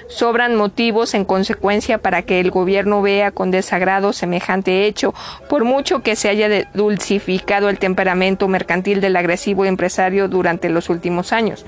Sobran 0.09 0.57
motivos 0.57 1.15
en 1.15 1.25
consecuencia 1.25 1.99
para 1.99 2.23
que 2.23 2.41
el 2.41 2.51
gobierno 2.51 3.03
vea 3.03 3.31
con 3.31 3.51
desagrado 3.51 4.13
semejante 4.13 4.87
hecho, 4.87 5.15
por 5.49 5.65
mucho 5.65 6.03
que 6.03 6.17
se 6.17 6.29
haya 6.29 6.69
dulcificado 6.75 7.69
el 7.69 7.79
temperamento 7.79 8.49
mercantil 8.49 9.01
del 9.01 9.17
agresivo 9.17 9.65
empresario 9.65 10.29
durante 10.29 10.69
los 10.69 10.89
últimos 10.89 11.33
años. 11.33 11.65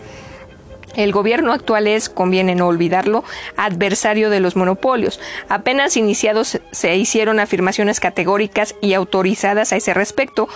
El 0.96 1.12
gobierno 1.12 1.52
actual 1.52 1.86
es, 1.86 2.08
conviene 2.08 2.54
no 2.54 2.68
olvidarlo, 2.68 3.24
adversario 3.56 4.30
de 4.30 4.40
los 4.40 4.56
monopolios. 4.56 5.20
Apenas 5.48 5.96
iniciados 5.96 6.60
se 6.70 6.96
hicieron 6.96 7.40
afirmaciones 7.40 8.00
categóricas 8.00 8.74
y 8.80 8.94
autorizadas 8.94 9.72
a 9.72 9.76
ese 9.76 9.94
respecto, 9.94 10.48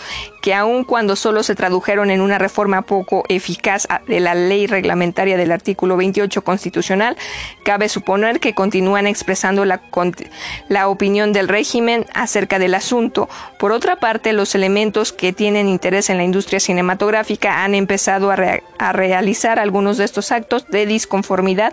que 0.43 0.55
aun 0.55 0.85
cuando 0.85 1.17
solo 1.17 1.43
se 1.43 1.55
tradujeron 1.55 2.11
en 2.11 2.21
una 2.21 2.39
reforma 2.39 2.83
poco 2.83 3.25
eficaz 3.29 3.89
de 4.07 4.21
la 4.21 4.35
ley 4.35 4.67
reglamentaria 4.67 5.37
del 5.37 5.53
artículo 5.53 5.97
28 5.97 6.43
constitucional, 6.43 7.17
cabe 7.65 7.89
suponer 7.89 8.41
que 8.41 8.55
continúan 8.55 9.07
expresando 9.07 9.65
la, 9.65 9.81
opinión 10.89 11.33
del 11.33 11.49
régimen 11.49 12.07
acerca 12.15 12.59
del 12.59 12.75
asunto. 12.75 13.29
Por 13.59 13.73
otra 13.73 13.97
parte, 13.97 14.33
los 14.33 14.55
elementos 14.55 15.13
que 15.13 15.33
tienen 15.33 15.69
interés 15.69 16.11
en 16.11 16.17
la 16.17 16.25
industria 16.25 16.61
cinematográfica 16.61 17.65
han 17.65 17.75
empezado 17.75 18.31
a, 18.31 18.37
a 18.79 18.93
realizar 18.93 19.59
algunos 19.59 19.99
de 19.99 20.05
estos 20.05 20.28
actos 20.33 20.67
de 20.69 20.87
disconformidad 20.87 21.73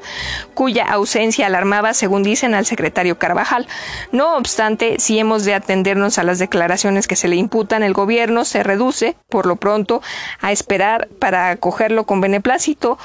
cuya 0.53 0.86
ausencia 0.86 1.48
alarmaba, 1.48 1.94
según 1.94 2.23
dicen, 2.23 2.53
al 2.53 2.65
secretario 2.65 3.18
Carvajal. 3.18 3.68
No 4.11 4.36
obstante, 4.36 4.95
si 4.99 5.19
hemos 5.19 5.45
de 5.45 5.53
atendernos 5.53 6.18
a 6.18 6.23
las 6.23 6.40
declaraciones 6.40 7.07
que 7.07 7.15
se 7.15 7.27
le 7.27 7.36
imputan, 7.36 7.84
el 7.84 7.94
gobierno 7.94 8.45
se 8.45 8.64
reduce, 8.64 9.15
por 9.30 9.45
lo 9.45 9.56
pronto, 9.56 10.02
a 10.41 10.52
esperar 10.52 11.07
para 11.19 11.49
acogerlo 11.49 12.06
con 12.06 12.22
beneplácito 12.22 12.98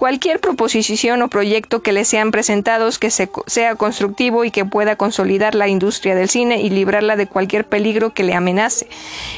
cualquier 0.00 0.40
proposición 0.40 1.20
o 1.20 1.28
proyecto 1.28 1.82
que 1.82 1.92
le 1.92 2.06
sean 2.06 2.30
presentados 2.30 2.98
que 2.98 3.10
sea 3.10 3.74
constructivo 3.74 4.46
y 4.46 4.50
que 4.50 4.64
pueda 4.64 4.96
consolidar 4.96 5.54
la 5.54 5.68
industria 5.68 6.14
del 6.14 6.30
cine 6.30 6.62
y 6.62 6.70
librarla 6.70 7.16
de 7.16 7.26
cualquier 7.26 7.66
peligro 7.66 8.14
que 8.14 8.22
le 8.22 8.32
amenace. 8.32 8.88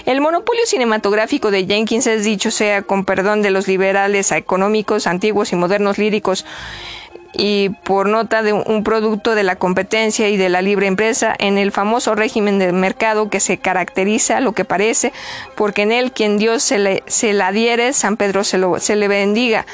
El 0.06 0.20
monopolio 0.20 0.64
cinematográfico 0.64 1.50
de 1.50 1.66
Jenkins 1.66 2.06
es 2.06 2.22
dicho 2.22 2.52
sea 2.52 2.82
con 2.82 3.04
perdón 3.04 3.42
de 3.42 3.50
los 3.50 3.66
liberales 3.66 4.30
económicos, 4.30 5.08
antiguos 5.08 5.52
y 5.52 5.56
modernos 5.56 5.98
líricos 5.98 6.46
y 7.32 7.70
por 7.82 8.08
nota 8.08 8.44
de 8.44 8.52
un 8.52 8.84
producto 8.84 9.34
de 9.34 9.42
la 9.42 9.56
competencia 9.56 10.28
y 10.28 10.36
de 10.36 10.48
la 10.48 10.62
libre 10.62 10.86
empresa 10.86 11.34
en 11.40 11.58
el 11.58 11.72
famoso 11.72 12.14
régimen 12.14 12.60
de 12.60 12.70
mercado 12.70 13.30
que 13.30 13.40
se 13.40 13.58
caracteriza, 13.58 14.38
lo 14.38 14.52
que 14.52 14.64
parece, 14.64 15.12
porque 15.56 15.82
en 15.82 15.90
él 15.90 16.12
quien 16.12 16.38
Dios 16.38 16.62
se, 16.62 16.78
le, 16.78 17.02
se 17.08 17.32
la 17.32 17.50
diere, 17.50 17.92
San 17.94 18.16
Pedro 18.16 18.44
se, 18.44 18.58
lo, 18.58 18.78
se 18.78 18.94
le 18.94 19.08
bendiga. 19.08 19.66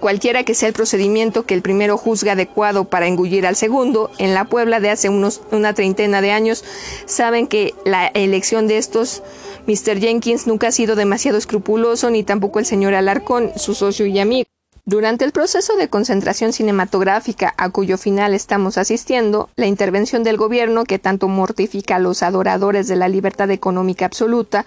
Cualquiera 0.00 0.42
que 0.44 0.54
sea 0.54 0.68
el 0.68 0.74
procedimiento 0.74 1.46
que 1.46 1.54
el 1.54 1.62
primero 1.62 1.96
juzga 1.96 2.32
adecuado 2.32 2.84
para 2.84 3.06
engullir 3.06 3.46
al 3.46 3.56
segundo, 3.56 4.10
en 4.18 4.34
la 4.34 4.44
Puebla 4.44 4.78
de 4.78 4.90
hace 4.90 5.08
unos, 5.08 5.40
una 5.50 5.72
treintena 5.72 6.20
de 6.20 6.30
años, 6.30 6.62
saben 7.06 7.46
que 7.46 7.72
la 7.86 8.08
elección 8.08 8.68
de 8.68 8.76
estos 8.76 9.22
Mr. 9.66 9.98
Jenkins 9.98 10.46
nunca 10.46 10.68
ha 10.68 10.72
sido 10.72 10.94
demasiado 10.94 11.38
escrupuloso, 11.38 12.10
ni 12.10 12.22
tampoco 12.22 12.58
el 12.58 12.66
señor 12.66 12.94
Alarcón, 12.94 13.52
su 13.56 13.74
socio 13.74 14.04
y 14.04 14.18
amigo. 14.18 14.44
Durante 14.86 15.24
el 15.24 15.32
proceso 15.32 15.76
de 15.76 15.88
concentración 15.88 16.52
cinematográfica 16.52 17.54
a 17.56 17.70
cuyo 17.70 17.96
final 17.96 18.34
estamos 18.34 18.76
asistiendo, 18.76 19.48
la 19.56 19.64
intervención 19.64 20.24
del 20.24 20.36
gobierno, 20.36 20.84
que 20.84 20.98
tanto 20.98 21.26
mortifica 21.26 21.96
a 21.96 21.98
los 21.98 22.22
adoradores 22.22 22.86
de 22.86 22.96
la 22.96 23.08
libertad 23.08 23.50
económica 23.50 24.04
absoluta, 24.04 24.66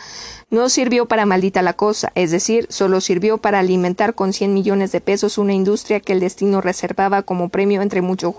no 0.50 0.70
sirvió 0.70 1.06
para 1.06 1.28
maldita 1.28 1.62
la 1.62 1.74
cosa, 1.74 2.12
es 2.16 2.32
decir, 2.32 2.66
solo 2.72 3.00
sirvió 3.00 3.38
para 3.38 3.60
alimentar 3.60 4.16
con 4.16 4.34
100 4.34 4.56
millones 4.56 4.92
de 4.92 5.02
pesos 5.02 5.38
una 5.38 5.54
industria 5.54 6.00
que 6.00 6.14
el 6.14 6.20
destino 6.20 6.62
reservaba 6.62 7.22
como 7.22 7.50
premio 7.50 7.84
entre, 7.84 8.02
mucho, 8.02 8.34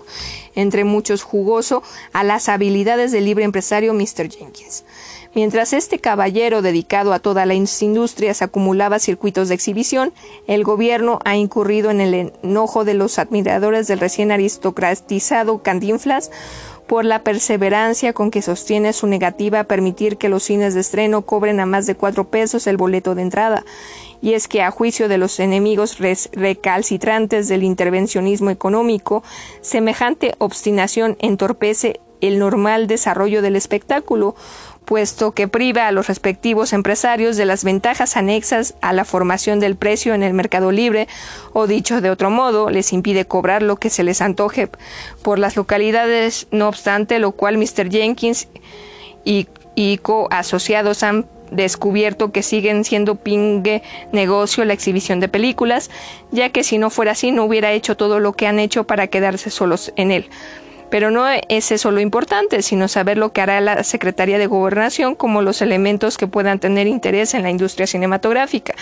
entre 0.55 0.83
muchos 0.83 1.23
jugoso 1.23 1.81
a 2.11 2.25
las 2.25 2.49
habilidades 2.49 3.13
del 3.13 3.23
libre 3.23 3.45
empresario 3.45 3.93
Mr. 3.93 4.29
Jenkins. 4.29 4.83
Mientras 5.35 5.73
este 5.73 5.99
caballero 5.99 6.61
dedicado 6.63 7.13
a 7.13 7.19
todas 7.19 7.45
las 7.45 7.81
industrias 7.83 8.41
acumulaba 8.41 8.97
circuitos 8.97 9.47
de 9.49 9.55
exhibición, 9.55 10.11
el 10.47 10.63
gobierno 10.63 11.19
ha 11.23 11.35
incurrido 11.35 11.91
en 11.91 12.01
el 12.01 12.33
enojo 12.43 12.83
de 12.83 12.95
los 12.95 13.19
admiradores 13.19 13.87
del 13.87 13.99
recién 13.99 14.31
aristocratizado 14.31 15.61
Cantinflas 15.61 16.31
por 16.87 17.05
la 17.05 17.23
perseverancia 17.23 18.13
con 18.13 18.31
que 18.31 18.41
sostiene 18.41 18.93
su 18.93 19.05
negativa 19.05 19.59
a 19.59 19.63
permitir 19.65 20.17
que 20.17 20.27
los 20.27 20.41
cines 20.41 20.73
de 20.73 20.81
estreno 20.81 21.21
cobren 21.21 21.59
a 21.59 21.67
más 21.67 21.85
de 21.85 21.93
cuatro 21.93 22.29
pesos 22.31 22.65
el 22.65 22.77
boleto 22.77 23.13
de 23.13 23.21
entrada. 23.21 23.63
Y 24.23 24.33
es 24.33 24.47
que 24.47 24.63
a 24.63 24.71
juicio 24.71 25.07
de 25.07 25.19
los 25.19 25.39
enemigos 25.39 25.99
recalcitrantes 26.31 27.47
del 27.47 27.61
intervencionismo 27.61 28.49
económico, 28.49 29.23
semejante 29.61 30.33
obstinación 30.39 31.15
entorpece 31.19 31.99
el 32.21 32.39
normal 32.39 32.87
desarrollo 32.87 33.41
del 33.41 33.55
espectáculo, 33.55 34.35
puesto 34.89 35.33
que 35.33 35.47
priva 35.47 35.87
a 35.87 35.91
los 35.91 36.07
respectivos 36.07 36.73
empresarios 36.73 37.37
de 37.37 37.45
las 37.45 37.63
ventajas 37.63 38.17
anexas 38.17 38.73
a 38.81 38.91
la 38.91 39.05
formación 39.05 39.59
del 39.59 39.75
precio 39.75 40.15
en 40.15 40.23
el 40.23 40.33
mercado 40.33 40.71
libre, 40.71 41.07
o 41.53 41.67
dicho 41.67 42.01
de 42.01 42.09
otro 42.09 42.31
modo, 42.31 42.71
les 42.71 42.91
impide 42.91 43.25
cobrar 43.25 43.61
lo 43.61 43.75
que 43.75 43.91
se 43.91 44.03
les 44.03 44.19
antoje 44.19 44.67
por 45.21 45.37
las 45.37 45.55
localidades, 45.55 46.47
no 46.49 46.67
obstante, 46.67 47.19
lo 47.19 47.33
cual 47.33 47.59
Mr. 47.59 47.87
Jenkins 47.91 48.47
y, 49.23 49.47
y 49.75 49.99
co-asociados 49.99 51.03
han 51.03 51.27
descubierto 51.51 52.31
que 52.31 52.41
siguen 52.41 52.83
siendo 52.83 53.13
pingue 53.13 53.83
negocio 54.11 54.65
la 54.65 54.73
exhibición 54.73 55.19
de 55.19 55.27
películas, 55.27 55.91
ya 56.31 56.49
que 56.49 56.63
si 56.63 56.79
no 56.79 56.89
fuera 56.89 57.11
así 57.11 57.31
no 57.31 57.45
hubiera 57.45 57.73
hecho 57.73 57.95
todo 57.95 58.19
lo 58.19 58.33
que 58.33 58.47
han 58.47 58.57
hecho 58.57 58.85
para 58.85 59.05
quedarse 59.05 59.51
solos 59.51 59.93
en 59.97 60.09
él. 60.09 60.29
Pero 60.89 61.11
no 61.11 61.27
es 61.27 61.71
eso 61.71 61.91
lo 61.91 61.99
importante, 61.99 62.61
sino 62.61 62.87
saber 62.87 63.17
lo 63.17 63.31
que 63.31 63.41
hará 63.41 63.61
la 63.61 63.83
Secretaría 63.83 64.37
de 64.37 64.47
Gobernación 64.47 65.15
como 65.15 65.41
los 65.41 65.61
elementos 65.61 66.17
que 66.17 66.27
puedan 66.27 66.59
tener 66.59 66.87
interés 66.87 67.33
en 67.33 67.43
la 67.43 67.51
industria 67.51 67.87
cinematográfica. 67.87 68.73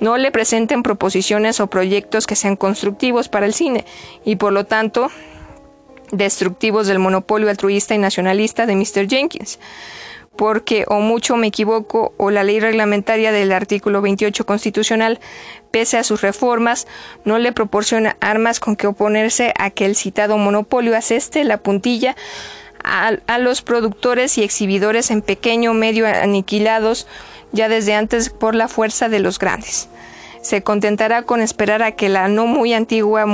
No 0.00 0.18
le 0.18 0.30
presenten 0.30 0.82
proposiciones 0.82 1.60
o 1.60 1.68
proyectos 1.68 2.26
que 2.26 2.36
sean 2.36 2.56
constructivos 2.56 3.28
para 3.28 3.46
el 3.46 3.54
cine 3.54 3.84
y 4.24 4.36
por 4.36 4.52
lo 4.52 4.64
tanto 4.64 5.10
destructivos 6.12 6.86
del 6.86 6.98
monopolio 6.98 7.48
altruista 7.50 7.94
y 7.94 7.98
nacionalista 7.98 8.66
de 8.66 8.76
Mr. 8.76 9.08
Jenkins 9.08 9.58
porque 10.40 10.86
o 10.88 11.00
mucho 11.00 11.36
me 11.36 11.48
equivoco 11.48 12.14
o 12.16 12.30
la 12.30 12.44
ley 12.44 12.60
reglamentaria 12.60 13.30
del 13.30 13.52
artículo 13.52 14.00
28 14.00 14.46
constitucional, 14.46 15.20
pese 15.70 15.98
a 15.98 16.02
sus 16.02 16.22
reformas, 16.22 16.86
no 17.26 17.38
le 17.38 17.52
proporciona 17.52 18.16
armas 18.22 18.58
con 18.58 18.74
que 18.74 18.86
oponerse 18.86 19.52
a 19.58 19.68
que 19.68 19.84
el 19.84 19.96
citado 19.96 20.38
monopolio 20.38 20.96
aseste 20.96 21.44
la 21.44 21.58
puntilla 21.58 22.16
a, 22.82 23.38
los 23.38 23.60
productores 23.60 24.38
y 24.38 24.42
exhibidores 24.42 25.10
en 25.10 25.20
pequeño 25.20 25.74
medio 25.74 26.06
aniquilados 26.06 27.06
ya 27.52 27.68
desde 27.68 27.92
antes 27.92 28.30
por 28.30 28.54
la 28.54 28.68
fuerza 28.68 29.10
de 29.10 29.20
los 29.20 29.38
grandes. 29.38 29.90
Se 30.40 30.62
contentará 30.62 31.20
con 31.24 31.42
esperar 31.42 31.82
a 31.82 31.92
que 31.92 32.08
la 32.08 32.28
no 32.28 32.46
muy 32.46 32.72
antigua 32.72 33.26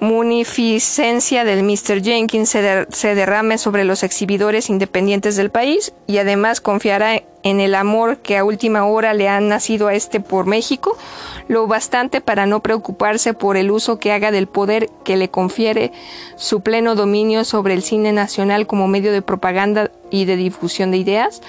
munificencia 0.00 1.44
del 1.44 1.62
Mr. 1.62 2.02
Jenkins 2.02 2.50
se, 2.50 3.14
derrame 3.14 3.58
sobre 3.58 3.84
los 3.84 4.02
exhibidores 4.02 4.70
independientes 4.70 5.36
del 5.36 5.50
país 5.50 5.92
y 6.06 6.18
además 6.18 6.60
confiará 6.60 7.22
en 7.42 7.60
el 7.60 7.74
amor 7.74 8.18
que 8.18 8.36
a 8.36 8.44
última 8.44 8.84
hora 8.84 9.14
le 9.14 9.28
ha 9.28 9.40
nacido 9.40 9.88
a 9.88 9.94
este 9.94 10.20
por 10.20 10.46
México, 10.46 10.98
lo 11.46 11.66
bastante 11.66 12.20
para 12.20 12.46
no 12.46 12.60
preocuparse 12.60 13.32
por 13.32 13.56
el 13.56 13.70
uso 13.70 13.98
que 13.98 14.12
haga 14.12 14.30
del 14.30 14.48
poder 14.48 14.90
que 15.04 15.16
le 15.16 15.30
confiere 15.30 15.92
su 16.36 16.60
pleno 16.60 16.94
dominio 16.94 17.44
sobre 17.44 17.74
el 17.74 17.82
cine 17.82 18.12
nacional 18.12 18.66
como 18.66 18.88
medio 18.88 19.12
de 19.12 19.22
propaganda 19.22 19.90
y 20.10 20.24
de 20.24 20.36
difusión 20.36 20.90
de 20.90 20.98
ideas, 20.98 21.40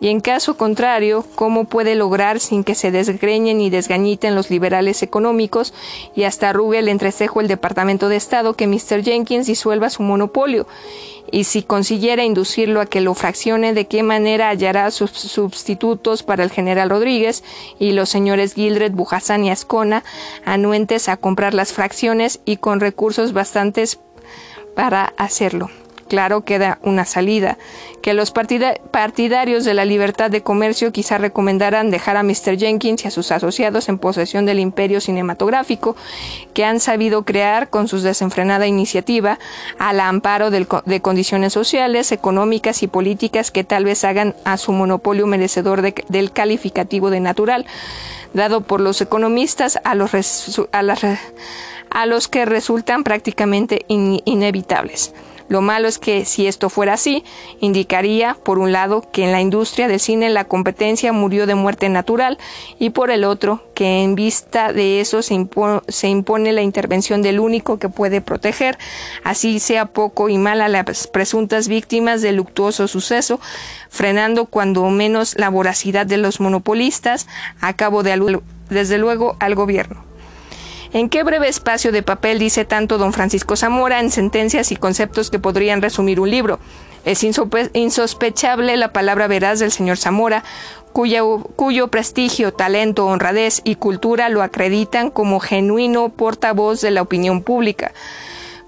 y 0.00 0.08
en 0.08 0.20
caso 0.20 0.56
contrario, 0.56 1.24
cómo 1.34 1.64
puede 1.64 1.94
lograr 1.94 2.38
sin 2.38 2.64
que 2.64 2.74
se 2.74 2.90
desgreñen 2.90 3.60
y 3.60 3.70
desgañiten 3.70 4.34
los 4.34 4.50
liberales 4.50 5.02
económicos 5.02 5.72
y 6.14 6.24
hasta 6.24 6.50
arrugue 6.50 6.80
el 6.80 6.88
entrecejo 6.88 7.40
el 7.40 7.48
Departamento 7.48 8.08
de 8.08 8.16
Estado 8.16 8.54
que 8.54 8.66
Mr. 8.66 9.02
Jenkins 9.02 9.46
disuelva 9.46 9.88
su 9.88 10.02
monopolio 10.02 10.66
y 11.32 11.44
si 11.44 11.62
consiguiera 11.62 12.24
inducirlo 12.24 12.80
a 12.80 12.86
que 12.86 13.00
lo 13.00 13.14
fraccione, 13.14 13.72
de 13.72 13.86
qué 13.86 14.02
manera 14.02 14.50
hallará 14.50 14.90
sus 14.90 15.10
sustitutos 15.10 16.22
para 16.22 16.44
el 16.44 16.50
general 16.50 16.90
Rodríguez 16.90 17.42
y 17.78 17.92
los 17.92 18.08
señores 18.08 18.54
Gildred, 18.54 18.92
Bujasán 18.92 19.44
y 19.44 19.50
Ascona, 19.50 20.04
anuentes 20.44 21.08
a 21.08 21.16
comprar 21.16 21.54
las 21.54 21.72
fracciones 21.72 22.40
y 22.44 22.58
con 22.58 22.80
recursos 22.80 23.32
bastantes 23.32 23.98
para 24.74 25.14
hacerlo 25.16 25.70
claro 26.08 26.42
queda 26.42 26.78
una 26.82 27.04
salida, 27.04 27.58
que 28.02 28.14
los 28.14 28.30
partidarios 28.30 29.64
de 29.64 29.74
la 29.74 29.84
libertad 29.84 30.30
de 30.30 30.42
comercio 30.42 30.92
quizá 30.92 31.18
recomendaran 31.18 31.90
dejar 31.90 32.16
a 32.16 32.22
Mr. 32.22 32.56
Jenkins 32.58 33.04
y 33.04 33.08
a 33.08 33.10
sus 33.10 33.32
asociados 33.32 33.88
en 33.88 33.98
posesión 33.98 34.46
del 34.46 34.60
imperio 34.60 35.00
cinematográfico 35.00 35.96
que 36.54 36.64
han 36.64 36.80
sabido 36.80 37.24
crear 37.24 37.70
con 37.70 37.88
su 37.88 38.00
desenfrenada 38.00 38.66
iniciativa 38.66 39.38
al 39.78 40.00
amparo 40.00 40.50
de 40.50 41.00
condiciones 41.00 41.52
sociales, 41.52 42.12
económicas 42.12 42.82
y 42.82 42.86
políticas 42.86 43.50
que 43.50 43.64
tal 43.64 43.84
vez 43.84 44.04
hagan 44.04 44.34
a 44.44 44.56
su 44.56 44.72
monopolio 44.72 45.26
merecedor 45.26 45.82
del 45.82 46.32
calificativo 46.32 47.10
de 47.10 47.20
natural, 47.20 47.66
dado 48.34 48.60
por 48.60 48.80
los 48.80 49.00
economistas 49.00 49.78
a 49.84 49.94
los, 52.04 52.28
que 52.28 52.44
resultan 52.44 53.04
prácticamente 53.04 53.84
inevitables. 53.88 55.12
Lo 55.48 55.60
malo 55.60 55.88
es 55.88 55.98
que 55.98 56.24
si 56.24 56.46
esto 56.46 56.68
fuera 56.70 56.94
así, 56.94 57.24
indicaría, 57.60 58.34
por 58.34 58.58
un 58.58 58.72
lado, 58.72 59.04
que 59.12 59.24
en 59.24 59.32
la 59.32 59.40
industria 59.40 59.88
del 59.88 60.00
cine 60.00 60.28
la 60.30 60.44
competencia 60.44 61.12
murió 61.12 61.46
de 61.46 61.54
muerte 61.54 61.88
natural 61.88 62.38
y 62.78 62.90
por 62.90 63.10
el 63.10 63.24
otro, 63.24 63.62
que 63.74 64.02
en 64.02 64.14
vista 64.14 64.72
de 64.72 65.00
eso 65.00 65.22
se, 65.22 65.34
impone 65.34 66.52
la 66.52 66.62
intervención 66.62 67.22
del 67.22 67.38
único 67.38 67.78
que 67.78 67.88
puede 67.88 68.20
proteger, 68.20 68.78
así 69.22 69.60
sea 69.60 69.86
poco 69.86 70.28
y 70.28 70.38
mal 70.38 70.60
a 70.60 70.68
las 70.68 71.06
presuntas 71.06 71.68
víctimas 71.68 72.22
del 72.22 72.36
luctuoso 72.36 72.88
suceso, 72.88 73.40
frenando 73.88 74.46
cuando 74.46 74.88
menos 74.90 75.36
la 75.38 75.48
voracidad 75.48 76.06
de 76.06 76.16
los 76.16 76.40
monopolistas, 76.40 77.26
a 77.60 77.74
cabo 77.74 78.02
de 78.02 78.40
desde 78.68 78.98
luego 78.98 79.36
al 79.38 79.54
gobierno. 79.54 80.05
¿En 80.92 81.08
qué 81.08 81.22
breve 81.22 81.48
espacio 81.48 81.92
de 81.92 82.02
papel 82.02 82.38
dice 82.38 82.64
tanto 82.64 82.98
don 82.98 83.12
Francisco 83.12 83.56
Zamora 83.56 84.00
en 84.00 84.10
sentencias 84.10 84.70
y 84.72 84.76
conceptos 84.76 85.30
que 85.30 85.38
podrían 85.38 85.82
resumir 85.82 86.20
un 86.20 86.30
libro? 86.30 86.58
Es 87.04 87.22
insospechable 87.22 88.76
la 88.76 88.92
palabra 88.92 89.26
veraz 89.26 89.58
del 89.58 89.72
señor 89.72 89.96
Zamora, 89.96 90.42
cuyo 90.92 91.88
prestigio, 91.88 92.52
talento, 92.52 93.06
honradez 93.06 93.60
y 93.64 93.76
cultura 93.76 94.28
lo 94.28 94.42
acreditan 94.42 95.10
como 95.10 95.38
genuino 95.40 96.08
portavoz 96.08 96.80
de 96.80 96.90
la 96.90 97.02
opinión 97.02 97.42
pública. 97.42 97.92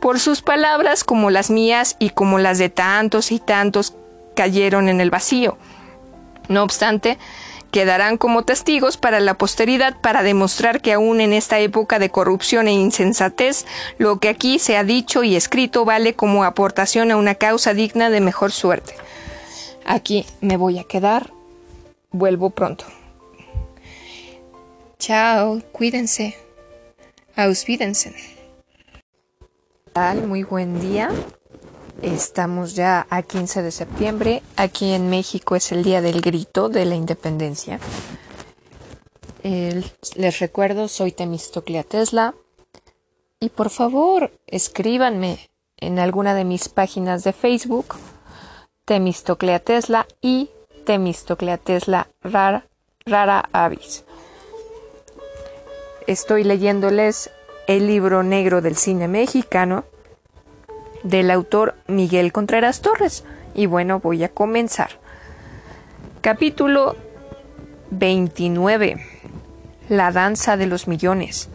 Por 0.00 0.20
sus 0.20 0.42
palabras, 0.42 1.02
como 1.02 1.30
las 1.30 1.50
mías 1.50 1.96
y 1.98 2.10
como 2.10 2.38
las 2.38 2.58
de 2.58 2.68
tantos 2.68 3.32
y 3.32 3.40
tantos, 3.40 3.94
cayeron 4.36 4.88
en 4.88 5.00
el 5.00 5.10
vacío. 5.10 5.56
No 6.48 6.62
obstante, 6.62 7.18
quedarán 7.70 8.16
como 8.16 8.44
testigos 8.44 8.96
para 8.96 9.20
la 9.20 9.34
posteridad 9.34 10.00
para 10.00 10.22
demostrar 10.22 10.80
que 10.80 10.92
aún 10.92 11.20
en 11.20 11.32
esta 11.32 11.58
época 11.58 11.98
de 11.98 12.10
corrupción 12.10 12.68
e 12.68 12.72
insensatez, 12.72 13.66
lo 13.98 14.18
que 14.18 14.28
aquí 14.28 14.58
se 14.58 14.76
ha 14.76 14.84
dicho 14.84 15.22
y 15.22 15.36
escrito 15.36 15.84
vale 15.84 16.14
como 16.14 16.44
aportación 16.44 17.10
a 17.10 17.16
una 17.16 17.34
causa 17.34 17.74
digna 17.74 18.10
de 18.10 18.20
mejor 18.20 18.52
suerte. 18.52 18.94
Aquí 19.84 20.26
me 20.40 20.56
voy 20.56 20.78
a 20.78 20.84
quedar. 20.84 21.32
Vuelvo 22.10 22.50
pronto. 22.50 22.84
Chao, 24.98 25.62
cuídense. 25.72 26.36
Ausvídense. 27.36 28.14
Muy 30.26 30.44
buen 30.44 30.80
día. 30.80 31.10
Estamos 32.02 32.76
ya 32.76 33.08
a 33.10 33.22
15 33.22 33.62
de 33.62 33.72
septiembre. 33.72 34.42
Aquí 34.56 34.92
en 34.92 35.10
México 35.10 35.56
es 35.56 35.72
el 35.72 35.82
día 35.82 36.00
del 36.00 36.20
grito 36.20 36.68
de 36.68 36.84
la 36.84 36.94
independencia. 36.94 37.80
les 39.42 40.38
recuerdo, 40.38 40.86
soy 40.86 41.10
Temistoclea 41.10 41.82
Tesla. 41.82 42.34
Y 43.40 43.48
por 43.48 43.70
favor, 43.70 44.30
escríbanme 44.46 45.50
en 45.76 45.98
alguna 45.98 46.34
de 46.34 46.44
mis 46.44 46.68
páginas 46.68 47.24
de 47.24 47.32
Facebook, 47.32 47.96
Temistoclea 48.84 49.58
Tesla 49.58 50.06
y 50.20 50.50
Temistoclea 50.86 51.58
Tesla 51.58 52.08
Rara, 52.22 52.68
Rara 53.06 53.48
Avis. 53.52 54.04
Estoy 56.06 56.44
leyéndoles 56.44 57.30
el 57.66 57.88
libro 57.88 58.22
negro 58.22 58.62
del 58.62 58.76
cine 58.76 59.08
mexicano 59.08 59.84
del 61.02 61.30
autor 61.30 61.74
Miguel 61.86 62.32
Contreras 62.32 62.80
Torres. 62.80 63.24
Y 63.54 63.66
bueno, 63.66 64.00
voy 64.00 64.24
a 64.24 64.28
comenzar. 64.28 64.90
Capítulo 66.20 66.96
29. 67.90 69.04
La 69.88 70.12
danza 70.12 70.56
de 70.56 70.66
los 70.66 70.88
millones. 70.88 71.48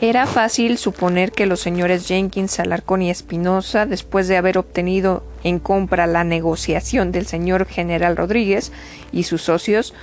Era 0.00 0.26
fácil 0.26 0.78
suponer 0.78 1.30
que 1.30 1.46
los 1.46 1.60
señores 1.60 2.08
Jenkins, 2.08 2.58
Alarcón 2.58 3.02
y 3.02 3.10
Espinosa, 3.10 3.86
después 3.86 4.26
de 4.26 4.36
haber 4.36 4.58
obtenido 4.58 5.22
en 5.44 5.60
compra 5.60 6.08
la 6.08 6.24
negociación 6.24 7.12
del 7.12 7.26
señor 7.26 7.66
general 7.66 8.16
Rodríguez 8.16 8.72
y 9.12 9.22
sus 9.22 9.42
socios, 9.42 9.94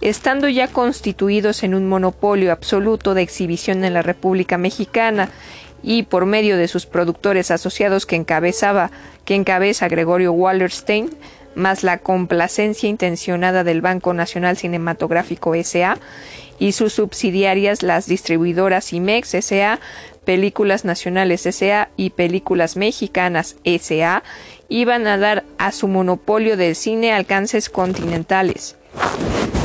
estando 0.00 0.48
ya 0.48 0.68
constituidos 0.68 1.64
en 1.64 1.74
un 1.74 1.88
monopolio 1.88 2.52
absoluto 2.52 3.12
de 3.14 3.22
exhibición 3.22 3.84
en 3.84 3.94
la 3.94 4.02
República 4.02 4.56
Mexicana 4.56 5.30
y 5.82 6.04
por 6.04 6.26
medio 6.26 6.56
de 6.56 6.68
sus 6.68 6.86
productores 6.86 7.50
asociados 7.50 8.06
que 8.06 8.16
encabezaba, 8.16 8.90
que 9.24 9.34
encabeza 9.34 9.88
Gregorio 9.88 10.32
Wallerstein, 10.32 11.10
más 11.54 11.82
la 11.82 11.98
complacencia 11.98 12.88
intencionada 12.88 13.64
del 13.64 13.80
Banco 13.80 14.14
Nacional 14.14 14.56
Cinematográfico 14.56 15.54
SA 15.62 15.98
y 16.58 16.72
sus 16.72 16.92
subsidiarias 16.92 17.82
las 17.82 18.06
distribuidoras 18.06 18.92
IMEX 18.92 19.36
SA, 19.40 19.80
Películas 20.24 20.84
Nacionales 20.84 21.42
SA 21.42 21.88
y 21.96 22.10
Películas 22.10 22.76
Mexicanas 22.76 23.56
SA 23.64 24.22
iban 24.68 25.06
a 25.06 25.18
dar 25.18 25.44
a 25.58 25.72
su 25.72 25.88
monopolio 25.88 26.56
del 26.56 26.76
cine 26.76 27.12
alcances 27.12 27.70
continentales. 27.70 28.76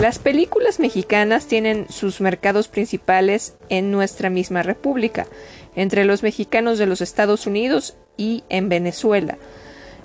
Las 0.02 0.20
películas 0.20 0.80
mexicanas 0.80 1.48
tienen 1.48 1.88
sus 1.90 2.20
mercados 2.20 2.68
principales 2.68 3.56
en 3.70 3.92
nuestra 3.92 4.30
misma 4.30 4.62
república, 4.62 5.26
entre 5.76 6.06
los 6.06 6.24
mexicanos 6.24 6.78
de 6.78 6.86
los 6.86 7.02
Estados 7.02 7.48
Unidos 7.48 7.96
y 8.18 8.44
en 8.50 8.70
Venezuela. 8.70 9.38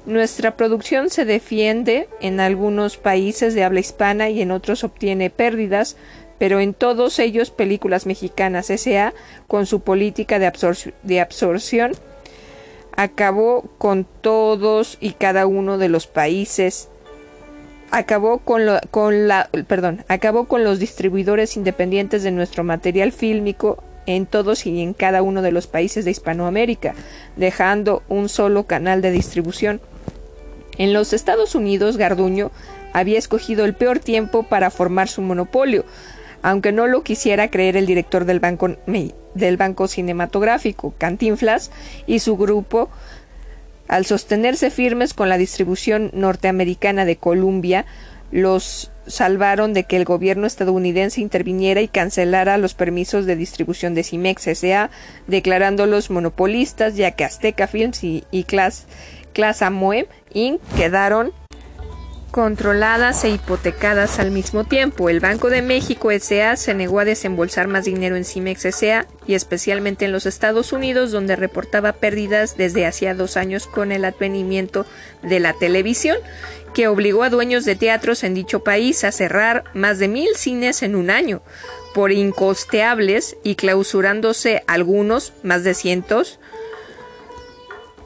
Nuestra 0.07 0.57
producción 0.57 1.11
se 1.11 1.25
defiende 1.25 2.09
en 2.21 2.41
algunos 2.41 2.97
países 2.97 3.55
de 3.55 3.65
habla 3.65 3.81
hispana 3.81 4.31
y 4.31 4.41
en 4.41 4.51
otros 4.51 4.83
obtiene 4.83 5.29
pérdidas, 5.29 5.97
pero 6.39 6.59
en 6.59 6.73
todos 6.73 7.19
ellos 7.19 7.51
películas 7.51 8.07
mexicanas 8.07 8.71
S.A. 8.71 9.13
con 9.47 9.67
su 9.67 9.81
política 9.81 10.39
de, 10.39 11.21
absorción 11.21 11.93
acabó 12.97 13.63
con 13.77 14.07
todos 14.23 14.97
y 15.01 15.13
cada 15.13 15.47
uno 15.47 15.77
de 15.77 15.91
los 15.91 16.07
países 16.07 16.89
acabó 17.91 18.39
con, 18.39 18.63
con 18.91 19.29
la 19.29 19.51
perdón 19.69 20.05
acabó 20.09 20.47
con 20.47 20.65
los 20.65 20.79
distribuidores 20.79 21.57
independientes 21.57 22.23
de 22.23 22.31
nuestro 22.31 22.65
material 22.65 23.13
fílmico 23.13 23.83
en 24.07 24.27
todos 24.27 24.67
y 24.67 24.81
en 24.81 24.95
cada 24.95 25.23
uno 25.23 25.43
de 25.43 25.53
los 25.53 25.67
países 25.67 26.05
de 26.05 26.11
Hispanoamérica, 26.11 26.95
dejando 27.37 28.03
un 28.09 28.29
solo 28.29 28.65
canal 28.65 29.03
de 29.03 29.11
distribución. 29.11 29.81
En 30.79 30.93
los 30.93 31.13
Estados 31.13 31.55
Unidos, 31.55 31.97
Garduño 31.97 32.51
había 32.93 33.19
escogido 33.19 33.65
el 33.65 33.75
peor 33.75 33.99
tiempo 33.99 34.45
para 34.45 34.71
formar 34.71 35.09
su 35.09 35.23
monopolio, 35.23 35.85
aunque 36.43 36.73
no 36.73 36.87
lo 36.87 37.03
quisiera 37.03 37.51
creer 37.51 37.77
el 37.77 37.87
director 37.87 38.25
del 38.25 38.41
banco, 38.41 38.77
del 39.35 39.57
banco 39.57 39.89
cinematográfico, 39.89 40.95
Cantinflas, 40.97 41.71
y 42.07 42.21
su 42.21 42.37
grupo, 42.37 42.89
al 43.89 44.07
sostenerse 44.07 44.71
firmes 44.71 45.15
con 45.15 45.29
la 45.29 45.37
distribución 45.37 46.11
norteamericana 46.15 47.05
de 47.05 47.17
Columbia, 47.17 47.85
los 48.31 48.91
salvaron 49.11 49.75
de 49.75 49.85
que 49.85 49.97
el 49.97 50.05
gobierno 50.05 50.47
estadounidense 50.47 51.21
interviniera 51.21 51.81
y 51.81 51.89
cancelara 51.89 52.59
los 52.59 52.75
permisos 52.75 53.27
de 53.27 53.37
distribución 53.37 53.95
de 53.95 54.05
Cimex 54.05 54.47
S.A., 54.47 54.91
declarándolos 55.27 56.11
monopolistas, 56.11 56.97
ya 56.97 57.13
que 57.13 57.25
Azteca 57.25 57.67
Films 57.67 58.03
y, 58.05 58.25
y 58.31 58.45
Class, 58.45 58.87
Class 59.33 59.63
Inc. 60.33 60.61
quedaron 60.77 61.33
controladas 62.31 63.25
e 63.25 63.31
hipotecadas 63.31 64.19
al 64.19 64.31
mismo 64.31 64.65
tiempo. 64.65 65.11
El 65.11 65.21
Banco 65.21 65.51
de 65.51 65.63
México 65.63 66.11
S.A. 66.11 66.57
se 66.57 66.75
negó 66.75 67.01
a 67.01 67.05
desembolsar 67.05 67.67
más 67.67 67.85
dinero 67.85 68.17
en 68.17 68.25
Cimex 68.25 68.65
S.A. 68.65 69.07
y 69.27 69.35
especialmente 69.35 70.05
en 70.05 70.13
los 70.13 70.27
Estados 70.27 70.73
Unidos, 70.73 71.11
donde 71.11 71.37
reportaba 71.37 71.93
pérdidas 71.93 72.57
desde 72.57 72.87
hacía 72.87 73.15
dos 73.15 73.37
años 73.37 73.67
con 73.67 73.93
el 73.93 74.05
advenimiento 74.05 74.87
de 75.23 75.41
la 75.41 75.53
televisión, 75.53 76.19
que 76.73 76.89
obligó 76.89 77.25
a 77.25 77.31
dueños 77.31 77.65
de 77.65 77.77
teatros 77.77 78.23
en 78.23 78.35
dicho 78.35 78.63
país 78.63 79.05
a 79.05 79.13
cerrar 79.13 79.65
más 79.75 79.99
de 79.99 80.09
mil 80.09 80.37
cines 80.37 80.83
en 80.83 80.95
un 80.95 81.11
año 81.11 81.43
por 81.95 82.13
incosteables 82.13 83.37
y 83.43 83.57
clausurándose 83.57 84.63
algunos, 84.67 85.33
más 85.43 85.65
de 85.65 85.75
cientos, 85.75 86.39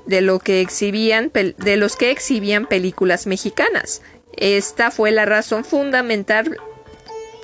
de 0.06 0.20
lo 0.20 0.38
que 0.38 0.60
exhibían 0.60 1.30
de 1.32 1.76
los 1.76 1.96
que 1.96 2.10
exhibían 2.10 2.66
películas 2.66 3.26
mexicanas. 3.26 4.02
Esta 4.36 4.90
fue 4.90 5.10
la 5.10 5.24
razón 5.24 5.64
fundamental, 5.64 6.56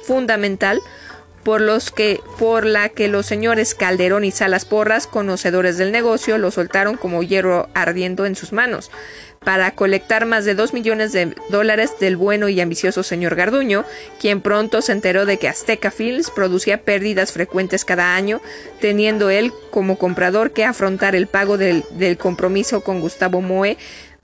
fundamental 0.04 0.80
por, 1.44 2.66
la 2.66 2.88
que 2.90 3.08
los 3.08 3.26
señores 3.26 3.74
Calderón 3.74 4.24
y 4.24 4.30
Salas 4.30 4.64
Porras, 4.64 5.06
conocedores 5.06 5.78
del 5.78 5.92
negocio, 5.92 6.38
lo 6.38 6.50
soltaron 6.50 6.96
como 6.96 7.22
hierro 7.22 7.68
ardiendo 7.74 8.26
en 8.26 8.36
sus 8.36 8.52
manos, 8.52 8.90
para 9.40 9.70
colectar 9.70 10.26
más 10.26 10.44
de 10.44 10.54
dos 10.54 10.74
millones 10.74 11.12
de 11.12 11.34
dólares 11.48 11.92
del 11.98 12.18
bueno 12.18 12.50
y 12.50 12.60
ambicioso 12.60 13.02
señor 13.02 13.36
Garduño, 13.36 13.84
quien 14.20 14.42
pronto 14.42 14.82
se 14.82 14.92
enteró 14.92 15.24
de 15.24 15.38
que 15.38 15.48
Azteca 15.48 15.90
Films 15.90 16.30
producía 16.30 16.82
pérdidas 16.82 17.32
frecuentes 17.32 17.86
cada 17.86 18.14
año, 18.14 18.42
teniendo 18.80 19.30
él 19.30 19.52
como 19.70 19.96
comprador 19.96 20.52
que 20.52 20.66
afrontar 20.66 21.16
el 21.16 21.26
pago 21.26 21.56
del, 21.56 21.84
del 21.92 22.18
compromiso 22.18 22.82
con 22.82 23.00
Gustavo 23.00 23.40
Moe 23.40 23.78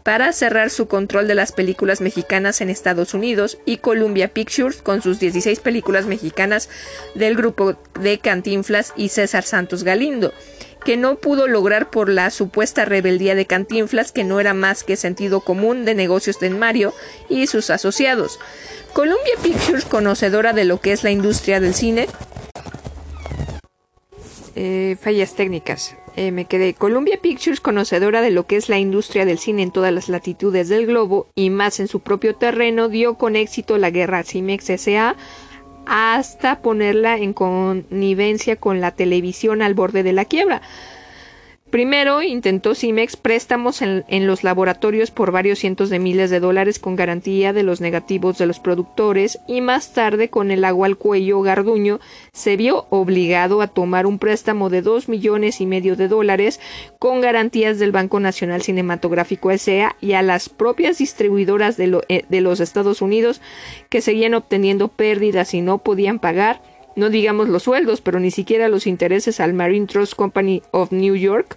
para 0.06 0.32
cerrar 0.32 0.70
su 0.70 0.86
control 0.86 1.26
de 1.26 1.34
las 1.34 1.50
películas 1.50 2.00
mexicanas 2.00 2.60
en 2.60 2.70
Estados 2.70 3.12
Unidos 3.12 3.58
y 3.64 3.78
Columbia 3.78 4.28
Pictures 4.28 4.80
con 4.80 5.02
sus 5.02 5.18
16 5.18 5.58
películas 5.58 6.06
mexicanas 6.06 6.68
del 7.16 7.34
grupo 7.34 7.74
de 7.98 8.20
Cantinflas 8.20 8.92
y 8.94 9.08
César 9.08 9.42
Santos 9.42 9.82
Galindo, 9.82 10.32
que 10.84 10.96
no 10.96 11.16
pudo 11.16 11.48
lograr 11.48 11.90
por 11.90 12.08
la 12.08 12.30
supuesta 12.30 12.84
rebeldía 12.84 13.34
de 13.34 13.46
Cantinflas 13.46 14.12
que 14.12 14.22
no 14.22 14.38
era 14.38 14.54
más 14.54 14.84
que 14.84 14.94
sentido 14.94 15.40
común 15.40 15.84
de 15.84 15.96
negocios 15.96 16.38
de 16.38 16.50
Mario 16.50 16.94
y 17.28 17.48
sus 17.48 17.70
asociados. 17.70 18.38
Columbia 18.92 19.34
Pictures, 19.42 19.86
conocedora 19.86 20.52
de 20.52 20.66
lo 20.66 20.80
que 20.80 20.92
es 20.92 21.02
la 21.02 21.10
industria 21.10 21.58
del 21.58 21.74
cine, 21.74 22.06
eh, 24.54 24.96
fallas 25.02 25.34
técnicas. 25.34 25.96
Eh, 26.16 26.32
me 26.32 26.46
quedé. 26.46 26.72
Columbia 26.72 27.18
Pictures, 27.20 27.60
conocedora 27.60 28.22
de 28.22 28.30
lo 28.30 28.46
que 28.46 28.56
es 28.56 28.70
la 28.70 28.78
industria 28.78 29.26
del 29.26 29.38
cine 29.38 29.62
en 29.62 29.70
todas 29.70 29.92
las 29.92 30.08
latitudes 30.08 30.70
del 30.70 30.86
globo 30.86 31.26
y 31.34 31.50
más 31.50 31.78
en 31.78 31.88
su 31.88 32.00
propio 32.00 32.34
terreno, 32.34 32.88
dio 32.88 33.16
con 33.16 33.36
éxito 33.36 33.76
la 33.76 33.90
guerra 33.90 34.22
Cimex 34.22 34.70
S.A. 34.70 35.14
hasta 35.84 36.62
ponerla 36.62 37.18
en 37.18 37.34
connivencia 37.34 38.56
con 38.56 38.80
la 38.80 38.92
televisión 38.92 39.60
al 39.60 39.74
borde 39.74 40.02
de 40.02 40.14
la 40.14 40.24
quiebra. 40.24 40.62
Primero 41.70 42.22
intentó 42.22 42.76
Cimex 42.76 43.16
préstamos 43.16 43.82
en, 43.82 44.04
los 44.26 44.44
laboratorios 44.44 45.10
por 45.10 45.32
varios 45.32 45.58
cientos 45.58 45.90
de 45.90 45.98
miles 45.98 46.30
de 46.30 46.38
dólares 46.38 46.78
con 46.78 46.94
garantía 46.94 47.52
de 47.52 47.64
los 47.64 47.80
negativos 47.80 48.38
de 48.38 48.46
los 48.46 48.60
productores 48.60 49.40
y 49.48 49.60
más 49.62 49.92
tarde 49.92 50.30
con 50.30 50.52
el 50.52 50.64
agua 50.64 50.86
al 50.86 50.96
cuello 50.96 51.42
Garduño 51.42 51.98
se 52.32 52.56
vio 52.56 52.86
obligado 52.90 53.62
a 53.62 53.66
tomar 53.66 54.06
un 54.06 54.20
préstamo 54.20 54.70
de 54.70 54.80
dos 54.80 55.08
millones 55.08 55.60
y 55.60 55.66
medio 55.66 55.96
de 55.96 56.06
dólares 56.06 56.60
con 57.00 57.20
garantías 57.20 57.80
del 57.80 57.90
Banco 57.90 58.20
Nacional 58.20 58.62
Cinematográfico 58.62 59.50
S.A. 59.50 59.96
y 60.00 60.12
a 60.12 60.22
las 60.22 60.48
propias 60.48 60.98
distribuidoras 60.98 61.76
de, 61.76 62.00
eh, 62.08 62.24
de 62.28 62.40
los 62.42 62.60
Estados 62.60 63.02
Unidos 63.02 63.40
que 63.90 64.02
seguían 64.02 64.34
obteniendo 64.34 64.86
pérdidas 64.86 65.52
y 65.52 65.62
no 65.62 65.78
podían 65.78 66.20
pagar 66.20 66.60
no 66.96 67.10
digamos 67.10 67.48
los 67.48 67.62
sueldos, 67.62 68.00
pero 68.00 68.18
ni 68.18 68.30
siquiera 68.30 68.68
los 68.68 68.86
intereses 68.86 69.38
al 69.38 69.52
Marine 69.52 69.86
Trust 69.86 70.14
Company 70.14 70.62
of 70.72 70.90
New 70.92 71.14
York, 71.14 71.56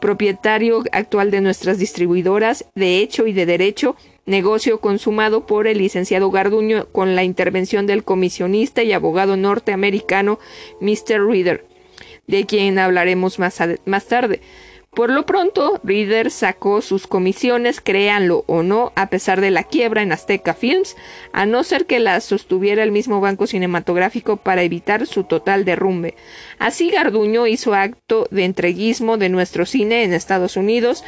propietario 0.00 0.84
actual 0.92 1.30
de 1.30 1.40
nuestras 1.40 1.78
distribuidoras 1.78 2.66
de 2.74 2.98
hecho 2.98 3.26
y 3.26 3.32
de 3.32 3.46
derecho, 3.46 3.96
negocio 4.26 4.80
consumado 4.80 5.46
por 5.46 5.66
el 5.66 5.78
licenciado 5.78 6.30
Garduño 6.30 6.86
con 6.92 7.16
la 7.16 7.24
intervención 7.24 7.86
del 7.86 8.04
comisionista 8.04 8.82
y 8.82 8.92
abogado 8.92 9.36
norteamericano 9.36 10.38
Mr. 10.80 11.26
Reader, 11.26 11.66
de 12.26 12.46
quien 12.46 12.78
hablaremos 12.78 13.38
más, 13.38 13.58
más 13.86 14.06
tarde. 14.06 14.40
Por 14.94 15.10
lo 15.10 15.26
pronto, 15.26 15.80
Reader 15.82 16.30
sacó 16.30 16.80
sus 16.80 17.08
comisiones, 17.08 17.80
créanlo 17.80 18.44
o 18.46 18.62
no, 18.62 18.92
a 18.94 19.10
pesar 19.10 19.40
de 19.40 19.50
la 19.50 19.64
quiebra 19.64 20.02
en 20.02 20.12
Azteca 20.12 20.54
Films, 20.54 20.96
a 21.32 21.46
no 21.46 21.64
ser 21.64 21.86
que 21.86 21.98
las 21.98 22.22
sostuviera 22.22 22.84
el 22.84 22.92
mismo 22.92 23.20
banco 23.20 23.48
cinematográfico 23.48 24.36
para 24.36 24.62
evitar 24.62 25.06
su 25.06 25.24
total 25.24 25.64
derrumbe. 25.64 26.14
Así 26.60 26.90
Garduño 26.90 27.48
hizo 27.48 27.74
acto 27.74 28.28
de 28.30 28.44
entreguismo 28.44 29.16
de 29.16 29.30
nuestro 29.30 29.66
cine 29.66 30.04
en 30.04 30.12
Estados 30.12 30.56
Unidos, 30.56 31.02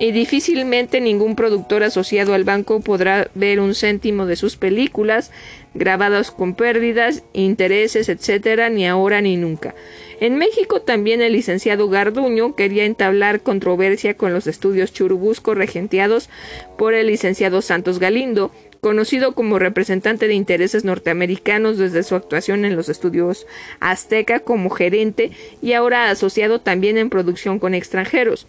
y 0.00 0.12
difícilmente 0.12 1.00
ningún 1.00 1.34
productor 1.34 1.82
asociado 1.82 2.32
al 2.32 2.44
banco 2.44 2.80
podrá 2.80 3.28
ver 3.34 3.60
un 3.60 3.74
céntimo 3.74 4.26
de 4.26 4.36
sus 4.36 4.56
películas 4.56 5.32
grabadas 5.78 6.30
con 6.30 6.54
pérdidas, 6.54 7.22
intereses, 7.32 8.08
etcétera, 8.08 8.68
ni 8.68 8.86
ahora 8.86 9.20
ni 9.20 9.36
nunca. 9.36 9.74
En 10.20 10.36
México 10.36 10.82
también 10.82 11.22
el 11.22 11.32
licenciado 11.32 11.88
Garduño 11.88 12.56
quería 12.56 12.84
entablar 12.84 13.42
controversia 13.42 14.16
con 14.16 14.32
los 14.32 14.46
estudios 14.48 14.92
Churubusco 14.92 15.54
regenteados 15.54 16.28
por 16.76 16.92
el 16.92 17.06
licenciado 17.06 17.62
Santos 17.62 18.00
Galindo, 18.00 18.50
conocido 18.80 19.34
como 19.34 19.58
representante 19.58 20.26
de 20.28 20.34
intereses 20.34 20.84
norteamericanos 20.84 21.78
desde 21.78 22.02
su 22.02 22.14
actuación 22.14 22.64
en 22.64 22.76
los 22.76 22.88
estudios 22.88 23.46
Azteca 23.80 24.40
como 24.40 24.70
gerente 24.70 25.30
y 25.62 25.72
ahora 25.72 26.10
asociado 26.10 26.60
también 26.60 26.98
en 26.98 27.10
producción 27.10 27.58
con 27.58 27.74
extranjeros. 27.74 28.46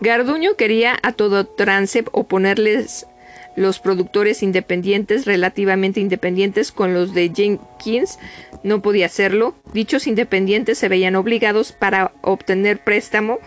Garduño 0.00 0.54
quería 0.56 0.98
a 1.02 1.12
todo 1.12 1.46
trance 1.46 2.04
oponerles 2.12 3.06
los 3.56 3.80
productores 3.80 4.42
independientes 4.42 5.26
relativamente 5.26 6.00
independientes 6.00 6.72
con 6.72 6.94
los 6.94 7.14
de 7.14 7.30
Jenkins 7.34 8.18
no 8.62 8.82
podía 8.82 9.06
hacerlo. 9.06 9.54
Dichos 9.72 10.06
independientes 10.06 10.78
se 10.78 10.88
veían 10.88 11.16
obligados 11.16 11.72
para 11.72 12.12
obtener 12.22 12.78
préstamo 12.78 13.38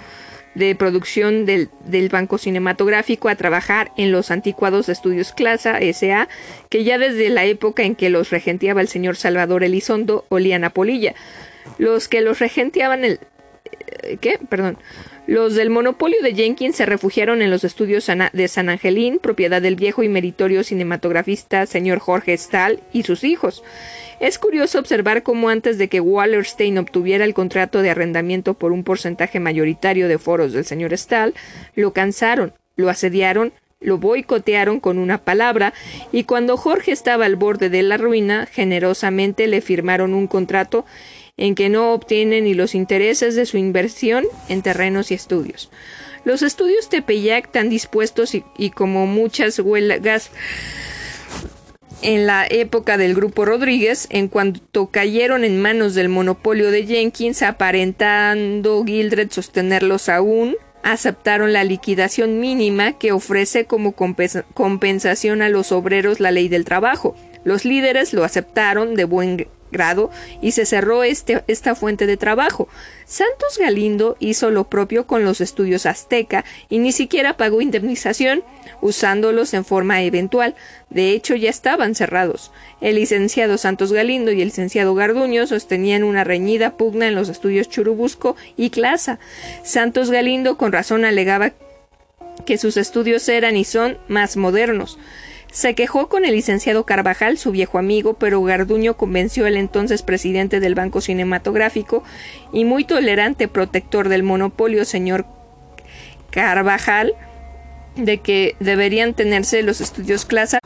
de 0.56 0.76
producción 0.76 1.46
del, 1.46 1.70
del, 1.86 2.10
Banco 2.10 2.38
Cinematográfico 2.38 3.28
a 3.28 3.36
trabajar 3.36 3.92
en 3.98 4.12
los 4.12 4.30
anticuados 4.30 4.88
Estudios 4.88 5.34
Clasa 5.34 5.80
S.A., 5.80 6.30
que 6.70 6.84
ya 6.84 6.98
desde 6.98 7.30
la 7.30 7.46
época 7.46 7.84
en 7.84 7.96
que 7.96 8.10
los 8.10 8.30
regenteaba 8.30 8.82
el 8.82 8.88
señor 8.88 9.16
Salvador 9.16 9.64
Elizondo 9.64 10.26
olían 10.30 10.64
a 10.64 10.70
polilla. 10.70 11.16
Los 11.78 12.08
que 12.08 12.22
los 12.22 12.40
regenteaban 12.40 13.04
el... 13.04 13.20
Eh, 14.04 14.18
¿Qué? 14.22 14.40
Perdón. 14.48 14.78
Los 15.26 15.56
del 15.56 15.70
monopolio 15.70 16.22
de 16.22 16.36
Jenkins 16.36 16.76
se 16.76 16.86
refugiaron 16.86 17.42
en 17.42 17.50
los 17.50 17.64
estudios 17.64 18.12
de 18.34 18.48
San 18.50 18.68
Angelín, 18.70 19.20
propiedad 19.20 19.62
del 19.62 19.78
viejo 19.78 20.04
y 20.04 20.10
meritorio 20.10 20.66
cinematografista 20.66 21.66
señor 21.66 22.00
Jorge 22.00 22.38
Stahl 22.38 22.82
y 22.92 23.04
sus 23.04 23.24
hijos. 23.24 23.64
Es 24.20 24.38
curioso 24.38 24.80
observar 24.80 25.24
cómo 25.24 25.48
antes 25.48 25.78
de 25.78 25.88
que 25.88 26.02
Wallerstein 26.02 26.78
obtuviera 26.78 27.24
el 27.24 27.34
contrato 27.34 27.82
de 27.82 27.90
arrendamiento 27.90 28.54
por 28.54 28.74
un 28.74 28.84
porcentaje 28.84 29.40
mayoritario 29.40 30.10
de 30.10 30.18
foros 30.18 30.52
del 30.52 30.66
señor 30.66 30.92
Stahl, 30.98 31.34
lo 31.74 31.94
cansaron, 31.94 32.54
lo 32.76 32.90
asediaron, 32.90 33.54
lo 33.80 33.98
boicotearon 33.98 34.82
con 34.82 34.98
una 34.98 35.20
palabra, 35.20 35.74
y 36.12 36.26
cuando 36.26 36.58
Jorge 36.58 36.92
estaba 36.92 37.26
al 37.26 37.38
borde 37.38 37.70
de 37.70 37.84
la 37.84 37.98
ruina, 37.98 38.46
generosamente 38.46 39.48
le 39.48 39.62
firmaron 39.62 40.14
un 40.14 40.28
contrato 40.28 40.86
en 41.38 41.56
que 41.56 41.70
no 41.70 41.94
obtiene 41.94 42.42
ni 42.42 42.54
los 42.54 42.76
intereses 42.76 43.36
de 43.36 43.46
su 43.46 43.58
inversión 43.58 44.26
en 44.50 44.62
terrenos 44.62 45.12
y 45.12 45.16
estudios. 45.16 45.70
Los 46.26 46.42
estudios 46.42 46.90
Tepeyac 46.90 47.52
tan 47.52 47.70
dispuestos 47.70 48.34
y, 48.36 48.70
como 48.70 49.08
muchas 49.08 49.60
huelgas 49.60 50.30
en 52.02 52.28
la 52.28 52.46
época 52.50 52.98
del 52.98 53.16
grupo 53.16 53.46
Rodríguez, 53.46 54.08
en 54.10 54.28
cuanto 54.28 54.88
cayeron 54.88 55.44
en 55.44 55.62
manos 55.62 55.96
del 55.96 56.10
monopolio 56.10 56.70
de 56.70 56.86
Jenkins, 56.86 57.42
aparentando 57.42 58.84
Gildred 58.86 59.32
sostenerlos 59.32 60.10
aún, 60.10 60.56
aceptaron 60.84 61.54
la 61.54 61.64
liquidación 61.64 62.40
mínima 62.40 62.94
que 62.94 63.12
ofrece 63.12 63.66
como 63.66 63.94
compensación 63.94 65.42
a 65.42 65.50
los 65.50 65.72
obreros 65.72 66.20
la 66.20 66.32
ley 66.32 66.48
del 66.50 66.66
trabajo. 66.66 67.16
Los 67.44 67.66
líderes 67.66 68.14
lo 68.14 68.24
aceptaron 68.24 68.96
de 68.96 69.06
buen 69.06 69.48
grado 69.74 70.10
y 70.42 70.52
se 70.52 70.66
cerró 70.66 71.04
este, 71.04 71.44
esta 71.48 71.76
fuente 71.76 72.08
de 72.08 72.16
trabajo. 72.16 72.70
Santos 73.06 73.58
Galindo 73.60 74.16
hizo 74.20 74.50
lo 74.50 74.70
propio 74.70 75.06
con 75.06 75.26
los 75.26 75.42
estudios 75.42 75.86
Azteca 75.86 76.46
y 76.70 76.80
ni 76.80 76.94
siquiera 76.94 77.36
pagó 77.36 77.62
indemnización, 77.62 78.44
usándolos 78.80 79.54
en 79.54 79.66
forma 79.66 80.02
eventual. 80.02 80.56
De 80.90 81.12
hecho, 81.12 81.36
ya 81.36 81.50
estaban 81.50 81.96
cerrados. 81.96 82.52
El 82.80 82.96
licenciado 82.96 83.58
Santos 83.58 83.92
Galindo 83.92 84.32
y 84.32 84.42
el 84.42 84.48
licenciado 84.48 84.96
Garduño 84.96 85.46
sostenían 85.48 86.04
una 86.04 86.24
reñida 86.24 86.78
pugna 86.78 87.08
en 87.08 87.16
los 87.16 87.28
estudios 87.28 87.68
Churubusco 87.68 88.38
y 88.56 88.70
Clasa. 88.70 89.20
Santos 89.64 90.10
Galindo 90.10 90.58
con 90.58 90.72
razón 90.72 91.04
alegaba 91.04 91.52
que 92.46 92.58
sus 92.58 92.78
estudios 92.78 93.28
eran 93.30 93.58
y 93.58 93.64
son 93.64 93.98
más 94.08 94.38
modernos. 94.38 94.98
Se 95.54 95.76
quejó 95.76 96.10
con 96.10 96.26
el 96.26 96.34
licenciado 96.34 96.84
Carvajal, 96.84 97.38
su 97.38 97.52
viejo 97.52 97.78
amigo, 97.78 98.16
pero 98.16 98.42
Garduño 98.42 98.98
convenció 98.98 99.46
al 99.46 99.56
entonces 99.56 100.02
presidente 100.02 100.60
del 100.60 100.74
Banco 100.74 101.00
Cinematográfico 101.00 102.04
y 102.52 102.66
muy 102.66 102.86
tolerante 102.86 103.48
protector 103.48 104.10
del 104.10 104.24
monopolio, 104.24 104.84
señor 104.84 105.28
Carvajal, 106.32 107.14
de 107.96 108.18
que 108.18 108.56
deberían 108.60 109.14
tenerse 109.14 109.62
los 109.62 109.80
estudios 109.80 110.26
clase 110.26 110.58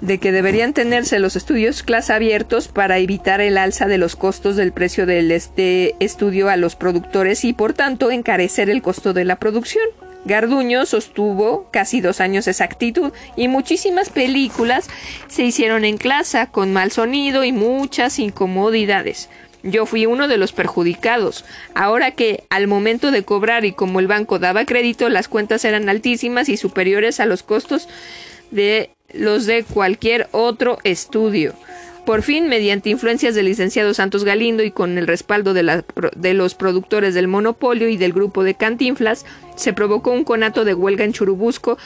de 0.00 0.16
que 0.16 0.32
deberían 0.32 0.72
tenerse 0.72 1.18
los 1.18 1.36
estudios 1.36 1.82
clase 1.82 2.14
abiertos 2.14 2.68
para 2.68 2.96
evitar 2.96 3.42
el 3.42 3.58
alza 3.58 3.86
de 3.86 3.98
los 3.98 4.16
costos 4.16 4.56
del 4.56 4.72
precio 4.72 5.04
del 5.04 5.30
este 5.30 5.94
estudio 6.00 6.48
a 6.48 6.56
los 6.56 6.74
productores 6.74 7.44
y 7.44 7.52
por 7.52 7.74
tanto 7.74 8.10
encarecer 8.10 8.70
el 8.70 8.80
costo 8.80 9.12
de 9.12 9.26
la 9.26 9.36
producción. 9.36 9.84
Garduño 10.28 10.84
sostuvo 10.84 11.70
casi 11.72 12.02
dos 12.02 12.20
años 12.20 12.46
esa 12.46 12.64
actitud 12.64 13.12
y 13.34 13.48
muchísimas 13.48 14.10
películas 14.10 14.88
se 15.26 15.42
hicieron 15.42 15.86
en 15.86 15.96
clase 15.96 16.46
con 16.52 16.72
mal 16.72 16.92
sonido 16.92 17.44
y 17.44 17.52
muchas 17.52 18.18
incomodidades. 18.18 19.30
Yo 19.62 19.86
fui 19.86 20.04
uno 20.04 20.28
de 20.28 20.36
los 20.36 20.52
perjudicados. 20.52 21.46
Ahora 21.74 22.10
que 22.10 22.44
al 22.50 22.66
momento 22.66 23.10
de 23.10 23.24
cobrar 23.24 23.64
y 23.64 23.72
como 23.72 24.00
el 24.00 24.06
banco 24.06 24.38
daba 24.38 24.66
crédito, 24.66 25.08
las 25.08 25.28
cuentas 25.28 25.64
eran 25.64 25.88
altísimas 25.88 26.50
y 26.50 26.58
superiores 26.58 27.20
a 27.20 27.26
los 27.26 27.42
costos 27.42 27.88
de 28.50 28.90
los 29.14 29.46
de 29.46 29.64
cualquier 29.64 30.28
otro 30.32 30.78
estudio. 30.84 31.54
Por 32.08 32.22
fin, 32.22 32.48
mediante 32.48 32.88
influencias 32.88 33.34
del 33.34 33.44
licenciado 33.44 33.92
Santos 33.92 34.24
Galindo 34.24 34.62
y 34.62 34.70
con 34.70 34.96
el 34.96 35.06
respaldo 35.06 35.52
de, 35.52 35.84
de, 36.16 36.32
los 36.32 36.54
productores 36.54 37.12
del 37.12 37.28
monopolio 37.28 37.86
y 37.86 37.98
del 37.98 38.14
grupo 38.14 38.44
de 38.44 38.54
Cantinflas, 38.54 39.26
se 39.56 39.74
provocó 39.74 40.12
un 40.12 40.24
conato 40.24 40.64
de 40.64 40.72
huelga 40.72 41.04
en 41.04 41.12
Churubusco, 41.12 41.76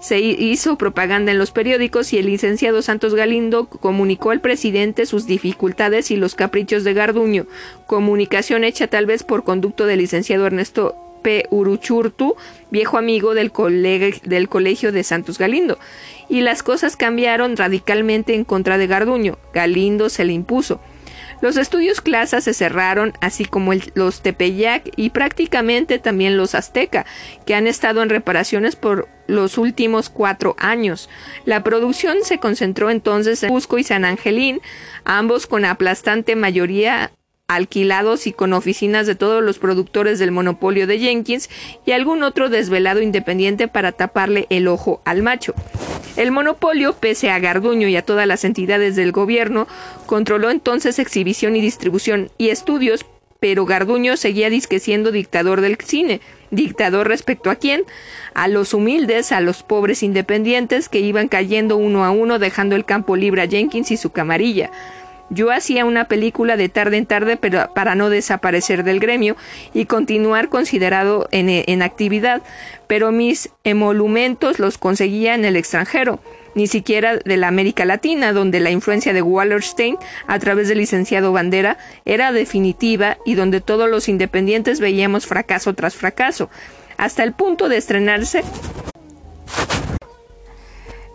se 0.00 0.20
hizo 0.20 0.78
propaganda 0.78 1.32
en 1.32 1.38
los 1.38 1.50
periódicos 1.50 2.12
y 2.12 2.18
el 2.18 2.26
licenciado 2.26 2.80
Santos 2.80 3.16
Galindo 3.16 3.66
comunicó 3.66 4.30
al 4.30 4.40
presidente 4.40 5.04
sus 5.04 5.26
dificultades 5.26 6.12
y 6.12 6.16
los 6.16 6.36
caprichos 6.36 6.84
de 6.84 6.94
Garduño, 6.94 7.46
comunicación 7.88 8.62
hecha 8.62 8.86
tal 8.86 9.06
vez 9.06 9.24
por 9.24 9.42
conducto 9.42 9.86
del 9.86 9.98
licenciado 9.98 10.46
Ernesto 10.46 11.05
Uruchurtu, 11.50 12.36
viejo 12.70 12.98
amigo 12.98 13.34
del, 13.34 13.50
Colegio 13.52 14.92
de 14.92 15.02
Santos 15.02 15.38
Galindo 15.38 15.78
y 16.28 16.40
las 16.40 16.62
cosas 16.62 16.96
cambiaron 16.96 17.56
radicalmente 17.56 18.34
en 18.34 18.44
contra 18.44 18.78
de 18.78 18.86
Garduño. 18.86 19.38
Galindo 19.52 20.08
se 20.08 20.24
le 20.24 20.32
impuso. 20.32 20.80
Los 21.42 21.58
estudios 21.58 22.00
Clasa 22.00 22.40
se 22.40 22.54
cerraron, 22.54 23.12
así 23.20 23.44
como 23.44 23.72
los 23.94 24.22
Tepeyac 24.22 24.90
y 24.96 25.10
prácticamente 25.10 25.98
también 25.98 26.36
los 26.36 26.54
Azteca, 26.54 27.04
que 27.44 27.54
han 27.54 27.66
estado 27.66 28.02
en 28.02 28.08
reparaciones 28.08 28.74
por 28.74 29.08
los 29.26 29.58
últimos 29.58 30.08
cuatro 30.08 30.56
años. 30.58 31.10
La 31.44 31.62
producción 31.62 32.18
se 32.22 32.38
concentró 32.38 32.90
entonces 32.90 33.42
en 33.42 33.50
Cusco 33.50 33.76
y 33.78 33.84
San 33.84 34.04
Angelín, 34.04 34.60
ambos 35.04 35.46
con 35.46 35.64
aplastante 35.64 36.36
mayoría 36.36 37.12
alquilados 37.48 38.26
y 38.26 38.32
con 38.32 38.52
oficinas 38.52 39.06
de 39.06 39.14
todos 39.14 39.42
los 39.42 39.58
productores 39.58 40.18
del 40.18 40.32
monopolio 40.32 40.86
de 40.86 40.98
Jenkins 40.98 41.48
y 41.84 41.92
algún 41.92 42.24
otro 42.24 42.48
desvelado 42.48 43.00
independiente 43.00 43.68
para 43.68 43.92
taparle 43.92 44.46
el 44.50 44.66
ojo 44.66 45.00
al 45.04 45.22
macho. 45.22 45.54
El 46.16 46.32
monopolio, 46.32 46.94
pese 46.94 47.30
a 47.30 47.38
Garduño 47.38 47.86
y 47.86 47.96
a 47.96 48.02
todas 48.02 48.26
las 48.26 48.44
entidades 48.44 48.96
del 48.96 49.12
gobierno, 49.12 49.68
controló 50.06 50.50
entonces 50.50 50.98
exhibición 50.98 51.54
y 51.54 51.60
distribución 51.60 52.30
y 52.36 52.48
estudios, 52.48 53.06
pero 53.38 53.64
Garduño 53.64 54.16
seguía 54.16 54.50
disque 54.50 54.80
siendo 54.80 55.12
dictador 55.12 55.60
del 55.60 55.76
cine. 55.76 56.20
¿Dictador 56.50 57.06
respecto 57.06 57.50
a 57.50 57.56
quién? 57.56 57.84
A 58.34 58.48
los 58.48 58.74
humildes, 58.74 59.30
a 59.30 59.40
los 59.40 59.62
pobres 59.62 60.02
independientes 60.02 60.88
que 60.88 61.00
iban 61.00 61.28
cayendo 61.28 61.76
uno 61.76 62.04
a 62.04 62.10
uno 62.10 62.38
dejando 62.38 62.74
el 62.74 62.84
campo 62.84 63.14
libre 63.14 63.42
a 63.42 63.48
Jenkins 63.48 63.90
y 63.90 63.96
su 63.96 64.10
camarilla. 64.10 64.70
Yo 65.28 65.50
hacía 65.50 65.84
una 65.84 66.06
película 66.06 66.56
de 66.56 66.68
tarde 66.68 66.98
en 66.98 67.06
tarde 67.06 67.36
pero 67.36 67.72
para 67.74 67.94
no 67.94 68.10
desaparecer 68.10 68.84
del 68.84 69.00
gremio 69.00 69.36
y 69.74 69.86
continuar 69.86 70.48
considerado 70.48 71.28
en, 71.32 71.48
en 71.48 71.82
actividad, 71.82 72.42
pero 72.86 73.10
mis 73.10 73.50
emolumentos 73.64 74.58
los 74.58 74.78
conseguía 74.78 75.34
en 75.34 75.44
el 75.44 75.56
extranjero, 75.56 76.20
ni 76.54 76.68
siquiera 76.68 77.16
de 77.16 77.36
la 77.36 77.48
América 77.48 77.84
Latina, 77.84 78.32
donde 78.32 78.60
la 78.60 78.70
influencia 78.70 79.12
de 79.12 79.22
Wallerstein 79.22 79.96
a 80.26 80.38
través 80.38 80.68
del 80.68 80.78
licenciado 80.78 81.32
Bandera 81.32 81.76
era 82.04 82.32
definitiva 82.32 83.18
y 83.26 83.34
donde 83.34 83.60
todos 83.60 83.90
los 83.90 84.08
independientes 84.08 84.80
veíamos 84.80 85.26
fracaso 85.26 85.74
tras 85.74 85.96
fracaso, 85.96 86.50
hasta 86.96 87.24
el 87.24 87.32
punto 87.32 87.68
de 87.68 87.76
estrenarse 87.76 88.42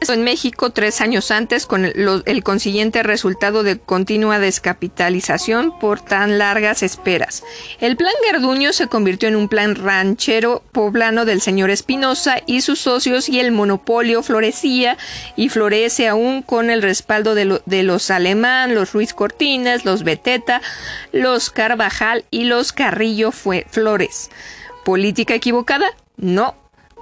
en 0.09 0.23
México 0.23 0.71
tres 0.71 0.99
años 0.99 1.29
antes 1.29 1.67
con 1.67 1.85
el, 1.85 2.43
consiguiente 2.43 3.03
resultado 3.03 3.61
de 3.61 3.77
continua 3.77 4.39
descapitalización 4.39 5.77
por 5.79 6.01
tan 6.01 6.39
largas 6.39 6.81
esperas. 6.81 7.43
El 7.79 7.95
plan 7.97 8.11
Garduño 8.31 8.73
se 8.73 8.87
convirtió 8.87 9.29
en 9.29 9.35
un 9.35 9.47
plan 9.47 9.75
ranchero 9.75 10.63
poblano 10.71 11.25
del 11.25 11.41
señor 11.41 11.69
Espinosa 11.69 12.37
y 12.47 12.61
sus 12.61 12.79
socios 12.79 13.29
y 13.29 13.39
el 13.39 13.51
monopolio 13.51 14.23
florecía 14.23 14.97
y 15.35 15.49
florece 15.49 16.07
aún 16.07 16.41
con 16.41 16.71
el 16.71 16.81
respaldo 16.81 17.35
de, 17.35 17.61
de 17.65 17.83
los 17.83 18.09
Alemán, 18.09 18.73
los 18.73 18.93
Ruiz 18.93 19.13
Cortines, 19.13 19.85
los 19.85 20.03
Beteta, 20.03 20.61
los 21.11 21.51
Carvajal 21.51 22.25
y 22.31 22.45
los 22.45 22.73
Carrillo 22.73 23.31
Flores. 23.31 24.31
¿Política 24.83 25.35
equivocada? 25.35 25.85
No, 26.17 26.55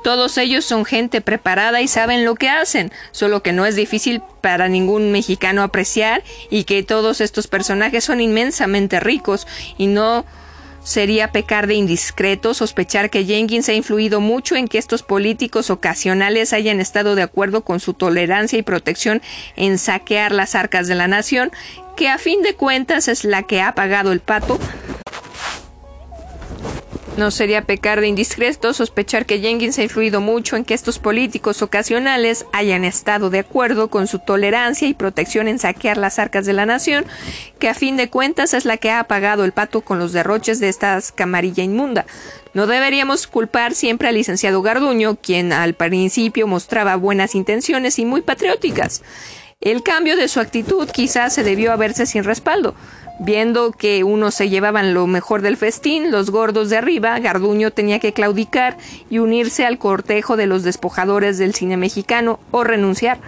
todos 0.04 0.38
ellos 0.38 0.66
son 0.66 0.86
gente 0.86 1.22
preparada 1.22 1.82
y 1.82 1.88
saben 1.88 2.26
lo 2.26 2.36
que 2.36 2.50
hacen, 2.50 2.92
solo 3.12 3.44
que 3.44 3.54
no 3.54 3.66
es 3.66 3.76
difícil 3.76 4.22
para 4.42 4.68
ningún 4.68 5.12
mexicano 5.12 5.64
apreciar 5.64 6.24
y 6.50 6.64
que 6.64 6.84
todos 6.84 7.22
estos 7.22 7.48
personajes 7.48 8.04
son 8.04 8.22
inmensamente 8.22 9.00
ricos 9.00 9.48
y 9.78 9.88
no 9.88 10.26
sería 10.84 11.32
pecar 11.32 11.68
de 11.68 11.76
indiscreto 11.76 12.54
sospechar 12.54 13.10
que 13.10 13.26
Jenkins 13.26 13.70
ha 13.70 13.74
influido 13.74 14.22
mucho 14.22 14.56
en 14.56 14.68
que 14.68 14.78
estos 14.78 15.04
políticos 15.04 15.70
ocasionales 15.70 16.54
hayan 16.54 16.80
estado 16.80 17.16
de 17.16 17.22
acuerdo 17.22 17.64
con 17.64 17.80
su 17.80 17.94
tolerancia 17.94 18.58
y 18.58 18.64
protección 18.64 19.22
en 19.56 19.78
saquear 19.78 20.32
las 20.32 20.56
arcas 20.56 20.88
de 20.88 20.96
la 20.96 21.08
nación, 21.08 21.52
que 21.96 22.08
a 22.10 22.18
fin 22.18 22.42
de 22.42 22.56
cuentas 22.56 23.08
es 23.08 23.24
la 23.24 23.44
que 23.44 23.62
ha 23.62 23.76
pagado 23.76 24.12
el 24.12 24.22
pato 24.22 24.60
No 27.20 27.32
sería 27.32 27.66
pecar 27.66 28.00
de 28.00 28.08
indiscreto 28.08 28.74
sospechar 28.74 29.26
que 29.26 29.42
Jenkins 29.42 29.78
ha 29.78 29.84
influido 29.84 30.22
mucho 30.22 30.56
en 30.56 30.64
que 30.64 30.74
estos 30.74 31.00
políticos 31.00 31.62
ocasionales 31.62 32.46
hayan 32.54 32.86
estado 32.86 33.30
de 33.30 33.40
acuerdo 33.40 33.90
con 33.90 34.08
su 34.08 34.20
tolerancia 34.20 34.88
y 34.88 34.94
protección 34.94 35.50
en 35.50 35.60
saquear 35.60 35.98
las 35.98 36.18
arcas 36.18 36.46
de 36.46 36.54
la 36.54 36.66
nación, 36.66 37.06
que 37.60 37.68
a 37.68 37.74
fin 37.74 37.98
de 37.98 38.10
cuentas 38.10 38.54
es 38.54 38.64
la 38.64 38.78
que 38.78 38.90
ha 38.90 39.02
apagado 39.02 39.44
el 39.44 39.52
pato 39.52 39.82
con 39.82 40.00
los 40.00 40.14
derroches 40.14 40.62
de 40.62 40.70
esta 40.70 40.98
camarilla 41.14 41.62
inmunda. 41.62 42.06
No 42.54 42.68
deberíamos 42.68 43.28
culpar 43.28 43.76
siempre 43.76 44.08
al 44.08 44.16
licenciado 44.16 44.62
Garduño, 44.62 45.18
quien 45.18 45.52
al 45.52 45.74
principio 45.74 46.48
mostraba 46.48 46.96
buenas 46.96 47.36
intenciones 47.36 48.00
y 48.00 48.06
muy 48.06 48.22
patrióticas. 48.22 49.02
El 49.60 49.84
cambio 49.84 50.16
de 50.16 50.30
su 50.30 50.40
actitud 50.40 50.90
quizás 50.90 51.34
se 51.34 51.44
debió 51.44 51.74
a 51.74 51.76
verse 51.76 52.06
sin 52.06 52.24
respaldo. 52.24 52.76
Viendo 53.20 53.74
que 53.74 54.06
unos 54.06 54.34
se 54.34 54.48
llevaban 54.48 54.94
lo 54.94 55.06
mejor 55.06 55.42
del 55.42 55.58
festín, 55.58 56.10
los 56.10 56.32
gordos 56.32 56.70
de 56.70 56.78
arriba, 56.78 57.20
Garduño 57.20 57.72
tenía 57.72 58.00
que 58.00 58.14
claudicar 58.14 58.78
y 59.10 59.20
unirse 59.20 59.66
al 59.66 59.78
cortejo 59.78 60.38
de 60.38 60.48
los 60.48 60.64
despojadores 60.64 61.38
del 61.38 61.54
cine 61.54 61.76
mexicano 61.76 62.40
o 62.52 62.64
renunciar. 62.64 63.20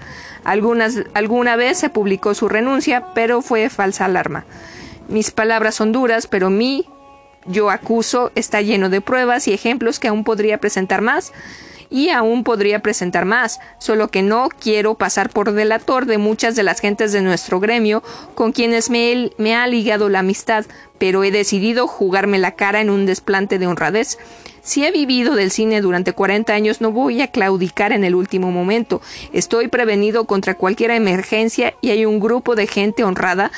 Algunas, 0.45 1.03
alguna 1.13 1.57
vez 1.57 1.77
se 1.77 1.89
publicó 1.89 2.33
su 2.33 2.47
renuncia, 2.47 3.07
pero 3.13 3.41
fue 3.41 3.69
falsa 3.69 4.05
alarma. 4.05 4.45
Mis 5.09 5.31
palabras 5.31 5.75
son 5.75 5.91
duras, 5.91 6.25
pero 6.25 6.49
mi 6.49 6.85
yo 7.45 7.69
acuso 7.69 8.31
está 8.35 8.61
lleno 8.61 8.89
de 8.89 9.01
pruebas 9.01 9.47
y 9.47 9.53
ejemplos 9.53 9.99
que 9.99 10.07
aún 10.07 10.23
podría 10.23 10.59
presentar 10.59 11.01
más 11.01 11.33
y 11.91 12.09
aún 12.09 12.43
podría 12.43 12.79
presentar 12.79 13.25
más, 13.25 13.59
solo 13.77 14.07
que 14.07 14.23
no 14.23 14.49
quiero 14.49 14.95
pasar 14.95 15.29
por 15.29 15.51
delator 15.51 16.05
de 16.07 16.17
muchas 16.17 16.55
de 16.55 16.63
las 16.63 16.79
gentes 16.79 17.11
de 17.11 17.21
nuestro 17.21 17.59
gremio 17.59 18.01
con 18.33 18.53
quienes 18.53 18.89
me, 18.89 19.29
me 19.37 19.53
ha 19.53 19.67
ligado 19.67 20.09
la 20.09 20.19
amistad, 20.19 20.65
pero 20.97 21.23
he 21.23 21.31
decidido 21.31 21.85
jugarme 21.87 22.39
la 22.39 22.51
cara 22.51 22.81
en 22.81 22.89
un 22.89 23.05
desplante 23.05 23.59
de 23.59 23.67
honradez. 23.67 24.17
Si 24.63 24.85
he 24.85 24.91
vivido 24.91 25.35
del 25.35 25.51
cine 25.51 25.81
durante 25.81 26.13
40 26.13 26.53
años, 26.53 26.81
no 26.81 26.91
voy 26.91 27.21
a 27.21 27.27
claudicar 27.27 27.91
en 27.91 28.03
el 28.03 28.15
último 28.15 28.51
momento. 28.51 29.01
Estoy 29.33 29.67
prevenido 29.67 30.25
contra 30.25 30.53
cualquier 30.55 30.91
emergencia 30.91 31.73
y 31.81 31.89
hay 31.89 32.05
un 32.05 32.19
grupo 32.19 32.55
de 32.55 32.67
gente 32.67 33.03
honrada 33.03 33.51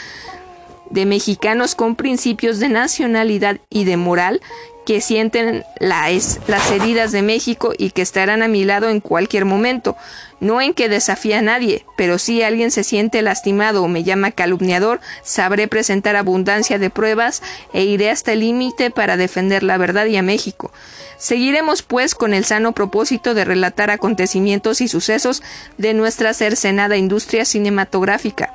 de 0.89 1.05
mexicanos 1.05 1.75
con 1.75 1.95
principios 1.95 2.59
de 2.59 2.69
nacionalidad 2.69 3.57
y 3.69 3.83
de 3.83 3.97
moral 3.97 4.41
que 4.85 5.01
sienten 5.01 5.63
las, 5.79 6.39
las 6.47 6.71
heridas 6.71 7.11
de 7.11 7.21
México 7.21 7.73
y 7.77 7.91
que 7.91 8.01
estarán 8.01 8.41
a 8.43 8.47
mi 8.47 8.65
lado 8.65 8.89
en 8.89 8.99
cualquier 8.99 9.45
momento. 9.45 9.95
No 10.39 10.59
en 10.59 10.73
que 10.73 10.89
desafíe 10.89 11.35
a 11.35 11.41
nadie, 11.41 11.85
pero 11.95 12.19
si 12.19 12.43
alguien 12.43 12.69
se 12.69 12.83
siente 12.83 13.21
lastimado 13.21 13.81
o 13.81 13.87
me 13.87 14.03
llama 14.03 14.31
calumniador, 14.31 14.99
sabré 15.23 15.69
presentar 15.69 16.17
abundancia 16.17 16.77
de 16.79 16.89
pruebas 16.89 17.41
e 17.73 17.83
iré 17.83 18.09
hasta 18.09 18.33
el 18.33 18.41
límite 18.41 18.91
para 18.91 19.15
defender 19.15 19.63
la 19.63 19.77
verdad 19.77 20.05
y 20.05 20.17
a 20.17 20.21
México. 20.21 20.71
Seguiremos, 21.17 21.81
pues, 21.81 22.13
con 22.13 22.33
el 22.33 22.43
sano 22.43 22.73
propósito 22.73 23.33
de 23.33 23.45
relatar 23.45 23.89
acontecimientos 23.89 24.81
y 24.81 24.89
sucesos 24.89 25.41
de 25.77 25.93
nuestra 25.93 26.33
cercenada 26.33 26.97
industria 26.97 27.45
cinematográfica 27.45 28.53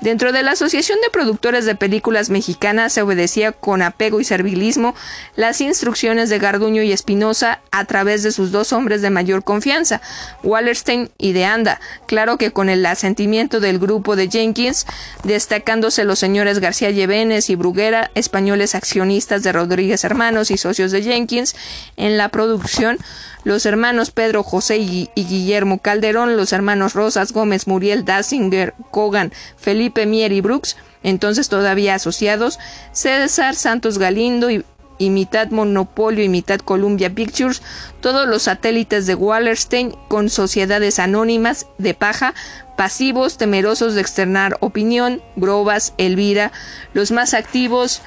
Dentro 0.00 0.30
de 0.32 0.42
la 0.42 0.52
Asociación 0.52 0.98
de 1.02 1.10
Productores 1.10 1.64
de 1.64 1.74
Películas 1.74 2.28
Mexicanas 2.28 2.92
se 2.92 3.02
obedecía 3.02 3.52
con 3.52 3.80
apego 3.80 4.20
y 4.20 4.24
servilismo 4.24 4.94
las 5.36 5.60
instrucciones 5.60 6.28
de 6.28 6.38
Garduño 6.38 6.82
y 6.82 6.92
Espinosa 6.92 7.60
a 7.70 7.84
través 7.86 8.22
de 8.22 8.30
sus 8.30 8.52
dos 8.52 8.72
hombres 8.72 9.00
de 9.00 9.10
mayor 9.10 9.42
confianza, 9.42 10.02
Wallerstein 10.42 11.10
y 11.18 11.32
de 11.32 11.46
Anda, 11.46 11.80
claro 12.06 12.36
que 12.36 12.52
con 12.52 12.68
el 12.68 12.84
asentimiento 12.84 13.58
del 13.58 13.78
grupo 13.78 14.16
de 14.16 14.28
Jenkins, 14.28 14.86
destacándose 15.24 16.04
los 16.04 16.18
señores 16.18 16.58
García 16.58 16.90
Llevenes 16.90 17.48
y 17.48 17.56
Bruguera, 17.56 18.10
españoles 18.14 18.74
accionistas 18.74 19.42
de 19.42 19.52
Rodríguez 19.52 20.04
Hermanos 20.04 20.50
y 20.50 20.58
socios 20.58 20.92
de 20.92 21.02
Jenkins, 21.02 21.56
en 21.96 22.18
la 22.18 22.28
producción 22.28 22.98
los 23.46 23.64
hermanos 23.64 24.10
Pedro 24.10 24.42
José 24.42 24.78
y, 24.78 25.08
Guillermo 25.14 25.78
Calderón, 25.78 26.36
los 26.36 26.52
hermanos 26.52 26.94
Rosas 26.94 27.30
Gómez, 27.30 27.68
Muriel 27.68 28.04
Dassinger, 28.04 28.74
Kogan, 28.90 29.32
Felipe 29.56 30.04
Mier 30.04 30.32
y 30.32 30.40
Brooks, 30.40 30.76
entonces 31.04 31.48
todavía 31.48 31.94
asociados, 31.94 32.58
César 32.90 33.54
Santos 33.54 33.98
Galindo 33.98 34.50
y, 34.50 34.64
mitad 34.98 35.50
Monopolio 35.50 36.24
y 36.24 36.28
mitad 36.28 36.58
Columbia 36.58 37.14
Pictures, 37.14 37.62
todos 38.00 38.26
los 38.26 38.42
satélites 38.42 39.06
de 39.06 39.14
Wallerstein 39.14 39.92
con 40.08 40.28
sociedades 40.28 40.98
anónimas 40.98 41.68
de 41.78 41.94
paja, 41.94 42.34
pasivos, 42.76 43.38
temerosos 43.38 43.94
de 43.94 44.00
externar 44.00 44.56
opinión, 44.58 45.22
Grobas, 45.36 45.94
Elvira, 45.98 46.50
los 46.94 47.12
más 47.12 47.32
activos 47.32 48.02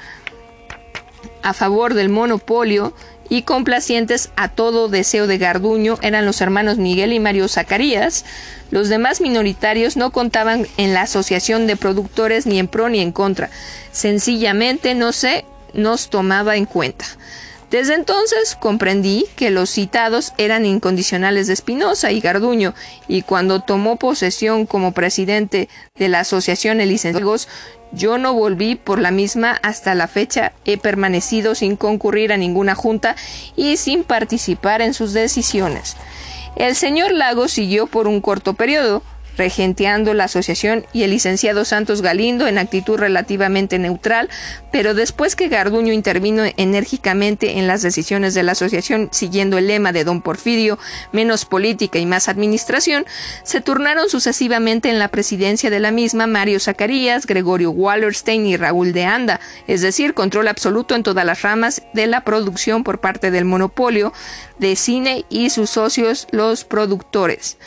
a 1.42 1.54
favor 1.54 1.94
del 1.94 2.10
monopolio, 2.10 2.92
y 3.30 3.42
complacientes 3.42 4.30
a 4.36 4.48
todo 4.48 4.88
deseo 4.88 5.26
de 5.26 5.38
Garduño 5.38 5.98
eran 6.02 6.26
los 6.26 6.40
hermanos 6.42 6.76
Miguel 6.76 7.14
y 7.14 7.20
Mario 7.20 7.48
Zacarías. 7.48 8.26
Los 8.70 8.88
demás 8.88 9.20
minoritarios 9.20 9.96
no 9.96 10.10
contaban 10.10 10.66
en 10.76 10.92
la 10.92 11.02
asociación 11.02 11.66
de 11.66 11.76
productores 11.76 12.44
ni 12.44 12.58
en 12.58 12.66
pro 12.68 12.88
ni 12.88 13.00
en 13.00 13.12
contra. 13.12 13.48
Sencillamente 13.92 14.94
no 14.94 15.12
se 15.12 15.44
nos 15.72 16.10
tomaba 16.10 16.56
en 16.56 16.66
cuenta. 16.66 17.06
Desde 17.70 17.94
entonces 17.94 18.56
comprendí 18.58 19.26
que 19.36 19.50
los 19.50 19.70
citados 19.70 20.32
eran 20.38 20.66
incondicionales 20.66 21.46
de 21.46 21.52
Espinosa 21.52 22.10
y 22.10 22.20
Garduño, 22.20 22.74
y 23.06 23.22
cuando 23.22 23.60
tomó 23.60 23.96
posesión 23.96 24.66
como 24.66 24.92
presidente 24.92 25.68
de 25.94 26.08
la 26.08 26.20
Asociación 26.20 26.78
Licenciados, 26.78 27.48
yo 27.92 28.18
no 28.18 28.34
volví 28.34 28.74
por 28.74 28.98
la 28.98 29.12
misma 29.12 29.58
hasta 29.62 29.94
la 29.94 30.08
fecha. 30.08 30.52
He 30.64 30.78
permanecido 30.78 31.54
sin 31.54 31.76
concurrir 31.76 32.32
a 32.32 32.36
ninguna 32.36 32.74
junta 32.74 33.14
y 33.56 33.76
sin 33.76 34.02
participar 34.02 34.82
en 34.82 34.92
sus 34.92 35.12
decisiones. 35.12 35.96
El 36.56 36.74
señor 36.74 37.12
Lago 37.12 37.46
siguió 37.46 37.86
por 37.86 38.08
un 38.08 38.20
corto 38.20 38.54
periodo, 38.54 39.02
regenteando 39.36 40.14
la 40.14 40.24
asociación 40.24 40.86
y 40.92 41.02
el 41.02 41.10
licenciado 41.10 41.64
Santos 41.64 42.02
Galindo 42.02 42.46
en 42.46 42.58
actitud 42.58 42.98
relativamente 42.98 43.78
neutral, 43.78 44.28
pero 44.72 44.94
después 44.94 45.36
que 45.36 45.48
Garduño 45.48 45.92
intervino 45.92 46.44
enérgicamente 46.56 47.58
en 47.58 47.66
las 47.66 47.82
decisiones 47.82 48.34
de 48.34 48.42
la 48.42 48.52
asociación 48.52 49.08
siguiendo 49.12 49.58
el 49.58 49.66
lema 49.66 49.92
de 49.92 50.04
don 50.04 50.22
Porfirio, 50.22 50.78
menos 51.12 51.44
política 51.44 51.98
y 51.98 52.06
más 52.06 52.28
administración, 52.28 53.06
se 53.42 53.60
turnaron 53.60 54.08
sucesivamente 54.08 54.90
en 54.90 54.98
la 54.98 55.08
presidencia 55.08 55.70
de 55.70 55.80
la 55.80 55.90
misma 55.90 56.26
Mario 56.26 56.60
Zacarías, 56.60 57.26
Gregorio 57.26 57.70
Wallerstein 57.70 58.46
y 58.46 58.56
Raúl 58.56 58.92
de 58.92 59.04
Anda, 59.04 59.40
es 59.66 59.80
decir, 59.80 60.14
control 60.14 60.48
absoluto 60.48 60.94
en 60.94 61.02
todas 61.02 61.24
las 61.24 61.42
ramas 61.42 61.82
de 61.94 62.06
la 62.06 62.22
producción 62.22 62.84
por 62.84 63.00
parte 63.00 63.30
del 63.30 63.44
monopolio 63.44 64.12
de 64.58 64.76
cine 64.76 65.24
y 65.28 65.50
sus 65.50 65.70
socios 65.70 66.26
los 66.30 66.64
productores 66.64 67.58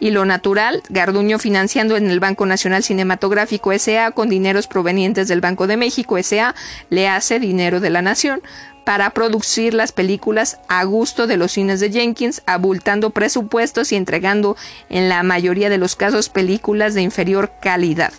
y 0.00 0.10
lo 0.10 0.24
natural, 0.24 0.82
Garduño 0.88 1.38
financiando 1.38 1.96
en 1.96 2.10
el 2.10 2.20
Banco 2.20 2.46
Nacional 2.46 2.82
Cinematográfico 2.82 3.72
SA 3.78 4.12
con 4.12 4.28
dineros 4.28 4.66
provenientes 4.66 5.28
del 5.28 5.40
Banco 5.40 5.66
de 5.66 5.76
México 5.76 6.16
SA, 6.22 6.54
le 6.90 7.08
hace 7.08 7.40
dinero 7.40 7.80
de 7.80 7.90
la 7.90 8.02
nación 8.02 8.42
para 8.84 9.10
producir 9.10 9.74
las 9.74 9.92
películas 9.92 10.60
a 10.68 10.82
gusto 10.84 11.26
de 11.26 11.36
los 11.36 11.52
cines 11.52 11.78
de 11.80 11.90
Jenkins, 11.90 12.42
abultando 12.46 13.10
presupuestos 13.10 13.92
y 13.92 13.96
entregando 13.96 14.56
en 14.88 15.10
la 15.10 15.22
mayoría 15.22 15.68
de 15.68 15.76
los 15.76 15.94
casos 15.94 16.30
películas 16.30 16.94
de 16.94 17.02
inferior 17.02 17.52
calidad. 17.60 18.12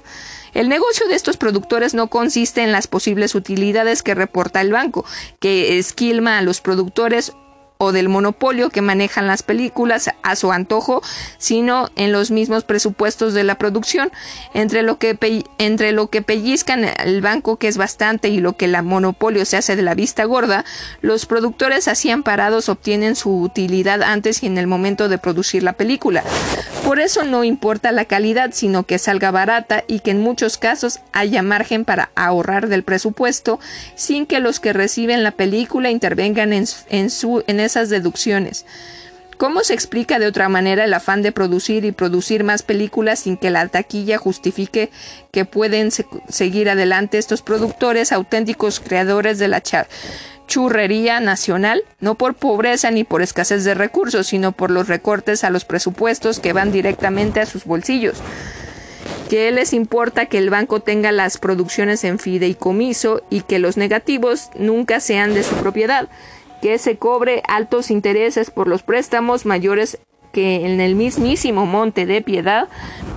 El 0.54 0.70
negocio 0.70 1.08
de 1.08 1.16
estos 1.16 1.38
productores 1.38 1.94
no 1.94 2.08
consiste 2.08 2.64
en 2.64 2.72
las 2.72 2.88
posibles 2.88 3.36
utilidades 3.36 4.04
que 4.04 4.16
reporta 4.16 4.62
el 4.62 4.72
banco, 4.72 5.06
que 5.40 5.80
esquilma 5.80 6.38
a 6.38 6.42
los 6.42 6.62
productores 6.62 7.34
o 7.82 7.94
del 7.94 8.10
monopolio 8.10 8.70
que 8.72 8.82
manejan 8.82 9.26
las 9.26 9.42
películas 9.42 10.10
a 10.22 10.36
su 10.36 10.52
antojo, 10.52 11.02
sino 11.38 11.88
en 11.96 12.12
los 12.12 12.30
mismos 12.30 12.66
presupuestos 12.66 13.34
de 13.34 13.46
la 13.46 13.58
producción, 13.58 14.12
entre 14.54 14.82
lo 14.82 14.98
que, 14.98 15.18
entre 15.60 15.94
lo 15.94 16.08
que 16.08 16.22
pellizcan 16.22 16.84
el 16.84 17.22
banco 17.22 17.56
que 17.56 17.70
es 17.70 17.78
bastante 17.78 18.28
y 18.28 18.42
lo 18.42 18.58
que 18.58 18.66
el 18.66 18.84
monopolio 18.84 19.46
se 19.46 19.56
hace 19.56 19.78
de 19.78 19.82
la 19.82 19.96
vista 19.96 20.26
gorda, 20.26 20.66
los 21.00 21.26
productores 21.26 21.88
así 21.88 22.12
amparados 22.12 22.68
obtienen 22.68 23.16
su 23.16 23.44
utilidad 23.44 24.04
antes 24.04 24.44
y 24.44 24.48
en 24.48 24.58
el 24.58 24.68
momento 24.68 25.08
de 25.08 25.18
producir 25.18 25.64
la 25.64 25.72
película. 25.72 26.26
Por 26.84 27.00
eso 27.00 27.24
no 27.24 27.46
importa 27.46 27.94
la 27.94 28.04
calidad, 28.04 28.50
sino 28.52 28.84
que 28.84 29.00
salga 29.00 29.32
barata 29.32 29.86
y 29.88 30.00
que 30.00 30.12
en 30.12 30.20
muchos 30.20 30.58
casos 30.58 31.00
haya 31.14 31.44
margen 31.44 31.86
para 31.86 32.10
ahorrar 32.16 32.68
del 32.68 32.84
presupuesto 32.84 33.60
sin 33.96 34.26
que 34.26 34.42
los 34.42 34.60
que 34.60 34.74
reciben 34.74 35.24
la 35.24 35.32
película 35.32 35.92
intervengan 35.92 36.52
en, 36.52 36.66
en, 36.90 37.10
su, 37.10 37.44
en 37.48 37.69
esas 37.70 37.90
deducciones. 37.90 38.66
¿Cómo 39.40 39.64
se 39.64 39.74
explica 39.74 40.20
de 40.20 40.28
otra 40.28 40.50
manera 40.50 40.84
el 40.84 40.94
afán 40.94 41.22
de 41.22 41.32
producir 41.32 41.86
y 41.86 41.94
producir 41.94 42.44
más 42.44 42.62
películas 42.62 43.20
sin 43.20 43.38
que 43.38 43.50
la 43.50 43.66
taquilla 43.70 44.18
justifique 44.18 44.90
que 45.32 45.46
pueden 45.46 45.92
seguir 46.28 46.70
adelante 46.70 47.18
estos 47.18 47.42
productores 47.42 48.12
auténticos 48.12 48.82
creadores 48.82 49.40
de 49.40 49.48
la 49.48 49.64
churrería 50.46 51.22
nacional, 51.22 51.84
no 52.02 52.16
por 52.16 52.34
pobreza 52.34 52.92
ni 52.92 53.06
por 53.06 53.22
escasez 53.22 53.64
de 53.64 53.76
recursos, 53.76 54.28
sino 54.28 54.52
por 54.52 54.72
los 54.72 54.90
recortes 54.90 55.46
a 55.46 55.52
los 55.52 55.64
presupuestos 55.64 56.42
que 56.42 56.52
van 56.52 56.74
directamente 56.74 57.40
a 57.40 57.46
sus 57.46 57.64
bolsillos? 57.64 58.18
¿Qué 59.30 59.52
les 59.52 59.72
importa 59.72 60.26
que 60.26 60.40
el 60.40 60.50
banco 60.50 60.82
tenga 60.82 61.14
las 61.14 61.38
producciones 61.38 62.04
en 62.04 62.20
fideicomiso 62.20 63.22
y 63.30 63.42
que 63.42 63.60
los 63.60 63.78
negativos 63.78 64.50
nunca 64.56 65.00
sean 65.00 65.34
de 65.34 65.44
su 65.44 65.56
propiedad? 65.56 66.10
Que 66.62 66.78
se 66.78 66.98
cobre 66.98 67.44
altos 67.48 67.92
intereses 67.92 68.52
por 68.52 68.68
los 68.68 68.84
préstamos 68.84 69.46
mayores 69.46 70.00
que 70.32 70.66
en 70.66 70.80
el 70.80 70.96
mismísimo 70.96 71.66
monte 71.66 72.06
de 72.06 72.22
piedad 72.22 72.68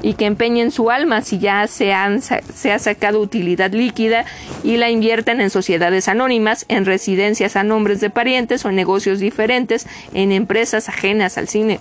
y 0.01 0.15
que 0.15 0.27
empeñen 0.27 0.71
su 0.71 0.91
alma 0.91 1.23
si 1.23 1.39
ya 1.39 1.67
se, 1.67 1.93
han, 1.93 2.23
se 2.23 2.73
ha 2.73 2.79
sacado 2.79 3.21
utilidad 3.21 3.73
líquida 3.73 4.25
y 4.65 4.77
la 4.77 4.91
inviertan 4.91 5.41
en 5.41 5.51
sociedades 5.51 6.09
anónimas, 6.09 6.65
en 6.69 6.87
residencias 6.87 7.57
a 7.57 7.65
nombres 7.65 8.01
de 8.01 8.11
parientes 8.11 8.65
o 8.65 8.71
en 8.71 8.77
negocios 8.77 9.21
diferentes, 9.21 9.87
en 10.15 10.33
empresas 10.33 10.89
ajenas 10.89 11.37
al 11.37 11.49
cine. 11.49 11.81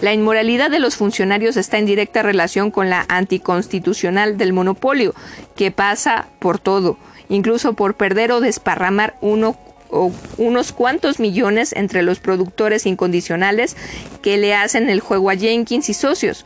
La 0.00 0.14
inmoralidad 0.14 0.70
de 0.70 0.78
los 0.78 0.96
funcionarios 0.96 1.58
está 1.58 1.76
en 1.76 1.84
directa 1.84 2.22
relación 2.22 2.70
con 2.70 2.88
la 2.88 3.04
anticonstitucional 3.08 4.38
del 4.38 4.54
monopolio, 4.54 5.14
que 5.56 5.70
pasa 5.70 6.28
por 6.38 6.58
todo, 6.58 6.96
incluso 7.28 7.74
por 7.74 7.94
perder 7.94 8.32
o 8.32 8.40
desparramar 8.40 9.16
uno 9.20 9.56
o 9.90 10.12
unos 10.38 10.72
cuantos 10.72 11.20
millones 11.20 11.72
entre 11.72 12.02
los 12.02 12.20
productores 12.20 12.86
incondicionales 12.86 13.76
que 14.22 14.38
le 14.38 14.54
hacen 14.54 14.88
el 14.88 15.00
juego 15.00 15.30
a 15.30 15.36
Jenkins 15.36 15.88
y 15.88 15.94
socios, 15.94 16.44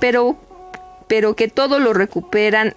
pero, 0.00 0.36
pero 1.06 1.36
que 1.36 1.48
todo 1.48 1.78
lo 1.78 1.92
recuperan 1.92 2.74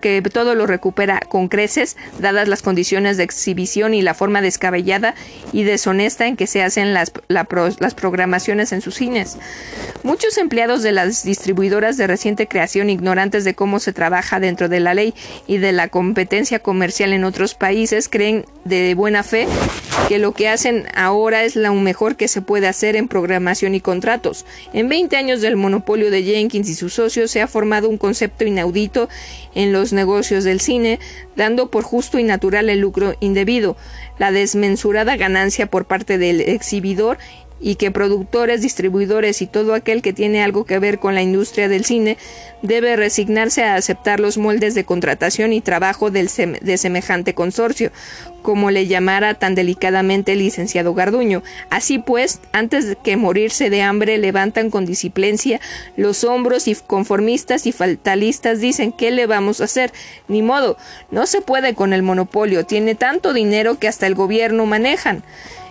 que 0.00 0.20
todo 0.22 0.54
lo 0.54 0.66
recupera 0.66 1.20
con 1.20 1.48
creces, 1.48 1.96
dadas 2.18 2.48
las 2.48 2.62
condiciones 2.62 3.16
de 3.16 3.24
exhibición 3.24 3.94
y 3.94 4.02
la 4.02 4.14
forma 4.14 4.42
descabellada 4.42 5.14
y 5.52 5.62
deshonesta 5.62 6.26
en 6.26 6.36
que 6.36 6.46
se 6.46 6.62
hacen 6.62 6.92
las, 6.92 7.12
las 7.28 7.94
programaciones 7.94 8.72
en 8.72 8.80
sus 8.80 8.96
cines. 8.96 9.38
Muchos 10.02 10.36
empleados 10.36 10.82
de 10.82 10.92
las 10.92 11.24
distribuidoras 11.24 11.96
de 11.96 12.06
reciente 12.06 12.46
creación, 12.46 12.90
ignorantes 12.90 13.44
de 13.44 13.54
cómo 13.54 13.78
se 13.80 13.92
trabaja 13.92 14.40
dentro 14.40 14.68
de 14.68 14.80
la 14.80 14.94
ley 14.94 15.14
y 15.46 15.58
de 15.58 15.72
la 15.72 15.88
competencia 15.88 16.58
comercial 16.58 17.12
en 17.12 17.24
otros 17.24 17.54
países, 17.54 18.08
creen 18.08 18.44
de 18.64 18.94
buena 18.94 19.22
fe 19.22 19.46
que 20.08 20.18
lo 20.18 20.32
que 20.32 20.48
hacen 20.48 20.86
ahora 20.94 21.44
es 21.44 21.56
lo 21.56 21.72
mejor 21.74 22.16
que 22.16 22.28
se 22.28 22.42
puede 22.42 22.68
hacer 22.68 22.96
en 22.96 23.08
programación 23.08 23.74
y 23.74 23.80
contratos. 23.80 24.44
En 24.72 24.88
20 24.88 25.16
años 25.16 25.40
del 25.40 25.56
monopolio 25.56 26.10
de 26.10 26.22
Jenkins 26.22 26.68
y 26.68 26.74
sus 26.74 26.92
socios 26.92 27.30
se 27.30 27.40
ha 27.40 27.46
formado 27.46 27.88
un 27.88 27.96
concepto 27.96 28.44
inaudito 28.44 29.08
en 29.54 29.63
los 29.72 29.92
negocios 29.92 30.44
del 30.44 30.60
cine, 30.60 30.98
dando 31.36 31.70
por 31.70 31.84
justo 31.84 32.18
y 32.18 32.24
natural 32.24 32.68
el 32.68 32.80
lucro 32.80 33.14
indebido, 33.20 33.76
la 34.18 34.32
desmensurada 34.32 35.16
ganancia 35.16 35.66
por 35.66 35.86
parte 35.86 36.18
del 36.18 36.40
exhibidor 36.40 37.18
y 37.64 37.76
que 37.76 37.90
productores, 37.90 38.60
distribuidores 38.60 39.40
y 39.40 39.46
todo 39.46 39.72
aquel 39.72 40.02
que 40.02 40.12
tiene 40.12 40.42
algo 40.42 40.66
que 40.66 40.78
ver 40.78 40.98
con 40.98 41.14
la 41.14 41.22
industria 41.22 41.66
del 41.66 41.86
cine 41.86 42.18
debe 42.60 42.94
resignarse 42.94 43.64
a 43.64 43.76
aceptar 43.76 44.20
los 44.20 44.36
moldes 44.36 44.74
de 44.74 44.84
contratación 44.84 45.54
y 45.54 45.62
trabajo 45.62 46.10
del 46.10 46.28
de 46.60 46.76
semejante 46.76 47.32
consorcio, 47.32 47.90
como 48.42 48.70
le 48.70 48.86
llamara 48.86 49.32
tan 49.32 49.54
delicadamente 49.54 50.32
el 50.32 50.40
licenciado 50.40 50.92
Garduño. 50.92 51.42
Así 51.70 51.98
pues, 51.98 52.40
antes 52.52 52.98
que 53.02 53.16
morirse 53.16 53.70
de 53.70 53.80
hambre, 53.80 54.18
levantan 54.18 54.68
con 54.68 54.84
disciplincia 54.84 55.58
los 55.96 56.22
hombros 56.22 56.68
y 56.68 56.74
conformistas 56.74 57.66
y 57.66 57.72
fatalistas 57.72 58.60
dicen 58.60 58.92
¿qué 58.92 59.10
le 59.10 59.26
vamos 59.26 59.62
a 59.62 59.64
hacer? 59.64 59.90
Ni 60.28 60.42
modo, 60.42 60.76
no 61.10 61.26
se 61.26 61.40
puede 61.40 61.74
con 61.74 61.94
el 61.94 62.02
monopolio, 62.02 62.66
tiene 62.66 62.94
tanto 62.94 63.32
dinero 63.32 63.78
que 63.78 63.88
hasta 63.88 64.06
el 64.06 64.14
gobierno 64.14 64.66
manejan 64.66 65.24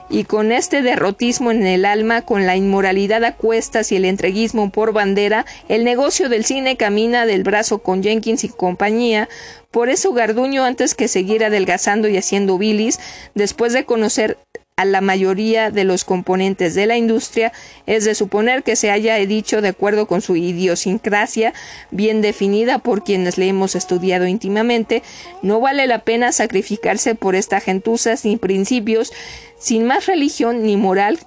y 0.09 0.25
con 0.25 0.51
este 0.51 0.81
derrotismo 0.81 1.51
en 1.51 1.65
el 1.65 1.85
alma, 1.85 2.21
con 2.21 2.45
la 2.45 2.55
inmoralidad 2.55 3.23
a 3.23 3.35
cuestas 3.35 3.91
y 3.91 3.95
el 3.95 4.05
entreguismo 4.05 4.69
por 4.69 4.93
bandera, 4.93 5.45
el 5.69 5.83
negocio 5.83 6.29
del 6.29 6.45
cine 6.45 6.77
camina 6.77 7.25
del 7.25 7.43
brazo 7.43 7.79
con 7.79 8.03
Jenkins 8.03 8.43
y 8.43 8.49
compañía. 8.49 9.29
Por 9.71 9.89
eso 9.89 10.13
Garduño, 10.13 10.63
antes 10.63 10.93
que 10.93 11.07
seguir 11.07 11.43
adelgazando 11.43 12.07
y 12.07 12.17
haciendo 12.17 12.57
bilis, 12.57 12.99
después 13.33 13.73
de 13.73 13.85
conocer 13.85 14.37
a 14.75 14.85
la 14.85 15.01
mayoría 15.01 15.71
de 15.71 15.83
los 15.83 16.03
componentes 16.03 16.73
de 16.75 16.85
la 16.85 16.97
industria, 16.97 17.51
es 17.85 18.05
de 18.05 18.15
suponer 18.15 18.63
que 18.63 18.75
se 18.75 18.91
haya 18.91 19.15
dicho 19.17 19.61
de 19.61 19.69
acuerdo 19.69 20.07
con 20.07 20.21
su 20.21 20.35
idiosincrasia 20.35 21.53
bien 21.91 22.21
definida 22.21 22.79
por 22.79 23.03
quienes 23.03 23.37
le 23.37 23.47
hemos 23.47 23.75
estudiado 23.75 24.25
íntimamente, 24.25 25.03
no 25.41 25.59
vale 25.59 25.85
la 25.87 25.99
pena 25.99 26.31
sacrificarse 26.31 27.15
por 27.15 27.35
esta 27.35 27.59
gentuza 27.59 28.17
sin 28.17 28.39
principios, 28.39 29.11
sin 29.59 29.85
más 29.85 30.07
religión 30.07 30.63
ni 30.63 30.77
moral 30.77 31.19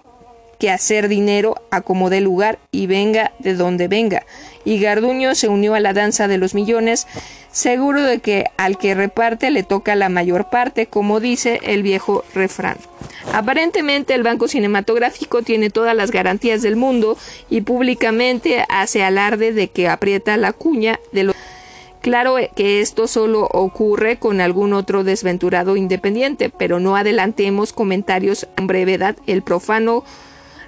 que 0.58 0.70
hacer 0.70 1.08
dinero 1.08 1.56
a 1.70 1.82
como 1.82 2.10
dé 2.10 2.20
lugar 2.20 2.58
y 2.70 2.86
venga 2.86 3.32
de 3.38 3.54
donde 3.54 3.88
venga. 3.88 4.24
Y 4.64 4.80
Garduño 4.80 5.34
se 5.34 5.48
unió 5.48 5.74
a 5.74 5.80
la 5.80 5.92
danza 5.92 6.28
de 6.28 6.38
los 6.38 6.54
millones, 6.54 7.06
seguro 7.56 8.02
de 8.02 8.18
que 8.18 8.44
al 8.58 8.76
que 8.76 8.94
reparte 8.94 9.50
le 9.50 9.62
toca 9.62 9.94
la 9.94 10.10
mayor 10.10 10.50
parte, 10.50 10.88
como 10.88 11.20
dice 11.20 11.58
el 11.62 11.82
viejo 11.82 12.22
refrán. 12.34 12.76
Aparentemente 13.32 14.14
el 14.14 14.22
Banco 14.22 14.46
Cinematográfico 14.46 15.40
tiene 15.40 15.70
todas 15.70 15.96
las 15.96 16.10
garantías 16.10 16.60
del 16.60 16.76
mundo 16.76 17.16
y 17.48 17.62
públicamente 17.62 18.62
hace 18.68 19.02
alarde 19.02 19.54
de 19.54 19.68
que 19.68 19.88
aprieta 19.88 20.36
la 20.36 20.52
cuña 20.52 21.00
de 21.12 21.24
los 21.24 21.36
Claro 22.02 22.36
que 22.54 22.82
esto 22.82 23.08
solo 23.08 23.48
ocurre 23.50 24.18
con 24.18 24.40
algún 24.40 24.74
otro 24.74 25.02
desventurado 25.02 25.76
independiente, 25.76 26.50
pero 26.50 26.78
no 26.78 26.94
adelantemos 26.94 27.72
comentarios 27.72 28.46
en 28.56 28.68
brevedad. 28.68 29.16
El 29.26 29.42
profano 29.42 30.04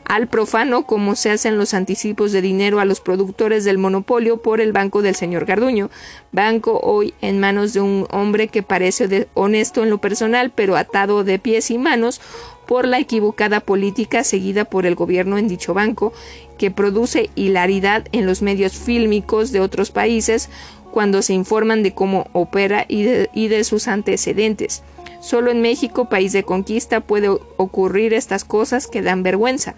al 0.09 0.27
profano 0.27 0.87
como 0.87 1.15
se 1.15 1.31
hacen 1.31 1.59
los 1.59 1.75
anticipos 1.75 2.33
de 2.33 2.41
dinero 2.41 2.81
a 2.81 2.87
los 2.87 3.01
productores 3.01 3.65
del 3.65 3.79
monopolio 3.79 4.39
por 4.39 4.61
el 4.61 4.73
banco 4.73 5.03
del 5.03 5.15
señor 5.15 5.45
Garduño, 5.45 5.91
banco 6.33 6.81
hoy 6.83 7.15
en 7.21 7.39
manos 7.39 7.75
de 7.75 7.83
un 7.83 8.07
hombre 8.11 8.49
que 8.49 8.63
parece 8.63 9.29
honesto 9.35 9.83
en 9.83 9.91
lo 9.91 9.99
personal, 9.99 10.51
pero 10.55 10.77
atado 10.77 11.25
de 11.25 11.39
pies 11.39 11.71
y 11.71 11.79
manos 11.79 12.23
por 12.67 12.89
la 12.89 12.99
equivocada 12.99 13.61
política 13.61 14.25
seguida 14.25 14.65
por 14.65 14.87
el 14.87 14.95
gobierno 14.95 15.39
en 15.39 15.47
dicho 15.47 15.75
banco, 15.75 16.13
que 16.57 16.71
produce 16.71 17.31
hilaridad 17.35 18.07
en 18.13 18.27
los 18.27 18.43
medios 18.43 18.73
fílmicos 18.77 19.53
de 19.53 19.61
otros 19.61 19.91
países 19.91 20.49
cuando 20.91 21.21
se 21.21 21.35
informan 21.35 21.83
de 21.83 21.93
cómo 21.93 22.27
opera 22.33 22.87
y 22.89 23.49
de 23.49 23.65
sus 23.65 23.89
antecedentes. 23.89 24.83
Solo 25.21 25.51
en 25.51 25.61
México, 25.61 26.09
país 26.09 26.33
de 26.33 26.45
conquista, 26.45 27.01
puede 27.01 27.29
ocurrir 27.29 28.15
estas 28.15 28.45
cosas 28.45 28.87
que 28.87 29.03
dan 29.03 29.23
vergüenza. 29.23 29.75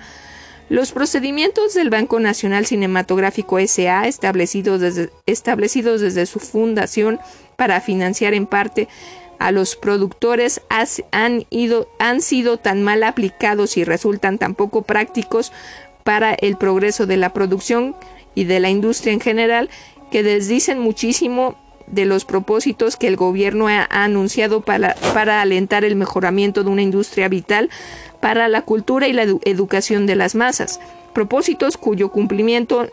Los 0.69 0.93
procedimientos 0.93 1.75
del 1.75 1.91
Banco 1.91 2.21
Nacional 2.21 2.65
Cinematográfico 2.65 3.59
SA, 3.59 4.07
establecidos 4.07 4.81
desde, 4.81 5.11
desde 5.27 6.27
su 6.27 6.39
fundación 6.39 7.19
para 7.57 7.81
financiar 7.81 8.35
en 8.35 8.47
parte 8.47 8.87
a 9.41 9.51
los 9.51 9.75
productores, 9.75 10.61
han, 10.69 11.45
han 11.99 12.21
sido 12.21 12.57
tan 12.59 12.85
mal 12.85 13.03
aplicados 13.03 13.77
y 13.77 13.85
resultan 13.85 14.39
tan 14.39 14.55
poco 14.55 14.83
prácticos 14.83 15.53
para 16.05 16.35
el 16.35 16.57
progreso 16.57 17.07
de 17.07 17.17
la 17.17 17.33
producción 17.33 17.97
y 18.37 18.45
de 18.45 18.61
la 18.61 18.71
industria 18.71 19.13
en 19.13 19.21
general 19.21 19.71
que 20.11 20.23
desdicen 20.23 20.79
muchísimo 20.79 21.57
de 21.91 22.05
los 22.05 22.25
propósitos 22.25 22.97
que 22.97 23.09
el 23.09 23.17
gobierno 23.17 23.69
ha, 23.69 23.87
anunciado 23.91 24.61
para, 24.61 24.95
para, 25.15 25.41
alentar 25.41 25.85
el 25.85 25.97
mejoramiento 25.97 26.65
de 26.65 26.71
una 26.71 26.83
industria 26.83 27.29
vital 27.29 27.71
para 28.21 28.49
la 28.49 28.63
cultura 28.63 29.09
y 29.09 29.13
la 29.13 29.23
educación 29.23 30.07
de 30.07 30.17
las 30.17 30.35
masas, 30.35 30.81
propósitos 31.13 31.77
cuyo 31.77 32.11
cumplimiento 32.11 32.89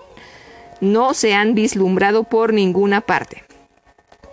no 0.82 1.14
se 1.14 1.34
han 1.34 1.54
vislumbrado 1.54 2.24
por 2.24 2.54
ninguna 2.54 3.02
parte. 3.02 3.44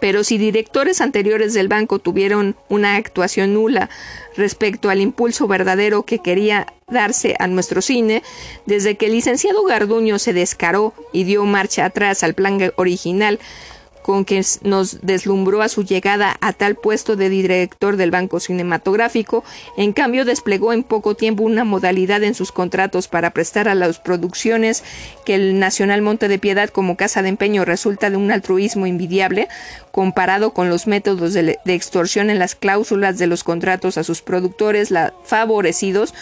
Pero 0.00 0.22
si 0.22 0.36
directores 0.36 1.00
anteriores 1.00 1.54
del 1.54 1.68
banco 1.68 1.98
tuvieron 1.98 2.56
una 2.68 2.96
actuación 2.96 3.54
nula 3.54 3.88
respecto 4.36 4.90
al 4.90 5.00
impulso 5.00 5.46
verdadero 5.46 6.02
que 6.02 6.18
quería 6.18 6.66
darse 6.88 7.36
a 7.38 7.46
nuestro 7.46 7.80
cine, 7.80 8.22
desde 8.66 8.96
que 8.96 9.06
el 9.06 9.12
licenciado 9.12 9.64
Garduño 9.64 10.18
se 10.18 10.34
descaró 10.34 10.92
y 11.12 11.24
dio 11.24 11.46
marcha 11.46 11.86
atrás 11.86 12.22
al 12.22 12.34
plan 12.34 12.58
original 12.76 13.38
con 14.04 14.26
que 14.26 14.44
nos 14.60 15.00
deslumbró 15.00 15.62
a 15.62 15.70
su 15.70 15.82
llegada 15.82 16.36
a 16.42 16.52
tal 16.52 16.74
puesto 16.74 17.16
de 17.16 17.30
director 17.30 17.96
del 17.96 18.10
Banco 18.10 18.38
Cinematográfico, 18.38 19.44
en 19.78 19.94
cambio 19.94 20.26
desplegó 20.26 20.74
en 20.74 20.82
poco 20.82 21.14
tiempo 21.14 21.42
una 21.42 21.64
modalidad 21.64 22.22
en 22.22 22.34
sus 22.34 22.52
contratos 22.52 23.08
para 23.08 23.30
prestar 23.30 23.66
a 23.66 23.74
las 23.74 24.00
producciones 24.00 24.84
que 25.24 25.36
el 25.36 25.58
Nacional 25.58 26.02
Monte 26.02 26.28
de 26.28 26.38
Piedad 26.38 26.68
como 26.68 26.98
casa 26.98 27.22
de 27.22 27.30
empeño 27.30 27.64
resulta 27.64 28.10
de 28.10 28.18
un 28.18 28.30
altruismo 28.30 28.84
envidiable 28.84 29.48
comparado 29.90 30.52
con 30.52 30.68
los 30.68 30.86
métodos 30.86 31.32
de, 31.32 31.58
extorsión 31.64 32.28
en 32.28 32.38
las 32.38 32.54
cláusulas 32.54 33.16
de 33.16 33.26
los 33.26 33.42
contratos 33.42 33.96
a 33.96 34.04
sus 34.04 34.20
productores 34.20 34.92
favorecidos, 35.24 36.12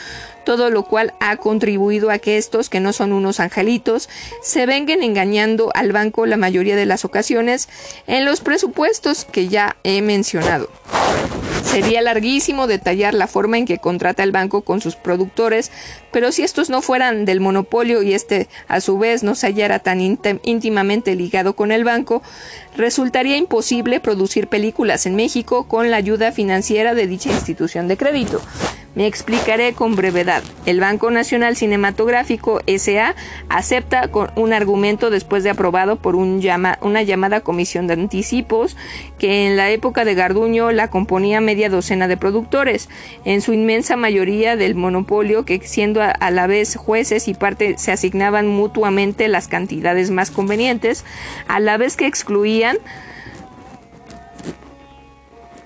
todo 0.45 0.71
lo 0.71 0.85
cual 0.85 1.15
ha 1.21 1.37
contribuido 1.37 2.11
a 2.11 2.19
que 2.19 2.39
estos, 2.39 2.69
que 2.69 2.81
no 2.81 2.93
son 2.93 3.13
unos 3.13 3.41
angelitos, 3.41 4.09
se 4.43 4.67
vengan 4.67 5.03
engañando 5.03 5.71
al 5.75 5.93
banco 5.93 6.27
la 6.27 6.37
mayoría 6.37 6.77
de 6.77 6.87
las 6.87 7.05
ocasiones 7.05 7.69
en 8.07 8.25
los 8.25 8.41
presupuestos 8.41 9.25
que 9.25 9.49
ya 9.49 9.77
he 9.85 10.03
mencionado. 10.03 10.69
Sería 11.65 12.03
larguísimo 12.03 12.67
detallar 12.67 13.15
la 13.15 13.27
forma 13.27 13.57
en 13.57 13.65
que 13.65 13.79
contrata 13.79 14.23
el 14.23 14.31
banco 14.31 14.61
con 14.61 14.83
sus 14.83 14.95
productores, 14.95 15.71
pero 16.11 16.31
si 16.31 16.43
estos 16.43 16.69
no 16.69 16.83
fueran 16.83 17.25
del 17.25 17.41
monopolio 17.41 18.03
y 18.03 18.13
este 18.13 18.49
a 18.69 18.83
su 18.83 18.99
vez 18.99 19.23
no 19.23 19.35
se 19.35 19.47
hallara 19.47 19.79
tan 19.79 20.01
íntimamente 20.03 21.17
ligado 21.17 21.57
con 21.57 21.73
el 21.73 21.85
banco, 21.85 22.23
resultaría 22.77 23.39
imposible 23.39 24.01
producir 24.01 24.49
películas 24.49 25.07
en 25.07 25.17
México 25.17 25.67
con 25.67 25.91
la 25.91 25.97
ayuda 25.97 26.31
financiera 26.31 26.95
de 26.95 27.07
dicha 27.07 27.31
institución 27.31 27.89
de 27.89 27.97
crédito. 27.97 28.43
Me 28.95 29.07
explicaré 29.07 29.73
con 29.73 29.97
brevedad. 29.97 30.43
El 30.67 30.81
Banco 30.81 31.11
Nacional 31.11 31.57
Cinematográfico 31.57 32.61
SA 32.67 33.15
acepta 33.49 34.09
con 34.09 34.31
un 34.37 34.53
argumento 34.53 35.09
después 35.09 35.45
de 35.45 35.51
aprobado 35.51 35.97
por 35.97 36.15
un 36.15 36.43
una 36.81 37.03
llamada 37.03 37.41
comisión 37.41 37.87
de 37.87 37.95
anticipos 37.95 38.77
que 39.19 39.47
en 39.47 39.57
la 39.57 39.71
época 39.71 40.05
de 40.05 40.15
Garduño 40.15 40.73
la 40.73 40.89
componía 40.89 41.41
media 41.41 41.71
docena 41.71 42.09
de 42.09 42.17
productores, 42.17 42.89
en 43.25 43.41
su 43.41 43.53
inmensa 43.53 43.97
mayoría 43.97 44.57
del 44.57 44.75
monopolio 44.75 45.45
que 45.45 45.61
siendo 45.61 46.03
a 46.03 46.31
la 46.31 46.47
vez 46.47 46.77
jueces 46.77 47.29
y 47.29 47.35
parte 47.35 47.79
se 47.79 47.93
asignaban 47.93 48.47
mutuamente 48.47 49.29
las 49.29 49.49
cantidades 49.49 50.11
más 50.11 50.31
convenientes, 50.31 51.05
a 51.49 51.61
la 51.61 51.77
vez 51.79 51.97
que 51.97 52.07
excluían 52.07 52.77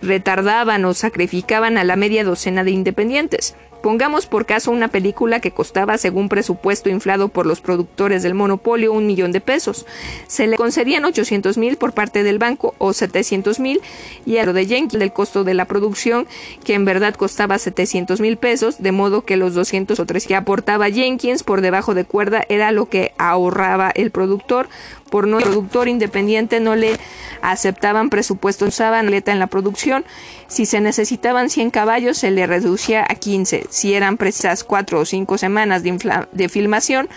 retardaban 0.07 0.85
o 0.85 0.95
sacrificaban 0.95 1.79
a 1.79 1.85
la 1.85 1.97
media 1.97 2.25
docena 2.25 2.65
de 2.65 2.71
independientes. 2.71 3.55
Pongamos 3.83 4.27
por 4.27 4.47
caso 4.47 4.73
una 4.73 4.89
película 4.89 5.39
que 5.39 5.53
costaba, 5.53 5.97
según 5.97 6.29
presupuesto 6.29 6.89
inflado 6.89 7.29
por 7.29 7.47
los 7.47 7.61
productores 7.61 8.25
del 8.25 8.35
monopolio, 8.35 8.93
un 8.93 9.07
millón 9.07 9.31
de 9.31 9.41
pesos. 9.41 9.87
Se 10.27 10.49
le 10.49 10.57
concedían 10.57 11.05
800 11.05 11.57
mil 11.57 11.77
por 11.77 11.93
parte 11.93 12.25
del 12.25 12.39
banco 12.39 12.75
o 12.79 12.93
700 12.93 13.61
mil 13.61 13.81
y 14.25 14.39
a 14.39 14.45
lo 14.45 14.53
de 14.53 14.67
Jenkins 14.67 14.99
del 14.99 15.13
costo 15.13 15.45
de 15.45 15.55
la 15.55 15.67
producción, 15.67 16.27
que 16.65 16.75
en 16.75 16.85
verdad 16.85 17.15
costaba 17.15 17.59
700 17.59 18.21
mil 18.21 18.39
pesos, 18.39 18.83
de 18.83 18.91
modo 18.91 19.25
que 19.25 19.37
los 19.37 19.55
200 19.55 20.01
o 20.01 20.05
3 20.05 20.27
que 20.27 20.35
aportaba 20.35 20.91
Jenkins 20.91 21.45
por 21.45 21.61
debajo 21.61 21.95
de 21.95 22.05
cuerda 22.05 22.43
era 22.49 22.73
lo 22.73 22.89
que 22.89 23.13
ahorraba 23.19 23.93
el 23.95 24.11
productor 24.11 24.69
por 25.11 25.27
no 25.27 25.39
productor 25.39 25.89
independiente 25.89 26.61
no 26.61 26.75
le 26.77 26.99
aceptaban 27.43 28.11
presupuesto 28.11 28.67
usaban 28.67 29.11
letra 29.11 29.33
en 29.33 29.39
la 29.39 29.47
producción. 29.47 30.05
Si 30.49 30.67
se 30.67 30.81
necesitaban 30.81 31.51
100 31.51 31.71
caballos 31.71 32.19
se 32.19 32.31
le 32.31 32.47
reducía 32.47 33.05
a 33.09 33.15
15. 33.15 33.67
Si 33.71 33.95
eran 33.95 34.17
precisas 34.17 34.65
4 34.65 35.01
o 35.01 35.05
5 35.05 35.39
semanas 35.39 35.83
de, 35.83 36.25
de 36.33 36.49
filmación, 36.49 37.09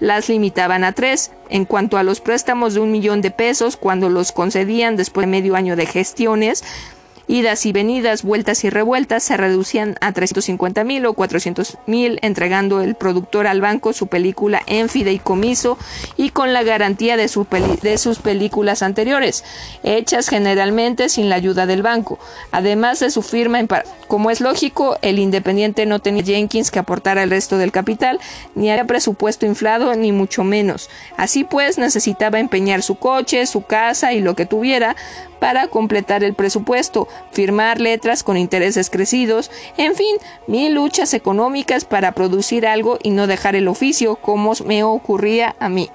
las 0.00 0.28
limitaban 0.28 0.84
a 0.84 0.92
3. 0.92 1.32
En 1.48 1.64
cuanto 1.64 1.96
a 1.96 2.02
los 2.02 2.20
préstamos 2.20 2.74
de 2.74 2.80
un 2.80 2.90
millón 2.90 3.20
de 3.20 3.30
pesos, 3.30 3.76
cuando 3.76 4.08
los 4.08 4.32
concedían 4.32 4.96
después 4.96 5.26
de 5.26 5.30
medio 5.30 5.56
año 5.56 5.76
de 5.76 5.86
gestiones, 5.86 6.64
Idas 7.28 7.66
y 7.66 7.72
venidas, 7.72 8.22
vueltas 8.22 8.62
y 8.64 8.70
revueltas 8.70 9.24
se 9.24 9.36
reducían 9.36 9.96
a 10.00 10.12
350 10.12 10.84
mil 10.84 11.06
o 11.06 11.14
400 11.14 11.78
mil, 11.86 12.18
entregando 12.22 12.80
el 12.80 12.94
productor 12.94 13.46
al 13.46 13.60
banco 13.60 13.92
su 13.92 14.06
película 14.06 14.62
en 14.66 14.88
fideicomiso 14.88 15.76
y 16.16 16.30
con 16.30 16.52
la 16.52 16.62
garantía 16.62 17.16
de, 17.16 17.28
sus 17.28 18.18
películas 18.18 18.82
anteriores, 18.82 19.44
hechas 19.82 20.28
generalmente 20.28 21.08
sin 21.08 21.28
la 21.28 21.36
ayuda 21.36 21.66
del 21.66 21.82
banco, 21.82 22.18
además 22.52 23.00
de 23.00 23.10
su 23.10 23.22
firma 23.22 23.58
en 23.58 23.66
como 24.08 24.30
es 24.30 24.40
lógico, 24.40 24.96
el 25.02 25.18
independiente 25.18 25.84
no 25.84 25.98
tenía 25.98 26.22
Jenkins 26.22 26.70
que 26.70 26.78
aportar 26.78 27.18
el 27.18 27.30
resto 27.30 27.58
del 27.58 27.72
capital, 27.72 28.20
ni 28.54 28.70
había 28.70 28.84
presupuesto 28.84 29.46
inflado, 29.46 29.94
ni 29.96 30.12
mucho 30.12 30.44
menos. 30.44 30.88
Así 31.16 31.42
pues, 31.42 31.76
necesitaba 31.76 32.38
empeñar 32.38 32.82
su 32.82 32.94
coche, 32.94 33.46
su 33.46 33.62
casa 33.62 34.12
y 34.12 34.20
lo 34.20 34.36
que 34.36 34.46
tuviera 34.46 34.94
para 35.38 35.68
completar 35.68 36.24
el 36.24 36.34
presupuesto, 36.34 37.08
firmar 37.32 37.80
letras 37.80 38.22
con 38.22 38.36
intereses 38.36 38.90
crecidos, 38.90 39.50
en 39.76 39.94
fin, 39.94 40.16
mil 40.46 40.74
luchas 40.74 41.14
económicas 41.14 41.84
para 41.84 42.12
producir 42.12 42.66
algo 42.66 42.98
y 43.02 43.10
no 43.10 43.26
dejar 43.26 43.56
el 43.56 43.68
oficio 43.68 44.16
como 44.16 44.52
me 44.64 44.84
ocurría 44.84 45.56
a 45.58 45.68
mí. 45.68 45.90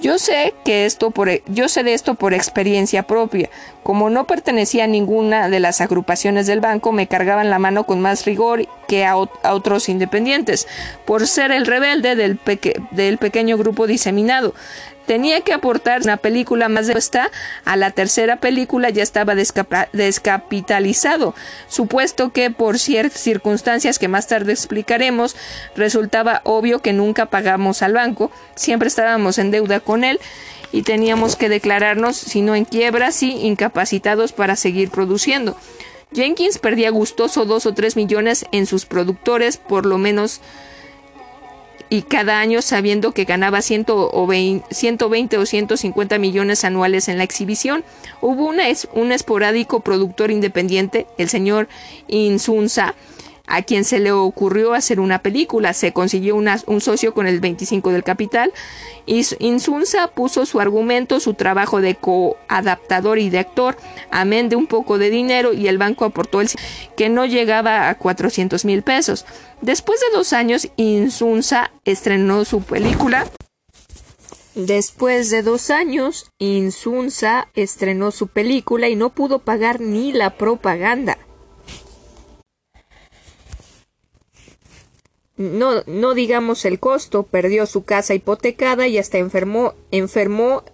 Yo 0.00 0.18
sé 0.18 0.54
que 0.64 0.86
esto 0.86 1.10
por, 1.10 1.28
e, 1.28 1.42
yo 1.46 1.68
sé 1.68 1.82
de 1.82 1.92
esto 1.92 2.14
por 2.14 2.32
experiencia 2.32 3.02
propia. 3.02 3.50
Como 3.82 4.08
no 4.08 4.26
pertenecía 4.26 4.84
a 4.84 4.86
ninguna 4.86 5.50
de 5.50 5.60
las 5.60 5.82
agrupaciones 5.82 6.46
del 6.46 6.60
banco, 6.60 6.90
me 6.92 7.06
cargaban 7.06 7.50
la 7.50 7.58
mano 7.58 7.84
con 7.84 8.00
más 8.00 8.24
rigor 8.24 8.66
que 8.88 9.04
a, 9.04 9.16
otros 9.16 9.90
independientes, 9.90 10.66
por 11.04 11.26
ser 11.26 11.52
el 11.52 11.66
rebelde 11.66 12.16
del, 12.16 12.38
del 12.92 13.18
pequeño 13.18 13.58
grupo 13.58 13.86
diseminado 13.86 14.54
tenía 15.10 15.40
que 15.40 15.52
aportar 15.52 16.02
una 16.02 16.18
película 16.18 16.68
más 16.68 16.86
de 16.86 16.92
esta, 16.92 17.32
a 17.64 17.74
la 17.74 17.90
tercera 17.90 18.36
película 18.36 18.90
ya 18.90 19.02
estaba 19.02 19.34
descapitalizado, 19.34 21.34
supuesto 21.66 22.30
que 22.30 22.52
por 22.52 22.78
ciertas 22.78 23.20
circunstancias 23.20 23.98
que 23.98 24.06
más 24.06 24.28
tarde 24.28 24.52
explicaremos, 24.52 25.34
resultaba 25.74 26.42
obvio 26.44 26.78
que 26.78 26.92
nunca 26.92 27.26
pagamos 27.26 27.82
al 27.82 27.94
banco, 27.94 28.30
siempre 28.54 28.86
estábamos 28.86 29.38
en 29.38 29.50
deuda 29.50 29.80
con 29.80 30.04
él 30.04 30.20
y 30.70 30.82
teníamos 30.82 31.34
que 31.34 31.48
declararnos, 31.48 32.16
si 32.16 32.40
no 32.40 32.54
en 32.54 32.64
quiebra, 32.64 33.10
sí 33.10 33.32
incapacitados 33.42 34.30
para 34.30 34.54
seguir 34.54 34.90
produciendo. 34.90 35.56
Jenkins 36.12 36.58
perdía 36.58 36.90
gustoso 36.90 37.46
dos 37.46 37.66
o 37.66 37.74
tres 37.74 37.96
millones 37.96 38.46
en 38.52 38.64
sus 38.64 38.86
productores, 38.86 39.56
por 39.56 39.86
lo 39.86 39.98
menos 39.98 40.40
y 41.90 42.02
cada 42.02 42.38
año 42.38 42.62
sabiendo 42.62 43.12
que 43.12 43.24
ganaba 43.24 43.60
120 43.60 45.38
o 45.38 45.46
150 45.46 46.18
millones 46.18 46.64
anuales 46.64 47.08
en 47.08 47.18
la 47.18 47.24
exhibición. 47.24 47.84
Hubo 48.20 48.46
una, 48.46 48.64
un 48.94 49.10
esporádico 49.10 49.80
productor 49.80 50.30
independiente, 50.30 51.08
el 51.18 51.28
señor 51.28 51.68
Insunza, 52.06 52.94
a 53.50 53.62
quien 53.62 53.84
se 53.84 53.98
le 53.98 54.12
ocurrió 54.12 54.74
hacer 54.74 55.00
una 55.00 55.22
película. 55.22 55.74
Se 55.74 55.92
consiguió 55.92 56.36
un 56.36 56.80
socio 56.80 57.12
con 57.12 57.26
el 57.26 57.40
25 57.40 57.90
del 57.90 58.04
capital. 58.04 58.52
Y 59.06 59.26
Insunza 59.40 60.06
puso 60.08 60.46
su 60.46 60.60
argumento, 60.60 61.18
su 61.18 61.34
trabajo 61.34 61.80
de 61.80 61.96
coadaptador 61.96 63.18
y 63.18 63.28
de 63.28 63.40
actor, 63.40 63.76
amén 64.10 64.48
de 64.48 64.56
un 64.56 64.68
poco 64.68 64.98
de 64.98 65.10
dinero, 65.10 65.52
y 65.52 65.66
el 65.66 65.78
banco 65.78 66.04
aportó 66.04 66.40
el 66.40 66.48
que 66.96 67.08
no 67.08 67.26
llegaba 67.26 67.88
a 67.88 67.98
400 67.98 68.64
mil 68.64 68.82
pesos. 68.82 69.26
Después 69.60 70.00
de 70.00 70.16
dos 70.16 70.32
años, 70.32 70.68
Insunza 70.76 71.72
estrenó 71.84 72.44
su 72.44 72.62
película. 72.62 73.26
Después 74.54 75.30
de 75.30 75.42
dos 75.42 75.70
años, 75.70 76.30
Insunza 76.38 77.48
estrenó 77.54 78.10
su 78.10 78.28
película 78.28 78.88
y 78.88 78.96
no 78.96 79.10
pudo 79.10 79.40
pagar 79.40 79.80
ni 79.80 80.12
la 80.12 80.30
propaganda. 80.30 81.18
No, 85.40 85.82
no 85.86 86.12
digamos 86.12 86.66
el 86.66 86.78
costo, 86.78 87.22
perdió 87.22 87.64
su 87.64 87.82
casa 87.82 88.12
hipotecada 88.12 88.86
y 88.88 88.98
hasta 88.98 89.16
enfermó, 89.16 89.72
enfermó, 89.90 90.64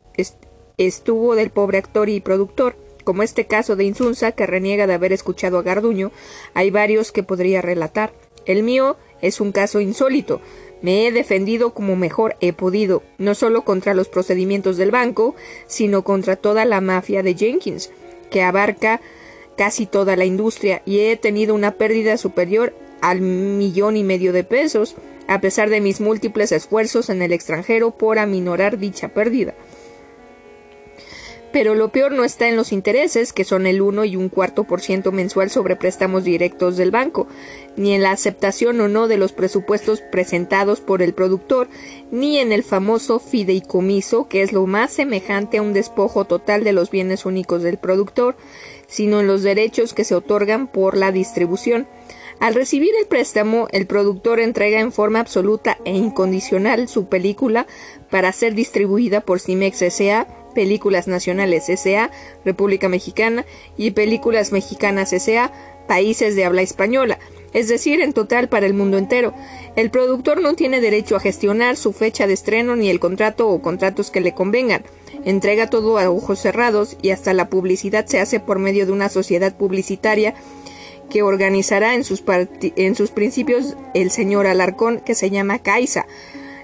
estuvo 0.76 1.36
del 1.36 1.50
pobre 1.50 1.78
actor 1.78 2.08
y 2.08 2.20
productor. 2.20 2.76
Como 3.04 3.22
este 3.22 3.46
caso 3.46 3.76
de 3.76 3.84
Insunza, 3.84 4.32
que 4.32 4.44
reniega 4.44 4.88
de 4.88 4.94
haber 4.94 5.12
escuchado 5.12 5.58
a 5.58 5.62
Garduño, 5.62 6.10
hay 6.52 6.70
varios 6.70 7.12
que 7.12 7.22
podría 7.22 7.62
relatar. 7.62 8.12
El 8.44 8.64
mío 8.64 8.96
es 9.22 9.40
un 9.40 9.52
caso 9.52 9.80
insólito. 9.80 10.40
Me 10.82 11.06
he 11.06 11.12
defendido 11.12 11.72
como 11.72 11.94
mejor 11.94 12.34
he 12.40 12.52
podido, 12.52 13.04
no 13.18 13.36
solo 13.36 13.64
contra 13.64 13.94
los 13.94 14.08
procedimientos 14.08 14.76
del 14.76 14.90
banco, 14.90 15.36
sino 15.68 16.02
contra 16.02 16.34
toda 16.34 16.64
la 16.64 16.80
mafia 16.80 17.22
de 17.22 17.34
Jenkins, 17.34 17.92
que 18.30 18.42
abarca 18.42 19.00
casi 19.56 19.86
toda 19.86 20.16
la 20.16 20.24
industria, 20.24 20.82
y 20.84 20.98
he 20.98 21.16
tenido 21.16 21.54
una 21.54 21.72
pérdida 21.72 22.16
superior 22.18 22.74
al 23.06 23.20
millón 23.20 23.96
y 23.96 24.02
medio 24.02 24.32
de 24.32 24.42
pesos, 24.42 24.96
a 25.28 25.40
pesar 25.40 25.70
de 25.70 25.80
mis 25.80 26.00
múltiples 26.00 26.50
esfuerzos 26.50 27.08
en 27.08 27.22
el 27.22 27.32
extranjero 27.32 27.92
por 27.92 28.18
aminorar 28.18 28.78
dicha 28.78 29.10
pérdida. 29.10 29.54
Pero 31.52 31.76
lo 31.76 31.90
peor 31.90 32.10
no 32.10 32.24
está 32.24 32.48
en 32.48 32.56
los 32.56 32.72
intereses, 32.72 33.32
que 33.32 33.44
son 33.44 33.68
el 33.68 33.80
1 33.80 34.06
y 34.06 34.16
un 34.16 34.28
cuarto 34.28 34.64
por 34.64 34.80
ciento 34.80 35.12
mensual 35.12 35.50
sobre 35.50 35.76
préstamos 35.76 36.24
directos 36.24 36.76
del 36.76 36.90
banco, 36.90 37.28
ni 37.76 37.94
en 37.94 38.02
la 38.02 38.10
aceptación 38.10 38.80
o 38.80 38.88
no 38.88 39.06
de 39.06 39.18
los 39.18 39.30
presupuestos 39.32 40.02
presentados 40.10 40.80
por 40.80 41.00
el 41.00 41.14
productor, 41.14 41.68
ni 42.10 42.38
en 42.38 42.50
el 42.50 42.64
famoso 42.64 43.20
fideicomiso, 43.20 44.26
que 44.26 44.42
es 44.42 44.52
lo 44.52 44.66
más 44.66 44.90
semejante 44.90 45.58
a 45.58 45.62
un 45.62 45.72
despojo 45.72 46.24
total 46.24 46.64
de 46.64 46.72
los 46.72 46.90
bienes 46.90 47.24
únicos 47.24 47.62
del 47.62 47.78
productor, 47.78 48.36
sino 48.88 49.20
en 49.20 49.28
los 49.28 49.44
derechos 49.44 49.94
que 49.94 50.02
se 50.02 50.16
otorgan 50.16 50.66
por 50.66 50.96
la 50.96 51.12
distribución, 51.12 51.86
al 52.38 52.54
recibir 52.54 52.90
el 53.00 53.06
préstamo, 53.06 53.66
el 53.72 53.86
productor 53.86 54.40
entrega 54.40 54.80
en 54.80 54.92
forma 54.92 55.20
absoluta 55.20 55.78
e 55.84 55.92
incondicional 55.92 56.88
su 56.88 57.08
película 57.08 57.66
para 58.10 58.32
ser 58.32 58.54
distribuida 58.54 59.20
por 59.20 59.40
Cimex 59.40 59.82
S.A., 59.82 60.26
Películas 60.54 61.06
Nacionales 61.06 61.68
S.A., 61.68 62.10
República 62.44 62.88
Mexicana 62.88 63.44
y 63.76 63.92
Películas 63.92 64.52
Mexicanas 64.52 65.12
S.A., 65.12 65.52
países 65.86 66.34
de 66.34 66.44
habla 66.44 66.62
española, 66.62 67.18
es 67.52 67.68
decir, 67.68 68.00
en 68.00 68.12
total 68.12 68.48
para 68.48 68.66
el 68.66 68.74
mundo 68.74 68.98
entero. 68.98 69.32
El 69.76 69.90
productor 69.90 70.42
no 70.42 70.54
tiene 70.54 70.80
derecho 70.80 71.16
a 71.16 71.20
gestionar 71.20 71.76
su 71.76 71.92
fecha 71.92 72.26
de 72.26 72.34
estreno 72.34 72.76
ni 72.76 72.90
el 72.90 73.00
contrato 73.00 73.48
o 73.48 73.62
contratos 73.62 74.10
que 74.10 74.20
le 74.20 74.34
convengan. 74.34 74.84
Entrega 75.24 75.70
todo 75.70 75.98
a 75.98 76.10
ojos 76.10 76.40
cerrados 76.40 76.96
y 77.02 77.10
hasta 77.10 77.32
la 77.32 77.48
publicidad 77.48 78.06
se 78.06 78.20
hace 78.20 78.40
por 78.40 78.58
medio 78.58 78.84
de 78.84 78.92
una 78.92 79.08
sociedad 79.08 79.56
publicitaria 79.56 80.34
que 81.10 81.22
organizará 81.22 81.94
en 81.94 82.04
sus, 82.04 82.22
en 82.60 82.94
sus 82.94 83.10
principios 83.10 83.76
el 83.94 84.10
señor 84.10 84.46
Alarcón, 84.46 85.00
que 85.00 85.14
se 85.14 85.30
llama 85.30 85.60
Caixa, 85.60 86.06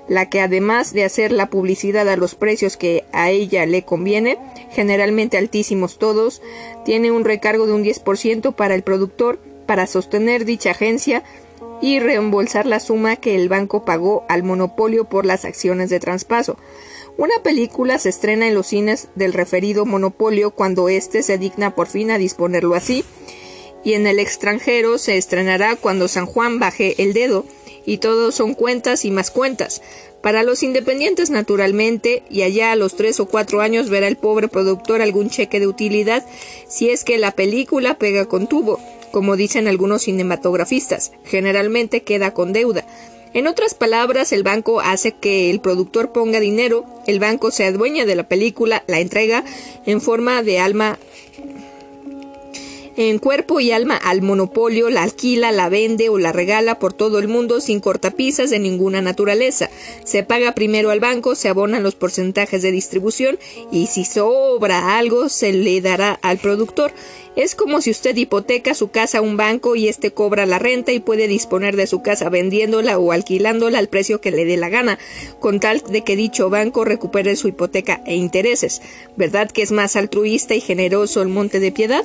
la 0.08 0.28
que 0.28 0.40
además 0.40 0.92
de 0.92 1.04
hacer 1.04 1.32
la 1.32 1.48
publicidad 1.48 2.08
a 2.08 2.16
los 2.16 2.34
precios 2.34 2.76
que 2.76 3.04
a 3.12 3.30
ella 3.30 3.66
le 3.66 3.84
conviene, 3.84 4.38
generalmente 4.70 5.38
altísimos 5.38 5.98
todos, 5.98 6.42
tiene 6.84 7.10
un 7.10 7.24
recargo 7.24 7.66
de 7.66 7.72
un 7.72 7.84
10% 7.84 8.54
para 8.54 8.74
el 8.74 8.82
productor, 8.82 9.38
para 9.66 9.86
sostener 9.86 10.44
dicha 10.44 10.72
agencia 10.72 11.22
y 11.80 11.98
reembolsar 11.98 12.66
la 12.66 12.80
suma 12.80 13.16
que 13.16 13.34
el 13.34 13.48
banco 13.48 13.84
pagó 13.84 14.24
al 14.28 14.42
monopolio 14.42 15.04
por 15.04 15.26
las 15.26 15.44
acciones 15.44 15.90
de 15.90 16.00
traspaso. 16.00 16.56
Una 17.16 17.34
película 17.42 17.98
se 17.98 18.08
estrena 18.08 18.46
en 18.46 18.54
los 18.54 18.68
cines 18.68 19.08
del 19.16 19.32
referido 19.32 19.84
monopolio 19.84 20.52
cuando 20.52 20.88
éste 20.88 21.22
se 21.22 21.38
digna 21.38 21.74
por 21.74 21.88
fin 21.88 22.10
a 22.10 22.18
disponerlo 22.18 22.74
así, 22.74 23.04
y 23.84 23.94
en 23.94 24.06
el 24.06 24.18
extranjero 24.18 24.98
se 24.98 25.16
estrenará 25.16 25.76
cuando 25.76 26.08
San 26.08 26.26
Juan 26.26 26.58
baje 26.58 27.02
el 27.02 27.12
dedo, 27.12 27.44
y 27.84 27.98
todos 27.98 28.34
son 28.34 28.54
cuentas 28.54 29.04
y 29.04 29.10
más 29.10 29.30
cuentas. 29.30 29.82
Para 30.22 30.44
los 30.44 30.62
independientes, 30.62 31.30
naturalmente, 31.30 32.22
y 32.30 32.42
allá 32.42 32.70
a 32.70 32.76
los 32.76 32.94
tres 32.94 33.18
o 33.18 33.26
cuatro 33.26 33.60
años 33.60 33.90
verá 33.90 34.06
el 34.06 34.16
pobre 34.16 34.46
productor 34.46 35.02
algún 35.02 35.30
cheque 35.30 35.58
de 35.58 35.66
utilidad 35.66 36.24
si 36.68 36.90
es 36.90 37.02
que 37.02 37.18
la 37.18 37.32
película 37.32 37.98
pega 37.98 38.26
con 38.26 38.46
tubo, 38.46 38.78
como 39.10 39.36
dicen 39.36 39.66
algunos 39.66 40.02
cinematografistas, 40.02 41.12
generalmente 41.24 42.02
queda 42.02 42.32
con 42.32 42.52
deuda. 42.52 42.86
En 43.34 43.46
otras 43.46 43.74
palabras, 43.74 44.32
el 44.32 44.42
banco 44.42 44.80
hace 44.80 45.12
que 45.12 45.50
el 45.50 45.60
productor 45.60 46.12
ponga 46.12 46.38
dinero, 46.38 46.84
el 47.06 47.18
banco 47.18 47.50
se 47.50 47.64
adueña 47.64 48.04
de 48.04 48.14
la 48.14 48.28
película, 48.28 48.84
la 48.86 49.00
entrega 49.00 49.42
en 49.86 50.00
forma 50.00 50.42
de 50.42 50.60
alma 50.60 50.98
en 52.96 53.18
cuerpo 53.18 53.60
y 53.60 53.72
alma 53.72 53.96
al 53.96 54.22
monopolio, 54.22 54.90
la 54.90 55.02
alquila, 55.02 55.52
la 55.52 55.68
vende 55.68 56.08
o 56.08 56.18
la 56.18 56.32
regala 56.32 56.78
por 56.78 56.92
todo 56.92 57.18
el 57.18 57.28
mundo 57.28 57.60
sin 57.60 57.80
cortapisas 57.80 58.50
de 58.50 58.58
ninguna 58.58 59.00
naturaleza. 59.00 59.70
Se 60.04 60.22
paga 60.22 60.52
primero 60.52 60.90
al 60.90 61.00
banco, 61.00 61.34
se 61.34 61.48
abonan 61.48 61.82
los 61.82 61.94
porcentajes 61.94 62.62
de 62.62 62.70
distribución 62.70 63.38
y 63.70 63.86
si 63.86 64.04
sobra 64.04 64.98
algo 64.98 65.28
se 65.28 65.52
le 65.52 65.80
dará 65.80 66.18
al 66.22 66.38
productor. 66.38 66.92
Es 67.34 67.54
como 67.54 67.80
si 67.80 67.90
usted 67.90 68.14
hipoteca 68.14 68.74
su 68.74 68.90
casa 68.90 69.18
a 69.18 69.22
un 69.22 69.38
banco 69.38 69.74
y 69.74 69.88
éste 69.88 70.10
cobra 70.10 70.44
la 70.44 70.58
renta 70.58 70.92
y 70.92 71.00
puede 71.00 71.28
disponer 71.28 71.76
de 71.76 71.86
su 71.86 72.02
casa 72.02 72.28
vendiéndola 72.28 72.98
o 72.98 73.10
alquilándola 73.10 73.78
al 73.78 73.88
precio 73.88 74.20
que 74.20 74.30
le 74.30 74.44
dé 74.44 74.58
la 74.58 74.68
gana, 74.68 74.98
con 75.40 75.58
tal 75.58 75.82
de 75.88 76.04
que 76.04 76.14
dicho 76.14 76.50
banco 76.50 76.84
recupere 76.84 77.34
su 77.36 77.48
hipoteca 77.48 78.02
e 78.04 78.16
intereses. 78.16 78.82
¿Verdad 79.16 79.50
que 79.50 79.62
es 79.62 79.72
más 79.72 79.96
altruista 79.96 80.54
y 80.54 80.60
generoso 80.60 81.22
el 81.22 81.28
monte 81.28 81.58
de 81.58 81.72
piedad? 81.72 82.04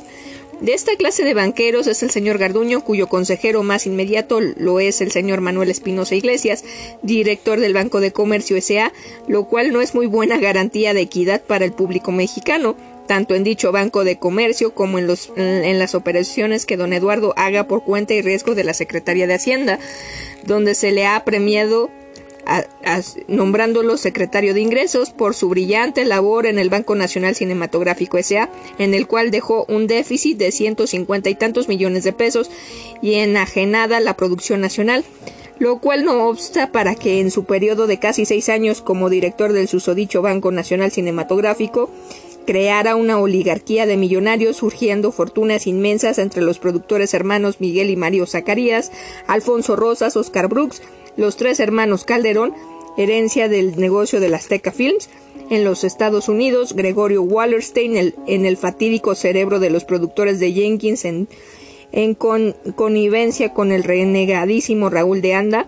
De 0.61 0.73
esta 0.73 0.95
clase 0.95 1.23
de 1.23 1.35
banqueros 1.35 1.85
es 1.85 2.01
el 2.01 2.09
señor 2.09 2.39
Garduño, 2.39 2.83
cuyo 2.83 3.07
consejero 3.07 3.61
más 3.61 3.85
inmediato 3.85 4.41
lo 4.41 4.79
es 4.79 5.01
el 5.01 5.11
señor 5.11 5.39
Manuel 5.39 5.69
Espinosa 5.69 6.15
Iglesias, 6.15 6.63
director 7.03 7.59
del 7.59 7.75
Banco 7.75 7.99
de 7.99 8.11
Comercio 8.11 8.57
S.A., 8.57 8.91
lo 9.27 9.45
cual 9.45 9.71
no 9.71 9.81
es 9.81 9.93
muy 9.93 10.07
buena 10.07 10.39
garantía 10.39 10.95
de 10.95 11.01
equidad 11.01 11.43
para 11.43 11.63
el 11.63 11.73
público 11.73 12.11
mexicano, 12.11 12.75
tanto 13.07 13.35
en 13.35 13.43
dicho 13.43 13.71
Banco 13.71 14.03
de 14.03 14.17
Comercio 14.17 14.73
como 14.73 14.97
en, 14.97 15.05
los, 15.05 15.31
en 15.37 15.77
las 15.77 15.93
operaciones 15.93 16.65
que 16.65 16.75
don 16.75 16.91
Eduardo 16.91 17.35
haga 17.37 17.67
por 17.67 17.83
cuenta 17.83 18.15
y 18.15 18.23
riesgo 18.23 18.55
de 18.55 18.63
la 18.63 18.73
Secretaría 18.73 19.27
de 19.27 19.35
Hacienda, 19.35 19.77
donde 20.43 20.73
se 20.73 20.91
le 20.91 21.05
ha 21.05 21.23
premiado 21.23 21.91
nombrándolo 23.27 23.97
secretario 23.97 24.53
de 24.53 24.61
Ingresos 24.61 25.11
por 25.11 25.33
su 25.33 25.49
brillante 25.49 26.05
labor 26.05 26.45
en 26.45 26.59
el 26.59 26.69
Banco 26.69 26.95
Nacional 26.95 27.35
Cinematográfico 27.35 28.17
S.A., 28.17 28.49
en 28.77 28.93
el 28.93 29.07
cual 29.07 29.31
dejó 29.31 29.65
un 29.67 29.87
déficit 29.87 30.37
de 30.37 30.51
150 30.51 31.29
y 31.29 31.35
tantos 31.35 31.67
millones 31.67 32.03
de 32.03 32.13
pesos 32.13 32.49
y 33.01 33.15
enajenada 33.15 33.99
la 33.99 34.15
producción 34.15 34.61
nacional 34.61 35.03
lo 35.59 35.79
cual 35.79 36.05
no 36.05 36.27
obsta 36.27 36.71
para 36.71 36.93
que 36.93 37.19
en 37.19 37.31
su 37.31 37.45
periodo 37.45 37.87
de 37.87 37.97
casi 37.97 38.25
seis 38.25 38.47
años 38.47 38.81
como 38.81 39.09
director 39.09 39.53
del 39.53 39.67
susodicho 39.67 40.21
Banco 40.21 40.51
Nacional 40.51 40.91
Cinematográfico 40.91 41.89
creara 42.45 42.95
una 42.95 43.19
oligarquía 43.19 43.85
de 43.85 43.97
millonarios 43.97 44.57
surgiendo 44.57 45.11
fortunas 45.11 45.67
inmensas 45.67 46.17
entre 46.17 46.41
los 46.41 46.59
productores 46.59 47.13
hermanos 47.13 47.59
Miguel 47.59 47.89
y 47.89 47.95
Mario 47.95 48.25
Zacarías, 48.25 48.91
Alfonso 49.27 49.75
Rosas, 49.75 50.15
Oscar 50.15 50.47
Brooks, 50.47 50.81
los 51.17 51.35
tres 51.35 51.59
hermanos 51.59 52.05
Calderón, 52.05 52.53
herencia 52.97 53.49
del 53.49 53.77
negocio 53.77 54.19
de 54.19 54.29
la 54.29 54.37
Azteca 54.37 54.71
Films, 54.71 55.09
en 55.49 55.63
los 55.63 55.83
Estados 55.83 56.29
Unidos, 56.29 56.73
Gregorio 56.73 57.21
Wallerstein 57.21 58.13
en 58.27 58.45
el 58.45 58.57
fatídico 58.57 59.15
cerebro 59.15 59.59
de 59.59 59.69
los 59.69 59.85
productores 59.85 60.39
de 60.39 60.51
Jenkins 60.51 61.05
en, 61.05 61.27
en 61.91 62.15
connivencia 62.15 63.53
con 63.53 63.71
el 63.71 63.83
renegadísimo 63.83 64.89
Raúl 64.89 65.21
de 65.21 65.33
Anda, 65.33 65.67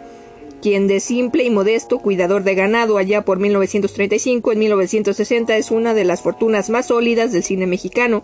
quien 0.62 0.88
de 0.88 1.00
simple 1.00 1.46
y 1.46 1.50
modesto 1.50 2.00
cuidador 2.00 2.44
de 2.44 2.56
ganado 2.56 2.98
allá 2.98 3.24
por 3.24 3.40
1935 3.40 4.52
en 4.52 4.60
1960 4.60 5.56
es 5.56 5.72
una 5.72 5.94
de 5.94 6.04
las 6.04 6.22
fortunas 6.22 6.70
más 6.70 6.88
sólidas 6.88 7.32
del 7.32 7.44
cine 7.44 7.66
mexicano, 7.66 8.24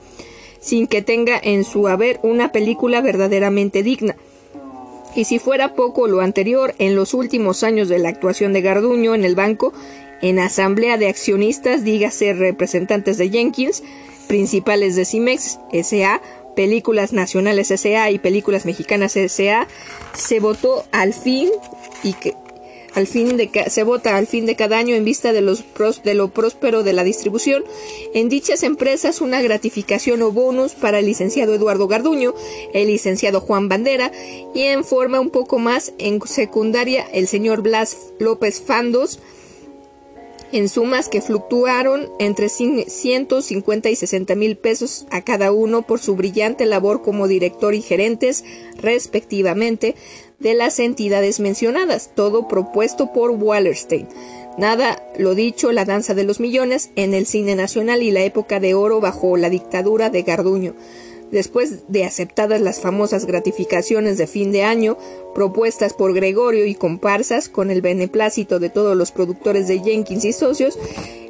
sin 0.59 0.87
que 0.87 1.01
tenga 1.01 1.39
en 1.41 1.63
su 1.63 1.87
haber 1.87 2.19
una 2.23 2.51
película 2.51 2.99
verdaderamente 2.99 3.83
digna. 3.83 4.17
Y 5.15 5.23
si 5.23 5.39
fuera 5.39 5.73
poco 5.73 6.07
lo 6.07 6.19
anterior, 6.19 6.75
en 6.77 6.95
los 6.95 7.13
últimos 7.13 7.63
años 7.63 7.87
de 7.87 7.99
la 7.99 8.09
actuación 8.09 8.51
de 8.51 8.61
Garduño 8.61 9.15
en 9.15 9.23
el 9.23 9.33
banco, 9.33 9.73
en 10.21 10.39
asamblea 10.39 10.97
de 10.97 11.07
accionistas, 11.07 11.83
dígase 11.83 12.33
representantes 12.33 13.17
de 13.17 13.29
Jenkins, 13.29 13.81
principales 14.27 14.95
de 14.95 15.05
Cimex 15.05 15.59
S.A., 15.71 16.21
películas 16.55 17.13
nacionales 17.13 17.71
S.A. 17.71 18.11
y 18.11 18.19
películas 18.19 18.65
mexicanas 18.65 19.15
S.A., 19.15 19.67
se 20.13 20.39
votó 20.39 20.85
al 20.91 21.13
fin 21.13 21.49
y 22.03 22.13
que 22.13 22.35
al 22.95 23.07
fin 23.07 23.37
de 23.37 23.51
se 23.69 23.83
vota 23.83 24.17
al 24.17 24.25
fin 24.25 24.45
de 24.45 24.55
cada 24.55 24.77
año 24.77 24.95
en 24.95 25.03
vista 25.03 25.33
de, 25.33 25.41
los 25.41 25.63
de 26.03 26.13
lo 26.13 26.29
próspero 26.29 26.81
de 26.81 26.93
la 26.93 27.03
distribución. 27.03 27.63
En 28.13 28.29
dichas 28.29 28.63
empresas 28.63 29.21
una 29.21 29.41
gratificación 29.41 30.21
o 30.21 30.31
bonus 30.31 30.73
para 30.73 30.99
el 30.99 31.05
licenciado 31.05 31.53
Eduardo 31.53 31.87
Garduño, 31.87 32.33
el 32.73 32.87
licenciado 32.87 33.41
Juan 33.41 33.69
Bandera 33.69 34.11
y 34.53 34.63
en 34.63 34.83
forma 34.83 35.19
un 35.19 35.29
poco 35.29 35.59
más 35.59 35.93
en 35.97 36.21
secundaria 36.25 37.05
el 37.13 37.27
señor 37.27 37.61
Blas 37.61 37.97
López 38.17 38.61
Fandos 38.61 39.19
en 40.51 40.69
sumas 40.69 41.09
que 41.09 41.21
fluctuaron 41.21 42.09
entre 42.19 42.49
150 42.49 43.89
y 43.89 43.95
60 43.95 44.35
mil 44.35 44.55
pesos 44.55 45.05
a 45.09 45.21
cada 45.21 45.51
uno 45.51 45.81
por 45.81 45.99
su 45.99 46.15
brillante 46.15 46.65
labor 46.65 47.01
como 47.01 47.27
director 47.27 47.73
y 47.73 47.81
gerentes, 47.81 48.45
respectivamente, 48.77 49.95
de 50.39 50.53
las 50.53 50.79
entidades 50.79 51.39
mencionadas, 51.39 52.11
todo 52.15 52.47
propuesto 52.47 53.13
por 53.13 53.31
Wallerstein. 53.31 54.07
Nada 54.57 55.03
lo 55.17 55.35
dicho, 55.35 55.71
la 55.71 55.85
danza 55.85 56.13
de 56.13 56.23
los 56.23 56.39
millones 56.39 56.91
en 56.95 57.13
el 57.13 57.25
cine 57.25 57.55
nacional 57.55 58.03
y 58.03 58.11
la 58.11 58.23
época 58.23 58.59
de 58.59 58.73
oro 58.73 59.01
bajo 59.01 59.37
la 59.37 59.49
dictadura 59.49 60.09
de 60.09 60.23
Garduño. 60.23 60.75
Después 61.31 61.83
de 61.87 62.05
aceptadas 62.05 62.61
las 62.61 62.79
famosas 62.79 63.25
gratificaciones 63.25 64.17
de 64.17 64.27
fin 64.27 64.51
de 64.51 64.63
año, 64.63 64.97
propuestas 65.33 65.93
por 65.93 66.13
Gregorio 66.13 66.65
y 66.65 66.75
comparsas 66.75 67.49
con 67.49 67.71
el 67.71 67.81
beneplácito 67.81 68.59
de 68.59 68.69
todos 68.69 68.95
los 68.95 69.11
productores 69.11 69.67
de 69.67 69.79
Jenkins 69.79 70.25
y 70.25 70.33
socios, 70.33 70.77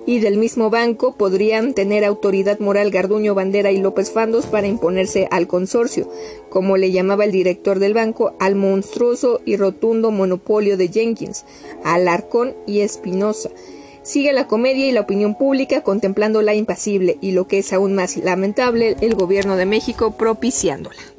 y 0.05 0.19
del 0.19 0.37
mismo 0.37 0.69
banco 0.69 1.15
podrían 1.15 1.73
tener 1.73 2.05
autoridad 2.05 2.59
moral 2.59 2.91
Garduño 2.91 3.33
Bandera 3.33 3.71
y 3.71 3.77
López 3.77 4.11
Fandos 4.11 4.45
para 4.45 4.67
imponerse 4.67 5.27
al 5.31 5.47
consorcio, 5.47 6.09
como 6.49 6.77
le 6.77 6.91
llamaba 6.91 7.25
el 7.25 7.31
director 7.31 7.79
del 7.79 7.93
banco, 7.93 8.35
al 8.39 8.55
monstruoso 8.55 9.41
y 9.45 9.57
rotundo 9.57 10.11
monopolio 10.11 10.77
de 10.77 10.89
Jenkins, 10.89 11.45
Alarcón 11.83 12.55
y 12.67 12.81
Espinosa. 12.81 13.49
Sigue 14.05 14.33
la 14.33 14.45
comedia 14.45 14.85
y 14.85 14.91
la 14.91 15.01
opinión 15.01 15.33
pública 15.33 15.81
contemplando 15.81 16.43
la 16.43 16.53
impasible 16.53 17.17
y 17.21 17.31
lo 17.31 17.47
que 17.47 17.57
es 17.57 17.73
aún 17.73 17.95
más 17.95 18.17
lamentable, 18.17 18.95
el 19.01 19.15
gobierno 19.15 19.55
de 19.57 19.65
México 19.65 20.11
propiciándola. 20.11 21.14